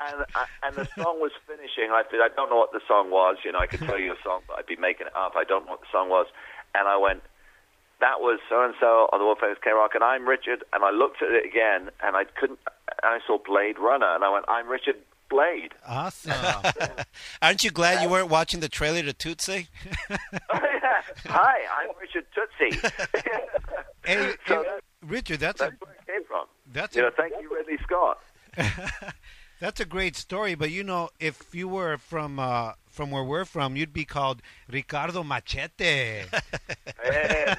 and 0.00 0.24
uh, 0.34 0.46
and 0.64 0.74
the 0.74 0.88
song 0.96 1.10
song 1.10 1.20
was 1.20 1.32
finishing. 1.46 1.90
I 1.90 2.02
said, 2.10 2.20
I 2.22 2.28
don't 2.34 2.50
know 2.50 2.56
what 2.56 2.72
the 2.72 2.80
song 2.86 3.10
was. 3.10 3.36
You 3.44 3.52
know, 3.52 3.58
I 3.58 3.66
could 3.66 3.80
tell 3.80 3.98
you 3.98 4.12
a 4.12 4.20
song, 4.22 4.40
but 4.46 4.58
I'd 4.58 4.66
be 4.66 4.76
making 4.76 5.06
it 5.06 5.16
up. 5.16 5.32
I 5.36 5.44
don't 5.44 5.66
know 5.66 5.72
what 5.72 5.80
the 5.80 5.92
song 5.92 6.08
was. 6.08 6.26
And 6.74 6.86
I 6.86 6.96
went, 6.96 7.22
that 8.00 8.20
was 8.20 8.40
so 8.48 8.64
and 8.64 8.74
so 8.80 9.08
on 9.12 9.18
the 9.20 9.24
World 9.24 9.38
Famous 9.40 9.58
K 9.62 9.70
Rock, 9.72 9.92
and 9.94 10.02
I'm 10.04 10.26
Richard. 10.28 10.64
And 10.72 10.84
I 10.84 10.90
looked 10.90 11.22
at 11.22 11.30
it 11.30 11.44
again, 11.46 11.90
and 12.02 12.16
I 12.16 12.24
couldn't. 12.24 12.58
And 13.02 13.14
I 13.14 13.18
saw 13.26 13.38
Blade 13.38 13.78
Runner, 13.78 14.14
and 14.14 14.24
I 14.24 14.30
went, 14.32 14.44
I'm 14.48 14.68
Richard 14.68 14.96
Blade. 15.28 15.72
Awesome. 15.86 16.32
Aren't 17.42 17.62
you 17.64 17.70
glad 17.70 18.02
you 18.02 18.08
weren't 18.08 18.28
watching 18.30 18.60
the 18.60 18.68
trailer 18.68 19.02
to 19.02 19.12
Tootsie? 19.12 19.68
Hi, 20.50 21.58
I'm 21.80 21.90
Richard 22.00 22.26
Tootsie. 22.34 22.88
hey, 24.04 24.32
so 24.46 24.62
hey, 24.64 24.78
Richard, 25.06 25.40
that's 25.40 25.60
a 25.60 25.66
where 25.78 25.92
it 25.94 26.06
came 26.06 26.24
from. 26.24 26.46
that's 26.72 26.96
You 26.96 27.02
know, 27.02 27.08
a, 27.08 27.12
thank 27.12 27.32
you, 27.40 27.54
Ridley 27.54 27.78
Scott. 27.84 28.18
that's 29.60 29.80
a 29.80 29.84
great 29.84 30.16
story. 30.16 30.54
But 30.54 30.70
you 30.70 30.82
know, 30.82 31.10
if 31.20 31.54
you 31.54 31.68
were 31.68 31.96
from 31.98 32.38
uh, 32.38 32.72
from 32.90 33.10
where 33.10 33.24
we're 33.24 33.44
from, 33.44 33.76
you'd 33.76 33.92
be 33.92 34.04
called 34.04 34.42
Ricardo 34.68 35.22
Machete. 35.22 36.22
Yeah, 37.04 37.54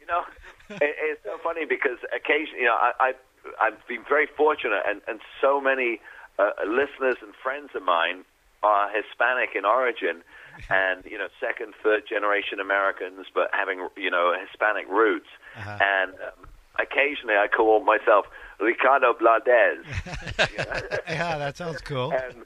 you 0.00 0.06
know, 0.06 0.22
it, 0.70 0.94
it's 1.08 1.22
so 1.24 1.36
funny 1.42 1.64
because 1.64 1.98
occasionally, 2.14 2.60
you 2.60 2.66
know, 2.66 2.74
I, 2.76 2.92
I 3.00 3.12
I've 3.60 3.86
been 3.88 4.04
very 4.08 4.26
fortunate, 4.36 4.82
and 4.86 5.00
and 5.08 5.20
so 5.40 5.60
many 5.60 6.00
uh, 6.38 6.50
listeners 6.66 7.16
and 7.22 7.34
friends 7.42 7.70
of 7.74 7.82
mine 7.82 8.24
are 8.62 8.88
Hispanic 8.90 9.50
in 9.54 9.64
origin, 9.64 10.22
and 10.70 11.04
you 11.04 11.18
know, 11.18 11.28
second, 11.40 11.74
third 11.82 12.04
generation 12.08 12.60
Americans, 12.60 13.26
but 13.34 13.50
having 13.52 13.88
you 13.96 14.10
know 14.10 14.32
Hispanic 14.40 14.88
roots, 14.88 15.28
Uh-huh. 15.56 15.78
and 15.80 16.12
um, 16.14 16.48
occasionally 16.78 17.34
I 17.36 17.48
call 17.48 17.80
myself 17.84 18.26
Ricardo 18.60 19.14
Blades. 19.14 19.86
yeah, 21.08 21.38
that 21.38 21.56
sounds 21.56 21.80
cool. 21.82 22.12
and 22.12 22.44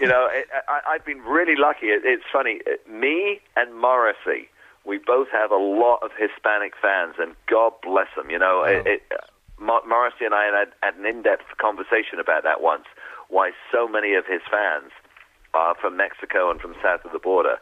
you 0.00 0.06
know, 0.06 0.28
it, 0.30 0.48
I, 0.68 0.80
I've 0.94 1.04
been 1.04 1.20
really 1.20 1.56
lucky. 1.56 1.86
It, 1.86 2.02
it's 2.04 2.24
funny. 2.32 2.60
It, 2.66 2.88
me 2.88 3.40
and 3.56 3.78
Morrissey, 3.78 4.48
we 4.84 4.98
both 4.98 5.28
have 5.32 5.50
a 5.50 5.56
lot 5.56 5.98
of 6.02 6.10
Hispanic 6.18 6.74
fans, 6.80 7.14
and 7.18 7.34
God 7.46 7.72
bless 7.82 8.08
them. 8.16 8.30
You 8.30 8.38
know, 8.38 8.64
Mo- 9.58 9.82
Morrissey 9.86 10.24
and 10.24 10.34
I 10.34 10.44
had 10.44 10.68
had 10.82 10.94
an 10.96 11.06
in-depth 11.06 11.56
conversation 11.58 12.18
about 12.20 12.42
that 12.44 12.60
once. 12.60 12.84
Why 13.28 13.52
so 13.70 13.86
many 13.86 14.14
of 14.14 14.26
his 14.26 14.40
fans 14.50 14.90
are 15.54 15.74
from 15.80 15.96
Mexico 15.96 16.50
and 16.50 16.60
from 16.60 16.74
south 16.82 17.04
of 17.04 17.12
the 17.12 17.18
border, 17.18 17.58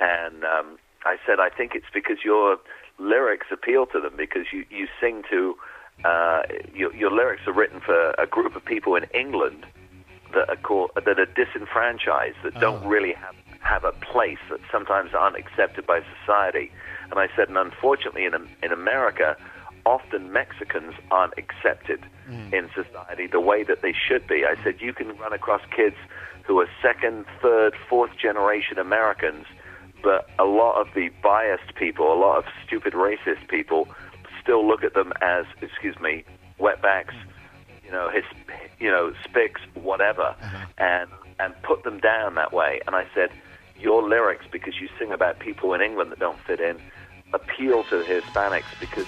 and 0.00 0.44
um, 0.44 0.78
I 1.04 1.16
said 1.26 1.40
I 1.40 1.50
think 1.50 1.74
it's 1.74 1.90
because 1.92 2.18
your 2.24 2.58
lyrics 2.98 3.46
appeal 3.50 3.86
to 3.86 4.00
them 4.00 4.14
because 4.16 4.46
you 4.52 4.64
you 4.70 4.88
sing 5.00 5.22
to. 5.30 5.56
Uh, 6.06 6.42
your, 6.74 6.92
your 6.96 7.12
lyrics 7.12 7.42
are 7.46 7.52
written 7.52 7.78
for 7.78 8.12
a 8.18 8.26
group 8.26 8.56
of 8.56 8.64
people 8.64 8.96
in 8.96 9.04
England 9.14 9.66
that 10.32 10.48
are 10.48 10.56
called, 10.56 10.90
that 10.94 11.18
are 11.18 11.26
disenfranchised, 11.26 12.36
that 12.44 12.54
don't 12.60 12.84
ah. 12.84 12.88
really 12.88 13.12
have 13.12 13.34
have 13.60 13.84
a 13.84 13.92
place, 13.92 14.38
that 14.50 14.58
sometimes 14.72 15.14
aren't 15.14 15.36
accepted 15.36 15.86
by 15.86 16.00
society. 16.20 16.72
And 17.10 17.20
I 17.20 17.28
said, 17.36 17.48
and 17.48 17.56
unfortunately, 17.56 18.24
in 18.24 18.34
in 18.62 18.72
America, 18.72 19.36
often 19.86 20.32
Mexicans 20.32 20.94
aren't 21.10 21.34
accepted 21.36 22.04
hmm. 22.26 22.52
in 22.52 22.68
society 22.74 23.26
the 23.26 23.40
way 23.40 23.62
that 23.64 23.82
they 23.82 23.92
should 23.92 24.26
be. 24.26 24.44
I 24.44 24.62
said, 24.62 24.80
you 24.80 24.92
can 24.92 25.16
run 25.18 25.32
across 25.32 25.62
kids 25.74 25.96
who 26.44 26.60
are 26.60 26.68
second, 26.80 27.24
third, 27.40 27.74
fourth 27.88 28.16
generation 28.16 28.78
Americans, 28.78 29.46
but 30.02 30.28
a 30.38 30.44
lot 30.44 30.80
of 30.80 30.92
the 30.94 31.10
biased 31.22 31.74
people, 31.76 32.12
a 32.12 32.18
lot 32.18 32.38
of 32.38 32.44
stupid 32.66 32.94
racist 32.94 33.48
people, 33.48 33.88
still 34.42 34.66
look 34.66 34.82
at 34.82 34.94
them 34.94 35.12
as, 35.20 35.46
excuse 35.60 35.98
me, 36.00 36.24
wetbacks, 36.58 37.14
you 37.92 37.98
know, 37.98 38.08
his, 38.08 38.24
you 38.80 38.90
know, 38.90 39.12
spics, 39.26 39.60
whatever, 39.74 40.34
and 40.78 41.10
and 41.38 41.54
put 41.62 41.84
them 41.84 41.98
down 42.00 42.36
that 42.36 42.50
way. 42.52 42.80
And 42.86 42.96
I 42.96 43.06
said, 43.14 43.30
your 43.78 44.02
lyrics, 44.08 44.46
because 44.50 44.80
you 44.80 44.88
sing 44.98 45.12
about 45.12 45.40
people 45.40 45.74
in 45.74 45.82
England 45.82 46.10
that 46.10 46.18
don't 46.18 46.38
fit 46.40 46.58
in, 46.60 46.78
appeal 47.34 47.82
to 47.84 47.98
the 47.98 48.04
Hispanics 48.04 48.64
because 48.80 49.06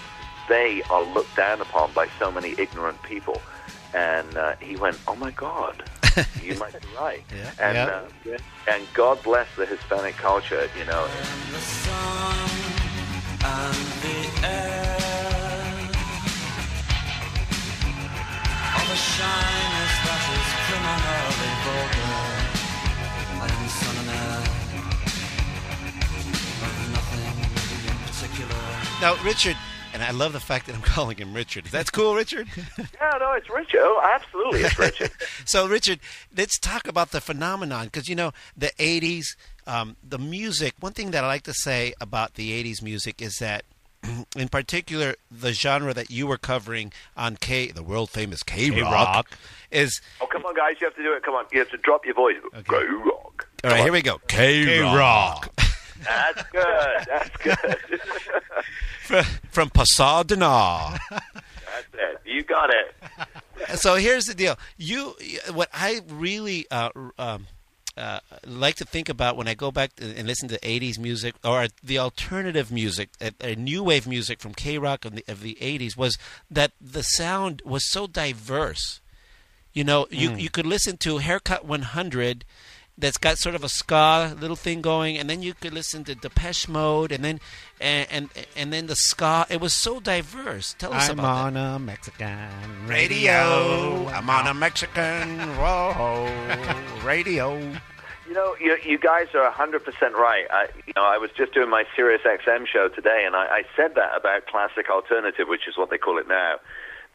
they 0.48 0.82
are 0.90 1.02
looked 1.14 1.34
down 1.36 1.60
upon 1.62 1.92
by 1.92 2.08
so 2.18 2.30
many 2.30 2.54
ignorant 2.58 3.02
people. 3.02 3.40
And 3.94 4.36
uh, 4.36 4.56
he 4.60 4.76
went, 4.76 4.98
oh 5.08 5.14
my 5.16 5.30
God, 5.30 5.82
you 6.42 6.54
might 6.58 6.72
be 6.78 6.86
right. 6.98 7.22
Yeah. 7.34 7.50
And 7.60 7.76
Yeah. 8.26 8.32
uh, 8.34 8.38
and 8.66 8.86
God 8.94 9.22
bless 9.22 9.46
the 9.56 9.64
Hispanic 9.64 10.16
culture, 10.16 10.68
you 10.78 10.84
know. 10.84 11.06
The 18.88 18.96
sun 18.96 19.24
and 19.28 19.74
the 19.74 19.80
air. 19.80 19.84
All 19.84 19.88
the 19.88 19.88
shyness 19.88 19.94
that 20.04 20.22
is 20.34 20.48
criminally 20.66 21.52
vulgar. 21.64 22.24
I 23.40 23.48
am 23.48 23.68
son 23.68 23.96
and 23.96 24.08
of 26.62 26.76
nothing 26.92 27.22
in 27.90 27.98
particular. 28.06 28.60
Now, 29.00 29.16
Richard, 29.24 29.56
and 29.92 30.02
I 30.02 30.10
love 30.10 30.32
the 30.32 30.40
fact 30.40 30.66
that 30.66 30.74
I'm 30.74 30.82
calling 30.96 31.16
him 31.16 31.34
Richard. 31.34 31.66
That's 31.66 31.90
cool, 31.90 32.14
Richard. 32.14 32.48
Yeah, 33.00 33.18
no, 33.20 33.32
it's 33.32 33.50
Richard. 33.50 33.80
Oh, 33.82 34.00
absolutely, 34.02 34.60
it's 34.62 34.78
Richard. 34.78 35.10
so, 35.44 35.66
Richard, 35.68 36.00
let's 36.36 36.58
talk 36.58 36.88
about 36.88 37.10
the 37.10 37.20
phenomenon 37.20 37.86
because 37.86 38.08
you 38.08 38.14
know 38.16 38.32
the 38.56 38.70
'80s, 38.78 39.36
um, 39.66 39.96
the 40.02 40.18
music. 40.18 40.74
One 40.80 40.92
thing 40.92 41.10
that 41.12 41.22
I 41.22 41.26
like 41.26 41.42
to 41.44 41.52
say 41.54 41.92
about 42.00 42.34
the 42.34 42.50
'80s 42.64 42.82
music 42.82 43.20
is 43.20 43.36
that, 43.40 43.64
in 44.36 44.48
particular, 44.48 45.14
the 45.30 45.52
genre 45.52 45.94
that 45.94 46.10
you 46.10 46.26
were 46.26 46.38
covering 46.38 46.92
on 47.16 47.36
K, 47.36 47.68
the 47.68 47.82
world 47.82 48.10
famous 48.10 48.42
K 48.42 48.70
K-Rock. 48.70 49.30
is 49.70 50.00
oh, 50.20 50.26
come 50.26 50.44
on, 50.44 50.54
guys, 50.54 50.76
you 50.80 50.86
have 50.86 50.96
to 50.96 51.02
do 51.02 51.12
it. 51.12 51.22
Come 51.22 51.34
on, 51.34 51.44
you 51.52 51.58
have 51.58 51.70
to 51.70 51.78
drop 51.78 52.04
your 52.04 52.14
voice. 52.14 52.36
Go 52.66 52.82
rock. 53.04 53.48
all 53.62 53.70
right. 53.70 53.82
Here 53.82 53.92
we 53.92 54.02
go. 54.02 54.18
K 54.28 54.80
rock 54.80 55.52
That's 56.04 56.42
good. 56.50 57.06
That's 57.06 57.36
good. 57.38 59.24
from 59.50 59.70
Pasadena. 59.70 60.98
That's 61.10 61.94
it. 61.94 62.20
You 62.24 62.42
got 62.42 62.70
it. 62.70 63.78
so 63.78 63.94
here's 63.94 64.26
the 64.26 64.34
deal. 64.34 64.58
You, 64.76 65.14
what 65.52 65.68
I 65.72 66.00
really 66.08 66.66
uh, 66.70 66.90
um, 67.18 67.46
uh, 67.96 68.20
like 68.44 68.74
to 68.76 68.84
think 68.84 69.08
about 69.08 69.36
when 69.36 69.46
I 69.46 69.54
go 69.54 69.70
back 69.70 69.92
and 70.00 70.26
listen 70.26 70.48
to 70.48 70.58
'80s 70.60 70.98
music 70.98 71.34
or 71.44 71.68
the 71.82 71.98
alternative 71.98 72.72
music, 72.72 73.10
uh, 73.20 73.30
uh, 73.40 73.54
new 73.56 73.84
wave 73.84 74.06
music 74.06 74.40
from 74.40 74.52
K 74.52 74.78
Rock 74.78 75.04
of 75.04 75.14
the, 75.14 75.24
of 75.28 75.42
the 75.42 75.56
'80s, 75.60 75.96
was 75.96 76.18
that 76.50 76.72
the 76.80 77.02
sound 77.02 77.62
was 77.64 77.88
so 77.90 78.06
diverse. 78.06 79.00
You 79.72 79.84
know, 79.84 80.06
you 80.10 80.34
you 80.34 80.50
could 80.50 80.66
listen 80.66 80.96
to 80.98 81.18
Haircut 81.18 81.64
100. 81.64 82.44
That's 82.96 83.18
got 83.18 83.38
sort 83.38 83.56
of 83.56 83.64
a 83.64 83.68
ska 83.68 84.36
little 84.40 84.54
thing 84.54 84.80
going, 84.80 85.18
and 85.18 85.28
then 85.28 85.42
you 85.42 85.52
could 85.52 85.74
listen 85.74 86.04
to 86.04 86.14
Depeche 86.14 86.68
Mode, 86.68 87.10
and 87.10 87.24
then 87.24 87.40
and 87.80 88.06
and, 88.10 88.28
and 88.56 88.72
then 88.72 88.86
the 88.86 88.94
ska. 88.94 89.46
It 89.50 89.60
was 89.60 89.72
so 89.72 89.98
diverse. 89.98 90.76
Tell 90.78 90.92
us 90.94 91.08
I'm 91.08 91.18
about 91.18 91.54
that 91.54 91.60
on 91.60 91.74
a 91.74 91.78
Mexican 91.80 92.86
radio. 92.86 94.06
I'm 94.08 94.30
on 94.30 94.46
a 94.46 94.54
Mexican 94.54 95.40
whoa, 95.56 96.30
radio. 97.04 97.60
You 98.26 98.32
know, 98.32 98.56
you, 98.58 98.76
you 98.84 98.98
guys 98.98 99.28
are 99.34 99.50
100% 99.50 100.12
right. 100.12 100.46
I, 100.50 100.68
you 100.86 100.92
know, 100.96 101.04
I 101.04 101.18
was 101.18 101.30
just 101.36 101.52
doing 101.52 101.68
my 101.68 101.84
Sirius 101.94 102.22
XM 102.22 102.66
show 102.66 102.88
today, 102.88 103.24
and 103.26 103.36
I, 103.36 103.46
I 103.46 103.62
said 103.76 103.94
that 103.96 104.16
about 104.16 104.46
classic 104.46 104.88
alternative, 104.88 105.46
which 105.48 105.68
is 105.68 105.76
what 105.76 105.90
they 105.90 105.98
call 105.98 106.18
it 106.18 106.26
now, 106.26 106.56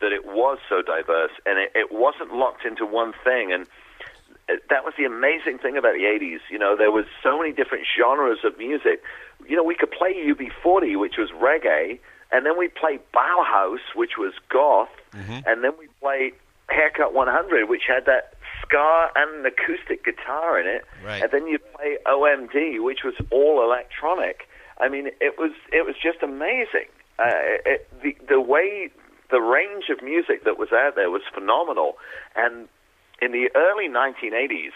that 0.01 0.11
it 0.11 0.25
was 0.25 0.59
so 0.69 0.81
diverse, 0.81 1.31
and 1.45 1.57
it, 1.57 1.71
it 1.73 1.91
wasn't 1.91 2.33
locked 2.33 2.63
into 2.63 2.85
one 2.85 3.13
thing. 3.23 3.51
And 3.51 3.65
uh, 4.49 4.53
that 4.69 4.85
was 4.85 4.93
the 4.97 5.05
amazing 5.05 5.57
thing 5.57 5.77
about 5.77 5.93
the 5.93 6.03
80s. 6.03 6.39
You 6.51 6.59
know, 6.59 6.75
there 6.77 6.91
was 6.91 7.05
so 7.23 7.39
many 7.39 7.53
different 7.53 7.85
genres 7.97 8.39
of 8.43 8.57
music. 8.57 9.01
You 9.47 9.55
know, 9.55 9.63
we 9.63 9.75
could 9.75 9.91
play 9.91 10.13
UB40, 10.13 10.99
which 10.99 11.17
was 11.17 11.31
reggae, 11.31 11.99
and 12.31 12.45
then 12.45 12.57
we 12.57 12.67
play 12.67 12.99
Bauhaus, 13.13 13.79
which 13.95 14.17
was 14.17 14.33
goth, 14.49 14.89
mm-hmm. 15.11 15.39
and 15.47 15.63
then 15.63 15.71
we 15.79 15.87
play 15.99 16.33
Haircut 16.71 17.13
100, 17.13 17.69
which 17.69 17.83
had 17.87 18.05
that 18.05 18.33
ska 18.61 19.07
and 19.15 19.39
an 19.39 19.45
acoustic 19.45 20.03
guitar 20.05 20.59
in 20.59 20.67
it, 20.67 20.85
Right. 21.03 21.21
and 21.23 21.31
then 21.31 21.47
you 21.47 21.59
play 21.59 21.97
OMD, 22.05 22.79
which 22.83 22.99
was 23.03 23.15
all 23.31 23.63
electronic. 23.63 24.47
I 24.79 24.87
mean, 24.89 25.07
it 25.19 25.37
was 25.37 25.51
it 25.73 25.85
was 25.85 25.95
just 26.01 26.21
amazing. 26.23 26.87
Uh, 27.17 27.31
it, 27.65 27.87
the 28.01 28.15
the 28.27 28.39
way 28.41 28.89
the 29.29 29.41
range 29.41 29.89
of 29.89 30.01
music 30.03 30.43
that 30.45 30.57
was 30.57 30.69
out 30.71 30.95
there 30.95 31.09
was 31.11 31.21
phenomenal, 31.33 31.97
and 32.35 32.67
in 33.21 33.31
the 33.33 33.49
early 33.55 33.89
1980s, 33.89 34.71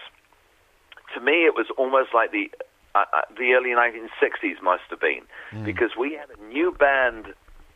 to 1.14 1.22
me, 1.22 1.46
it 1.46 1.56
was 1.56 1.68
almost 1.78 2.10
like 2.14 2.32
the 2.32 2.52
uh, 2.96 3.06
uh, 3.14 3.22
the 3.38 3.54
early 3.54 3.70
1960s 3.70 4.62
must 4.62 4.84
have 4.90 5.00
been 5.00 5.24
because 5.64 5.92
we 5.98 6.14
had 6.14 6.30
a 6.38 6.44
new 6.54 6.72
band 6.72 7.34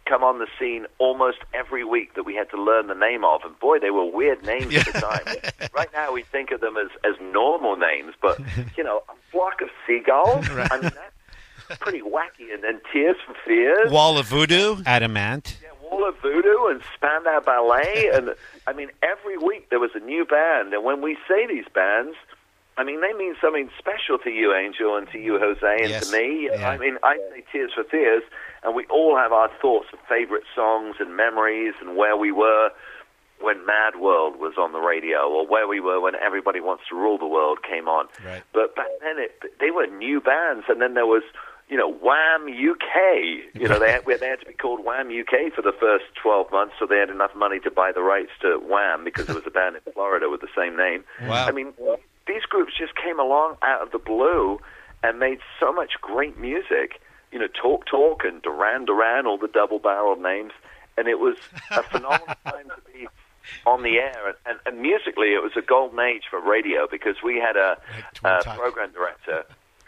come 0.08 0.24
on 0.24 0.40
the 0.40 0.48
scene 0.60 0.86
almost 0.98 1.40
every 1.54 1.84
week 1.84 2.16
that 2.16 2.24
we 2.24 2.36
had 2.36 2.50
to 2.52 2.62
learn 2.62 2.88
the 2.88 2.96
name 2.96 3.24
of, 3.24 3.42
and 3.44 3.58
boy, 3.60 3.80
they 3.80 3.92
were 3.92 4.06
weird 4.06 4.44
names 4.46 4.76
at 4.76 4.86
the 4.86 4.94
time. 4.94 5.70
right 5.74 5.90
now, 5.94 6.14
we 6.14 6.24
think 6.24 6.52
of 6.52 6.62
them 6.62 6.78
as 6.78 6.90
as 7.04 7.16
normal 7.22 7.76
names, 7.76 8.14
but 8.22 8.40
you 8.78 8.84
know, 8.84 9.04
a 9.10 9.14
flock 9.32 9.62
of 9.62 9.70
seagulls. 9.86 10.48
I 10.50 10.80
mean, 10.82 10.92
that's 11.68 11.80
pretty 11.80 12.02
wacky. 12.02 12.54
And 12.54 12.64
then 12.64 12.82
Tears 12.92 13.18
for 13.26 13.36
Fears. 13.46 13.92
Wall 13.92 14.18
of 14.18 14.28
Voodoo. 14.28 14.78
Adam 14.86 15.18
Ant. 15.18 15.58
Yeah, 15.62 15.70
Wall 15.90 16.08
of 16.08 16.16
Voodoo 16.22 16.68
and 16.68 16.82
Spandau 16.96 17.40
Ballet, 17.42 18.12
and 18.14 18.36
I 18.66 18.74
mean, 18.74 18.90
every 19.04 19.38
week 19.38 19.70
there 19.70 19.80
was 19.80 19.92
a 19.96 20.00
new 20.00 20.26
band. 20.26 20.74
And 20.74 20.84
when 20.84 21.02
we 21.02 21.18
say 21.28 21.48
these 21.48 21.66
bands, 21.74 22.16
I 22.78 22.84
mean, 22.84 23.02
they 23.02 23.14
mean 23.14 23.36
something 23.42 23.70
special 23.78 24.20
to 24.20 24.30
you, 24.30 24.54
Angel, 24.54 24.96
and 24.96 25.10
to 25.12 25.18
you, 25.20 25.40
Jose, 25.40 25.66
and 25.82 25.90
Yes. 25.90 26.08
to 26.10 26.18
me. 26.18 26.50
Yeah. 26.52 26.70
I 26.70 26.78
mean, 26.78 26.98
I 27.04 27.18
say 27.34 27.44
Tears 27.52 27.72
for 27.74 27.84
Fears, 27.84 28.24
and 28.64 28.76
we 28.76 28.86
all 28.86 29.18
have 29.18 29.32
our 29.32 29.50
thoughts 29.62 29.88
of 29.94 30.00
favorite 30.08 30.44
songs 30.56 30.98
and 31.00 31.16
memories 31.16 31.74
and 31.82 31.96
where 31.98 32.16
we 32.16 32.32
were 32.32 32.70
when 33.40 33.66
Mad 33.66 33.96
World 34.00 34.40
was 34.40 34.54
on 34.58 34.74
the 34.74 34.80
radio, 34.80 35.28
or 35.30 35.46
where 35.48 35.68
we 35.68 35.80
were 35.80 36.00
when 36.00 36.14
Everybody 36.16 36.60
Wants 36.60 36.84
to 36.90 36.96
Rule 36.96 37.18
the 37.20 37.28
World 37.28 37.60
came 37.64 37.88
on. 37.88 38.08
Right. 38.26 38.42
But 38.54 38.76
back 38.76 38.88
then, 39.02 39.18
it, 39.20 39.32
they 39.60 39.70
were 39.72 39.86
new 39.88 40.20
bands, 40.22 40.66
and 40.70 40.82
then 40.82 40.96
there 40.96 41.06
was, 41.06 41.22
you 41.70 41.78
know, 41.78 41.88
Wham 41.92 42.48
UK. 42.48 43.54
You 43.54 43.68
know, 43.68 43.78
they 43.80 43.92
had, 43.92 44.06
they 44.06 44.28
had 44.28 44.40
to 44.40 44.46
be 44.48 44.54
called 44.54 44.84
Wham 44.84 45.10
UK 45.10 45.54
for 45.54 45.62
the 45.62 45.74
first 45.80 46.06
12 46.22 46.52
months, 46.52 46.74
so 46.80 46.88
they 46.88 46.98
had 46.98 47.10
enough 47.12 47.36
money 47.36 47.60
to 47.60 47.70
buy 47.70 47.92
the 47.92 48.02
rights 48.02 48.32
to 48.42 48.58
Wham 48.58 49.04
because 49.04 49.28
there 49.28 49.36
was 49.36 49.46
a 49.46 49.52
band 49.52 49.76
in 49.76 49.94
Florida 49.94 50.30
with 50.32 50.42
the 50.42 50.50
same 50.58 50.76
name. 50.76 51.04
Wow. 51.28 51.46
I 51.48 51.52
mean, 51.52 51.74
these 52.28 52.44
groups 52.44 52.74
just 52.78 52.96
came 52.96 53.20
along 53.20 53.58
out 53.62 53.82
of 53.82 53.92
the 53.92 54.00
blue 54.00 54.60
and 55.04 55.20
made 55.20 55.40
so 55.60 55.72
much 55.72 55.94
great 56.02 56.38
music. 56.38 57.02
You 57.32 57.40
know, 57.40 57.48
Talk 57.48 57.86
Talk 57.86 58.24
and 58.24 58.42
Duran 58.42 58.86
Duran, 58.86 59.26
all 59.26 59.38
the 59.38 59.48
double-barreled 59.48 60.22
names, 60.22 60.52
and 60.98 61.08
it 61.08 61.20
was 61.20 61.38
a 61.72 61.84
phenomenal 61.84 62.28
time 62.46 62.70
to 62.70 62.92
be 62.92 63.08
on 63.66 63.84
the 63.84 63.98
air. 63.98 64.28
And, 64.28 64.38
and, 64.46 64.60
and 64.66 64.82
musically, 64.82 65.34
it 65.34 65.44
was 65.44 65.52
a 65.56 65.62
golden 65.62 66.00
age 66.00 66.24
for 66.30 66.40
radio 66.40 66.88
because 66.90 67.18
we 67.24 67.36
had 67.36 67.56
a, 67.56 67.78
a 68.24 68.44
program 68.56 68.92
director 68.92 69.44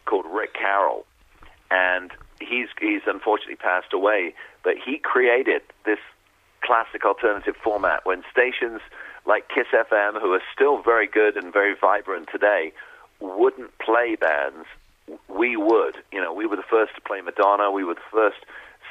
called 0.05 0.25
Rick 0.29 0.53
Carroll, 0.53 1.05
and 1.71 2.11
he's 2.39 2.67
he's 2.79 3.01
unfortunately 3.07 3.55
passed 3.55 3.93
away. 3.93 4.33
But 4.63 4.75
he 4.83 4.97
created 4.97 5.61
this 5.85 5.99
classic 6.61 7.05
alternative 7.05 7.55
format 7.63 8.05
when 8.05 8.23
stations 8.31 8.81
like 9.30 9.47
Kiss 9.47 9.68
FM, 9.72 10.19
who 10.19 10.34
are 10.34 10.41
still 10.53 10.81
very 10.81 11.07
good 11.07 11.38
and 11.38 11.53
very 11.53 11.76
vibrant 11.80 12.27
today, 12.31 12.73
wouldn't 13.19 13.77
play 13.77 14.15
bands. 14.15 14.65
We 15.27 15.56
would. 15.56 15.97
You 16.11 16.19
know, 16.19 16.34
we 16.34 16.47
were 16.47 16.56
the 16.56 16.69
first 16.69 16.95
to 16.95 17.01
play 17.01 17.22
Madonna. 17.22 17.72
We 17.72 17.84
were 17.84 17.93
the 17.93 18.11
first 18.11 18.39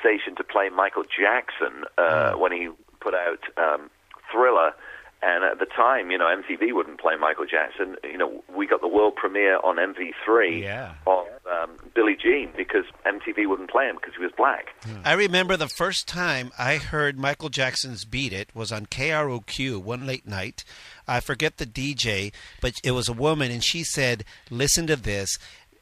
station 0.01 0.37
to 0.37 0.45
play 0.45 0.69
Michael 0.69 1.03
Jackson 1.03 1.85
uh, 1.99 2.35
when 2.35 2.53
he 2.53 2.69
put 3.01 3.15
out 3.15 3.41
um, 3.57 3.91
Thriller. 4.31 4.73
And 5.21 5.43
at 5.43 5.59
the 5.59 5.67
time, 5.67 6.11
you 6.13 6.19
know, 6.19 6.27
MTV 6.27 6.73
wouldn't 6.73 7.01
play 7.01 7.15
Michael 7.17 7.45
Jackson. 7.45 7.97
You 8.05 8.17
know, 8.19 8.45
we 8.57 8.67
got 8.69 8.81
the 8.81 8.87
world 8.89 9.17
premiere 9.17 9.59
on 9.59 9.77
MV3 9.77 10.63
Yeah. 10.63 10.95
of 11.09 11.27
um, 11.51 11.77
Billie 11.95 12.17
Jean 12.17 12.51
because 12.57 12.85
MTV 13.05 13.49
wouldn't 13.49 13.69
play 13.69 13.87
him 13.89 13.97
because 13.97 14.15
he 14.17 14.23
was 14.23 14.31
black. 14.37 14.67
I 15.05 15.15
remember 15.15 15.57
the 15.57 15.67
first 15.69 16.07
time 16.07 16.53
I 16.57 16.77
heard 16.77 17.19
Michael 17.19 17.49
Jackson's 17.49 18.05
"Beat 18.05 18.33
It" 18.33 18.51
was 18.55 18.71
on 18.71 18.87
KROQ 18.87 19.83
one 19.83 20.07
late 20.07 20.27
night. 20.27 20.63
I 21.09 21.19
forget 21.19 21.57
the 21.57 21.67
DJ, 21.67 22.33
but 22.61 22.75
it 22.85 22.93
was 22.93 23.09
a 23.09 23.13
woman, 23.13 23.51
and 23.51 23.65
she 23.65 23.83
said, 23.83 24.25
"Listen 24.51 24.87
to 24.87 24.95
this." 24.97 25.39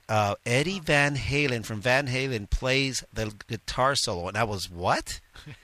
Uh, 0.09 0.37
Eddie 0.47 0.79
Van 0.81 1.17
Halen 1.17 1.65
from 1.67 1.81
Van 1.81 2.07
Halen 2.07 2.49
plays 2.49 3.05
the 3.13 3.35
guitar 3.49 3.97
solo, 3.97 4.29
and 4.29 4.37
I 4.39 4.45
was 4.45 4.71
what? 4.71 5.21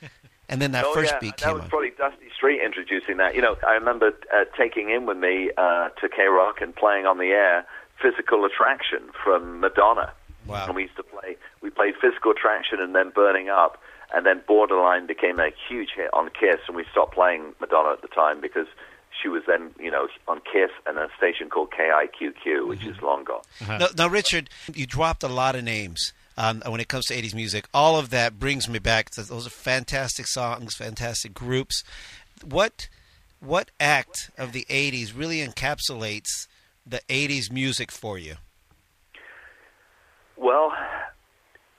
And 0.52 0.60
then 0.60 0.72
that 0.72 0.84
oh, 0.84 0.92
first 0.92 1.12
yeah. 1.12 1.18
beat 1.18 1.38
that 1.38 1.46
came 1.46 1.54
was 1.54 1.62
on. 1.62 1.70
probably 1.70 1.90
Dusty 1.96 2.28
Street 2.36 2.60
introducing 2.62 3.16
that. 3.16 3.34
You 3.34 3.40
know, 3.40 3.56
I 3.66 3.72
remember 3.72 4.12
uh, 4.34 4.44
taking 4.54 4.90
in 4.90 5.06
with 5.06 5.16
me 5.16 5.50
uh, 5.56 5.88
to 5.88 6.08
K 6.10 6.26
Rock 6.26 6.60
and 6.60 6.76
playing 6.76 7.06
on 7.06 7.16
the 7.16 7.32
air 7.32 7.64
"Physical 8.02 8.44
Attraction" 8.44 9.00
from 9.24 9.60
Madonna. 9.60 10.12
Wow. 10.46 10.66
And 10.66 10.76
we 10.76 10.82
used 10.82 10.96
to 10.96 11.04
play. 11.04 11.38
We 11.62 11.70
played 11.70 11.94
"Physical 11.98 12.32
Attraction" 12.32 12.80
and 12.80 12.94
then 12.94 13.08
"Burning 13.14 13.48
Up," 13.48 13.80
and 14.14 14.26
then 14.26 14.42
"Borderline" 14.46 15.06
became 15.06 15.40
a 15.40 15.48
huge 15.68 15.92
hit 15.96 16.12
on 16.12 16.28
Kiss, 16.28 16.60
and 16.68 16.76
we 16.76 16.84
stopped 16.92 17.14
playing 17.14 17.54
Madonna 17.58 17.94
at 17.94 18.02
the 18.02 18.08
time 18.08 18.42
because 18.42 18.66
she 19.22 19.28
was 19.28 19.42
then, 19.46 19.70
you 19.78 19.90
know, 19.90 20.08
on 20.28 20.40
Kiss 20.40 20.70
and 20.86 20.98
a 20.98 21.08
station 21.16 21.48
called 21.48 21.70
KIQQ, 21.70 22.68
which 22.68 22.84
is 22.84 23.00
long 23.00 23.24
gone. 23.24 23.42
Now, 23.66 23.86
now, 23.96 24.08
Richard, 24.08 24.50
you 24.74 24.84
dropped 24.86 25.22
a 25.22 25.28
lot 25.28 25.54
of 25.54 25.64
names 25.64 26.12
um, 26.36 26.62
when 26.66 26.80
it 26.80 26.88
comes 26.88 27.06
to 27.06 27.14
80s 27.14 27.34
music. 27.34 27.66
All 27.72 27.98
of 27.98 28.10
that 28.10 28.38
brings 28.38 28.68
me 28.68 28.78
back. 28.78 29.10
To, 29.10 29.22
those 29.22 29.46
are 29.46 29.50
fantastic 29.50 30.26
songs, 30.26 30.74
fantastic 30.74 31.34
groups. 31.34 31.82
What 32.44 32.88
what 33.40 33.70
act 33.80 34.30
of 34.38 34.52
the 34.52 34.64
80s 34.70 35.18
really 35.18 35.38
encapsulates 35.38 36.46
the 36.86 37.00
80s 37.08 37.50
music 37.50 37.90
for 37.90 38.16
you? 38.16 38.36
Well, 40.36 40.72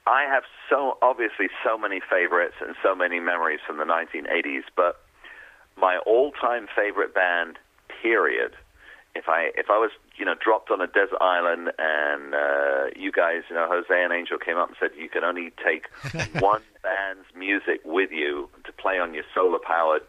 I 0.05 0.23
have 0.29 0.43
so 0.69 0.97
obviously 1.01 1.47
so 1.63 1.77
many 1.77 2.01
favorites 2.09 2.55
and 2.59 2.75
so 2.83 2.93
many 2.93 3.19
memories 3.19 3.59
from 3.65 3.77
the 3.77 3.85
1980s, 3.85 4.63
but 4.75 5.01
my 5.77 5.97
all-time 6.05 6.67
favorite 6.75 7.13
band, 7.15 7.57
period. 8.01 8.53
If 9.15 9.29
I 9.29 9.51
if 9.55 9.69
I 9.69 9.77
was 9.77 9.91
you 10.17 10.25
know 10.25 10.33
dropped 10.33 10.71
on 10.71 10.81
a 10.81 10.87
desert 10.87 11.21
island 11.21 11.71
and 11.77 12.33
uh, 12.33 12.85
you 12.95 13.11
guys 13.11 13.43
you 13.49 13.55
know 13.55 13.67
Jose 13.69 14.03
and 14.03 14.11
Angel 14.11 14.37
came 14.37 14.57
up 14.57 14.69
and 14.69 14.77
said 14.79 14.89
you 14.97 15.09
can 15.09 15.23
only 15.23 15.51
take 15.63 15.85
one 16.41 16.61
band's 16.81 17.27
music 17.35 17.81
with 17.85 18.11
you 18.11 18.49
to 18.65 18.71
play 18.71 18.99
on 18.99 19.13
your 19.13 19.23
solar 19.33 19.59
powered 19.59 20.01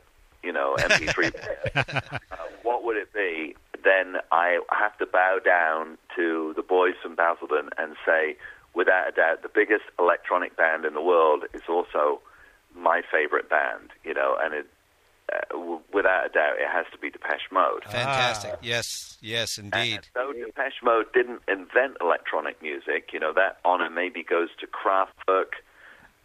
you 0.43 0.53
know 0.53 0.77
MP3 0.79 1.15
player, 1.15 2.03
uh, 2.31 2.37
what 2.63 2.85
would 2.85 2.97
it 2.97 3.13
be? 3.13 3.57
Then 3.83 4.17
I 4.33 4.61
have 4.71 4.97
to 4.99 5.07
bow 5.07 5.39
down 5.45 5.99
to 6.17 6.53
the 6.57 6.63
boys 6.63 6.95
from 7.03 7.17
Basildon 7.17 7.71
and 7.77 7.97
say, 8.07 8.37
without 8.75 9.09
a 9.09 9.13
doubt, 9.13 9.43
the 9.43 9.51
biggest 9.53 9.85
electronic 9.99 10.57
band 10.57 10.85
in 10.85 10.95
the 10.95 11.03
world 11.03 11.45
is 11.53 11.63
also 11.69 12.21
my 12.75 13.03
favorite 13.11 13.49
band. 13.51 13.91
You 14.05 14.15
know, 14.15 14.37
and 14.41 14.55
it, 14.55 14.67
uh, 15.33 15.79
without 15.93 16.27
a 16.27 16.29
doubt, 16.29 16.57
it 16.59 16.69
has 16.71 16.87
to 16.93 16.99
be 16.99 17.11
Depeche 17.11 17.51
Mode. 17.51 17.85
Fantastic. 17.85 18.57
Yes, 18.63 19.17
yes, 19.21 19.59
indeed. 19.59 19.95
And 19.95 20.09
though 20.15 20.33
Depeche 20.33 20.83
Mode 20.83 21.07
didn't 21.13 21.41
invent 21.49 21.97
electronic 22.01 22.61
music, 22.61 23.11
you 23.13 23.21
know, 23.21 23.33
that 23.33 23.59
honor 23.65 23.91
maybe 23.91 24.23
goes 24.23 24.49
to 24.61 24.67
Kraftwerk, 24.67 25.55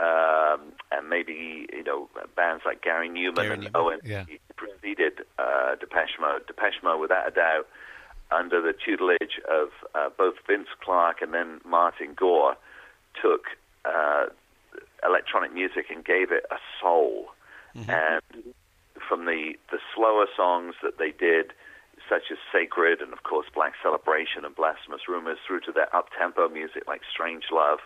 um, 0.01 0.73
and 0.91 1.09
maybe, 1.09 1.67
you 1.73 1.84
know, 1.84 2.09
bands 2.35 2.63
like 2.65 2.81
Gary 2.81 3.09
Numan 3.09 3.35
Gary 3.35 3.53
and 3.53 3.63
Numan, 3.63 3.71
Owen 3.76 3.99
yeah. 4.03 4.26
preceded 4.55 5.26
uh, 5.38 5.76
Depeche 5.76 6.17
Mode. 6.19 6.45
Depeche 6.47 6.81
Mode, 6.84 6.99
without 6.99 7.27
a 7.27 7.31
doubt, 7.31 7.67
under 8.31 8.61
the 8.61 8.73
tutelage 8.73 9.39
of 9.49 9.69
uh, 9.95 10.09
both 10.17 10.35
Vince 10.47 10.69
Clarke 10.84 11.21
and 11.21 11.34
then 11.34 11.59
Martin 11.65 12.13
Gore, 12.15 12.55
took 13.21 13.45
uh, 13.85 14.26
electronic 15.03 15.53
music 15.53 15.88
and 15.89 16.05
gave 16.05 16.31
it 16.31 16.45
a 16.51 16.57
soul. 16.81 17.27
And 17.76 18.53
from 19.10 19.26
the, 19.26 19.57
the 19.72 19.80
slower 19.95 20.27
songs 20.38 20.76
that 20.84 20.99
they 20.99 21.11
did, 21.11 21.52
such 22.07 22.31
as 22.31 22.38
Sacred 22.53 23.02
and, 23.02 23.11
of 23.11 23.23
course, 23.23 23.48
Black 23.53 23.73
Celebration 23.81 24.45
and 24.45 24.56
Blasphemous 24.56 25.10
Rumors, 25.10 25.40
through 25.45 25.61
to 25.61 25.72
their 25.72 25.94
up-tempo 25.94 26.48
music 26.48 26.84
like 26.88 27.02
Strange 27.11 27.45
Love 27.52 27.80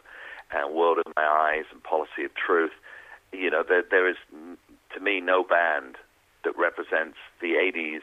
and 0.52 0.76
World 0.76 1.00
of 1.00 1.12
My 1.16 1.24
Eyes 1.24 1.66
and 1.72 1.82
Policy 1.82 2.26
of 2.26 2.36
Truth, 2.36 2.74
you 3.32 3.50
know, 3.50 3.64
there, 3.68 3.84
there 3.90 4.08
is, 4.08 4.18
to 4.94 5.00
me, 5.00 5.22
no 5.22 5.44
band 5.44 5.96
that 6.44 6.58
represents 6.58 7.18
the 7.42 7.54
80s 7.54 8.02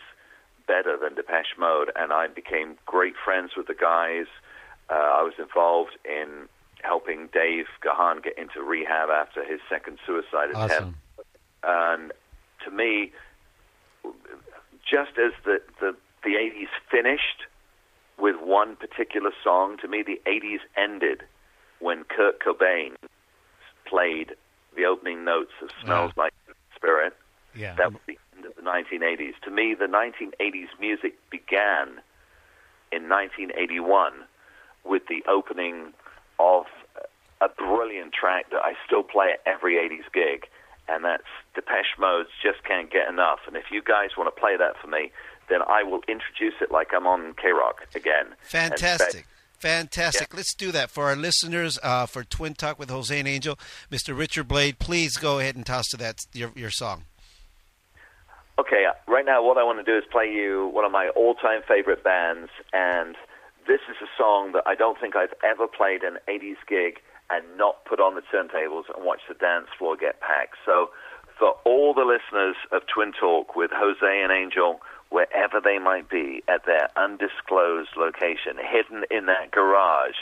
better 0.66 0.96
than 0.96 1.14
Depeche 1.14 1.54
Mode. 1.58 1.92
And 1.94 2.12
I 2.12 2.26
became 2.26 2.76
great 2.86 3.14
friends 3.22 3.52
with 3.56 3.66
the 3.66 3.74
guys. 3.74 4.26
Uh, 4.88 4.94
I 4.94 5.22
was 5.22 5.34
involved 5.38 5.96
in 6.04 6.48
helping 6.82 7.28
Dave 7.32 7.66
Gahan 7.84 8.22
get 8.22 8.38
into 8.38 8.62
rehab 8.62 9.10
after 9.10 9.44
his 9.44 9.60
second 9.68 9.98
suicide 10.06 10.50
attempt. 10.50 10.72
Awesome. 10.72 10.96
And 11.62 12.12
to 12.64 12.70
me, 12.70 13.12
just 14.88 15.18
as 15.18 15.32
the, 15.44 15.60
the, 15.80 15.94
the 16.22 16.30
80s 16.30 16.68
finished 16.90 17.46
with 18.18 18.36
one 18.42 18.76
particular 18.76 19.30
song, 19.42 19.76
to 19.78 19.88
me, 19.88 20.02
the 20.02 20.20
80s 20.26 20.60
ended 20.76 21.22
when 21.78 22.04
Kurt 22.04 22.40
Cobain 22.40 22.96
played 23.86 24.34
the 24.76 24.84
opening 24.84 25.24
notes 25.24 25.52
of 25.62 25.70
Smells 25.82 26.12
Like 26.16 26.32
Spirit. 26.76 27.16
Yeah. 27.54 27.74
That 27.76 27.92
was 27.92 28.00
the 28.06 28.18
end 28.36 28.46
of 28.46 28.54
the 28.54 28.62
1980s. 28.62 29.34
To 29.44 29.50
me, 29.50 29.74
the 29.74 29.86
1980s 29.86 30.68
music 30.78 31.14
began 31.30 32.00
in 32.92 33.08
1981 33.08 34.12
with 34.84 35.02
the 35.08 35.22
opening 35.28 35.92
of 36.38 36.66
a 37.40 37.48
brilliant 37.48 38.12
track 38.12 38.50
that 38.50 38.60
I 38.62 38.74
still 38.86 39.02
play 39.02 39.32
at 39.32 39.40
every 39.46 39.76
80s 39.76 40.12
gig, 40.12 40.46
and 40.88 41.04
that's 41.04 41.24
Depeche 41.54 41.98
Mode's 41.98 42.30
Just 42.42 42.64
Can't 42.64 42.90
Get 42.90 43.08
Enough. 43.08 43.40
And 43.46 43.56
if 43.56 43.64
you 43.70 43.82
guys 43.82 44.10
want 44.16 44.34
to 44.34 44.40
play 44.40 44.56
that 44.56 44.76
for 44.80 44.86
me, 44.86 45.12
then 45.48 45.60
I 45.62 45.82
will 45.82 46.00
introduce 46.08 46.54
it 46.60 46.70
like 46.70 46.88
I'm 46.94 47.06
on 47.06 47.34
K 47.34 47.52
Rock 47.52 47.86
again. 47.94 48.34
Fantastic. 48.42 49.26
Fantastic. 49.58 50.34
Let's 50.34 50.54
do 50.54 50.72
that 50.72 50.90
for 50.90 51.04
our 51.04 51.16
listeners 51.16 51.78
uh, 51.82 52.06
for 52.06 52.24
Twin 52.24 52.54
Talk 52.54 52.78
with 52.78 52.88
Jose 52.88 53.16
and 53.18 53.28
Angel. 53.28 53.58
Mr. 53.90 54.16
Richard 54.16 54.48
Blade, 54.48 54.78
please 54.78 55.18
go 55.18 55.38
ahead 55.38 55.54
and 55.54 55.66
toss 55.66 55.88
to 55.88 55.98
that 55.98 56.24
your, 56.32 56.50
your 56.54 56.70
song. 56.70 57.04
Okay, 58.58 58.86
uh, 58.88 58.92
right 59.06 59.26
now 59.26 59.44
what 59.44 59.58
I 59.58 59.64
want 59.64 59.84
to 59.84 59.90
do 59.90 59.98
is 59.98 60.04
play 60.10 60.32
you 60.32 60.70
one 60.72 60.86
of 60.86 60.92
my 60.92 61.08
all-time 61.10 61.60
favorite 61.68 62.02
bands, 62.02 62.50
and 62.72 63.16
this 63.66 63.80
is 63.88 63.96
a 64.02 64.08
song 64.16 64.52
that 64.52 64.62
I 64.66 64.74
don't 64.74 64.98
think 64.98 65.14
I've 65.14 65.34
ever 65.44 65.66
played 65.66 66.02
an 66.04 66.18
80s 66.26 66.56
gig 66.66 67.00
and 67.30 67.44
not 67.56 67.84
put 67.84 68.00
on 68.00 68.14
the 68.14 68.22
turntables 68.22 68.84
and 68.94 69.04
watch 69.04 69.20
the 69.28 69.34
dance 69.34 69.68
floor 69.78 69.96
get 69.96 70.20
packed. 70.20 70.56
So 70.64 70.90
for 71.38 71.54
all 71.64 71.94
the 71.94 72.04
listeners 72.04 72.56
of 72.72 72.82
Twin 72.86 73.12
Talk 73.12 73.56
with 73.56 73.70
Jose 73.72 74.22
and 74.22 74.32
Angel, 74.32 74.80
wherever 75.10 75.60
they 75.60 75.78
might 75.78 76.08
be 76.08 76.42
at 76.48 76.66
their 76.66 76.88
undisclosed 76.96 77.90
location, 77.96 78.56
hidden 78.58 79.04
in 79.10 79.26
that 79.26 79.50
garage. 79.50 80.16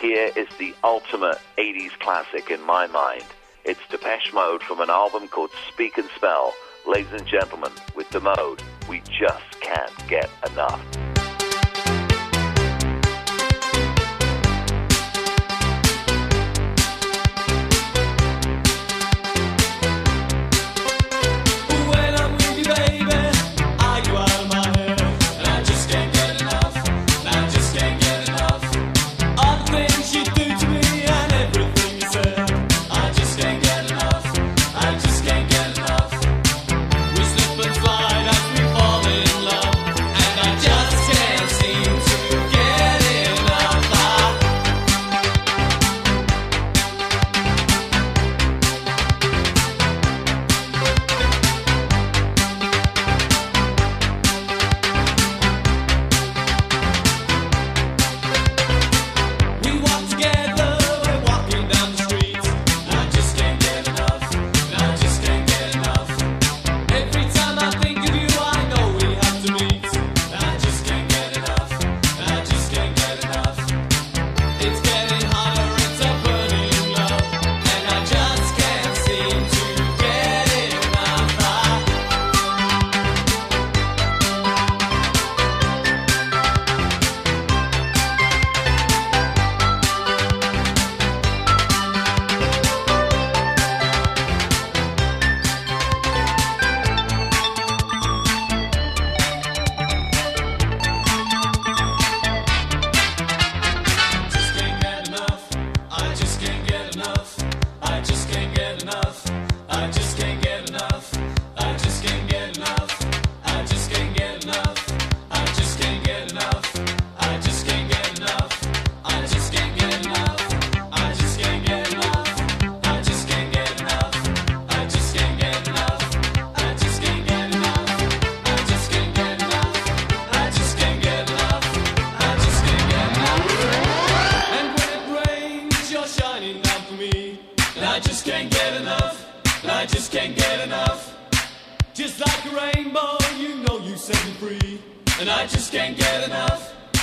Here 0.00 0.30
is 0.36 0.48
the 0.58 0.74
ultimate 0.84 1.38
80s 1.56 1.98
classic 1.98 2.50
in 2.50 2.62
my 2.62 2.86
mind. 2.86 3.24
It's 3.64 3.80
Depeche 3.90 4.32
Mode 4.32 4.62
from 4.62 4.80
an 4.80 4.90
album 4.90 5.28
called 5.28 5.50
Speak 5.68 5.98
and 5.98 6.08
Spell. 6.16 6.54
Ladies 6.86 7.12
and 7.12 7.26
gentlemen, 7.26 7.72
with 7.96 8.08
the 8.10 8.20
mode, 8.20 8.62
we 8.88 9.00
just 9.00 9.60
can't 9.60 10.08
get 10.08 10.30
enough. 10.50 11.07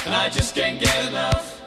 And 0.06 0.14
I 0.14 0.30
just 0.30 0.53
can't 0.53 0.80
get 0.80 1.07
enough. 1.07 1.64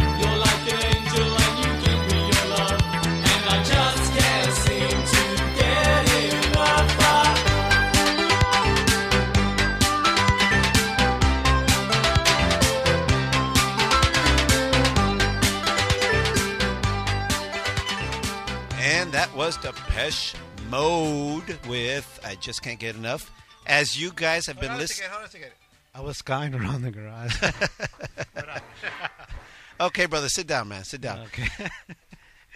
You're 0.00 0.36
like 0.36 0.72
an 0.72 0.84
angel 0.84 1.30
and 1.44 1.58
you 1.64 1.70
give 1.86 2.00
me 2.10 2.20
your 2.26 2.46
love. 2.50 2.80
And 2.82 3.44
I 3.48 3.62
just 3.62 4.12
can't 4.18 4.52
seem 4.52 4.98
to 5.14 5.22
get 5.54 6.08
enough. 6.50 6.90
And 18.80 19.12
that 19.12 19.32
was 19.36 19.56
Depeche 19.56 20.34
Mode 20.68 21.56
with 21.68 22.20
I 22.24 22.34
Just 22.34 22.62
Can't 22.62 22.80
Get 22.80 22.96
Enough. 22.96 23.30
As 23.68 24.00
you 24.00 24.10
guys 24.16 24.46
have 24.46 24.58
been 24.58 24.76
listening. 24.76 25.08
I 25.94 26.00
was 26.00 26.18
skying 26.18 26.54
around 26.60 26.82
the 26.82 26.90
garage. 26.90 27.36
Okay, 29.80 30.06
brother, 30.06 30.28
sit 30.28 30.48
down, 30.48 30.68
man. 30.68 30.82
Sit 30.82 31.00
down. 31.00 31.20
Okay. 31.26 31.46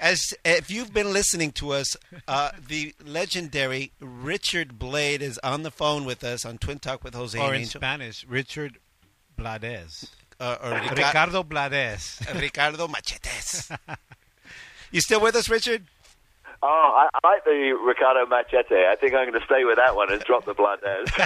As 0.00 0.34
if 0.44 0.72
you've 0.72 0.92
been 0.92 1.12
listening 1.12 1.52
to 1.52 1.70
us, 1.72 1.96
uh, 2.26 2.50
the 2.66 2.92
legendary 3.04 3.92
Richard 4.00 4.76
Blade 4.76 5.22
is 5.22 5.38
on 5.44 5.62
the 5.62 5.70
phone 5.70 6.04
with 6.04 6.24
us 6.24 6.44
on 6.44 6.58
Twin 6.58 6.80
Talk 6.80 7.04
with 7.04 7.14
Jose 7.14 7.38
or 7.38 7.44
and 7.46 7.54
in 7.54 7.60
Angel. 7.60 7.78
Spanish, 7.80 8.26
Richard 8.26 8.78
Blades. 9.36 10.10
Uh, 10.40 10.56
or 10.64 10.70
Rica- 10.72 10.94
Ricardo 10.96 11.44
Blades. 11.44 12.20
Ricardo 12.34 12.88
Machetes. 12.88 13.70
you 14.90 15.00
still 15.00 15.20
with 15.20 15.36
us, 15.36 15.48
Richard? 15.48 15.84
Oh, 16.64 16.68
I, 16.94 17.08
I 17.12 17.28
like 17.28 17.44
the 17.44 17.76
Ricardo 17.84 18.24
Machete. 18.26 18.86
I 18.86 18.94
think 18.94 19.14
I'm 19.14 19.28
going 19.28 19.40
to 19.40 19.44
stay 19.46 19.64
with 19.64 19.76
that 19.76 19.96
one 19.96 20.12
and 20.12 20.22
drop 20.22 20.44
the 20.44 20.54
blood 20.54 20.78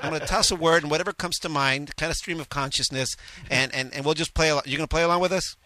I'm 0.00 0.10
going 0.10 0.20
to 0.20 0.26
toss 0.26 0.50
a 0.50 0.56
word 0.56 0.82
and 0.82 0.90
whatever 0.90 1.12
comes 1.14 1.38
to 1.40 1.48
mind, 1.48 1.96
kind 1.96 2.10
of 2.10 2.16
stream 2.16 2.40
of 2.40 2.50
consciousness, 2.50 3.16
and, 3.50 3.74
and, 3.74 3.94
and 3.94 4.04
we'll 4.04 4.14
just 4.14 4.34
play. 4.34 4.50
Along. 4.50 4.62
You're 4.66 4.76
going 4.76 4.86
to 4.86 4.92
play 4.92 5.02
along 5.02 5.20
with 5.20 5.32
us? 5.32 5.56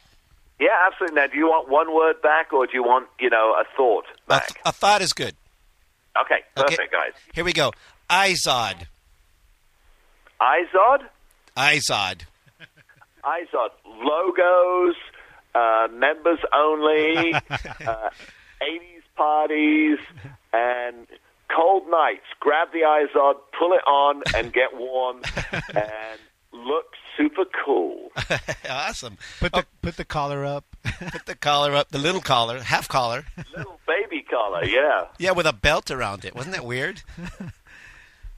yeah, 0.61 0.69
absolutely. 0.87 1.17
Now, 1.17 1.27
do 1.27 1.37
you 1.37 1.47
want 1.47 1.69
one 1.69 1.93
word 1.95 2.23
back 2.23 2.53
or 2.53 2.67
do 2.67 2.73
you 2.75 2.83
want, 2.85 3.09
you 3.19 3.29
know, 3.29 3.55
a 3.61 3.65
thought 3.77 4.05
A, 4.27 4.29
back? 4.29 4.47
th- 4.47 4.61
a 4.65 4.73
thought 4.73 5.03
is 5.03 5.13
good. 5.13 5.35
Okay, 6.19 6.45
perfect, 6.55 6.93
guys. 6.93 7.13
Here 7.35 7.45
we 7.45 7.53
go. 7.53 7.73
Izod. 8.09 8.87
Izod? 10.41 11.01
Izod. 11.57 12.23
Izod. 13.25 13.71
Logos, 13.85 14.95
uh, 15.55 15.89
members 15.93 16.39
only, 16.55 17.35
uh, 17.51 18.11
80s 18.63 18.96
parties, 19.17 19.99
and 20.53 21.07
cold 21.55 21.85
nights. 21.91 22.27
Grab 22.41 22.69
the 22.73 22.81
Izod, 22.81 23.35
pull 23.59 23.73
it 23.73 23.87
on, 23.87 24.23
and 24.35 24.53
get 24.53 24.77
warm, 24.77 25.23
and 25.53 26.21
look 26.53 26.87
super 27.17 27.45
cool. 27.65 28.11
awesome. 28.69 29.19
Put 29.41 29.53
the 29.53 29.67
put 29.83 29.97
the 29.97 30.05
collar 30.05 30.45
up. 30.45 30.65
Put 31.11 31.27
the 31.27 31.35
collar 31.35 31.75
up, 31.75 31.91
the 31.91 31.99
little 31.99 32.21
collar, 32.21 32.61
half 32.61 32.89
collar. 32.89 33.25
Little 33.57 33.79
baby 33.87 34.25
collar, 34.31 34.65
yeah. 34.65 35.07
Yeah, 35.19 35.33
with 35.33 35.47
a 35.47 35.53
belt 35.53 35.91
around 35.91 36.25
it. 36.25 36.35
Wasn't 36.35 36.55
that 36.55 36.65
weird? 36.65 37.03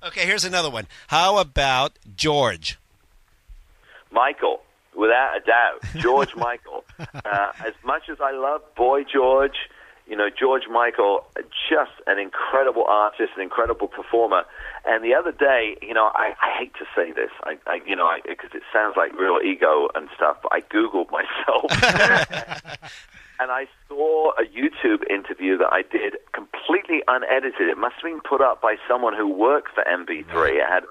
okay, 0.03 0.27
here's 0.27 0.45
another 0.45 0.71
one. 0.71 0.87
How 1.09 1.39
about 1.39 1.99
George? 2.17 2.79
Michael, 4.11 4.63
without 4.97 5.37
a 5.37 5.41
doubt, 5.41 6.03
George 6.03 6.35
Michael. 6.35 6.85
Uh, 6.99 7.53
as 7.65 7.75
much 7.85 8.09
as 8.11 8.19
I 8.21 8.33
love 8.33 8.63
Boy 8.75 9.05
George, 9.05 9.57
you 10.09 10.17
know, 10.17 10.29
George 10.31 10.63
Michael, 10.71 11.27
just 11.69 11.93
an 12.07 12.19
incredible 12.19 12.85
artist, 12.89 13.33
an 13.37 13.43
incredible 13.43 13.89
performer. 13.89 14.45
And 14.87 15.05
the 15.05 15.15
other 15.15 15.33
day, 15.33 15.77
you 15.83 15.93
know, 15.93 16.11
I, 16.15 16.35
I 16.41 16.59
hate 16.59 16.73
to 16.75 16.87
say 16.97 17.13
this, 17.13 17.31
I, 17.45 17.59
I 17.67 17.81
you 17.87 17.95
know, 17.95 18.11
because 18.27 18.51
it 18.55 18.63
sounds 18.73 18.95
like 18.97 19.13
real 19.19 19.39
ego 19.45 19.89
and 19.95 20.09
stuff. 20.17 20.39
But 20.43 20.53
I 20.53 20.61
googled 20.63 21.11
myself, 21.11 21.71
and 23.41 23.51
I 23.51 23.67
saw 23.87 24.31
a 24.33 24.45
YouTube 24.45 25.05
interview 25.11 25.59
that 25.59 25.73
I 25.73 25.83
did 25.83 26.17
completely 26.33 27.03
unedited. 27.07 27.69
It 27.69 27.77
must 27.77 27.97
have 27.97 28.05
been 28.05 28.21
put 28.21 28.41
up 28.41 28.63
by 28.63 28.77
someone 28.89 29.15
who 29.15 29.29
worked 29.29 29.75
for 29.75 29.85
MV3. 29.85 30.57
It 30.57 30.67
had 30.67 30.85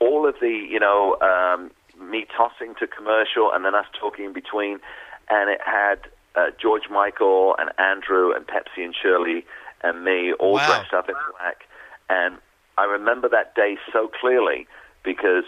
all 0.00 0.28
of 0.28 0.34
the, 0.40 0.48
you 0.48 0.80
know, 0.80 1.16
um, 1.20 1.70
me 2.00 2.26
tossing 2.36 2.74
to 2.80 2.88
commercial 2.88 3.52
and 3.52 3.64
then 3.64 3.76
us 3.76 3.86
talking 3.98 4.24
in 4.24 4.32
between, 4.32 4.80
and 5.30 5.48
it 5.48 5.60
had 5.64 6.00
uh, 6.36 6.46
George 6.60 6.88
Michael 6.90 7.54
and 7.58 7.70
Andrew 7.78 8.32
and 8.32 8.46
Pepsi 8.46 8.84
and 8.84 8.94
Shirley 8.94 9.44
and 9.82 10.04
me 10.04 10.32
all 10.34 10.54
Wow. 10.54 10.66
dressed 10.66 10.92
up 10.92 11.08
in 11.08 11.14
black. 11.38 11.64
And 12.08 12.38
I 12.78 12.84
remember 12.84 13.28
that 13.28 13.54
day 13.54 13.78
so 13.92 14.08
clearly 14.20 14.66
because 15.04 15.44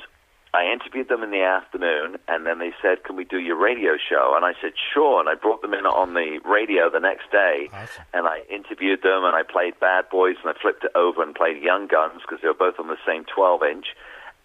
I 0.54 0.64
interviewed 0.72 1.08
them 1.08 1.22
in 1.22 1.30
the 1.32 1.42
afternoon, 1.42 2.16
and 2.28 2.46
then 2.46 2.60
they 2.60 2.72
said, 2.80 3.04
"Can 3.04 3.16
we 3.16 3.24
do 3.24 3.38
your 3.38 3.56
radio 3.56 3.98
show?" 3.98 4.32
And 4.36 4.44
I 4.44 4.54
said, 4.60 4.72
"Sure." 4.92 5.20
And 5.20 5.28
I 5.28 5.34
brought 5.34 5.60
them 5.60 5.74
in 5.74 5.84
on 5.84 6.14
the 6.14 6.38
radio 6.44 6.88
the 6.88 7.00
next 7.00 7.30
day, 7.30 7.68
and 8.14 8.26
I 8.26 8.38
interviewed 8.48 9.02
them, 9.02 9.24
and 9.24 9.34
I 9.36 9.42
played 9.42 9.78
Bad 9.80 10.08
Boys, 10.08 10.36
and 10.42 10.48
I 10.48 10.58
flipped 10.58 10.84
it 10.84 10.92
over 10.94 11.22
and 11.22 11.34
played 11.34 11.62
Young 11.62 11.88
Guns 11.88 12.22
because 12.22 12.40
they 12.40 12.48
were 12.48 12.54
both 12.54 12.78
on 12.78 12.86
the 12.88 12.96
same 13.04 13.24
12-inch, 13.26 13.86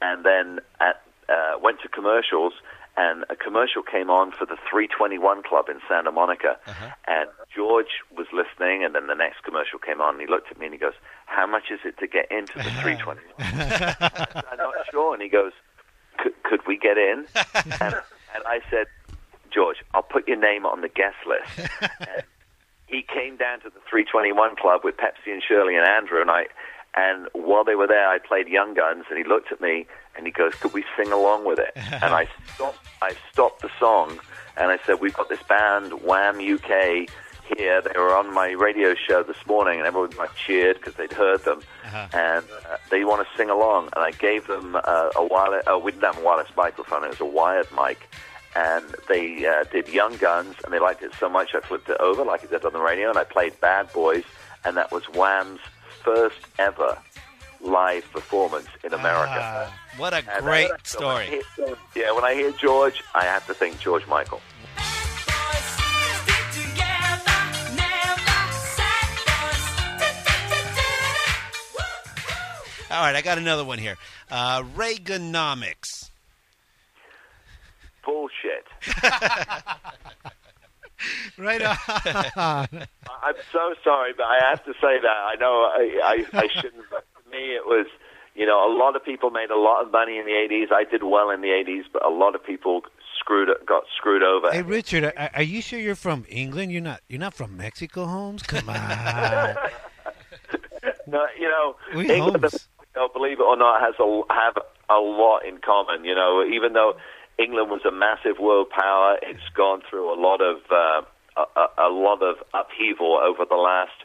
and 0.02 0.26
then 0.26 0.60
at, 0.82 1.02
uh, 1.30 1.58
went 1.62 1.80
to 1.82 1.88
commercials. 1.88 2.54
And 2.98 3.24
a 3.30 3.36
commercial 3.36 3.84
came 3.84 4.10
on 4.10 4.32
for 4.32 4.46
the 4.46 4.58
321 4.70 5.44
Club 5.44 5.70
in 5.70 5.80
Santa 5.88 6.12
Monica, 6.12 6.58
uh-huh. 6.68 6.90
and 7.08 7.30
George 7.56 8.04
was 8.16 8.28
listening. 8.34 8.84
And 8.84 8.94
then 8.94 9.08
the 9.08 9.16
next 9.16 9.44
commercial 9.44 9.80
came 9.80 10.02
on, 10.02 10.16
and 10.16 10.22
he 10.22 10.28
looked 10.28 10.52
at 10.52 10.60
me 10.60 10.66
and 10.66 10.74
he 10.74 10.80
goes, 10.80 10.94
"How 11.26 11.48
much 11.48 11.72
is 11.72 11.80
it 11.86 11.98
to 12.00 12.08
get 12.08 12.30
into 12.30 12.60
the 12.60 12.68
uh-huh. 12.68 12.82
321?" 12.82 14.46
I'm 14.52 14.58
not 14.58 14.74
sure. 14.92 15.14
And 15.14 15.24
he 15.24 15.30
goes, 15.30 15.54
could, 16.22 16.34
could 16.44 16.68
we 16.68 16.78
get 16.78 16.98
in? 16.98 17.26
And, 17.82 17.96
and 18.36 18.44
I 18.46 18.62
said, 18.70 18.88
George, 19.54 19.78
I'll 19.94 20.04
put 20.04 20.28
your 20.28 20.38
name 20.38 20.66
on 20.66 20.82
the 20.82 20.90
guest 20.90 21.18
list. 21.28 21.70
And 22.00 22.24
he 22.88 23.02
came 23.02 23.38
down 23.38 23.60
to 23.62 23.70
the 23.70 23.80
321 23.90 24.56
Club 24.56 24.82
with 24.84 24.96
Pepsi 24.98 25.32
and 25.32 25.42
Shirley 25.46 25.76
and 25.76 25.86
Andrew, 25.88 26.22
and 26.22 26.30
I, 26.30 26.48
and 26.96 27.28
while 27.34 27.64
they 27.64 27.76
were 27.76 27.88
there, 27.88 28.10
I 28.10 28.18
played 28.20 28.48
Young 28.48 28.74
Guns, 28.74 29.06
and 29.10 29.18
he 29.18 29.24
looked 29.24 29.52
at 29.52 29.62
me 29.62 29.86
and 30.16 30.26
he 30.26 30.32
goes, 30.32 30.54
"Could 30.56 30.74
we 30.74 30.84
sing 30.98 31.12
along 31.12 31.46
with 31.46 31.60
it?" 31.60 31.72
And 31.76 32.14
I 32.14 32.28
stopped. 32.54 32.86
I 33.02 33.16
stopped 33.32 33.62
the 33.62 33.70
song, 33.80 34.20
and 34.58 34.72
I 34.72 34.80
said, 34.86 35.00
"We've 35.00 35.14
got 35.14 35.30
this 35.30 35.44
band, 35.44 36.02
Wham 36.04 36.40
UK." 36.40 37.10
Here, 37.58 37.82
they 37.82 38.00
were 38.00 38.16
on 38.16 38.34
my 38.34 38.52
radio 38.52 38.96
show 38.96 39.24
this 39.24 39.46
morning, 39.46 39.80
and 39.80 39.86
everyone 39.86 40.12
like, 40.18 40.34
cheered 40.36 40.78
because 40.78 40.94
they'd 40.94 41.12
heard 41.12 41.44
them, 41.44 41.62
and 42.14 42.46
uh, 42.70 42.78
they 42.90 43.04
want 43.04 43.28
to 43.28 43.38
sing 43.38 43.50
along. 43.50 43.90
And 43.94 44.06
I 44.06 44.12
gave 44.12 44.48
them 44.48 44.76
uh, 44.76 45.10
a 45.18 45.26
wireless. 45.26 45.64
Uh, 45.68 45.78
we 45.78 45.92
didn't 45.92 46.06
have 46.06 46.18
a 46.18 46.24
wireless 46.24 46.50
microphone; 46.56 47.04
it 47.04 47.10
was 47.10 47.20
a 47.20 47.26
wired 47.26 47.68
mic. 47.76 48.10
And 48.54 48.84
they 49.08 49.46
uh, 49.46 49.64
did 49.72 49.88
Young 49.90 50.18
Guns, 50.18 50.56
and 50.64 50.74
they 50.74 50.80
liked 50.80 51.04
it 51.04 51.14
so 51.18 51.30
much 51.30 51.56
I 51.56 51.62
flipped 51.62 51.90
it 51.90 51.98
over 52.02 52.24
like 52.24 52.44
I 52.44 52.48
did 52.48 52.66
on 52.66 52.74
the 52.74 52.82
radio, 52.82 53.10
and 53.10 53.18
I 53.18 53.24
played 53.24 53.60
Bad 53.62 53.92
Boys, 53.94 54.26
and 54.66 54.76
that 54.76 54.92
was 54.92 55.06
Wham's 55.06 55.62
first 56.04 56.38
ever 56.60 56.98
live 57.62 58.10
performance 58.12 58.68
in 58.84 58.94
America. 58.94 59.68
Ah, 59.70 59.74
what 59.98 60.14
a 60.14 60.18
And, 60.18 60.30
uh, 60.30 60.42
great 60.42 60.72
I 60.72 60.76
story. 60.84 61.26
hear- 61.58 61.76
yeah, 61.96 62.12
when 62.12 62.24
I 62.24 62.34
hear 62.34 62.52
George, 62.54 63.04
I 63.14 63.24
have 63.26 63.46
to 63.48 63.54
think 63.54 63.80
George 63.80 64.06
Michael. 64.08 64.42
All 72.90 73.00
right, 73.02 73.16
I 73.16 73.22
got 73.22 73.38
another 73.38 73.64
one 73.64 73.80
here. 73.80 73.96
Uh, 74.30 74.64
Reaganomics. 74.76 76.10
Bullshit. 78.06 78.66
Right 81.38 81.62
on. 81.62 81.78
I'm 83.24 83.36
so 83.52 83.74
sorry, 83.84 84.14
but 84.16 84.24
I 84.26 84.40
have 84.50 84.64
to 84.66 84.74
say 84.74 85.00
that. 85.02 85.06
I 85.08 85.36
know 85.40 85.64
I, 85.64 86.00
I, 86.34 86.38
I 86.40 86.48
shouldn't, 86.48 86.84
but 86.90 87.06
to 87.24 87.32
me 87.32 87.56
it 87.56 87.66
was, 87.66 87.88
you 88.36 88.46
know, 88.46 88.60
a 88.66 88.72
lot 88.78 88.96
of 88.96 89.04
people 89.04 89.30
made 89.32 89.50
a 89.50 89.58
lot 89.58 89.84
of 89.86 89.92
money 89.92 90.18
in 90.18 90.26
the 90.26 90.32
80s. 90.32 90.72
I 90.72 90.84
did 90.84 91.04
well 91.04 91.30
in 91.32 91.42
the 91.42 91.48
80s, 91.50 91.84
but 91.92 92.06
a 92.06 92.10
lot 92.10 92.36
of 92.36 92.44
people 92.46 92.82
screwed 93.20 93.50
got 93.66 93.84
screwed 93.98 94.24
over. 94.24 94.52
Hey 94.52 94.62
Richard, 94.62 95.06
are, 95.06 95.30
are 95.34 95.44
you 95.44 95.62
sure 95.62 95.80
you're 95.80 95.96
from 95.96 96.26
England? 96.30 96.72
You're 96.72 96.82
not. 96.82 97.02
You're 97.08 97.20
not 97.20 97.34
from 97.34 97.58
Mexico, 97.58 98.06
Holmes. 98.06 98.44
Come 98.44 98.70
on. 98.70 99.56
No, 101.08 101.26
you 101.38 101.48
know, 101.48 101.76
We 101.96 102.10
England, 102.10 102.44
Holmes. 102.44 102.68
believe 103.14 103.40
it 103.40 103.44
or 103.44 103.58
not, 103.58 103.82
has 103.82 103.96
a 104.00 104.22
have 104.34 104.56
a 104.90 105.00
lot 105.00 105.40
in 105.46 105.58
common. 105.60 106.06
You 106.06 106.16
know, 106.16 106.44
even 106.46 106.74
though 106.74 106.96
England 107.38 107.70
was 107.70 107.82
a 107.86 107.92
massive 107.92 108.40
world 108.40 108.70
power, 108.70 109.18
it's 109.22 109.48
gone 109.56 109.82
through 109.90 110.14
a 110.14 110.18
lot 110.20 110.42
of 110.42 110.58
uh, 110.72 111.02
a, 111.56 111.88
a, 111.88 111.90
lot 111.90 112.22
of 112.22 112.36
upheaval 112.54 113.20
over 113.24 113.46
the 113.46 113.56
last 113.56 113.96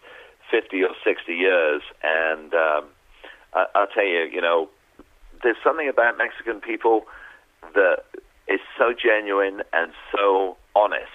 fifty 0.51 0.83
or 0.83 0.91
sixty 1.05 1.35
years. 1.35 1.83
And 2.03 2.55
um, 2.55 2.85
I, 3.53 3.67
I'll 3.75 3.89
tell 3.89 4.07
you, 4.07 4.29
you 4.33 4.41
know, 4.41 4.69
there's 5.43 5.57
something 5.63 5.89
about 5.89 6.17
Mexican 6.19 6.61
people 6.61 7.07
that 7.75 8.05
is 8.49 8.61
so 8.79 8.93
genuine 8.93 9.63
and 9.73 9.93
so 10.15 10.57
honest. 10.75 11.11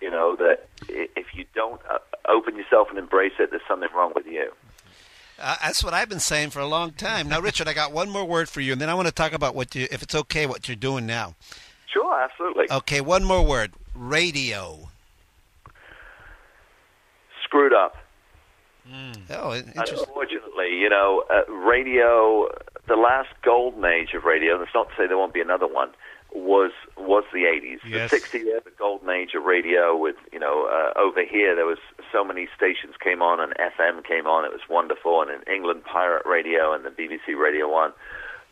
You 0.00 0.10
know 0.10 0.36
that 0.36 0.68
if 0.88 1.26
you 1.34 1.46
don't 1.54 1.80
uh, 1.90 1.98
open 2.28 2.56
yourself 2.56 2.88
and 2.90 2.98
embrace 2.98 3.32
it, 3.38 3.50
there's 3.50 3.62
something 3.68 3.88
wrong 3.94 4.12
with 4.14 4.26
you. 4.26 4.52
Uh, 5.38 5.56
that's 5.62 5.84
what 5.84 5.92
I've 5.92 6.08
been 6.08 6.20
saying 6.20 6.50
for 6.50 6.60
a 6.60 6.66
long 6.66 6.92
time. 6.92 7.28
Now, 7.28 7.40
Richard, 7.40 7.68
I 7.68 7.74
got 7.74 7.92
one 7.92 8.08
more 8.08 8.24
word 8.24 8.48
for 8.48 8.60
you, 8.60 8.72
and 8.72 8.80
then 8.80 8.88
I 8.88 8.94
want 8.94 9.06
to 9.08 9.14
talk 9.14 9.32
about 9.32 9.54
what 9.54 9.74
you, 9.74 9.86
if 9.90 10.02
it's 10.02 10.14
okay, 10.14 10.46
what 10.46 10.68
you're 10.68 10.76
doing 10.76 11.06
now. 11.06 11.34
Sure, 11.92 12.20
absolutely. 12.20 12.66
Okay, 12.70 13.00
one 13.00 13.24
more 13.24 13.44
word. 13.44 13.72
Radio. 13.94 14.88
Screwed 17.44 17.72
up. 17.72 17.96
Oh, 19.30 19.54
interesting. 19.54 19.98
Unfortunately, 19.98 20.76
you 20.76 20.88
know, 20.88 21.24
uh, 21.30 21.50
radio, 21.52 22.48
the 22.86 22.94
last 22.94 23.28
golden 23.42 23.84
age 23.84 24.10
of 24.14 24.24
radio, 24.24 24.54
and 24.54 24.62
it's 24.62 24.72
not 24.74 24.88
to 24.90 24.94
say 24.96 25.06
there 25.06 25.18
won't 25.18 25.34
be 25.34 25.40
another 25.40 25.66
one, 25.66 25.90
was 26.32 26.70
was 26.96 27.24
the 27.32 27.44
80s. 27.44 27.80
Yes. 27.86 28.10
The 28.10 28.18
60s, 28.18 28.64
the 28.64 28.70
golden 28.78 29.10
age 29.10 29.34
of 29.34 29.44
radio 29.44 29.96
with, 29.96 30.16
you 30.32 30.38
know, 30.38 30.66
uh, 30.66 30.98
over 30.98 31.24
here 31.24 31.54
there 31.54 31.66
was 31.66 31.78
so 32.12 32.24
many 32.24 32.48
stations 32.56 32.94
came 33.02 33.22
on 33.22 33.40
and 33.40 33.52
FM 33.54 34.04
came 34.04 34.26
on. 34.26 34.44
It 34.44 34.52
was 34.52 34.62
wonderful. 34.68 35.22
And 35.22 35.30
in 35.30 35.42
England, 35.52 35.84
pirate 35.84 36.24
radio 36.26 36.72
and 36.72 36.84
the 36.84 36.90
BBC 36.90 37.38
Radio 37.38 37.70
1. 37.70 37.92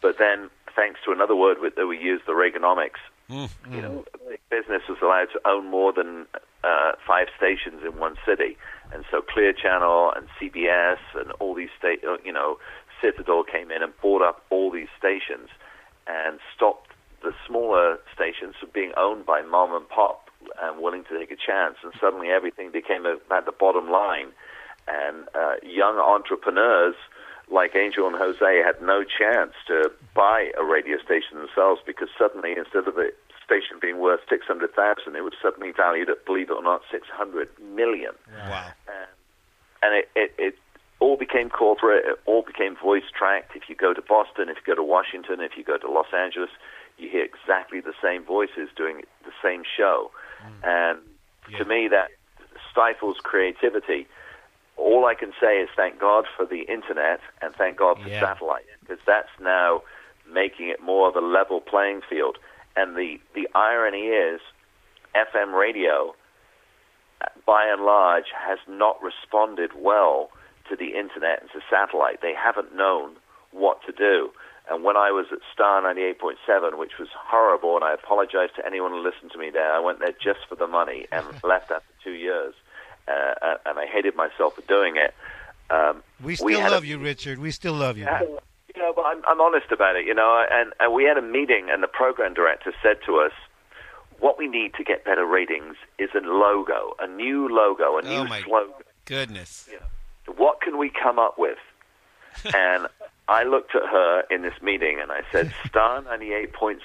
But 0.03 0.19
then, 0.19 0.51
thanks 0.77 1.01
to 1.07 1.12
another 1.12 1.35
word 1.37 1.57
that 1.77 1.87
we 1.87 1.99
use, 1.99 2.21
the 2.27 2.33
Reaganomics, 2.33 3.01
you 3.73 3.81
know, 3.81 4.05
business 4.51 4.83
was 4.89 4.99
allowed 5.01 5.29
to 5.33 5.41
own 5.49 5.71
more 5.71 5.93
than 5.93 6.27
uh, 6.62 6.93
five 7.07 7.29
stations 7.37 7.83
in 7.85 7.99
one 7.99 8.16
city, 8.27 8.57
and 8.93 9.05
so 9.11 9.23
Clear 9.23 9.53
Channel 9.53 10.12
and 10.15 10.29
CBS 10.41 10.99
and 11.15 11.31
all 11.33 11.55
these 11.55 11.71
sta- 11.79 12.07
uh, 12.07 12.16
you 12.25 12.33
know, 12.33 12.59
Citadel 13.01 13.45
came 13.45 13.71
in 13.71 13.83
and 13.83 13.93
bought 14.03 14.23
up 14.23 14.45
all 14.51 14.71
these 14.71 14.89
stations 14.99 15.49
and 16.07 16.39
stopped 16.55 16.91
the 17.25 17.35
smaller 17.47 17.99
stations 18.13 18.55
from 18.61 18.71
being 18.73 18.93
owned 18.97 19.25
by 19.27 19.43
mom 19.43 19.75
and 19.75 19.89
pop 19.89 20.29
and 20.63 20.83
willing 20.83 21.05
to 21.05 21.19
take 21.19 21.31
a 21.31 21.37
chance, 21.37 21.77
and 21.83 21.93
suddenly 22.01 22.29
everything 22.29 22.71
became 22.71 23.07
about 23.07 23.47
the 23.47 23.53
bottom 23.53 23.91
line, 23.91 24.29
and 24.87 25.27
uh, 25.35 25.55
young 25.63 25.99
entrepreneurs 25.99 26.95
like 27.51 27.75
Angel 27.75 28.07
and 28.07 28.17
Jose 28.17 28.63
had 28.65 28.81
no 28.81 29.05
chance 29.05 29.53
to 29.67 29.91
buy 30.15 30.51
a 30.59 30.65
radio 30.65 30.97
station 30.99 31.37
themselves 31.37 31.81
because 31.85 32.09
suddenly 32.19 32.53
instead 32.57 32.89
of 32.89 32.95
the 32.95 33.13
station 33.45 33.77
being 33.81 33.99
worth 33.99 34.21
six 34.29 34.47
hundred 34.47 34.75
thousand, 34.75 35.17
it 35.17 35.25
was 35.25 35.35
suddenly 35.43 35.73
valued 35.73 36.09
at, 36.09 36.25
believe 36.25 36.49
it 36.49 36.57
or 36.57 36.63
not, 36.63 36.83
six 36.91 37.09
hundred 37.09 37.49
million. 37.61 38.13
Wow. 38.49 38.73
And, 38.89 39.09
and 39.83 39.95
it, 40.01 40.11
it, 40.17 40.35
it 40.39 40.55
all 41.01 41.19
became 41.19 41.51
corporate. 41.51 42.05
It 42.07 42.19
all 42.25 42.43
became 42.43 42.77
voice 42.77 43.05
tracked. 43.17 43.55
If 43.55 43.69
you 43.69 43.75
go 43.75 43.93
to 43.93 44.01
Boston, 44.01 44.49
if 44.49 44.57
you 44.57 44.75
go 44.75 44.77
to 44.77 44.83
Washington, 44.83 45.41
if 45.41 45.53
you 45.57 45.65
go 45.65 45.77
to 45.77 45.91
Los 45.91 46.13
Angeles, 46.17 46.51
you 46.99 47.09
hear 47.11 47.25
exactly 47.25 47.81
the 47.81 47.95
same 48.03 48.25
voices 48.25 48.69
doing 48.77 49.03
the 49.25 49.33
same 49.43 49.62
show. 49.77 50.11
Mm. 50.45 50.69
And 50.69 50.99
to 51.59 51.65
me, 51.65 51.89
that 51.89 52.09
stifles 52.71 53.16
creativity. 53.23 54.07
All 54.77 55.07
I 55.07 55.15
can 55.15 55.33
say 55.41 55.59
is 55.59 55.69
thank 55.77 56.01
God 56.01 56.25
for 56.37 56.45
the 56.47 56.62
internet 56.62 57.21
and 57.43 57.55
thank 57.55 57.77
God 57.77 58.01
for 58.03 58.09
Yeah. 58.09 58.21
satellite 58.21 58.65
because 58.81 58.99
that's 59.07 59.29
now 59.41 59.83
making 60.27 60.69
it 60.69 60.81
more 60.81 61.09
of 61.09 61.16
a 61.16 61.21
level 61.21 61.61
playing 61.61 62.03
field. 62.09 62.39
And 62.77 62.97
the, 62.97 63.21
the 63.35 63.49
irony 63.55 64.09
is, 64.09 64.41
FM 65.15 65.53
radio, 65.59 66.15
by 67.47 67.66
and 67.69 67.85
large, 67.85 68.27
has 68.35 68.59
not 68.66 69.01
responded 69.03 69.71
well 69.77 70.31
to 70.69 70.77
the 70.77 70.97
internet 70.97 71.43
and 71.43 71.51
to 71.53 71.61
satellite. 71.71 72.21
They 72.21 72.35
haven't 72.35 72.75
known 72.75 73.16
what 73.53 73.81
to 73.87 73.93
do. 73.93 74.31
And 74.70 74.82
when 74.82 74.97
I 74.97 75.11
was 75.11 75.27
at 75.31 75.39
Star 75.53 75.82
98.7, 75.82 76.78
which 76.78 76.93
was 76.99 77.09
horrible, 77.15 77.77
and 77.77 77.85
I 77.85 77.93
apologize 77.93 78.49
to 78.57 78.66
anyone 78.66 78.93
who 78.93 79.03
listened 79.03 79.31
to 79.32 79.39
me 79.39 79.51
there, 79.51 79.70
I 79.73 79.78
went 79.81 79.99
there 79.99 80.12
just 80.12 80.41
for 80.49 80.55
the 80.57 80.66
money 80.66 81.07
and 81.12 81.27
left 81.45 81.70
after 81.70 81.93
two 82.03 82.12
years. 82.12 82.55
Uh, 83.07 83.35
uh, 83.43 83.57
and 83.66 83.78
I 83.78 83.85
hated 83.86 84.16
myself 84.16 84.55
for 84.55 84.62
doing 84.62 84.97
it. 84.97 85.12
Um, 85.70 86.03
We 86.23 86.36
still 86.36 86.66
a- 86.66 86.70
love 86.70 86.85
you, 86.86 86.99
Richard. 86.99 87.39
We 87.39 87.51
still 87.51 87.74
love 87.74 87.99
you. 87.99 88.05
yeah, 88.05 88.23
you 88.23 88.81
know, 88.82 88.93
but 88.97 89.03
I'm, 89.03 89.20
I'm 89.28 89.41
honest 89.43 89.70
about 89.70 89.97
it, 89.97 90.07
you 90.07 90.15
know. 90.15 90.43
And, 90.51 90.73
and 90.81 90.95
we 90.95 91.05
had 91.05 91.19
a 91.19 91.23
meeting, 91.23 91.69
and 91.70 91.82
the 91.82 91.86
program 91.89 92.32
director 92.32 92.73
said 92.82 92.97
to 93.05 93.19
us, 93.19 93.32
"What 94.20 94.39
we 94.39 94.47
need 94.49 94.73
to 94.74 94.85
get 94.85 95.05
better 95.05 95.27
ratings 95.27 95.77
is 95.99 96.09
a 96.15 96.20
logo, 96.27 96.95
a 96.99 97.07
new 97.07 97.49
logo, 97.49 97.99
a 97.99 98.03
new 98.03 98.11
Oh, 98.11 98.24
my 98.24 98.41
slogan. 98.43 98.73
goodness. 99.05 99.69
What 100.36 100.62
can 100.62 100.78
we 100.78 100.89
come 100.91 101.19
up 101.19 101.39
with?" 101.39 101.59
and 102.55 102.89
I 103.29 103.45
looked 103.45 103.75
at 103.75 103.83
her 103.83 104.25
in 104.31 104.43
this 104.43 104.61
meeting, 104.63 104.99
and 105.01 105.11
I 105.11 105.23
said, 105.33 105.53
"Star 105.67 106.03
98.7 106.03 106.79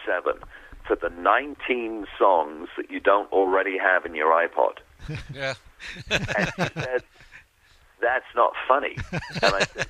for 0.88 0.96
the 0.96 1.10
19 1.10 2.08
songs 2.18 2.70
that 2.78 2.90
you 2.90 3.00
don't 3.00 3.32
already 3.32 3.78
have 3.78 4.06
in 4.06 4.16
your 4.16 4.32
iPod." 4.32 4.80
Yeah. 5.34 5.54
And 6.10 6.52
she 6.56 6.74
said, 6.74 7.04
"That's 8.02 8.26
not 8.36 8.54
funny." 8.68 8.98
And 9.42 9.56
I 9.56 9.66
said, 9.66 9.88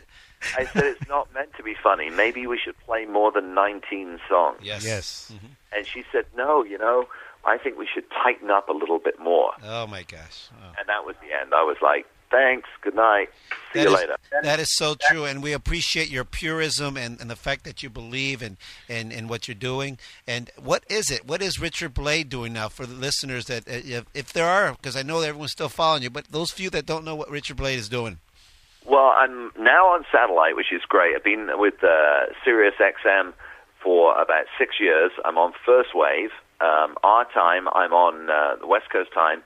I 0.57 0.65
said 0.65 0.83
it's 0.85 1.07
not 1.07 1.33
meant 1.33 1.53
to 1.57 1.63
be 1.63 1.75
funny. 1.81 2.09
Maybe 2.09 2.47
we 2.47 2.57
should 2.57 2.77
play 2.79 3.05
more 3.05 3.31
than 3.31 3.53
19 3.53 4.19
songs. 4.29 4.59
Yes. 4.61 4.85
Yes. 4.85 5.31
Mm-hmm. 5.33 5.47
And 5.75 5.85
she 5.85 6.03
said, 6.11 6.25
no, 6.35 6.63
you 6.63 6.77
know, 6.77 7.07
I 7.45 7.57
think 7.57 7.77
we 7.77 7.87
should 7.91 8.05
tighten 8.11 8.49
up 8.49 8.69
a 8.69 8.73
little 8.73 8.99
bit 8.99 9.19
more. 9.19 9.51
Oh 9.63 9.87
my 9.87 10.03
gosh. 10.03 10.49
Oh. 10.61 10.73
And 10.79 10.87
that 10.87 11.05
was 11.05 11.15
the 11.21 11.37
end. 11.37 11.53
I 11.53 11.63
was 11.63 11.77
like, 11.81 12.05
thanks, 12.31 12.67
good 12.81 12.95
night, 12.95 13.29
see 13.73 13.79
That 13.79 13.89
you 13.89 13.95
is- 13.95 14.01
later. 14.01 14.15
That 14.43 14.59
is 14.59 14.75
so 14.75 14.95
true, 15.09 15.25
and 15.25 15.41
we 15.43 15.53
appreciate 15.53 16.09
your 16.09 16.23
purism 16.23 16.95
and, 16.97 17.19
and 17.19 17.29
the 17.29 17.35
fact 17.35 17.63
that 17.65 17.81
you 17.83 17.89
believe 17.89 18.41
in, 18.41 18.57
in, 18.87 19.11
in 19.11 19.27
what 19.27 19.47
you're 19.47 19.55
doing. 19.55 19.97
And 20.27 20.49
what 20.57 20.83
is 20.89 21.11
it? 21.11 21.25
What 21.27 21.41
is 21.41 21.59
Richard 21.59 21.93
Blade 21.93 22.29
doing 22.29 22.53
now 22.53 22.69
for 22.69 22.85
the 22.85 22.93
listeners 22.95 23.45
that, 23.45 23.67
uh, 23.67 23.71
if, 23.83 24.05
if 24.13 24.33
there 24.33 24.47
are, 24.47 24.73
because 24.73 24.95
I 24.95 25.01
know 25.03 25.19
everyone's 25.21 25.51
still 25.51 25.69
following 25.69 26.03
you, 26.03 26.09
but 26.09 26.25
those 26.31 26.51
few 26.51 26.69
that 26.71 26.85
don't 26.85 27.03
know 27.03 27.15
what 27.15 27.29
Richard 27.29 27.57
Blade 27.57 27.79
is 27.79 27.89
doing? 27.89 28.19
Well, 28.85 29.13
I'm 29.17 29.51
now 29.59 29.87
on 29.87 30.05
satellite, 30.11 30.55
which 30.55 30.71
is 30.71 30.81
great. 30.87 31.15
I've 31.15 31.23
been 31.23 31.49
with 31.55 31.83
uh, 31.83 32.27
Sirius 32.45 32.75
XM 32.79 33.33
for 33.83 34.19
about 34.19 34.45
six 34.57 34.75
years. 34.79 35.11
I'm 35.25 35.37
on 35.37 35.53
First 35.65 35.89
Wave. 35.93 36.29
Um, 36.61 36.95
our 37.03 37.25
time, 37.31 37.67
I'm 37.73 37.93
on 37.93 38.29
uh, 38.29 38.55
the 38.59 38.67
West 38.67 38.89
Coast 38.91 39.11
time 39.13 39.43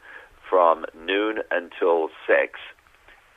from 0.49 0.85
noon 1.05 1.39
until 1.51 2.09
6. 2.27 2.59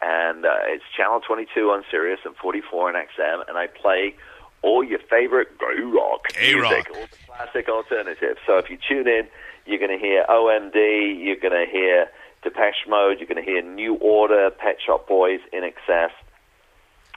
And 0.02 0.44
uh, 0.44 0.54
it's 0.66 0.84
Channel 0.96 1.20
22 1.26 1.70
on 1.70 1.84
Sirius 1.90 2.20
and 2.24 2.36
44 2.36 2.88
on 2.88 2.94
XM. 2.94 3.48
And 3.48 3.56
I 3.56 3.66
play 3.66 4.14
all 4.62 4.84
your 4.84 4.98
favorite 5.10 5.58
gay 5.58 5.82
rock 5.82 6.26
music, 6.40 6.88
all 6.94 7.02
the 7.02 7.16
classic 7.26 7.68
alternatives. 7.68 8.38
So 8.46 8.58
if 8.58 8.68
you 8.70 8.78
tune 8.88 9.08
in, 9.08 9.28
you're 9.66 9.78
going 9.78 9.96
to 9.96 10.04
hear 10.04 10.24
OMD, 10.28 11.24
you're 11.24 11.36
going 11.36 11.66
to 11.66 11.70
hear 11.70 12.08
Depeche 12.42 12.86
Mode, 12.88 13.18
you're 13.18 13.28
going 13.28 13.44
to 13.44 13.50
hear 13.50 13.62
New 13.62 13.94
Order, 13.96 14.50
Pet 14.50 14.76
Shop 14.84 15.08
Boys, 15.08 15.40
INXS, 15.52 16.10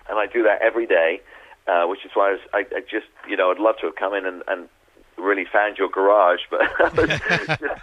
and 0.09 0.17
I 0.17 0.25
do 0.25 0.43
that 0.43 0.61
every 0.61 0.87
day, 0.87 1.21
uh, 1.67 1.85
which 1.85 2.03
is 2.03 2.11
why 2.13 2.29
I, 2.29 2.31
was, 2.31 2.41
I, 2.53 2.57
I 2.77 2.81
just, 2.81 3.05
you 3.27 3.37
know, 3.37 3.51
I'd 3.51 3.59
love 3.59 3.75
to 3.81 3.87
have 3.87 3.95
come 3.95 4.15
in 4.15 4.25
and, 4.25 4.41
and 4.47 4.67
really 5.17 5.45
found 5.45 5.77
your 5.77 5.89
garage, 5.89 6.39
but 6.49 6.61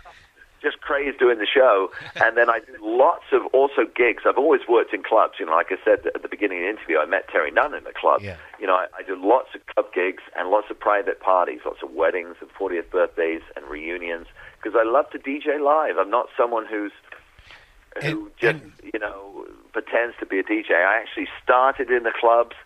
just, 0.63 0.81
crazed 0.81 1.19
doing 1.19 1.39
the 1.39 1.47
show. 1.47 1.91
And 2.17 2.37
then 2.37 2.49
I 2.49 2.61
do 2.61 2.73
lots 2.81 3.25
of 3.33 3.47
also 3.53 3.85
gigs. 3.95 4.23
I've 4.27 4.39
always 4.39 4.63
worked 4.69 4.93
in 4.95 5.03
clubs. 5.03 5.35
You 5.39 5.47
know, 5.47 5.53
like 5.53 5.71
I 5.71 5.77
said 5.85 6.07
at 6.15 6.23
the 6.23 6.29
beginning 6.29 6.59
of 6.59 6.65
the 6.65 6.71
interview, 6.71 6.99
I 6.99 7.05
met 7.07 7.29
Terri 7.29 7.53
Nunn 7.53 7.75
in 7.75 7.85
the 7.85 7.93
club. 7.93 8.21
Yeah. 8.23 8.37
You 8.59 8.67
know, 8.67 8.75
I, 8.75 8.87
I 8.99 9.03
do 9.03 9.15
lots 9.17 9.49
of 9.55 9.61
club 9.67 9.93
gigs 9.95 10.23
and 10.37 10.49
lots 10.51 10.67
of 10.71 10.79
private 10.81 11.21
parties, 11.21 11.61
lots 11.65 11.83
of 11.83 11.91
weddings 11.93 12.37
and 12.41 12.49
40th 12.51 12.91
birthdays 12.91 13.43
and 13.55 13.67
reunions 13.67 14.27
because 14.63 14.79
I 14.79 14.89
love 14.89 15.11
to 15.11 15.19
DJ 15.19 15.61
live. 15.63 15.99
I'm 15.99 16.11
not 16.11 16.29
someone 16.37 16.67
who's 16.67 16.93
who 18.03 18.31
just 18.41 18.59
you 18.93 18.99
know 18.99 19.47
pretends 19.73 20.17
to 20.21 20.27
be 20.27 20.39
a 20.39 20.43
DJ. 20.43 20.73
I 20.73 21.01
actually 21.01 21.29
started 21.43 21.91
in 21.91 22.03
the 22.03 22.13
clubs, 22.19 22.57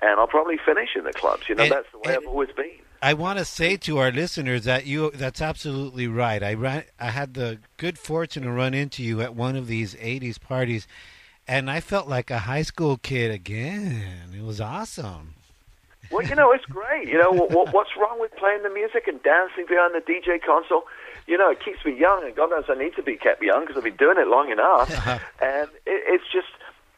and 0.00 0.18
I'll 0.20 0.26
probably 0.26 0.56
finish 0.64 0.90
in 0.96 1.04
the 1.04 1.12
clubs. 1.12 1.48
You 1.48 1.54
know, 1.54 1.64
And- 1.64 1.72
that's 1.72 1.88
the 1.92 1.98
way 1.98 2.16
I've 2.16 2.26
always 2.26 2.50
been. 2.56 2.70
I 3.00 3.14
want 3.14 3.38
to 3.38 3.44
say 3.44 3.76
to 3.76 3.98
our 3.98 4.10
listeners 4.10 4.64
that 4.64 4.86
you 4.86 5.10
that's 5.12 5.40
absolutely 5.40 6.08
right. 6.08 6.42
I 6.42 6.54
ran 6.54 6.84
I 6.98 7.10
had 7.10 7.34
the 7.34 7.58
good 7.76 7.98
fortune 7.98 8.42
to 8.42 8.50
run 8.50 8.74
into 8.74 9.02
you 9.02 9.20
at 9.20 9.34
one 9.34 9.54
of 9.56 9.66
these 9.68 9.94
80s 9.94 10.40
parties 10.40 10.88
and 11.46 11.70
I 11.70 11.80
felt 11.80 12.08
like 12.08 12.30
a 12.30 12.40
high 12.40 12.62
school 12.62 12.98
kid 12.98 13.30
again. 13.30 14.32
It 14.36 14.42
was 14.42 14.60
awesome. 14.60 15.34
Well, 16.10 16.26
you 16.26 16.34
know, 16.34 16.52
it's 16.52 16.64
great. 16.66 17.08
You 17.08 17.18
know, 17.18 17.30
what, 17.30 17.50
what, 17.50 17.72
what's 17.72 17.90
wrong 17.96 18.20
with 18.20 18.34
playing 18.36 18.62
the 18.62 18.70
music 18.70 19.08
and 19.08 19.22
dancing 19.22 19.66
behind 19.68 19.94
the 19.94 20.00
DJ 20.00 20.42
console? 20.42 20.84
You 21.26 21.36
know, 21.36 21.50
it 21.50 21.62
keeps 21.62 21.84
me 21.84 21.98
young, 21.98 22.24
and 22.24 22.34
God 22.34 22.50
knows 22.50 22.64
I 22.68 22.74
need 22.74 22.94
to 22.96 23.02
be 23.02 23.16
kept 23.16 23.42
young 23.42 23.62
because 23.62 23.76
I've 23.76 23.84
been 23.84 23.96
doing 23.96 24.18
it 24.18 24.28
long 24.28 24.50
enough. 24.50 24.90
and 25.42 25.68
it, 25.86 26.02
it's 26.06 26.24
just, 26.32 26.48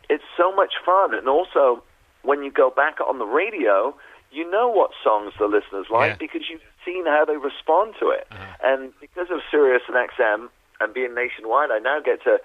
it's 0.09 0.25
so 0.37 0.55
much 0.55 0.75
fun. 0.85 1.15
And 1.15 1.29
also, 1.29 1.83
when 2.23 2.43
you 2.45 2.51
go 2.51 2.71
back 2.71 2.99
on 3.01 3.19
the 3.19 3.27
radio, 3.27 3.95
you 4.31 4.49
know 4.51 4.69
what 4.69 4.91
songs 5.03 5.33
the 5.39 5.47
listeners 5.47 5.87
like 5.91 6.11
Yeah. 6.13 6.17
because 6.19 6.43
you've 6.51 6.63
seen 6.85 7.07
how 7.07 7.25
they 7.25 7.37
respond 7.37 7.95
to 8.01 8.11
it. 8.11 8.27
And 8.63 8.93
because 9.01 9.29
of 9.31 9.41
Sirius 9.51 9.83
and 9.89 9.97
XM 9.97 10.49
and 10.81 10.95
being 10.95 11.15
nationwide, 11.15 11.71
I 11.71 11.79
now 11.79 11.99
get 12.01 12.23
to 12.25 12.39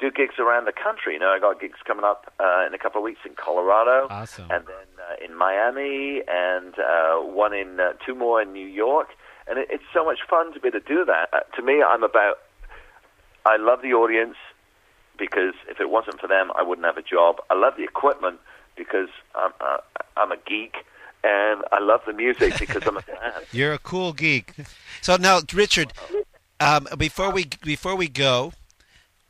do 0.00 0.10
gigs 0.10 0.38
around 0.38 0.64
the 0.66 0.72
country. 0.72 1.14
You 1.14 1.18
know, 1.20 1.30
I 1.30 1.38
got 1.38 1.60
gigs 1.60 1.78
coming 1.84 2.04
up 2.04 2.32
uh, 2.40 2.64
in 2.66 2.74
a 2.74 2.78
couple 2.78 2.98
of 3.00 3.04
weeks 3.04 3.20
in 3.24 3.34
Colorado 3.34 4.06
Awesome. 4.10 4.50
and 4.50 4.64
then 4.66 4.88
uh, 4.98 5.24
in 5.24 5.36
Miami, 5.36 6.22
and 6.28 6.74
uh, 6.78 7.16
one 7.20 7.52
in 7.52 7.78
uh, 7.80 7.92
two 8.04 8.14
more 8.14 8.40
in 8.40 8.52
New 8.52 8.66
York. 8.66 9.08
And 9.48 9.58
it, 9.58 9.68
it's 9.70 9.84
so 9.92 10.04
much 10.04 10.20
fun 10.28 10.52
to 10.54 10.60
be 10.60 10.68
able 10.68 10.80
to 10.80 10.86
do 10.86 11.04
that. 11.04 11.28
Uh, 11.32 11.40
to 11.56 11.62
me, 11.62 11.82
I'm 11.82 12.02
about. 12.04 12.38
I 13.44 13.56
love 13.56 13.82
the 13.82 13.92
audience 13.92 14.36
because 15.18 15.54
if 15.68 15.80
it 15.80 15.90
wasn't 15.90 16.20
for 16.20 16.28
them, 16.28 16.52
I 16.56 16.62
wouldn't 16.62 16.86
have 16.86 16.96
a 16.96 17.02
job. 17.02 17.36
I 17.50 17.54
love 17.54 17.74
the 17.76 17.84
equipment 17.84 18.38
because 18.76 19.08
I'm 19.34 19.52
uh, 19.60 19.78
I'm 20.16 20.32
a 20.32 20.36
geek, 20.46 20.76
and 21.24 21.62
I 21.70 21.80
love 21.80 22.00
the 22.06 22.12
music 22.12 22.58
because 22.58 22.86
I'm 22.86 22.96
a 22.96 23.02
fan. 23.02 23.32
You're 23.52 23.72
a 23.72 23.78
cool 23.78 24.12
geek. 24.12 24.54
So 25.00 25.16
now, 25.16 25.40
Richard, 25.52 25.92
um, 26.60 26.88
before 26.98 27.30
we 27.30 27.46
before 27.62 27.96
we 27.96 28.08
go, 28.08 28.52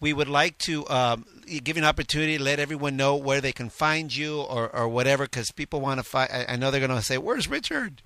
we 0.01 0.13
would 0.13 0.29
like 0.29 0.59
to 0.59 0.89
um, 0.89 1.27
give 1.47 1.77
you 1.77 1.83
an 1.83 1.89
opportunity 1.89 2.39
to 2.39 2.43
let 2.43 2.59
everyone 2.59 2.97
know 2.97 3.17
where 3.17 3.41
they 3.41 3.53
can 3.53 3.69
find 3.69 4.15
you 4.15 4.41
or, 4.41 4.75
or 4.75 4.89
whatever, 4.89 5.25
because 5.25 5.51
people 5.51 5.81
want 5.81 5.99
to 5.99 6.05
find. 6.05 6.31
I 6.33 6.47
I 6.49 6.57
know 6.57 6.71
they're 6.71 6.87
going 6.87 6.99
to 6.99 7.03
say, 7.03 7.19
"Where's 7.19 7.49
Richard?" 7.49 8.03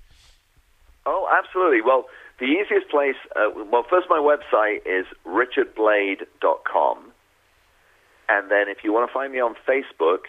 Oh, 1.05 1.29
absolutely. 1.31 1.81
Well, 1.81 2.05
the 2.39 2.45
easiest 2.45 2.89
place, 2.89 3.15
uh, 3.35 3.49
well, 3.71 3.85
first, 3.89 4.07
my 4.09 4.19
website 4.19 4.85
is 4.85 5.05
richardblade.com. 5.25 6.97
And 8.29 8.51
then 8.51 8.67
if 8.67 8.83
you 8.83 8.91
want 8.91 9.09
to 9.09 9.13
find 9.13 9.31
me 9.31 9.39
on 9.39 9.55
Facebook, 9.67 10.25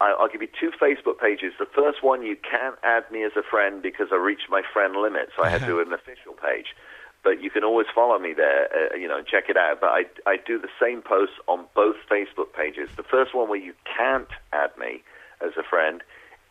I'll 0.00 0.28
give 0.28 0.42
you 0.42 0.48
two 0.48 0.70
Facebook 0.80 1.18
pages. 1.18 1.52
The 1.58 1.66
first 1.66 2.02
one, 2.02 2.22
you 2.22 2.36
can't 2.36 2.76
add 2.82 3.10
me 3.10 3.24
as 3.24 3.32
a 3.36 3.42
friend 3.42 3.82
because 3.82 4.08
I 4.12 4.16
reached 4.16 4.48
my 4.48 4.62
friend 4.72 4.94
limit, 4.96 5.30
so 5.36 5.44
I 5.44 5.48
had 5.48 5.60
to 5.62 5.66
do 5.66 5.80
an 5.86 5.92
official 5.92 6.32
page. 6.34 6.74
But 7.22 7.42
you 7.42 7.50
can 7.50 7.64
always 7.64 7.86
follow 7.94 8.18
me 8.18 8.32
there, 8.32 8.68
uh, 8.72 8.96
you 8.96 9.06
know, 9.06 9.18
and 9.18 9.26
check 9.26 9.48
it 9.48 9.56
out. 9.56 9.80
But 9.80 9.90
I, 9.90 10.04
I 10.26 10.36
do 10.44 10.58
the 10.58 10.70
same 10.80 11.02
posts 11.02 11.36
on 11.48 11.66
both 11.74 11.96
Facebook 12.10 12.52
pages. 12.56 12.88
The 12.96 13.02
first 13.02 13.34
one 13.34 13.48
where 13.48 13.58
you 13.58 13.74
can't 13.84 14.28
add 14.52 14.70
me 14.78 15.02
as 15.42 15.52
a 15.58 15.62
friend 15.62 16.02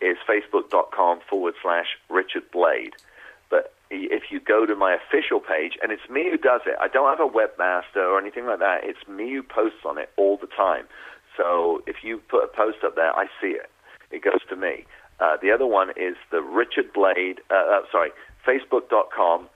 is 0.01 0.17
facebook.com 0.27 1.21
forward 1.29 1.55
slash 1.61 1.97
Richard 2.09 2.49
Blade. 2.51 2.93
But 3.49 3.73
if 3.89 4.31
you 4.31 4.39
go 4.39 4.65
to 4.65 4.75
my 4.75 4.95
official 4.95 5.39
page, 5.39 5.73
and 5.81 5.91
it's 5.91 6.07
me 6.09 6.29
who 6.29 6.37
does 6.37 6.61
it, 6.65 6.75
I 6.79 6.87
don't 6.87 7.09
have 7.09 7.19
a 7.19 7.29
webmaster 7.29 7.97
or 7.97 8.19
anything 8.19 8.45
like 8.45 8.59
that. 8.59 8.81
It's 8.83 9.07
me 9.07 9.33
who 9.33 9.43
posts 9.43 9.79
on 9.85 9.97
it 9.97 10.09
all 10.17 10.37
the 10.37 10.47
time. 10.47 10.85
So 11.39 11.81
if 11.87 12.03
you 12.03 12.19
put 12.29 12.43
a 12.43 12.47
post 12.47 12.79
up 12.83 12.95
there, 12.95 13.15
I 13.15 13.27
see 13.41 13.55
it. 13.55 13.71
It 14.11 14.23
goes 14.23 14.41
to 14.49 14.57
me. 14.57 14.85
Uh, 15.21 15.37
the 15.41 15.51
other 15.51 15.65
one 15.65 15.91
is 15.91 16.15
the 16.31 16.41
Richard 16.41 16.91
Blade, 16.93 17.39
uh, 17.49 17.55
uh, 17.55 17.81
sorry, 17.91 18.11
facebook.com, 18.45 19.47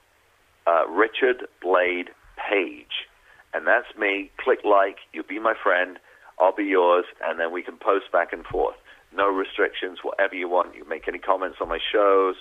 uh, 0.65 0.88
Richard 0.88 1.47
Blade 1.61 2.10
page. 2.38 3.07
And 3.53 3.68
that's 3.68 3.88
me. 3.97 4.31
Click 4.38 4.60
like, 4.64 4.97
you'll 5.11 5.27
be 5.27 5.39
my 5.39 5.53
friend, 5.61 5.99
I'll 6.39 6.55
be 6.55 6.64
yours, 6.64 7.05
and 7.22 7.39
then 7.39 7.51
we 7.51 7.61
can 7.64 7.76
post 7.77 8.11
back 8.11 8.31
and 8.31 8.45
forth. 8.45 8.76
No 9.15 9.27
restrictions, 9.27 9.99
whatever 10.03 10.35
you 10.35 10.47
want. 10.47 10.76
You 10.76 10.88
make 10.88 11.07
any 11.07 11.19
comments 11.19 11.57
on 11.61 11.68
my 11.68 11.80
shows. 11.91 12.35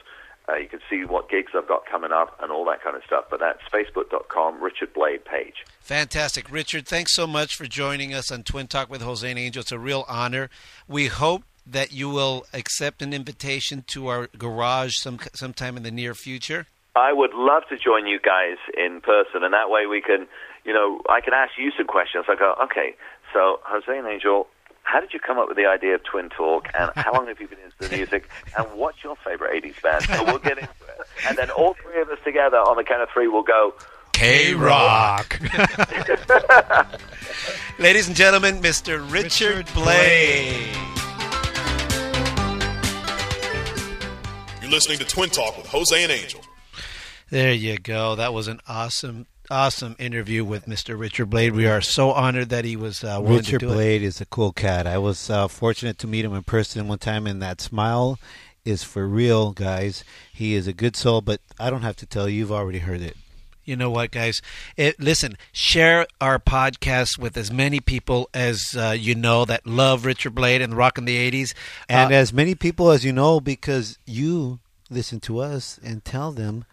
Uh, 0.48 0.56
you 0.56 0.69
can 0.69 0.81
see 0.90 1.05
what 1.05 1.28
gigs 1.28 1.52
I've 1.55 1.69
got 1.69 1.86
coming 1.86 2.12
up 2.12 2.36
and 2.43 2.51
all 2.51 2.64
that 2.66 2.82
kind 2.82 2.97
of 2.97 3.02
stuff. 3.05 3.27
But 3.31 3.40
that's 3.40 3.60
facebook.com, 3.73 4.62
Richard 4.62 4.93
Blade 4.93 5.24
page. 5.24 5.64
Fantastic, 5.81 6.51
Richard. 6.51 6.86
Thanks 6.86 7.14
so 7.14 7.27
much 7.27 7.56
for 7.56 7.66
joining 7.66 8.12
us 8.12 8.32
on 8.32 8.43
Twin 8.43 8.66
Talk 8.66 8.90
with 8.90 9.02
Jose 9.02 9.28
and 9.28 9.39
Angel. 9.39 9.60
It's 9.60 9.73
a 9.73 9.78
real 9.78 10.05
honor. 10.09 10.51
We 10.89 11.06
hope 11.06 11.44
that 11.66 11.93
you 11.93 12.09
will 12.09 12.44
accept 12.52 13.02
an 13.02 13.12
invitation 13.12 13.85
to 13.86 14.09
our 14.09 14.28
garage 14.36 14.97
some 14.97 15.19
sometime 15.35 15.77
in 15.77 15.82
the 15.82 15.90
near 15.90 16.14
future. 16.14 16.66
I 16.94 17.12
would 17.12 17.32
love 17.35 17.62
to 17.70 17.78
join 17.78 18.06
you 18.06 18.19
guys 18.20 18.59
in 18.77 19.01
person, 19.01 19.43
and 19.43 19.55
that 19.55 19.70
way 19.70 19.86
we 19.86 20.02
can, 20.02 20.27
you 20.64 20.74
know, 20.74 21.01
I 21.09 21.20
can 21.20 21.32
ask 21.32 21.52
you 21.56 21.70
some 21.77 21.86
questions. 21.86 22.27
I 22.28 22.35
go, 22.35 22.55
okay, 22.64 22.94
so 23.32 23.60
Jose 23.64 23.97
and 23.97 24.06
Angel, 24.06 24.47
how 24.83 25.01
did 25.01 25.13
you 25.13 25.21
come 25.21 25.39
up 25.39 25.49
with 25.49 25.57
the 25.57 25.67
idea 25.67 25.95
of 25.95 26.03
Twin 26.05 26.29
Talk, 26.29 26.69
and 26.79 26.91
how 26.97 27.13
long 27.15 27.27
have 27.29 27.41
you 27.41 27.49
been 27.49 27.59
into 27.61 27.77
the 27.89 27.97
music, 27.97 28.29
and 28.57 28.67
what's 28.75 29.03
your 29.03 29.17
favorite 29.17 29.63
80s 29.63 29.83
band? 29.83 30.05
So 30.05 30.25
we'll 30.25 30.39
get 30.39 30.59
into 30.59 30.65
it. 30.71 31.07
And 31.27 31.39
then 31.39 31.51
all 31.51 31.75
three 31.75 32.01
of 32.01 32.09
us 32.09 32.19
together 32.25 32.59
on 32.59 32.77
the 32.77 32.85
count 32.85 33.03
of 33.03 33.09
three 33.11 33.29
will 33.29 33.43
go, 33.43 33.75
K 34.13 34.55
Rock. 34.55 35.41
Ladies 37.79 38.07
and 38.09 38.17
gentlemen, 38.17 38.61
Mr. 38.61 39.01
Richard, 39.11 39.67
Blade. 39.73 40.77
You're 44.61 44.71
listening 44.71 44.99
to 44.99 45.05
Twin 45.05 45.31
Talk 45.31 45.57
with 45.57 45.67
Jose 45.69 46.03
and 46.03 46.13
Angel. 46.13 46.41
There 47.31 47.53
you 47.53 47.79
go. 47.79 48.15
That 48.15 48.35
was 48.35 48.47
an 48.49 48.61
awesome, 48.69 49.27
awesome 49.53 49.95
interview 49.99 50.45
with 50.45 50.65
Mr. 50.66 50.99
Richard 50.99 51.27
Blade. 51.27 51.53
We 51.55 51.66
are 51.66 51.83
so 51.83 52.11
honored 52.12 52.49
that 52.49 52.65
he 52.65 52.74
was 52.74 53.05
uh, 53.05 53.19
willing 53.20 53.39
Richard 53.39 53.61
to 53.61 53.66
do. 53.66 53.73
Blade 53.73 54.03
is 54.03 54.20
a 54.20 54.24
cool 54.27 54.51
cat. 54.53 54.87
I 54.87 54.97
was 54.97 55.29
uh, 55.29 55.47
fortunate 55.47 55.99
to 55.99 56.07
meet 56.07 56.24
him 56.24 56.33
in 56.35 56.43
person 56.43 56.89
one 56.89 56.99
time, 56.99 57.27
and 57.27 57.43
that 57.43 57.61
smile 57.61 58.19
is 58.65 58.83
for 58.83 59.07
real, 59.07 59.53
guys. 59.53 60.05
He 60.33 60.55
is 60.55 60.66
a 60.66 60.73
good 60.73 60.97
soul, 60.97 61.20
but 61.20 61.41
I 61.61 61.69
don't 61.69 61.83
have 61.83 61.97
to 61.97 62.07
tell 62.07 62.29
you, 62.29 62.39
you've 62.39 62.53
already 62.53 62.79
heard 62.79 63.03
it. 63.03 63.16
You 63.65 63.77
know 63.77 63.91
what, 63.91 64.11
guys? 64.11 64.41
It, 64.77 64.99
listen, 64.99 65.37
share 65.53 66.07
our 66.20 66.39
podcast 66.39 67.19
with 67.19 67.37
as 67.37 67.53
many 67.53 67.79
people 67.79 68.29
as 68.35 68.74
uh, 68.77 68.97
you 68.99 69.15
know 69.15 69.45
that 69.45 69.66
love 69.66 70.05
Richard 70.05 70.35
Blade 70.35 70.62
and 70.62 70.74
rock 70.77 70.97
in 70.99 71.05
the 71.05 71.31
80s. 71.31 71.55
And 71.89 72.12
Uh, 72.12 72.16
as 72.16 72.33
many 72.33 72.55
people 72.55 72.91
as 72.91 73.05
you 73.05 73.12
know, 73.12 73.39
because 73.39 73.99
you 74.07 74.61
listen 74.91 75.20
to 75.20 75.39
us 75.41 75.79
and 75.85 76.05
tell 76.05 76.33
them 76.33 76.65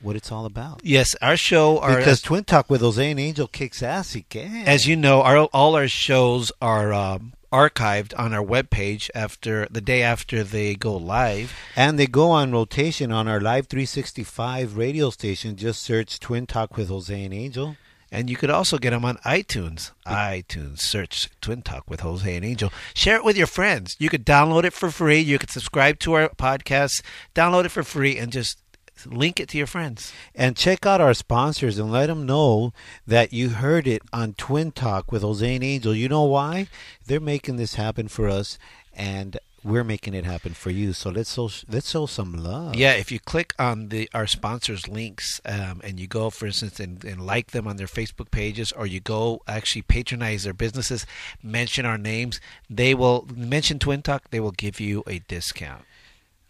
what 0.00 0.16
it's 0.16 0.30
all 0.30 0.46
about. 0.46 0.80
yes, 0.84 1.14
our 1.22 1.36
show 1.36 1.78
are 1.78 1.96
Because 1.96 2.20
Twin 2.22 2.44
Talk 2.44 2.68
with 2.70 2.80
Jose 2.80 3.10
and 3.10 3.18
Angel 3.20 3.46
kicks 3.46 3.82
ass. 3.82 4.12
He 4.12 4.22
can. 4.22 4.66
as 4.66 4.86
you 4.86 4.96
know, 4.96 5.22
our 5.22 5.38
all 5.46 5.74
our 5.74 5.88
shows 5.88 6.52
are 6.60 6.92
um, 6.92 7.32
archived 7.52 8.12
on 8.18 8.34
our 8.34 8.44
webpage 8.44 9.08
after 9.14 9.66
the 9.70 9.80
day 9.80 10.02
after 10.02 10.44
they 10.44 10.74
go 10.74 10.96
live. 10.96 11.54
And 11.74 11.98
they 11.98 12.06
go 12.06 12.30
on 12.30 12.52
rotation 12.52 13.10
on 13.12 13.28
our 13.28 13.40
Live 13.40 13.66
365 13.68 14.76
radio 14.76 15.10
station. 15.10 15.56
Just 15.56 15.82
search 15.82 16.20
Twin 16.20 16.46
Talk 16.46 16.76
with 16.76 16.88
Jose 16.88 17.24
and 17.24 17.32
Angel. 17.32 17.76
And 18.12 18.30
you 18.30 18.36
could 18.36 18.50
also 18.50 18.78
get 18.78 18.90
them 18.90 19.04
on 19.04 19.16
iTunes. 19.18 19.90
iTunes, 20.06 20.78
search 20.78 21.28
Twin 21.40 21.62
Talk 21.62 21.90
with 21.90 22.00
Jose 22.00 22.34
and 22.36 22.44
Angel. 22.44 22.72
Share 22.94 23.16
it 23.16 23.24
with 23.24 23.36
your 23.36 23.48
friends. 23.48 23.96
You 23.98 24.08
could 24.08 24.24
download 24.24 24.64
it 24.64 24.72
for 24.72 24.90
free. 24.90 25.18
You 25.18 25.38
could 25.38 25.50
subscribe 25.50 25.98
to 26.00 26.12
our 26.14 26.28
podcast, 26.30 27.02
download 27.34 27.64
it 27.64 27.70
for 27.70 27.82
free, 27.82 28.16
and 28.16 28.30
just 28.30 28.58
link 29.04 29.40
it 29.40 29.48
to 29.50 29.58
your 29.58 29.66
friends. 29.66 30.12
And 30.34 30.56
check 30.56 30.86
out 30.86 31.00
our 31.00 31.14
sponsors 31.14 31.78
and 31.78 31.92
let 31.92 32.06
them 32.06 32.26
know 32.26 32.72
that 33.06 33.32
you 33.32 33.50
heard 33.50 33.86
it 33.86 34.02
on 34.12 34.34
Twin 34.34 34.72
Talk 34.72 35.12
with 35.12 35.22
Jose 35.22 35.54
and 35.54 35.64
Angel. 35.64 35.94
You 35.94 36.08
know 36.08 36.24
why? 36.24 36.68
They're 37.04 37.20
making 37.20 37.56
this 37.56 37.74
happen 37.74 38.08
for 38.08 38.28
us, 38.28 38.58
and 38.94 39.38
we're 39.62 39.84
making 39.84 40.14
it 40.14 40.24
happen 40.24 40.54
for 40.54 40.70
you. 40.70 40.92
So 40.92 41.10
let's 41.10 41.34
show, 41.34 41.50
let's 41.68 41.90
show 41.90 42.06
some 42.06 42.32
love. 42.32 42.76
Yeah, 42.76 42.92
if 42.92 43.10
you 43.10 43.18
click 43.18 43.52
on 43.58 43.88
the 43.88 44.08
our 44.14 44.26
sponsors 44.26 44.88
links 44.88 45.40
um, 45.44 45.80
and 45.82 45.98
you 45.98 46.06
go, 46.06 46.30
for 46.30 46.46
instance, 46.46 46.78
and, 46.78 47.04
and 47.04 47.26
like 47.26 47.50
them 47.50 47.66
on 47.66 47.76
their 47.76 47.88
Facebook 47.88 48.30
pages, 48.30 48.72
or 48.72 48.86
you 48.86 49.00
go 49.00 49.42
actually 49.48 49.82
patronize 49.82 50.44
their 50.44 50.54
businesses, 50.54 51.04
mention 51.42 51.84
our 51.84 51.98
names, 51.98 52.40
they 52.70 52.94
will 52.94 53.26
mention 53.34 53.78
Twin 53.78 54.02
Talk. 54.02 54.30
They 54.30 54.40
will 54.40 54.52
give 54.52 54.78
you 54.78 55.02
a 55.06 55.18
discount 55.20 55.84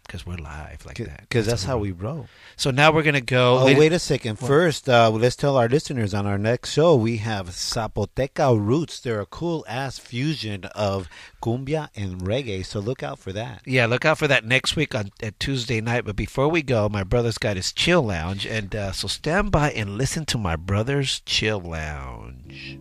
because 0.07 0.25
we're 0.25 0.37
live 0.37 0.85
like 0.85 0.97
that. 0.97 1.21
Because 1.21 1.45
that's 1.45 1.63
how 1.65 1.77
we 1.77 1.91
roll. 1.91 2.27
So 2.55 2.71
now 2.71 2.91
we're 2.91 3.03
gonna 3.03 3.21
go. 3.21 3.59
Oh, 3.59 3.65
wait 3.65 3.93
a 3.93 3.99
second. 3.99 4.39
First, 4.39 4.89
uh, 4.89 5.09
let's 5.09 5.35
tell 5.35 5.57
our 5.57 5.67
listeners 5.67 6.13
on 6.13 6.25
our 6.25 6.37
next 6.37 6.71
show 6.71 6.95
we 6.95 7.17
have 7.17 7.49
Zapoteca 7.49 8.57
Roots. 8.57 8.99
They're 8.99 9.19
a 9.19 9.25
cool 9.25 9.65
ass 9.67 9.99
fusion 9.99 10.65
of 10.75 11.07
cumbia 11.41 11.89
and 11.95 12.21
reggae, 12.21 12.65
so 12.65 12.79
look 12.79 13.03
out 13.03 13.19
for 13.19 13.33
that. 13.33 13.61
Yeah, 13.65 13.85
look 13.85 14.05
out 14.05 14.17
for 14.17 14.27
that 14.27 14.45
next 14.45 14.75
week 14.75 14.95
on 14.95 15.11
at 15.21 15.39
Tuesday 15.39 15.81
night. 15.81 16.05
But 16.05 16.15
before 16.15 16.47
we 16.47 16.61
go, 16.61 16.89
my 16.89 17.03
brother's 17.03 17.37
got 17.37 17.57
his 17.57 17.71
chill 17.71 18.03
lounge, 18.03 18.45
and 18.45 18.75
uh, 18.75 18.91
so 18.93 19.07
stand 19.07 19.51
by 19.51 19.71
and 19.71 19.97
listen 19.97 20.25
to 20.25 20.37
my 20.37 20.55
brother's 20.55 21.19
chill 21.21 21.59
lounge. 21.59 22.77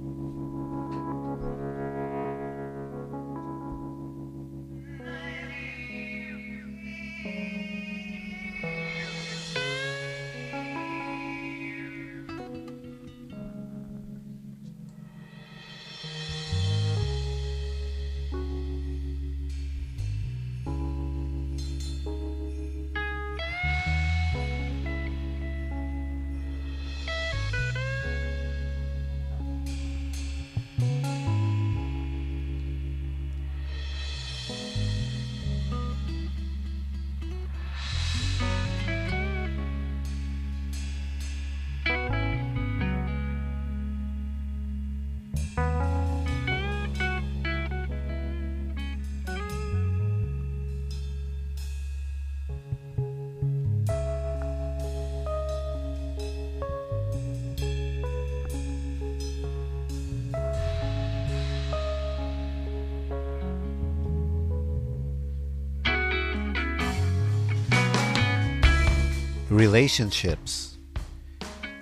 Relationships. 69.57 70.77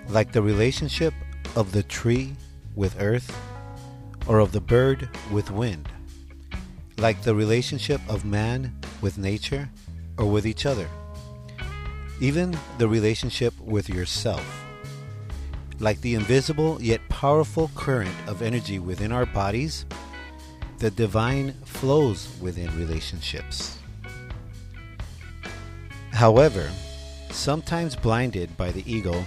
Like 0.07 0.31
the 0.31 0.41
relationship 0.41 1.13
of 1.57 1.73
the 1.73 1.83
tree 1.83 2.37
with 2.73 2.95
earth 3.01 3.37
or 4.29 4.39
of 4.39 4.53
the 4.53 4.61
bird 4.61 5.09
with 5.29 5.51
wind. 5.51 5.89
Like 6.97 7.21
the 7.23 7.35
relationship 7.35 7.99
of 8.07 8.23
man 8.23 8.73
with 9.01 9.17
nature 9.17 9.67
or 10.17 10.25
with 10.25 10.47
each 10.47 10.65
other. 10.65 10.87
Even 12.21 12.57
the 12.77 12.87
relationship 12.87 13.53
with 13.59 13.89
yourself. 13.89 14.63
Like 15.81 15.99
the 15.99 16.15
invisible 16.15 16.81
yet 16.81 17.01
powerful 17.09 17.69
current 17.75 18.15
of 18.25 18.41
energy 18.41 18.79
within 18.79 19.11
our 19.11 19.25
bodies, 19.25 19.85
the 20.79 20.91
divine 20.91 21.51
flows 21.65 22.29
within 22.39 22.73
relationships. 22.77 23.77
However, 26.13 26.71
sometimes 27.31 27.95
blinded 27.95 28.55
by 28.57 28.71
the 28.71 28.83
ego, 28.91 29.23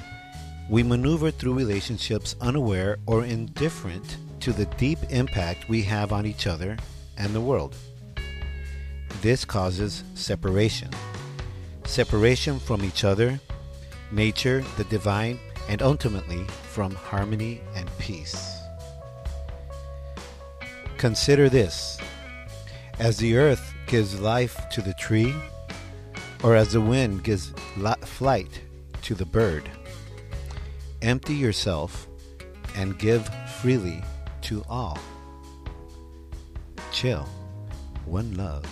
we 0.69 0.83
maneuver 0.83 1.31
through 1.31 1.55
relationships 1.55 2.37
unaware 2.41 2.99
or 3.07 3.25
indifferent 3.25 4.17
to 4.41 4.53
the 4.53 4.67
deep 4.77 4.99
impact 5.11 5.69
we 5.69 5.83
have 5.83 6.13
on 6.13 6.27
each 6.27 6.47
other 6.47 6.77
and 7.17 7.35
the 7.35 7.41
world. 7.41 7.75
This 9.23 9.45
causes 9.45 10.05
separation. 10.15 10.91
Separation 11.85 12.59
from 12.59 12.85
each 12.85 13.03
other, 13.05 13.41
nature, 14.13 14.65
the 14.77 14.85
divine, 14.85 15.39
and 15.69 15.83
ultimately 15.83 16.45
from 16.71 16.95
harmony 16.95 17.61
and 17.75 17.89
peace. 17.99 18.59
Consider 20.99 21.49
this 21.49 21.99
as 22.99 23.17
the 23.19 23.37
earth 23.37 23.75
gives 23.87 24.21
life 24.21 24.61
to 24.71 24.83
the 24.83 24.95
tree, 24.95 25.35
or 26.43 26.55
as 26.55 26.73
the 26.73 26.81
wind 26.81 27.25
gives 27.25 27.53
flight 28.03 28.61
to 29.03 29.15
the 29.15 29.27
bird. 29.27 29.69
Empty 31.03 31.35
yourself 31.35 32.07
and 32.77 32.99
give 32.99 33.29
freely 33.61 34.03
to 34.43 34.65
all. 34.69 34.99
Chill. 36.93 37.29
One 38.05 38.37
love. 38.37 38.65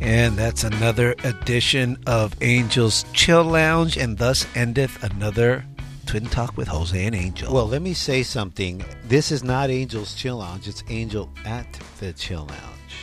And 0.00 0.38
that's 0.38 0.64
another 0.64 1.14
edition 1.22 1.98
of 2.06 2.34
Angel's 2.40 3.04
Chill 3.12 3.44
Lounge, 3.44 3.98
and 3.98 4.16
thus 4.16 4.46
endeth 4.54 5.02
another 5.02 5.66
Twin 6.08 6.24
Talk 6.24 6.56
with 6.56 6.68
Jose 6.68 7.04
and 7.04 7.14
Angel. 7.14 7.52
Well, 7.52 7.68
let 7.68 7.82
me 7.82 7.92
say 7.92 8.22
something. 8.22 8.82
This 9.04 9.30
is 9.30 9.44
not 9.44 9.68
Angel's 9.68 10.14
Chill 10.14 10.38
Lounge, 10.38 10.66
it's 10.66 10.82
Angel 10.88 11.28
at 11.44 11.70
the 12.00 12.14
Chill 12.14 12.46
Lounge. 12.46 12.94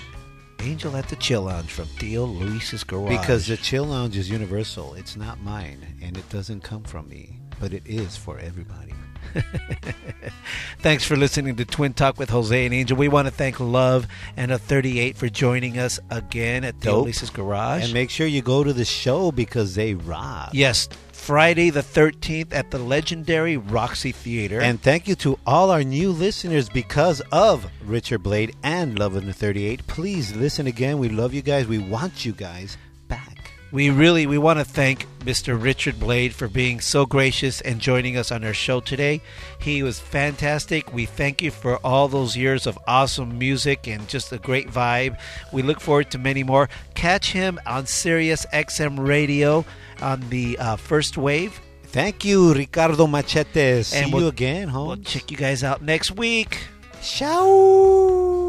Angel 0.61 0.97
at 0.97 1.07
the 1.09 1.15
Chill 1.17 1.43
Lounge 1.43 1.69
from 1.71 1.85
Theo 1.85 2.25
Luis's 2.25 2.83
Garage. 2.83 3.15
Because 3.19 3.45
the 3.45 3.57
Chill 3.57 3.85
Lounge 3.85 4.17
is 4.17 4.27
universal. 4.27 4.95
It's 4.95 5.15
not 5.15 5.39
mine, 5.41 5.85
and 6.01 6.17
it 6.17 6.27
doesn't 6.29 6.61
come 6.61 6.81
from 6.81 7.07
me, 7.07 7.39
but 7.59 7.73
it 7.73 7.83
is 7.85 8.17
for 8.17 8.39
everybody. 8.39 8.93
Thanks 10.79 11.05
for 11.05 11.15
listening 11.15 11.57
to 11.57 11.65
Twin 11.65 11.93
Talk 11.93 12.17
with 12.17 12.31
Jose 12.31 12.65
and 12.65 12.73
Angel. 12.73 12.97
We 12.97 13.07
want 13.07 13.27
to 13.27 13.31
thank 13.31 13.59
Love 13.59 14.07
and 14.37 14.51
a 14.51 14.57
38 14.57 15.15
for 15.17 15.29
joining 15.29 15.77
us 15.77 15.99
again 16.09 16.63
at 16.63 16.79
Theo 16.79 16.93
Dope. 16.93 17.05
Luis's 17.05 17.29
Garage. 17.29 17.83
And 17.83 17.93
make 17.93 18.09
sure 18.09 18.25
you 18.25 18.41
go 18.41 18.63
to 18.63 18.73
the 18.73 18.85
show 18.85 19.31
because 19.31 19.75
they 19.75 19.93
rock. 19.93 20.49
yes, 20.53 20.87
Friday 21.25 21.71
the 21.71 21.81
13th 21.81 22.53
at 22.53 22.69
the 22.69 22.77
legendary 22.77 23.57
Roxy 23.57 24.11
Theater. 24.11 24.61
And 24.61 24.79
thank 24.79 25.07
you 25.07 25.15
to 25.15 25.39
all 25.43 25.71
our 25.71 25.83
new 25.83 26.11
listeners 26.11 26.69
because 26.69 27.19
of 27.31 27.65
Richard 27.83 28.21
Blade 28.21 28.55
and 28.61 28.99
Love 28.99 29.15
of 29.15 29.25
the 29.25 29.33
38. 29.33 29.87
Please 29.87 30.35
listen 30.35 30.67
again. 30.67 30.99
We 30.99 31.09
love 31.09 31.33
you 31.33 31.41
guys. 31.41 31.65
We 31.65 31.79
want 31.79 32.25
you 32.25 32.31
guys 32.31 32.77
back. 33.07 33.53
We 33.71 33.89
really 33.89 34.27
we 34.27 34.37
want 34.37 34.59
to 34.59 34.65
thank 34.65 35.07
Mr. 35.21 35.59
Richard 35.59 35.99
Blade 35.99 36.31
for 36.31 36.47
being 36.47 36.79
so 36.79 37.07
gracious 37.07 37.59
and 37.59 37.81
joining 37.81 38.17
us 38.17 38.31
on 38.31 38.43
our 38.43 38.53
show 38.53 38.79
today. 38.79 39.19
He 39.59 39.81
was 39.81 39.99
fantastic. 39.99 40.93
We 40.93 41.07
thank 41.07 41.41
you 41.41 41.49
for 41.49 41.77
all 41.77 42.07
those 42.07 42.37
years 42.37 42.67
of 42.67 42.77
awesome 42.87 43.39
music 43.39 43.87
and 43.87 44.07
just 44.07 44.31
a 44.31 44.37
great 44.37 44.69
vibe. 44.69 45.17
We 45.51 45.63
look 45.63 45.79
forward 45.79 46.11
to 46.11 46.19
many 46.19 46.43
more. 46.43 46.69
Catch 46.93 47.31
him 47.31 47.59
on 47.65 47.87
Sirius 47.87 48.45
XM 48.53 49.07
Radio 49.07 49.65
on 50.01 50.21
the 50.29 50.57
uh, 50.59 50.75
first 50.75 51.17
wave. 51.17 51.59
Thank 51.85 52.25
you, 52.25 52.53
Ricardo 52.53 53.07
Machete. 53.07 53.83
See 53.83 53.97
And 53.97 54.09
you 54.09 54.15
we'll- 54.15 54.27
again, 54.27 54.67
home. 54.67 54.87
We'll 54.87 54.97
check 54.97 55.31
you 55.31 55.37
guys 55.37 55.63
out 55.63 55.81
next 55.81 56.11
week. 56.11 56.59
Ciao. 57.01 58.44